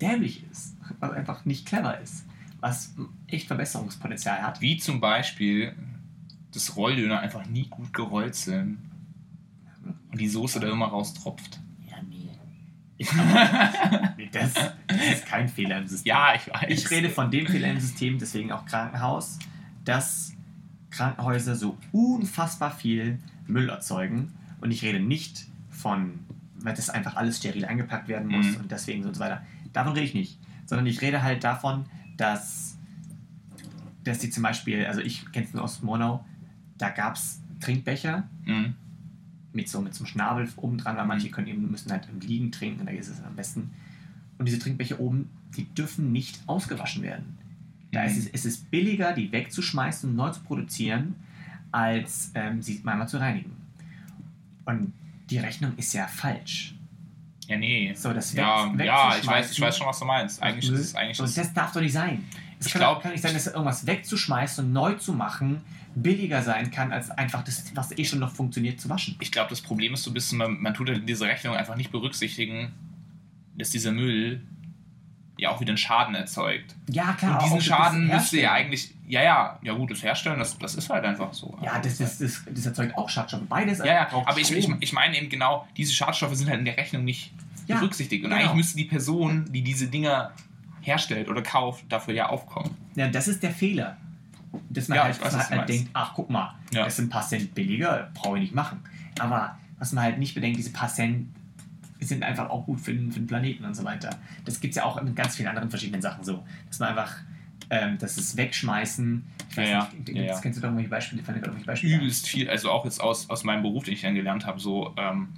dämlich 0.00 0.44
ist, 0.50 0.76
was 1.00 1.12
einfach 1.12 1.44
nicht 1.44 1.66
clever 1.66 1.98
ist, 2.00 2.24
was 2.60 2.94
echt 3.26 3.46
Verbesserungspotenzial 3.46 4.42
hat. 4.42 4.60
Wie 4.60 4.76
zum 4.76 5.00
Beispiel, 5.00 5.74
dass 6.52 6.76
Rolldöner 6.76 7.20
einfach 7.20 7.46
nie 7.46 7.66
gut 7.68 7.92
gerollt 7.92 8.34
sind 8.34 8.78
und 10.10 10.20
die 10.20 10.28
Soße 10.28 10.60
da 10.60 10.68
immer 10.70 10.86
raustropft. 10.86 11.60
Ja, 11.88 11.96
nee. 12.08 12.30
nee 14.16 14.28
das, 14.32 14.54
das 14.86 15.06
ist 15.12 15.26
kein 15.26 15.48
Fehler 15.48 15.78
im 15.78 15.86
System. 15.86 16.08
Ja, 16.08 16.34
ich 16.34 16.48
weiß. 16.48 16.64
Ich 16.68 16.90
rede 16.90 17.10
von 17.10 17.30
dem 17.30 17.46
Fehler 17.46 17.70
im 17.70 17.80
System, 17.80 18.18
deswegen 18.18 18.52
auch 18.52 18.64
Krankenhaus, 18.64 19.38
dass 19.84 20.32
Krankenhäuser 20.90 21.54
so 21.54 21.76
unfassbar 21.92 22.70
viel 22.70 23.18
Müll 23.46 23.68
erzeugen. 23.68 24.32
Und 24.60 24.70
ich 24.70 24.82
rede 24.82 25.00
nicht 25.00 25.46
von, 25.76 26.18
weil 26.60 26.74
das 26.74 26.90
einfach 26.90 27.16
alles 27.16 27.38
steril 27.38 27.64
eingepackt 27.64 28.08
werden 28.08 28.28
muss 28.28 28.46
Mhm. 28.46 28.62
und 28.62 28.70
deswegen 28.72 29.02
so 29.02 29.08
und 29.08 29.14
so 29.14 29.20
weiter. 29.20 29.42
Davon 29.72 29.92
rede 29.92 30.06
ich 30.06 30.14
nicht. 30.14 30.38
Sondern 30.66 30.86
ich 30.86 31.00
rede 31.02 31.22
halt 31.22 31.44
davon, 31.44 31.84
dass, 32.16 32.76
dass 34.04 34.18
die 34.18 34.30
zum 34.30 34.42
Beispiel, 34.42 34.86
also 34.86 35.00
ich 35.00 35.30
kenne 35.32 35.46
es 35.46 35.52
nur 35.54 35.62
aus 35.62 35.82
Monau, 35.82 36.24
da 36.78 36.90
gab 36.90 37.14
es 37.16 37.40
Trinkbecher 37.60 38.24
Mhm. 38.44 38.74
mit 39.52 39.68
so, 39.68 39.80
mit 39.80 39.94
so 39.94 40.04
einem 40.04 40.08
Schnabel 40.08 40.48
oben 40.56 40.78
dran, 40.78 40.96
weil 40.96 41.06
manche 41.06 41.30
können 41.30 41.46
eben, 41.46 41.70
müssen 41.70 41.90
halt 41.90 42.08
im 42.12 42.20
Liegen 42.20 42.50
trinken, 42.52 42.84
da 42.86 42.92
ist 42.92 43.08
es 43.08 43.22
am 43.22 43.36
besten. 43.36 43.70
Und 44.38 44.46
diese 44.46 44.58
Trinkbecher 44.58 45.00
oben, 45.00 45.30
die 45.56 45.64
dürfen 45.74 46.12
nicht 46.12 46.40
ausgewaschen 46.46 47.02
werden. 47.02 47.38
Da 47.92 48.02
Mhm. 48.02 48.08
ist 48.08 48.16
es, 48.18 48.26
es 48.28 48.44
ist 48.44 48.70
billiger, 48.70 49.12
die 49.12 49.30
wegzuschmeißen 49.32 50.10
und 50.10 50.16
neu 50.16 50.30
zu 50.30 50.40
produzieren, 50.40 51.14
als 51.72 52.30
ähm, 52.34 52.60
sie 52.60 52.82
einmal 52.84 53.08
zu 53.08 53.18
reinigen. 53.18 53.52
Und 54.66 54.92
die 55.30 55.38
Rechnung 55.38 55.72
ist 55.76 55.92
ja 55.92 56.06
falsch. 56.06 56.74
Ja, 57.48 57.56
nee. 57.56 57.92
So, 57.94 58.12
das 58.12 58.34
weg- 58.34 58.40
ja 58.86 59.16
ich, 59.16 59.26
weiß, 59.26 59.52
ich 59.52 59.60
weiß 59.60 59.76
schon, 59.78 59.86
was 59.86 59.98
du 59.98 60.04
meinst. 60.04 60.42
Eigentlich 60.42 60.70
ist 60.70 60.80
es 60.80 60.94
eigentlich 60.94 61.18
und 61.20 61.26
das. 61.28 61.34
das 61.34 61.54
darf 61.54 61.72
doch 61.72 61.80
nicht 61.80 61.92
sein. 61.92 62.24
Es 62.58 62.66
Ich 62.66 62.72
kann, 62.72 62.80
glaub- 62.80 63.02
kann 63.02 63.12
nicht 63.12 63.22
sein, 63.22 63.34
dass 63.34 63.46
irgendwas 63.46 63.86
wegzuschmeißen 63.86 64.64
und 64.64 64.72
neu 64.72 64.94
zu 64.94 65.12
machen 65.12 65.60
billiger 65.94 66.42
sein 66.42 66.70
kann, 66.70 66.92
als 66.92 67.10
einfach 67.10 67.42
das, 67.42 67.64
was 67.74 67.96
eh 67.96 68.04
schon 68.04 68.18
noch 68.18 68.30
funktioniert, 68.30 68.78
zu 68.80 68.88
waschen. 68.90 69.16
Ich 69.20 69.32
glaube, 69.32 69.48
das 69.50 69.62
Problem 69.62 69.94
ist 69.94 70.02
so 70.02 70.10
ein 70.10 70.14
bisschen, 70.14 70.36
man, 70.38 70.60
man 70.60 70.74
tut 70.74 70.88
halt 70.90 71.08
diese 71.08 71.24
Rechnung 71.24 71.54
einfach 71.54 71.74
nicht 71.76 71.90
berücksichtigen, 71.90 72.72
dass 73.56 73.70
dieser 73.70 73.92
Müll 73.92 74.42
ja 75.38 75.50
auch 75.50 75.60
wieder 75.60 75.70
einen 75.70 75.78
Schaden 75.78 76.14
erzeugt. 76.14 76.74
Ja, 76.88 77.12
klar. 77.12 77.32
Und 77.32 77.36
auch 77.38 77.42
diesen 77.44 77.60
Schaden 77.60 78.06
müsste 78.08 78.40
ja 78.40 78.52
eigentlich, 78.52 78.94
ja, 79.06 79.22
ja, 79.22 79.58
ja 79.62 79.72
gut, 79.74 79.90
das 79.90 80.02
Herstellen, 80.02 80.38
das, 80.38 80.56
das 80.58 80.74
ist 80.74 80.88
halt 80.90 81.04
einfach 81.04 81.32
so. 81.32 81.56
Ja, 81.62 81.78
das, 81.78 81.98
das, 81.98 82.18
das, 82.18 82.42
das 82.50 82.66
erzeugt 82.66 82.96
auch 82.96 83.08
Schadstoffe. 83.08 83.42
Beides 83.48 83.78
Ja, 83.78 83.86
ja, 83.86 84.08
aber 84.12 84.38
ich, 84.38 84.50
ich, 84.50 84.68
ich 84.80 84.92
meine 84.92 85.16
eben 85.16 85.28
genau, 85.28 85.66
diese 85.76 85.92
Schadstoffe 85.92 86.34
sind 86.34 86.48
halt 86.48 86.60
in 86.60 86.64
der 86.64 86.76
Rechnung 86.76 87.04
nicht 87.04 87.32
Ja, 87.66 87.76
berücksichtigt. 87.78 88.24
Und 88.24 88.30
genau. 88.30 88.40
eigentlich 88.42 88.56
müsste 88.56 88.76
die 88.78 88.84
Person, 88.84 89.44
die 89.52 89.62
diese 89.62 89.88
Dinger 89.88 90.32
herstellt 90.80 91.28
oder 91.28 91.42
kauft, 91.42 91.84
dafür 91.88 92.14
ja 92.14 92.28
aufkommen. 92.28 92.74
Ja, 92.94 93.08
das 93.08 93.28
ist 93.28 93.42
der 93.42 93.50
Fehler. 93.50 93.96
Dass 94.70 94.88
man 94.88 94.96
Ja, 94.96 95.04
halt, 95.04 95.20
weiß, 95.22 95.32
man 95.34 95.58
halt 95.58 95.68
denkt, 95.68 95.90
ach 95.92 96.12
guck 96.14 96.30
mal, 96.30 96.54
Ja. 96.72 96.84
das 96.84 96.96
sind 96.96 97.06
ein 97.06 97.10
paar 97.10 97.26
Cent 97.26 97.54
billiger, 97.54 98.10
brauche 98.14 98.36
ich 98.36 98.42
nicht 98.42 98.54
machen. 98.54 98.82
Aber 99.18 99.58
was 99.78 99.92
man 99.92 100.02
halt 100.04 100.18
nicht 100.18 100.34
bedenkt, 100.34 100.56
diese 100.58 100.72
paar 100.72 100.88
Cent 100.88 101.28
sind 102.04 102.22
einfach 102.22 102.50
auch 102.50 102.66
gut 102.66 102.80
für 102.80 102.92
den, 102.92 103.10
für 103.10 103.20
den 103.20 103.26
Planeten 103.26 103.64
und 103.64 103.74
so 103.74 103.84
weiter. 103.84 104.10
Das 104.44 104.60
gibt 104.60 104.72
es 104.72 104.76
ja 104.76 104.84
auch 104.84 104.96
in 104.98 105.14
ganz 105.14 105.36
vielen 105.36 105.48
anderen 105.48 105.70
verschiedenen 105.70 106.02
Sachen 106.02 106.22
so. 106.24 106.44
Dass 106.68 106.78
man 106.78 106.90
einfach, 106.90 107.14
ähm, 107.70 107.96
das 107.98 108.18
ist 108.18 108.36
Wegschmeißen. 108.36 109.24
Ich 109.50 109.56
weiß 109.56 109.68
Ja, 109.70 109.90
nicht, 109.96 110.08
Ja, 110.10 110.22
ja. 110.24 110.40
kennst 110.40 110.58
du 110.58 110.60
da 110.60 110.68
irgendwelche 110.68 110.90
Beispiele? 110.90 111.22
Fällt 111.22 111.38
irgendwelche 111.38 111.66
Beispiele? 111.66 111.96
Übelst 111.96 112.26
viel, 112.28 112.50
also 112.50 112.70
auch 112.70 112.84
jetzt 112.84 113.00
aus, 113.00 113.30
aus 113.30 113.44
meinem 113.44 113.62
Beruf, 113.62 113.84
den 113.84 113.94
ich 113.94 114.02
dann 114.02 114.14
gelernt 114.14 114.46
habe, 114.46 114.60
so, 114.60 114.92
ähm, 114.96 115.28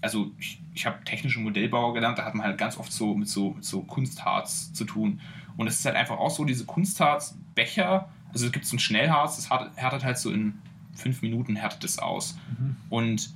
also 0.00 0.30
ich, 0.38 0.60
ich 0.74 0.86
habe 0.86 1.02
technischen 1.04 1.42
Modellbauer 1.42 1.94
gelernt, 1.94 2.18
da 2.18 2.24
hat 2.24 2.34
man 2.34 2.46
halt 2.46 2.58
ganz 2.58 2.76
oft 2.76 2.92
so 2.92 3.14
mit 3.14 3.28
so, 3.28 3.52
mit 3.54 3.64
so 3.64 3.80
Kunstharz 3.82 4.72
zu 4.72 4.84
tun. 4.84 5.20
Und 5.56 5.66
es 5.66 5.78
ist 5.80 5.84
halt 5.86 5.96
einfach 5.96 6.18
auch 6.18 6.30
so, 6.30 6.44
diese 6.44 6.64
Kunstharzbecher, 6.66 8.08
also 8.32 8.46
es 8.46 8.52
gibt 8.52 8.66
so 8.66 8.76
ein 8.76 8.78
Schnellharz, 8.78 9.36
das 9.36 9.50
härtet, 9.50 9.76
härtet 9.76 10.04
halt 10.04 10.18
so 10.18 10.30
in 10.30 10.54
fünf 10.94 11.22
Minuten 11.22 11.56
härtet 11.56 11.84
es 11.84 11.98
aus. 11.98 12.38
Mhm. 12.58 12.76
Und 12.90 13.30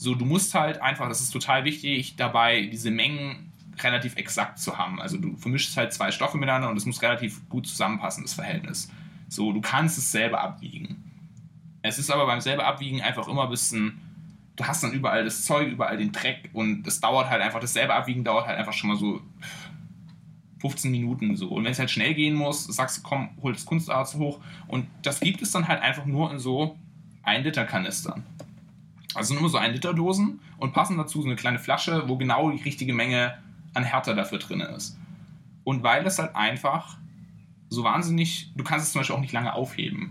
so, 0.00 0.14
du 0.14 0.24
musst 0.24 0.54
halt 0.54 0.80
einfach, 0.80 1.10
das 1.10 1.20
ist 1.20 1.30
total 1.30 1.66
wichtig, 1.66 2.16
dabei 2.16 2.62
diese 2.62 2.90
Mengen 2.90 3.52
relativ 3.80 4.16
exakt 4.16 4.58
zu 4.58 4.78
haben. 4.78 4.98
Also 4.98 5.18
du 5.18 5.36
vermischst 5.36 5.76
halt 5.76 5.92
zwei 5.92 6.10
Stoffe 6.10 6.38
miteinander 6.38 6.70
und 6.70 6.76
es 6.78 6.86
muss 6.86 7.02
relativ 7.02 7.46
gut 7.50 7.66
zusammenpassen, 7.66 8.24
das 8.24 8.32
Verhältnis. 8.32 8.90
So, 9.28 9.52
du 9.52 9.60
kannst 9.60 9.98
es 9.98 10.10
selber 10.10 10.40
abwiegen. 10.40 11.04
Es 11.82 11.98
ist 11.98 12.10
aber 12.10 12.24
beim 12.24 12.40
selber 12.40 12.64
abwiegen 12.64 13.02
einfach 13.02 13.28
immer 13.28 13.44
ein 13.44 13.50
bisschen, 13.50 14.00
du 14.56 14.64
hast 14.64 14.82
dann 14.82 14.92
überall 14.92 15.22
das 15.22 15.44
Zeug, 15.44 15.68
überall 15.68 15.98
den 15.98 16.12
Dreck 16.12 16.48
und 16.54 16.86
es 16.86 17.02
dauert 17.02 17.28
halt 17.28 17.42
einfach, 17.42 17.60
das 17.60 17.74
selber 17.74 17.94
abwiegen 17.94 18.24
dauert 18.24 18.46
halt 18.46 18.58
einfach 18.58 18.72
schon 18.72 18.88
mal 18.88 18.96
so 18.96 19.20
15 20.60 20.90
Minuten 20.90 21.36
so. 21.36 21.48
Und 21.50 21.64
wenn 21.64 21.72
es 21.72 21.78
halt 21.78 21.90
schnell 21.90 22.14
gehen 22.14 22.36
muss, 22.36 22.64
sagst 22.64 22.96
du, 22.96 23.02
komm, 23.02 23.28
hol 23.42 23.52
das 23.52 23.66
Kunstarzt 23.66 24.14
hoch 24.14 24.40
und 24.66 24.86
das 25.02 25.20
gibt 25.20 25.42
es 25.42 25.50
dann 25.50 25.68
halt 25.68 25.82
einfach 25.82 26.06
nur 26.06 26.32
in 26.32 26.38
so 26.38 26.78
1 27.22 27.44
Liter 27.44 27.66
Kanistern. 27.66 28.24
Also 29.14 29.36
immer 29.36 29.48
so 29.48 29.58
1 29.58 29.74
Liter 29.74 29.94
Dosen 29.94 30.40
und 30.58 30.72
passen 30.72 30.96
dazu 30.96 31.20
so 31.20 31.26
eine 31.26 31.36
kleine 31.36 31.58
Flasche, 31.58 32.08
wo 32.08 32.16
genau 32.16 32.50
die 32.50 32.62
richtige 32.62 32.94
Menge 32.94 33.38
an 33.74 33.84
Härte 33.84 34.14
dafür 34.14 34.38
drin 34.38 34.60
ist. 34.60 34.98
Und 35.64 35.82
weil 35.82 36.06
es 36.06 36.18
halt 36.18 36.34
einfach 36.36 36.96
so 37.68 37.84
wahnsinnig, 37.84 38.52
du 38.56 38.64
kannst 38.64 38.86
es 38.86 38.92
zum 38.92 39.00
Beispiel 39.00 39.16
auch 39.16 39.20
nicht 39.20 39.32
lange 39.32 39.52
aufheben. 39.52 40.10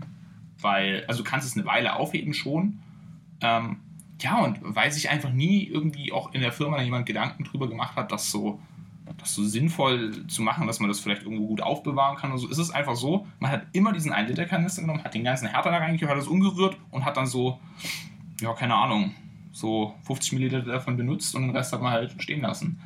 Weil, 0.60 1.04
also 1.06 1.22
du 1.22 1.28
kannst 1.28 1.46
es 1.46 1.56
eine 1.56 1.66
Weile 1.66 1.96
aufheben 1.96 2.34
schon. 2.34 2.80
Ähm, 3.40 3.78
ja, 4.20 4.38
und 4.38 4.58
weil 4.62 4.92
sich 4.92 5.08
einfach 5.08 5.30
nie 5.30 5.64
irgendwie 5.64 6.12
auch 6.12 6.32
in 6.34 6.40
der 6.40 6.52
Firma 6.52 6.80
jemand 6.82 7.06
Gedanken 7.06 7.44
drüber 7.44 7.68
gemacht 7.68 7.96
hat, 7.96 8.12
das 8.12 8.30
so, 8.30 8.60
das 9.18 9.34
so 9.34 9.44
sinnvoll 9.44 10.26
zu 10.26 10.42
machen, 10.42 10.66
dass 10.66 10.80
man 10.80 10.88
das 10.88 11.00
vielleicht 11.00 11.22
irgendwo 11.22 11.46
gut 11.46 11.62
aufbewahren 11.62 12.16
kann. 12.16 12.32
Also 12.32 12.48
ist 12.48 12.58
es 12.58 12.70
einfach 12.70 12.96
so, 12.96 13.26
man 13.38 13.50
hat 13.50 13.66
immer 13.72 13.92
diesen 13.92 14.12
1-Liter-Kanister 14.12 14.82
genommen, 14.82 15.04
hat 15.04 15.14
den 15.14 15.24
ganzen 15.24 15.48
Härter 15.48 15.70
da 15.70 15.78
reingekippt, 15.78 16.10
hat 16.10 16.18
das 16.18 16.26
umgerührt 16.26 16.76
und 16.90 17.04
hat 17.04 17.16
dann 17.16 17.26
so, 17.26 17.58
ja, 18.40 18.52
keine 18.54 18.74
Ahnung, 18.74 19.14
so 19.52 19.94
50 20.04 20.32
Milliliter 20.32 20.62
davon 20.62 20.96
benutzt 20.96 21.34
und 21.34 21.42
den 21.42 21.56
Rest 21.56 21.72
hat 21.72 21.82
man 21.82 21.92
halt 21.92 22.20
stehen 22.22 22.42
lassen. 22.42 22.80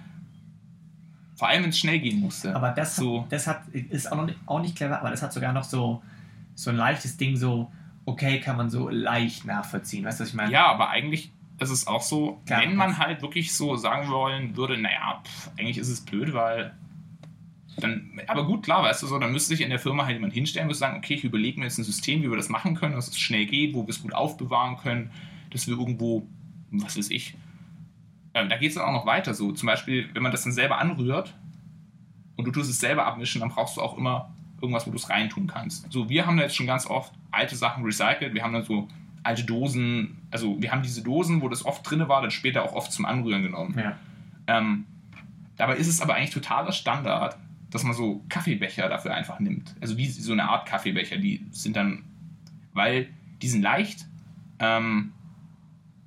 Vor 1.36 1.48
allem, 1.48 1.64
wenn 1.64 1.70
es 1.70 1.78
schnell 1.78 1.98
gehen 1.98 2.20
musste. 2.20 2.54
Aber 2.54 2.70
das, 2.70 2.96
so. 2.96 3.22
hat, 3.22 3.32
das 3.32 3.46
hat, 3.46 3.68
ist 3.68 4.10
auch, 4.10 4.16
noch 4.16 4.26
nicht, 4.26 4.38
auch 4.46 4.60
nicht 4.60 4.76
clever, 4.76 5.00
aber 5.00 5.10
das 5.10 5.22
hat 5.22 5.32
sogar 5.32 5.52
noch 5.52 5.64
so, 5.64 6.02
so 6.54 6.70
ein 6.70 6.76
leichtes 6.76 7.16
Ding, 7.16 7.36
so, 7.36 7.70
okay, 8.04 8.40
kann 8.40 8.56
man 8.56 8.70
so 8.70 8.88
leicht 8.88 9.44
nachvollziehen. 9.44 10.04
Weißt 10.04 10.20
du, 10.20 10.22
was 10.22 10.28
ich 10.30 10.34
meine? 10.34 10.52
Ja, 10.52 10.66
aber 10.66 10.90
eigentlich 10.90 11.32
ist 11.58 11.70
es 11.70 11.86
auch 11.86 12.02
so, 12.02 12.40
Klar, 12.46 12.62
wenn 12.62 12.76
man 12.76 12.98
halt 12.98 13.22
wirklich 13.22 13.54
so 13.54 13.76
sagen 13.76 14.08
wollen 14.08 14.56
würde, 14.56 14.78
naja, 14.78 15.22
pff, 15.24 15.50
eigentlich 15.58 15.78
ist 15.78 15.88
es 15.88 16.00
blöd, 16.00 16.32
weil 16.34 16.74
dann, 17.76 18.20
aber 18.28 18.46
gut, 18.46 18.64
klar, 18.64 18.84
weißt 18.84 19.02
du 19.02 19.06
so, 19.08 19.18
dann 19.18 19.32
müsste 19.32 19.48
sich 19.48 19.60
in 19.60 19.70
der 19.70 19.80
Firma 19.80 20.04
halt 20.04 20.14
jemand 20.14 20.32
hinstellen 20.32 20.68
und 20.68 20.74
sagen, 20.74 20.96
okay, 20.96 21.14
ich 21.14 21.24
überlege 21.24 21.58
mir 21.58 21.66
jetzt 21.66 21.78
ein 21.78 21.84
System, 21.84 22.22
wie 22.22 22.30
wir 22.30 22.36
das 22.36 22.48
machen 22.48 22.76
können, 22.76 22.94
dass 22.94 23.08
es 23.08 23.18
schnell 23.18 23.46
geht, 23.46 23.74
wo 23.74 23.82
wir 23.82 23.90
es 23.90 24.00
gut 24.00 24.14
aufbewahren 24.14 24.76
können, 24.76 25.10
dass 25.54 25.66
wir 25.66 25.78
irgendwo, 25.78 26.26
was 26.70 26.98
weiß 26.98 27.10
ich, 27.10 27.36
ähm, 28.34 28.48
da 28.48 28.56
geht 28.56 28.70
es 28.70 28.74
dann 28.74 28.84
auch 28.84 28.92
noch 28.92 29.06
weiter 29.06 29.32
so. 29.32 29.52
Zum 29.52 29.66
Beispiel, 29.66 30.10
wenn 30.12 30.22
man 30.22 30.32
das 30.32 30.42
dann 30.42 30.52
selber 30.52 30.78
anrührt 30.78 31.34
und 32.36 32.44
du 32.44 32.50
tust 32.50 32.68
es 32.68 32.80
selber 32.80 33.06
abmischen, 33.06 33.40
dann 33.40 33.50
brauchst 33.50 33.76
du 33.76 33.80
auch 33.80 33.96
immer 33.96 34.34
irgendwas, 34.60 34.86
wo 34.86 34.90
du 34.90 34.96
es 34.96 35.08
reintun 35.08 35.46
kannst. 35.46 35.90
So, 35.92 36.08
wir 36.08 36.26
haben 36.26 36.36
da 36.36 36.42
jetzt 36.42 36.56
schon 36.56 36.66
ganz 36.66 36.86
oft 36.86 37.12
alte 37.30 37.54
Sachen 37.54 37.84
recycelt. 37.84 38.34
Wir 38.34 38.42
haben 38.42 38.52
dann 38.52 38.64
so 38.64 38.88
alte 39.22 39.44
Dosen, 39.44 40.18
also 40.30 40.60
wir 40.60 40.72
haben 40.72 40.82
diese 40.82 41.02
Dosen, 41.02 41.40
wo 41.40 41.48
das 41.48 41.64
oft 41.64 41.88
drin 41.88 42.06
war, 42.08 42.20
dann 42.20 42.30
später 42.30 42.62
auch 42.64 42.74
oft 42.74 42.92
zum 42.92 43.04
Anrühren 43.04 43.42
genommen. 43.42 43.78
Ja. 43.78 43.96
Ähm, 44.46 44.84
dabei 45.56 45.76
ist 45.76 45.88
es 45.88 46.00
aber 46.00 46.14
eigentlich 46.14 46.30
totaler 46.30 46.72
Standard, 46.72 47.38
dass 47.70 47.84
man 47.84 47.94
so 47.94 48.22
Kaffeebecher 48.28 48.88
dafür 48.88 49.14
einfach 49.14 49.40
nimmt. 49.40 49.74
Also 49.80 49.96
wie 49.96 50.06
so 50.06 50.32
eine 50.32 50.48
Art 50.48 50.66
Kaffeebecher, 50.66 51.16
die 51.16 51.46
sind 51.50 51.76
dann, 51.76 52.04
weil 52.72 53.08
die 53.42 53.48
sind 53.48 53.62
leicht, 53.62 54.06
ähm, 54.58 55.12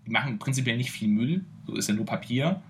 die 0.07 0.11
machen 0.11 0.39
prinzipiell 0.39 0.77
nicht 0.77 0.89
viel 0.89 1.07
Müll, 1.09 1.43
so 1.67 1.75
ist 1.75 1.87
ja 1.89 1.93
nur 1.93 2.05
Papier, 2.05 2.61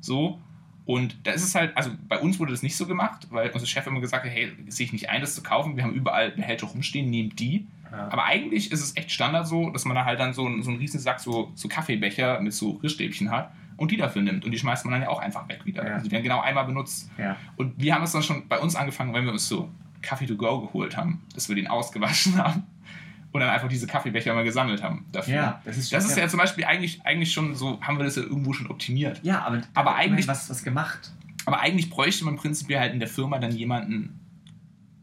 so. 0.00 0.40
Und 0.84 1.16
da 1.26 1.32
ist 1.32 1.42
es 1.42 1.54
halt, 1.54 1.76
also 1.76 1.90
bei 2.08 2.18
uns 2.20 2.38
wurde 2.38 2.52
das 2.52 2.62
nicht 2.62 2.76
so 2.76 2.86
gemacht, 2.86 3.26
weil 3.30 3.50
unser 3.50 3.66
Chef 3.66 3.86
immer 3.86 4.00
gesagt 4.00 4.24
hat, 4.24 4.30
hey, 4.32 4.52
sehe 4.68 4.86
ich 4.86 4.92
nicht 4.92 5.08
ein, 5.10 5.20
das 5.20 5.34
zu 5.34 5.42
kaufen, 5.42 5.76
wir 5.76 5.82
haben 5.82 5.92
überall 5.92 6.30
Behälter 6.30 6.66
rumstehen, 6.68 7.10
nehmt 7.10 7.40
die. 7.40 7.66
Ja. 7.90 8.08
Aber 8.10 8.24
eigentlich 8.24 8.70
ist 8.72 8.80
es 8.82 8.96
echt 8.96 9.10
Standard 9.10 9.46
so, 9.48 9.70
dass 9.70 9.84
man 9.84 9.94
da 9.96 10.04
halt 10.04 10.20
dann 10.20 10.32
so, 10.32 10.46
einen- 10.46 10.62
so 10.62 10.70
einen 10.70 10.78
riesen 10.78 11.00
Sack 11.00 11.18
so, 11.20 11.50
so 11.54 11.66
Kaffeebecher 11.68 12.40
mit 12.40 12.52
so 12.52 12.72
Rissstäbchen 12.82 13.30
hat 13.32 13.52
und 13.76 13.90
die 13.90 13.96
dafür 13.96 14.22
nimmt. 14.22 14.44
Und 14.44 14.52
die 14.52 14.58
schmeißt 14.58 14.84
man 14.84 14.92
dann 14.92 15.02
ja 15.02 15.08
auch 15.08 15.20
einfach 15.20 15.48
weg 15.48 15.60
wieder. 15.66 15.84
Ja. 15.84 15.94
Also 15.94 16.04
die 16.06 16.12
werden 16.12 16.22
genau 16.22 16.40
einmal 16.40 16.64
benutzt. 16.66 17.10
ja. 17.18 17.36
Und 17.56 17.72
wir 17.80 17.92
haben 17.94 18.04
es 18.04 18.12
dann 18.12 18.22
schon 18.22 18.46
bei 18.46 18.58
uns 18.60 18.76
angefangen, 18.76 19.12
wenn 19.12 19.24
wir 19.24 19.32
uns 19.32 19.48
so 19.48 19.68
Kaffee 20.02 20.26
to 20.26 20.36
go 20.36 20.60
geholt 20.60 20.96
haben, 20.96 21.22
dass 21.34 21.48
wir 21.48 21.56
den 21.56 21.66
ausgewaschen 21.66 22.36
haben 22.42 22.62
und 23.36 23.42
dann 23.42 23.50
einfach 23.50 23.68
diese 23.68 23.86
Kaffeebecher 23.86 24.34
mal 24.34 24.44
gesammelt 24.44 24.82
haben 24.82 25.06
dafür. 25.12 25.34
Ja, 25.34 25.60
das 25.64 25.76
ist 25.78 25.90
schon 25.90 25.96
das 25.98 26.08
ist 26.10 26.16
ja 26.16 26.28
zum 26.28 26.38
Beispiel 26.38 26.64
eigentlich, 26.64 27.00
eigentlich 27.04 27.32
schon 27.32 27.54
so, 27.54 27.80
haben 27.80 27.96
wir 27.98 28.04
das 28.04 28.16
ja 28.16 28.22
irgendwo 28.22 28.52
schon 28.52 28.66
optimiert. 28.68 29.20
Ja, 29.22 29.42
aber, 29.44 29.62
Aber 29.74 29.94
eigentlich- 29.94 30.26
was, 30.28 30.50
was 30.50 30.62
gemacht. 30.64 31.12
Aber 31.44 31.60
eigentlich 31.60 31.88
bräuchte 31.90 32.24
man 32.24 32.36
prinzipiell 32.36 32.80
halt 32.80 32.92
in 32.92 32.98
der 32.98 33.08
Firma 33.08 33.38
dann 33.38 33.52
jemanden, 33.52 34.18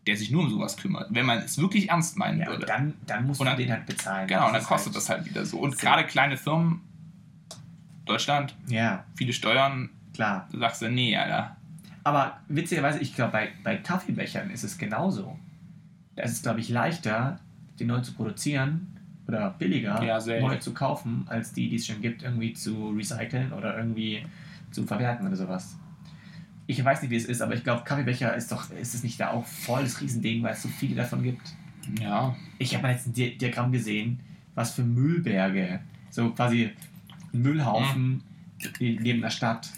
der 0.06 0.18
sich 0.18 0.30
nur 0.32 0.44
um 0.44 0.50
sowas 0.50 0.76
kümmert, 0.76 1.08
wenn 1.12 1.26
man 1.26 1.38
es 1.40 1.58
wirklich 1.58 1.90
ernst 1.90 2.18
meinen 2.18 2.42
Ja, 2.42 2.48
würde. 2.48 2.66
dann, 2.66 2.94
dann 3.08 3.28
dann- 3.34 3.56
du 3.58 3.64
den 3.64 3.72
halt 3.72 3.86
bezahlen. 3.86 4.28
genau, 4.28 4.48
und 4.48 4.54
dann 4.54 4.64
kostet 4.64 4.88
halt- 4.94 4.96
das 4.98 5.10
halt 5.10 5.26
wieder 5.26 5.46
so. 5.46 5.60
Und 5.60 5.72
So. 5.72 5.78
gerade 5.80 6.04
kleine 6.06 6.36
Firmen, 6.36 6.82
Deutschland, 8.06 8.56
Ja, 8.68 9.06
viele 9.16 9.32
Steuern, 9.34 9.90
klar. 10.14 10.48
du 10.52 10.60
sagst 10.60 10.82
du, 10.82 10.90
nee, 10.90 11.16
Alter. 11.16 11.56
Aber 12.04 12.38
witzigerweise, 12.50 13.00
ich 13.00 13.16
glaube, 13.16 13.32
bei, 13.32 13.50
bei 13.64 13.78
Kaffeebechern 13.78 14.50
ist 14.50 14.64
es 14.64 14.78
genauso. 14.78 15.40
Da 16.18 16.24
ist 16.24 16.34
es, 16.34 16.42
glaube 16.42 16.60
ich, 16.60 16.68
leichter, 16.68 17.40
die 17.80 17.86
neu 17.86 18.00
zu 18.02 18.14
produzieren 18.14 18.88
oder 19.28 19.52
billiger 19.52 20.04
Ja, 20.04 20.20
neu 20.40 20.58
zu 20.58 20.74
kaufen, 20.74 21.24
als 21.28 21.54
die, 21.54 21.70
die 21.70 21.78
es 21.78 21.88
schon 21.88 22.02
gibt, 22.02 22.24
irgendwie 22.24 22.54
zu 22.54 22.90
recyceln 22.90 23.54
oder 23.54 23.78
irgendwie 23.78 24.24
zu 24.72 24.84
verwerten 24.86 25.28
oder 25.28 25.36
sowas. 25.36 25.78
Ich 26.66 26.84
weiß 26.84 27.02
nicht, 27.02 27.12
wie 27.12 27.16
es 27.18 27.26
ist, 27.26 27.42
aber 27.42 27.54
ich 27.56 27.64
glaube, 27.64 27.84
Kaffeebecher 27.84 28.36
ist 28.36 28.52
doch, 28.52 28.70
ist 28.72 28.94
es 28.94 29.04
nicht 29.04 29.20
da 29.20 29.32
auch 29.32 29.46
voll 29.46 29.84
das 29.84 30.00
Riesending, 30.02 30.44
weil 30.44 30.54
es 30.54 30.62
so 30.62 30.70
viele 30.70 30.96
davon 30.96 31.22
gibt? 31.24 31.54
Ja, 32.00 32.36
Ich 32.58 32.74
habe 32.74 32.84
mal 32.84 32.94
jetzt 32.94 33.08
ein 33.08 33.14
Di 33.14 33.38
Diagramm 33.38 33.72
gesehen, 33.72 34.20
was 34.56 34.72
für 34.72 34.84
Müllberge, 34.84 35.82
so 36.10 36.30
quasi 36.32 36.72
Müllhaufen 37.34 38.22
Mhm. 38.80 38.98
neben 39.02 39.22
der 39.22 39.30
Stadt, 39.30 39.70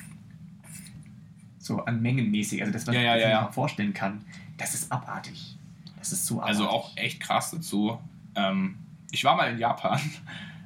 so 1.57 1.83
an 1.85 2.01
Mengenmäßig, 2.01 2.61
also 2.61 2.71
das, 2.71 2.85
was 2.85 2.93
Ja, 2.95 3.01
ja, 3.01 3.09
man 3.11 3.19
ja, 3.19 3.25
sich 3.25 3.33
ja. 3.33 3.41
mal 3.41 3.51
vorstellen 3.51 3.93
kann, 3.93 4.21
das 4.57 4.75
ist 4.75 4.91
abartig. 4.91 5.54
Das 6.09 6.19
ist 6.19 6.31
abartig. 6.31 6.49
also 6.49 6.69
auch 6.69 6.95
echt 6.97 7.19
krass 7.19 7.51
dazu. 7.51 7.99
Ähm, 8.35 8.77
ich 9.11 9.23
war 9.23 9.35
mal 9.35 9.51
in 9.51 9.59
Japan 9.59 9.99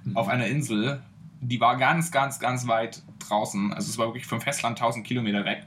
Mhm. 0.05 0.15
auf 0.17 0.27
einer 0.29 0.47
Insel, 0.47 1.01
die 1.41 1.59
war 1.59 1.75
ganz, 1.77 2.11
ganz, 2.11 2.39
ganz 2.39 2.67
weit 2.67 3.01
draußen. 3.19 3.73
Also 3.73 3.89
es 3.89 3.97
war 3.97 4.07
wirklich 4.07 4.25
vom 4.25 4.39
Festland 4.41 4.77
1000 4.79 5.05
Kilometer 5.05 5.43
weg. 5.45 5.65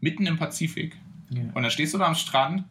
Mitten 0.00 0.26
im 0.26 0.36
Pazifik. 0.38 0.96
Ja. 1.30 1.42
Und 1.54 1.62
dann 1.62 1.70
stehst 1.70 1.92
du 1.94 1.98
da 1.98 2.06
am 2.06 2.14
Strand 2.14 2.64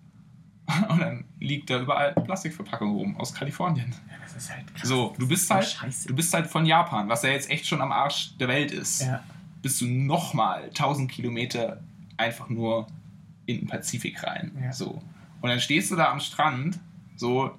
und 0.89 0.99
dann 0.99 1.25
liegt 1.39 1.69
da 1.69 1.79
überall 1.79 2.13
Plastikverpackung 2.13 2.91
rum 2.95 3.17
aus 3.17 3.33
Kalifornien. 3.33 3.93
Das 4.23 4.35
ist 4.35 4.51
halt 4.53 4.73
krass. 4.75 4.87
So, 4.87 5.13
du 5.17 5.27
bist 5.27 5.47
so 5.47 5.55
halt, 5.55 5.65
scheiße. 5.67 6.07
du 6.07 6.15
bist 6.15 6.33
halt 6.33 6.47
von 6.47 6.65
Japan, 6.65 7.07
was 7.09 7.23
ja 7.23 7.29
jetzt 7.29 7.49
echt 7.49 7.65
schon 7.67 7.81
am 7.81 7.91
Arsch 7.91 8.37
der 8.37 8.47
Welt 8.47 8.71
ist, 8.71 9.01
Ja. 9.01 9.23
bist 9.61 9.79
du 9.81 9.85
nochmal 9.87 10.69
1000 10.73 11.09
Kilometer 11.11 11.81
einfach 12.17 12.49
nur 12.49 12.87
in 13.45 13.59
den 13.59 13.67
Pazifik 13.67 14.23
rein. 14.23 14.51
Ja. 14.61 14.71
So. 14.73 15.01
Und 15.47 15.51
dann 15.51 15.61
stehst 15.61 15.89
du 15.91 15.95
da 15.95 16.11
am 16.11 16.19
Strand, 16.19 16.77
so, 17.15 17.57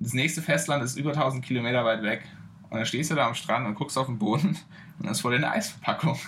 das 0.00 0.14
nächste 0.14 0.40
Festland 0.40 0.82
ist 0.82 0.96
über 0.96 1.10
1000 1.10 1.44
Kilometer 1.44 1.84
weit 1.84 2.02
weg. 2.02 2.22
Und 2.70 2.78
dann 2.78 2.86
stehst 2.86 3.10
du 3.10 3.14
da 3.14 3.26
am 3.26 3.34
Strand 3.34 3.66
und 3.66 3.74
guckst 3.74 3.98
auf 3.98 4.06
den 4.06 4.18
Boden 4.18 4.48
und 4.98 5.04
dann 5.04 5.12
ist 5.12 5.20
vor 5.20 5.30
dir 5.30 5.36
eine 5.36 5.50
Eisverpackung. 5.50 6.18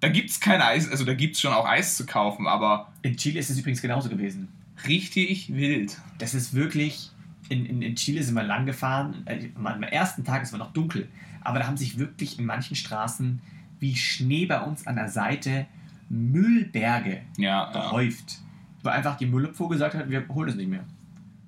Da 0.00 0.10
gibt 0.10 0.28
es 0.28 0.38
kein 0.38 0.60
Eis, 0.60 0.90
also 0.90 1.06
da 1.06 1.14
gibt 1.14 1.36
es 1.36 1.40
schon 1.40 1.54
auch 1.54 1.66
Eis 1.66 1.96
zu 1.96 2.04
kaufen, 2.04 2.46
aber 2.46 2.92
In 3.00 3.16
Chile 3.16 3.40
ist 3.40 3.48
es 3.48 3.58
übrigens 3.58 3.80
genauso 3.80 4.10
gewesen. 4.10 4.48
richtig 4.86 5.54
wild. 5.54 5.96
Das 6.18 6.34
ist 6.34 6.52
wirklich. 6.52 7.10
In, 7.48 7.64
in, 7.64 7.80
in 7.80 7.96
Chile 7.96 8.22
sind 8.22 8.34
wir 8.34 8.42
lang 8.42 8.66
gefahren. 8.66 9.22
äh, 9.24 9.48
Am 9.54 9.82
ersten 9.82 10.24
Tag 10.24 10.42
ist 10.42 10.52
es 10.52 10.58
noch 10.58 10.74
dunkel. 10.74 11.08
Aber 11.40 11.58
da 11.60 11.66
haben 11.66 11.78
sich 11.78 11.98
wirklich 11.98 12.38
in 12.38 12.44
manchen 12.44 12.76
Straßen 12.76 13.40
wie 13.80 13.96
Schnee 13.96 14.44
bei 14.44 14.60
uns 14.60 14.86
an 14.86 14.96
der 14.96 15.08
Seite 15.08 15.64
Müllberge 16.10 17.22
Ja, 17.38 17.72
ja. 17.72 17.90
Wo 18.86 18.90
einfach 18.90 19.16
die 19.16 19.26
Müllabfuhr 19.26 19.68
gesagt 19.68 19.94
hat, 19.94 20.08
wir 20.08 20.26
holen 20.28 20.48
es 20.48 20.54
nicht 20.54 20.68
mehr. 20.68 20.84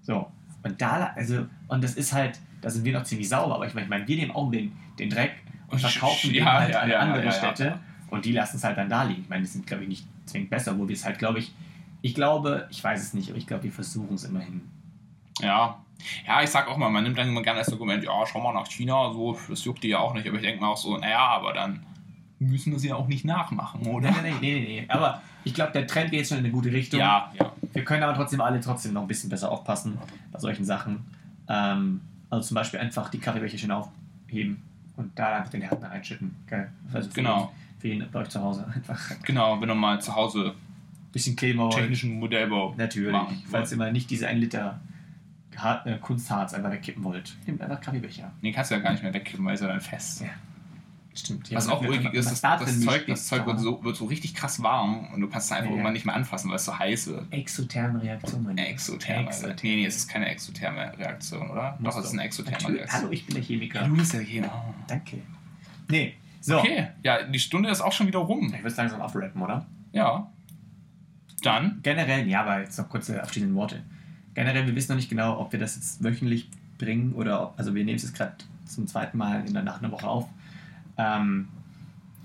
So. 0.02 0.30
Und 0.64 0.80
da, 0.80 1.12
also, 1.14 1.46
und 1.68 1.84
das 1.84 1.94
ist 1.94 2.12
halt, 2.12 2.40
da 2.60 2.68
sind 2.68 2.84
wir 2.84 2.92
noch 2.92 3.04
ziemlich 3.04 3.28
sauber, 3.28 3.54
aber 3.54 3.66
ich 3.66 3.74
meine, 3.74 3.84
ich 3.84 3.90
meine, 3.90 4.08
wir 4.08 4.16
nehmen 4.16 4.32
auch 4.32 4.50
den, 4.50 4.72
den 4.98 5.08
Dreck 5.08 5.36
und 5.68 5.80
Ja, 5.80 5.88
verkaufen 5.88 6.32
den 6.32 6.44
ja, 6.44 6.52
halt 6.52 6.70
ja, 6.70 6.80
an 6.80 6.90
ja, 6.90 6.98
andere. 6.98 7.30
Städte 7.30 7.78
und 8.10 8.24
die 8.24 8.32
lassen 8.32 8.56
es 8.56 8.64
halt 8.64 8.76
dann 8.76 8.88
da 8.88 9.04
liegen. 9.04 9.22
Ich 9.22 9.28
meine, 9.28 9.42
die 9.42 9.48
sind, 9.48 9.66
glaube 9.68 9.84
ich, 9.84 9.88
nicht 9.88 10.06
zwingend 10.26 10.50
besser, 10.50 10.76
wo 10.76 10.88
wir 10.88 10.94
es 10.96 11.04
halt, 11.04 11.18
glaube 11.18 11.38
ich, 11.38 11.54
ich 12.02 12.14
glaube, 12.14 12.66
ich 12.70 12.82
weiß 12.82 13.00
es 13.00 13.14
nicht, 13.14 13.28
aber 13.28 13.38
ich 13.38 13.46
glaube, 13.46 13.62
wir 13.62 13.72
versuchen 13.72 14.14
es 14.14 14.24
immerhin. 14.24 14.62
Ja. 15.40 15.78
Ja, 16.26 16.42
ich 16.42 16.50
sag 16.50 16.68
auch 16.68 16.76
mal, 16.76 16.90
man 16.90 17.04
nimmt 17.04 17.18
dann 17.18 17.28
immer 17.28 17.42
gerne 17.42 17.60
das 17.60 17.72
Argument, 17.72 18.02
ja, 18.02 18.12
schau 18.26 18.40
mal 18.40 18.52
nach 18.52 18.66
China, 18.66 19.12
so, 19.12 19.38
das 19.48 19.64
juckt 19.64 19.84
die 19.84 19.88
ja 19.88 19.98
auch 19.98 20.14
nicht. 20.14 20.26
Aber 20.26 20.36
ich 20.36 20.42
denke 20.42 20.60
mal 20.60 20.70
auch 20.70 20.76
so, 20.76 20.96
naja, 20.96 21.18
aber 21.18 21.52
dann 21.52 21.86
müssen 22.38 22.72
wir 22.72 22.78
sie 22.78 22.88
ja 22.88 22.96
auch 22.96 23.08
nicht 23.08 23.24
nachmachen, 23.24 23.86
oder? 23.86 24.10
Nee, 24.10 24.16
nee, 24.22 24.36
nee, 24.40 24.60
nee. 24.60 24.84
Aber 24.88 25.22
ich 25.44 25.54
glaube, 25.54 25.72
der 25.72 25.86
Trend 25.86 26.10
geht 26.10 26.20
jetzt 26.20 26.28
schon 26.28 26.38
in 26.38 26.44
eine 26.44 26.52
gute 26.52 26.72
Richtung. 26.72 27.00
Ja, 27.00 27.32
ja. 27.38 27.52
Wir 27.72 27.84
können 27.84 28.02
aber 28.02 28.14
trotzdem 28.14 28.40
alle 28.40 28.60
trotzdem 28.60 28.92
noch 28.92 29.02
ein 29.02 29.08
bisschen 29.08 29.30
besser 29.30 29.50
aufpassen 29.50 29.98
bei 30.32 30.38
solchen 30.38 30.64
Sachen. 30.64 31.00
Ähm, 31.48 32.00
also 32.30 32.48
zum 32.48 32.54
Beispiel 32.54 32.80
einfach 32.80 33.08
die 33.08 33.18
Kaffeebecher 33.18 33.58
schön 33.58 33.70
aufheben 33.70 34.62
und 34.96 35.18
da 35.18 35.36
einfach 35.36 35.50
den 35.50 35.62
Härtner 35.62 35.90
einschütten. 35.90 36.34
Geil. 36.46 36.70
Also 36.92 37.08
für 37.08 37.16
Genau. 37.16 37.52
Für 37.78 37.88
ihn 37.88 38.04
bei 38.10 38.20
euch 38.20 38.28
zu 38.28 38.42
Hause 38.42 38.66
einfach 38.74 39.10
ein 39.10 39.18
Genau, 39.22 39.60
wenn 39.60 39.68
du 39.68 39.74
mal 39.74 40.00
zu 40.00 40.14
Hause 40.14 40.54
bisschen 41.12 41.36
Kleber 41.36 41.70
technischen 41.70 42.18
Modellbau 42.18 42.74
Natürlich. 42.76 43.12
machen 43.12 43.42
Falls 43.50 43.70
ihr 43.72 43.78
mal 43.78 43.92
nicht 43.92 44.10
diese 44.10 44.28
1 44.28 44.40
Liter 44.40 44.80
äh, 45.84 45.96
Kunstharz 45.98 46.54
einfach 46.54 46.70
wegkippen 46.70 47.02
wollt, 47.02 47.36
nehmt 47.46 47.62
einfach 47.62 47.80
Kaffeebecher. 47.80 48.30
Den 48.42 48.52
kannst 48.52 48.70
du 48.70 48.74
ja 48.74 48.80
gar 48.80 48.92
nicht 48.92 49.02
mehr 49.02 49.14
wegkippen, 49.14 49.44
weil 49.44 49.54
es 49.54 49.60
ja 49.60 49.68
dann 49.68 49.80
fest. 49.80 50.20
Ja. 50.20 50.28
Stimmt. 51.18 51.52
Was 51.52 51.68
auch 51.68 51.82
ulkig 51.82 52.14
ist, 52.14 52.30
das, 52.30 52.40
da 52.40 52.56
das, 52.56 52.80
Zeug, 52.80 53.06
das 53.06 53.26
Zeug 53.26 53.44
wird 53.46 53.58
so, 53.58 53.82
wird 53.82 53.96
so 53.96 54.04
richtig 54.04 54.34
krass 54.34 54.62
warm 54.62 55.08
und 55.12 55.20
du 55.20 55.28
kannst 55.28 55.46
es 55.46 55.52
einfach 55.52 55.66
Ja, 55.66 55.72
irgendwann 55.72 55.92
nicht 55.92 56.06
mehr 56.06 56.14
anfassen, 56.14 56.48
weil 56.48 56.56
es 56.56 56.64
so 56.64 56.78
heiß 56.78 57.08
wird. 57.08 57.32
Exotherme 57.32 58.00
Reaktion, 58.00 58.42
mein 58.44 58.56
Lieber. 58.56 58.68
Exotherme. 58.68 59.26
Exotherme. 59.26 59.56
Nee, 59.62 59.76
nee, 59.76 59.86
es 59.86 59.96
ist 59.96 60.08
keine 60.08 60.28
exotherme 60.28 60.96
Reaktion, 60.96 61.50
oder? 61.50 61.76
Muss 61.80 61.94
Doch, 61.94 62.00
es 62.00 62.06
ist 62.06 62.12
eine 62.12 62.22
exotherme 62.22 62.58
Natürlich. 62.58 62.80
Reaktion. 62.80 63.02
Hallo, 63.02 63.12
ich 63.12 63.26
bin 63.26 63.34
der 63.34 63.44
Chemiker. 63.44 63.80
Ja, 63.80 63.88
du 63.88 63.96
bist 63.96 64.14
ja 64.14 64.20
hier. 64.20 64.50
Danke. 64.86 65.18
Nee, 65.88 66.14
so. 66.40 66.58
Okay, 66.58 66.88
ja, 67.02 67.24
die 67.24 67.38
Stunde 67.40 67.68
ist 67.68 67.80
auch 67.80 67.92
schon 67.92 68.06
wieder 68.06 68.20
rum. 68.20 68.52
Ich 68.54 68.62
würde 68.62 68.76
langsam 68.76 69.02
abrappen, 69.02 69.42
oder? 69.42 69.66
Ja. 69.92 70.30
Dann? 71.42 71.80
Generell, 71.82 72.28
ja, 72.28 72.42
aber 72.42 72.60
jetzt 72.60 72.78
noch 72.78 72.88
kurze 72.88 73.20
abschließende 73.20 73.54
Worte. 73.56 73.82
Generell, 74.34 74.66
wir 74.66 74.76
wissen 74.76 74.92
noch 74.92 74.96
nicht 74.96 75.08
genau, 75.08 75.40
ob 75.40 75.50
wir 75.50 75.58
das 75.58 75.74
jetzt 75.74 76.04
wöchentlich 76.04 76.48
bringen 76.78 77.12
oder 77.14 77.42
ob, 77.42 77.58
also 77.58 77.74
wir 77.74 77.84
nehmen 77.84 77.96
es 77.96 78.02
jetzt 78.02 78.14
gerade 78.14 78.34
zum 78.66 78.86
zweiten 78.86 79.18
Mal 79.18 79.44
in 79.46 79.54
der 79.54 79.62
Nacht 79.62 79.82
einer 79.82 79.90
Woche 79.90 80.06
auf. 80.06 80.28
Ähm, 80.98 81.48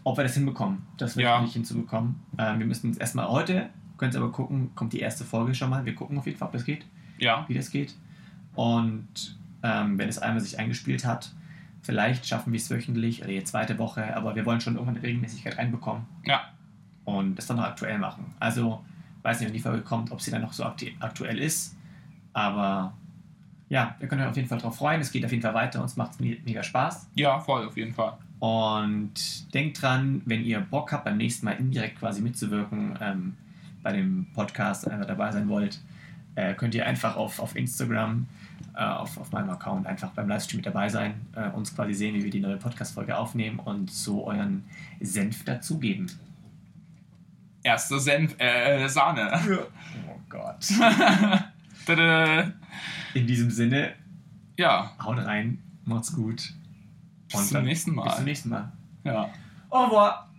ob 0.04 0.18
wir 0.18 0.24
das 0.24 0.34
hinbekommen, 0.34 0.82
das 0.98 1.16
Ja. 1.16 1.34
wöchentlich 1.36 1.54
hinzubekommen. 1.54 2.16
Ähm, 2.38 2.60
wir 2.60 2.66
müssen 2.66 2.88
jetzt 2.88 3.00
erstmal 3.00 3.30
heute, 3.30 3.70
könnt 3.98 4.14
ihr 4.16 4.20
aber 4.22 4.32
gucken, 4.32 4.72
kommt 4.76 4.92
die 4.94 5.00
erste 5.00 5.24
Folge 5.24 5.56
schon 5.56 5.70
mal. 5.70 5.86
Wir 5.86 5.96
gucken 5.96 6.18
auf 6.18 6.26
jeden 6.26 6.38
Fall, 6.38 6.48
ob 6.48 6.52
das 6.54 6.66
geht, 6.66 6.86
Ja. 7.20 7.46
wie 7.48 7.54
das 7.54 7.70
geht. 7.72 7.96
Und 8.56 9.38
ähm, 9.64 9.98
wenn 9.98 10.10
es 10.10 10.20
einmal 10.20 10.42
sich 10.42 10.60
eingespielt 10.60 11.06
hat, 11.06 11.32
vielleicht 11.82 12.26
schaffen 12.26 12.52
wir 12.52 12.58
es 12.58 12.70
wöchentlich 12.70 13.20
oder 13.22 13.30
die 13.30 13.44
zweite 13.44 13.78
Woche, 13.78 14.16
aber 14.16 14.36
wir 14.36 14.46
wollen 14.46 14.60
schon 14.62 14.74
irgendwann 14.76 14.96
eine 14.96 15.04
Regelmäßigkeit 15.04 15.58
reinbekommen 15.58 16.04
Ja. 16.26 16.42
und 17.06 17.36
das 17.36 17.48
dann 17.48 17.58
noch 17.58 17.64
aktuell 17.64 17.98
machen. 17.98 18.26
Also, 18.40 18.84
weiß 19.22 19.40
nicht, 19.40 19.48
wenn 19.48 19.54
die 19.54 19.62
Folge 19.62 19.82
kommt, 19.84 20.12
ob 20.12 20.22
sie 20.22 20.32
dann 20.32 20.42
noch 20.42 20.52
so 20.54 20.64
aktu 20.66 20.88
aktuell 21.00 21.40
ist. 21.40 21.78
Aber 22.34 22.94
ja, 23.70 23.96
wir 24.00 24.08
können 24.08 24.22
euch 24.22 24.28
auf 24.30 24.36
jeden 24.36 24.50
Fall 24.50 24.58
darauf 24.58 24.76
freuen. 24.78 25.00
Es 25.02 25.12
geht 25.12 25.24
auf 25.24 25.32
jeden 25.32 25.44
Fall 25.44 25.54
weiter. 25.54 25.82
Uns 25.82 25.96
macht 25.96 26.12
es 26.12 26.20
me 26.20 26.38
mega 26.46 26.62
Spaß. 26.64 27.10
Ja, 27.16 27.40
voll, 27.40 27.66
auf 27.66 27.78
jeden 27.78 27.94
Fall. 27.94 28.14
Und 28.44 29.54
denkt 29.54 29.82
dran, 29.82 30.22
wenn 30.26 30.44
ihr 30.44 30.60
Bock 30.60 30.92
habt, 30.92 31.06
beim 31.06 31.16
nächsten 31.16 31.46
Mal 31.46 31.54
indirekt 31.54 32.00
quasi 32.00 32.22
mitzuwirken, 32.22 33.00
ähm, 33.00 33.38
bei 33.82 33.94
dem 33.94 34.28
Podcast 34.34 34.86
einfach 34.86 35.08
dabei 35.08 35.32
sein 35.32 35.48
wollt, 35.48 35.80
äh, 36.36 36.54
könnt 36.54 36.76
ihr 36.76 36.86
einfach 36.86 37.16
auf, 37.16 37.40
auf 37.40 37.56
Instagram, 37.56 38.28
äh, 38.76 38.84
auf, 38.84 39.18
auf 39.18 39.32
meinem 39.32 39.50
Account 39.50 39.88
einfach 39.88 40.10
beim 40.10 40.28
Livestream 40.28 40.58
mit 40.58 40.66
dabei 40.66 40.90
sein, 40.90 41.14
äh, 41.38 41.52
uns 41.52 41.74
quasi 41.74 41.94
sehen, 41.94 42.16
wie 42.16 42.26
wir 42.26 42.32
die 42.32 42.42
neue 42.42 42.58
Podcast-Folge 42.58 43.16
aufnehmen 43.18 43.60
und 43.60 43.90
so 43.90 44.28
euren 44.28 44.66
Senf 45.00 45.46
dazugeben. 45.46 46.12
Erster 47.64 47.98
Senf, 47.98 48.36
äh, 48.40 48.90
Sahne. 48.90 49.40
Oh 50.10 50.20
Gott. 50.28 50.70
In 53.14 53.26
diesem 53.26 53.50
Sinne, 53.52 53.94
Ja, 54.58 54.92
haut 55.02 55.20
rein, 55.20 55.60
macht's 55.86 56.14
gut. 56.14 56.54
Bis 57.40 57.50
zum 57.50 57.64
nächsten 57.64 57.96
Bis 57.96 58.04
zum 58.04 58.14
Mal. 58.16 58.24
nächsten 58.24 58.50
Mal. 58.50 58.72
Ja. 59.04 59.30
Au 59.70 59.86
revoir. 59.86 60.30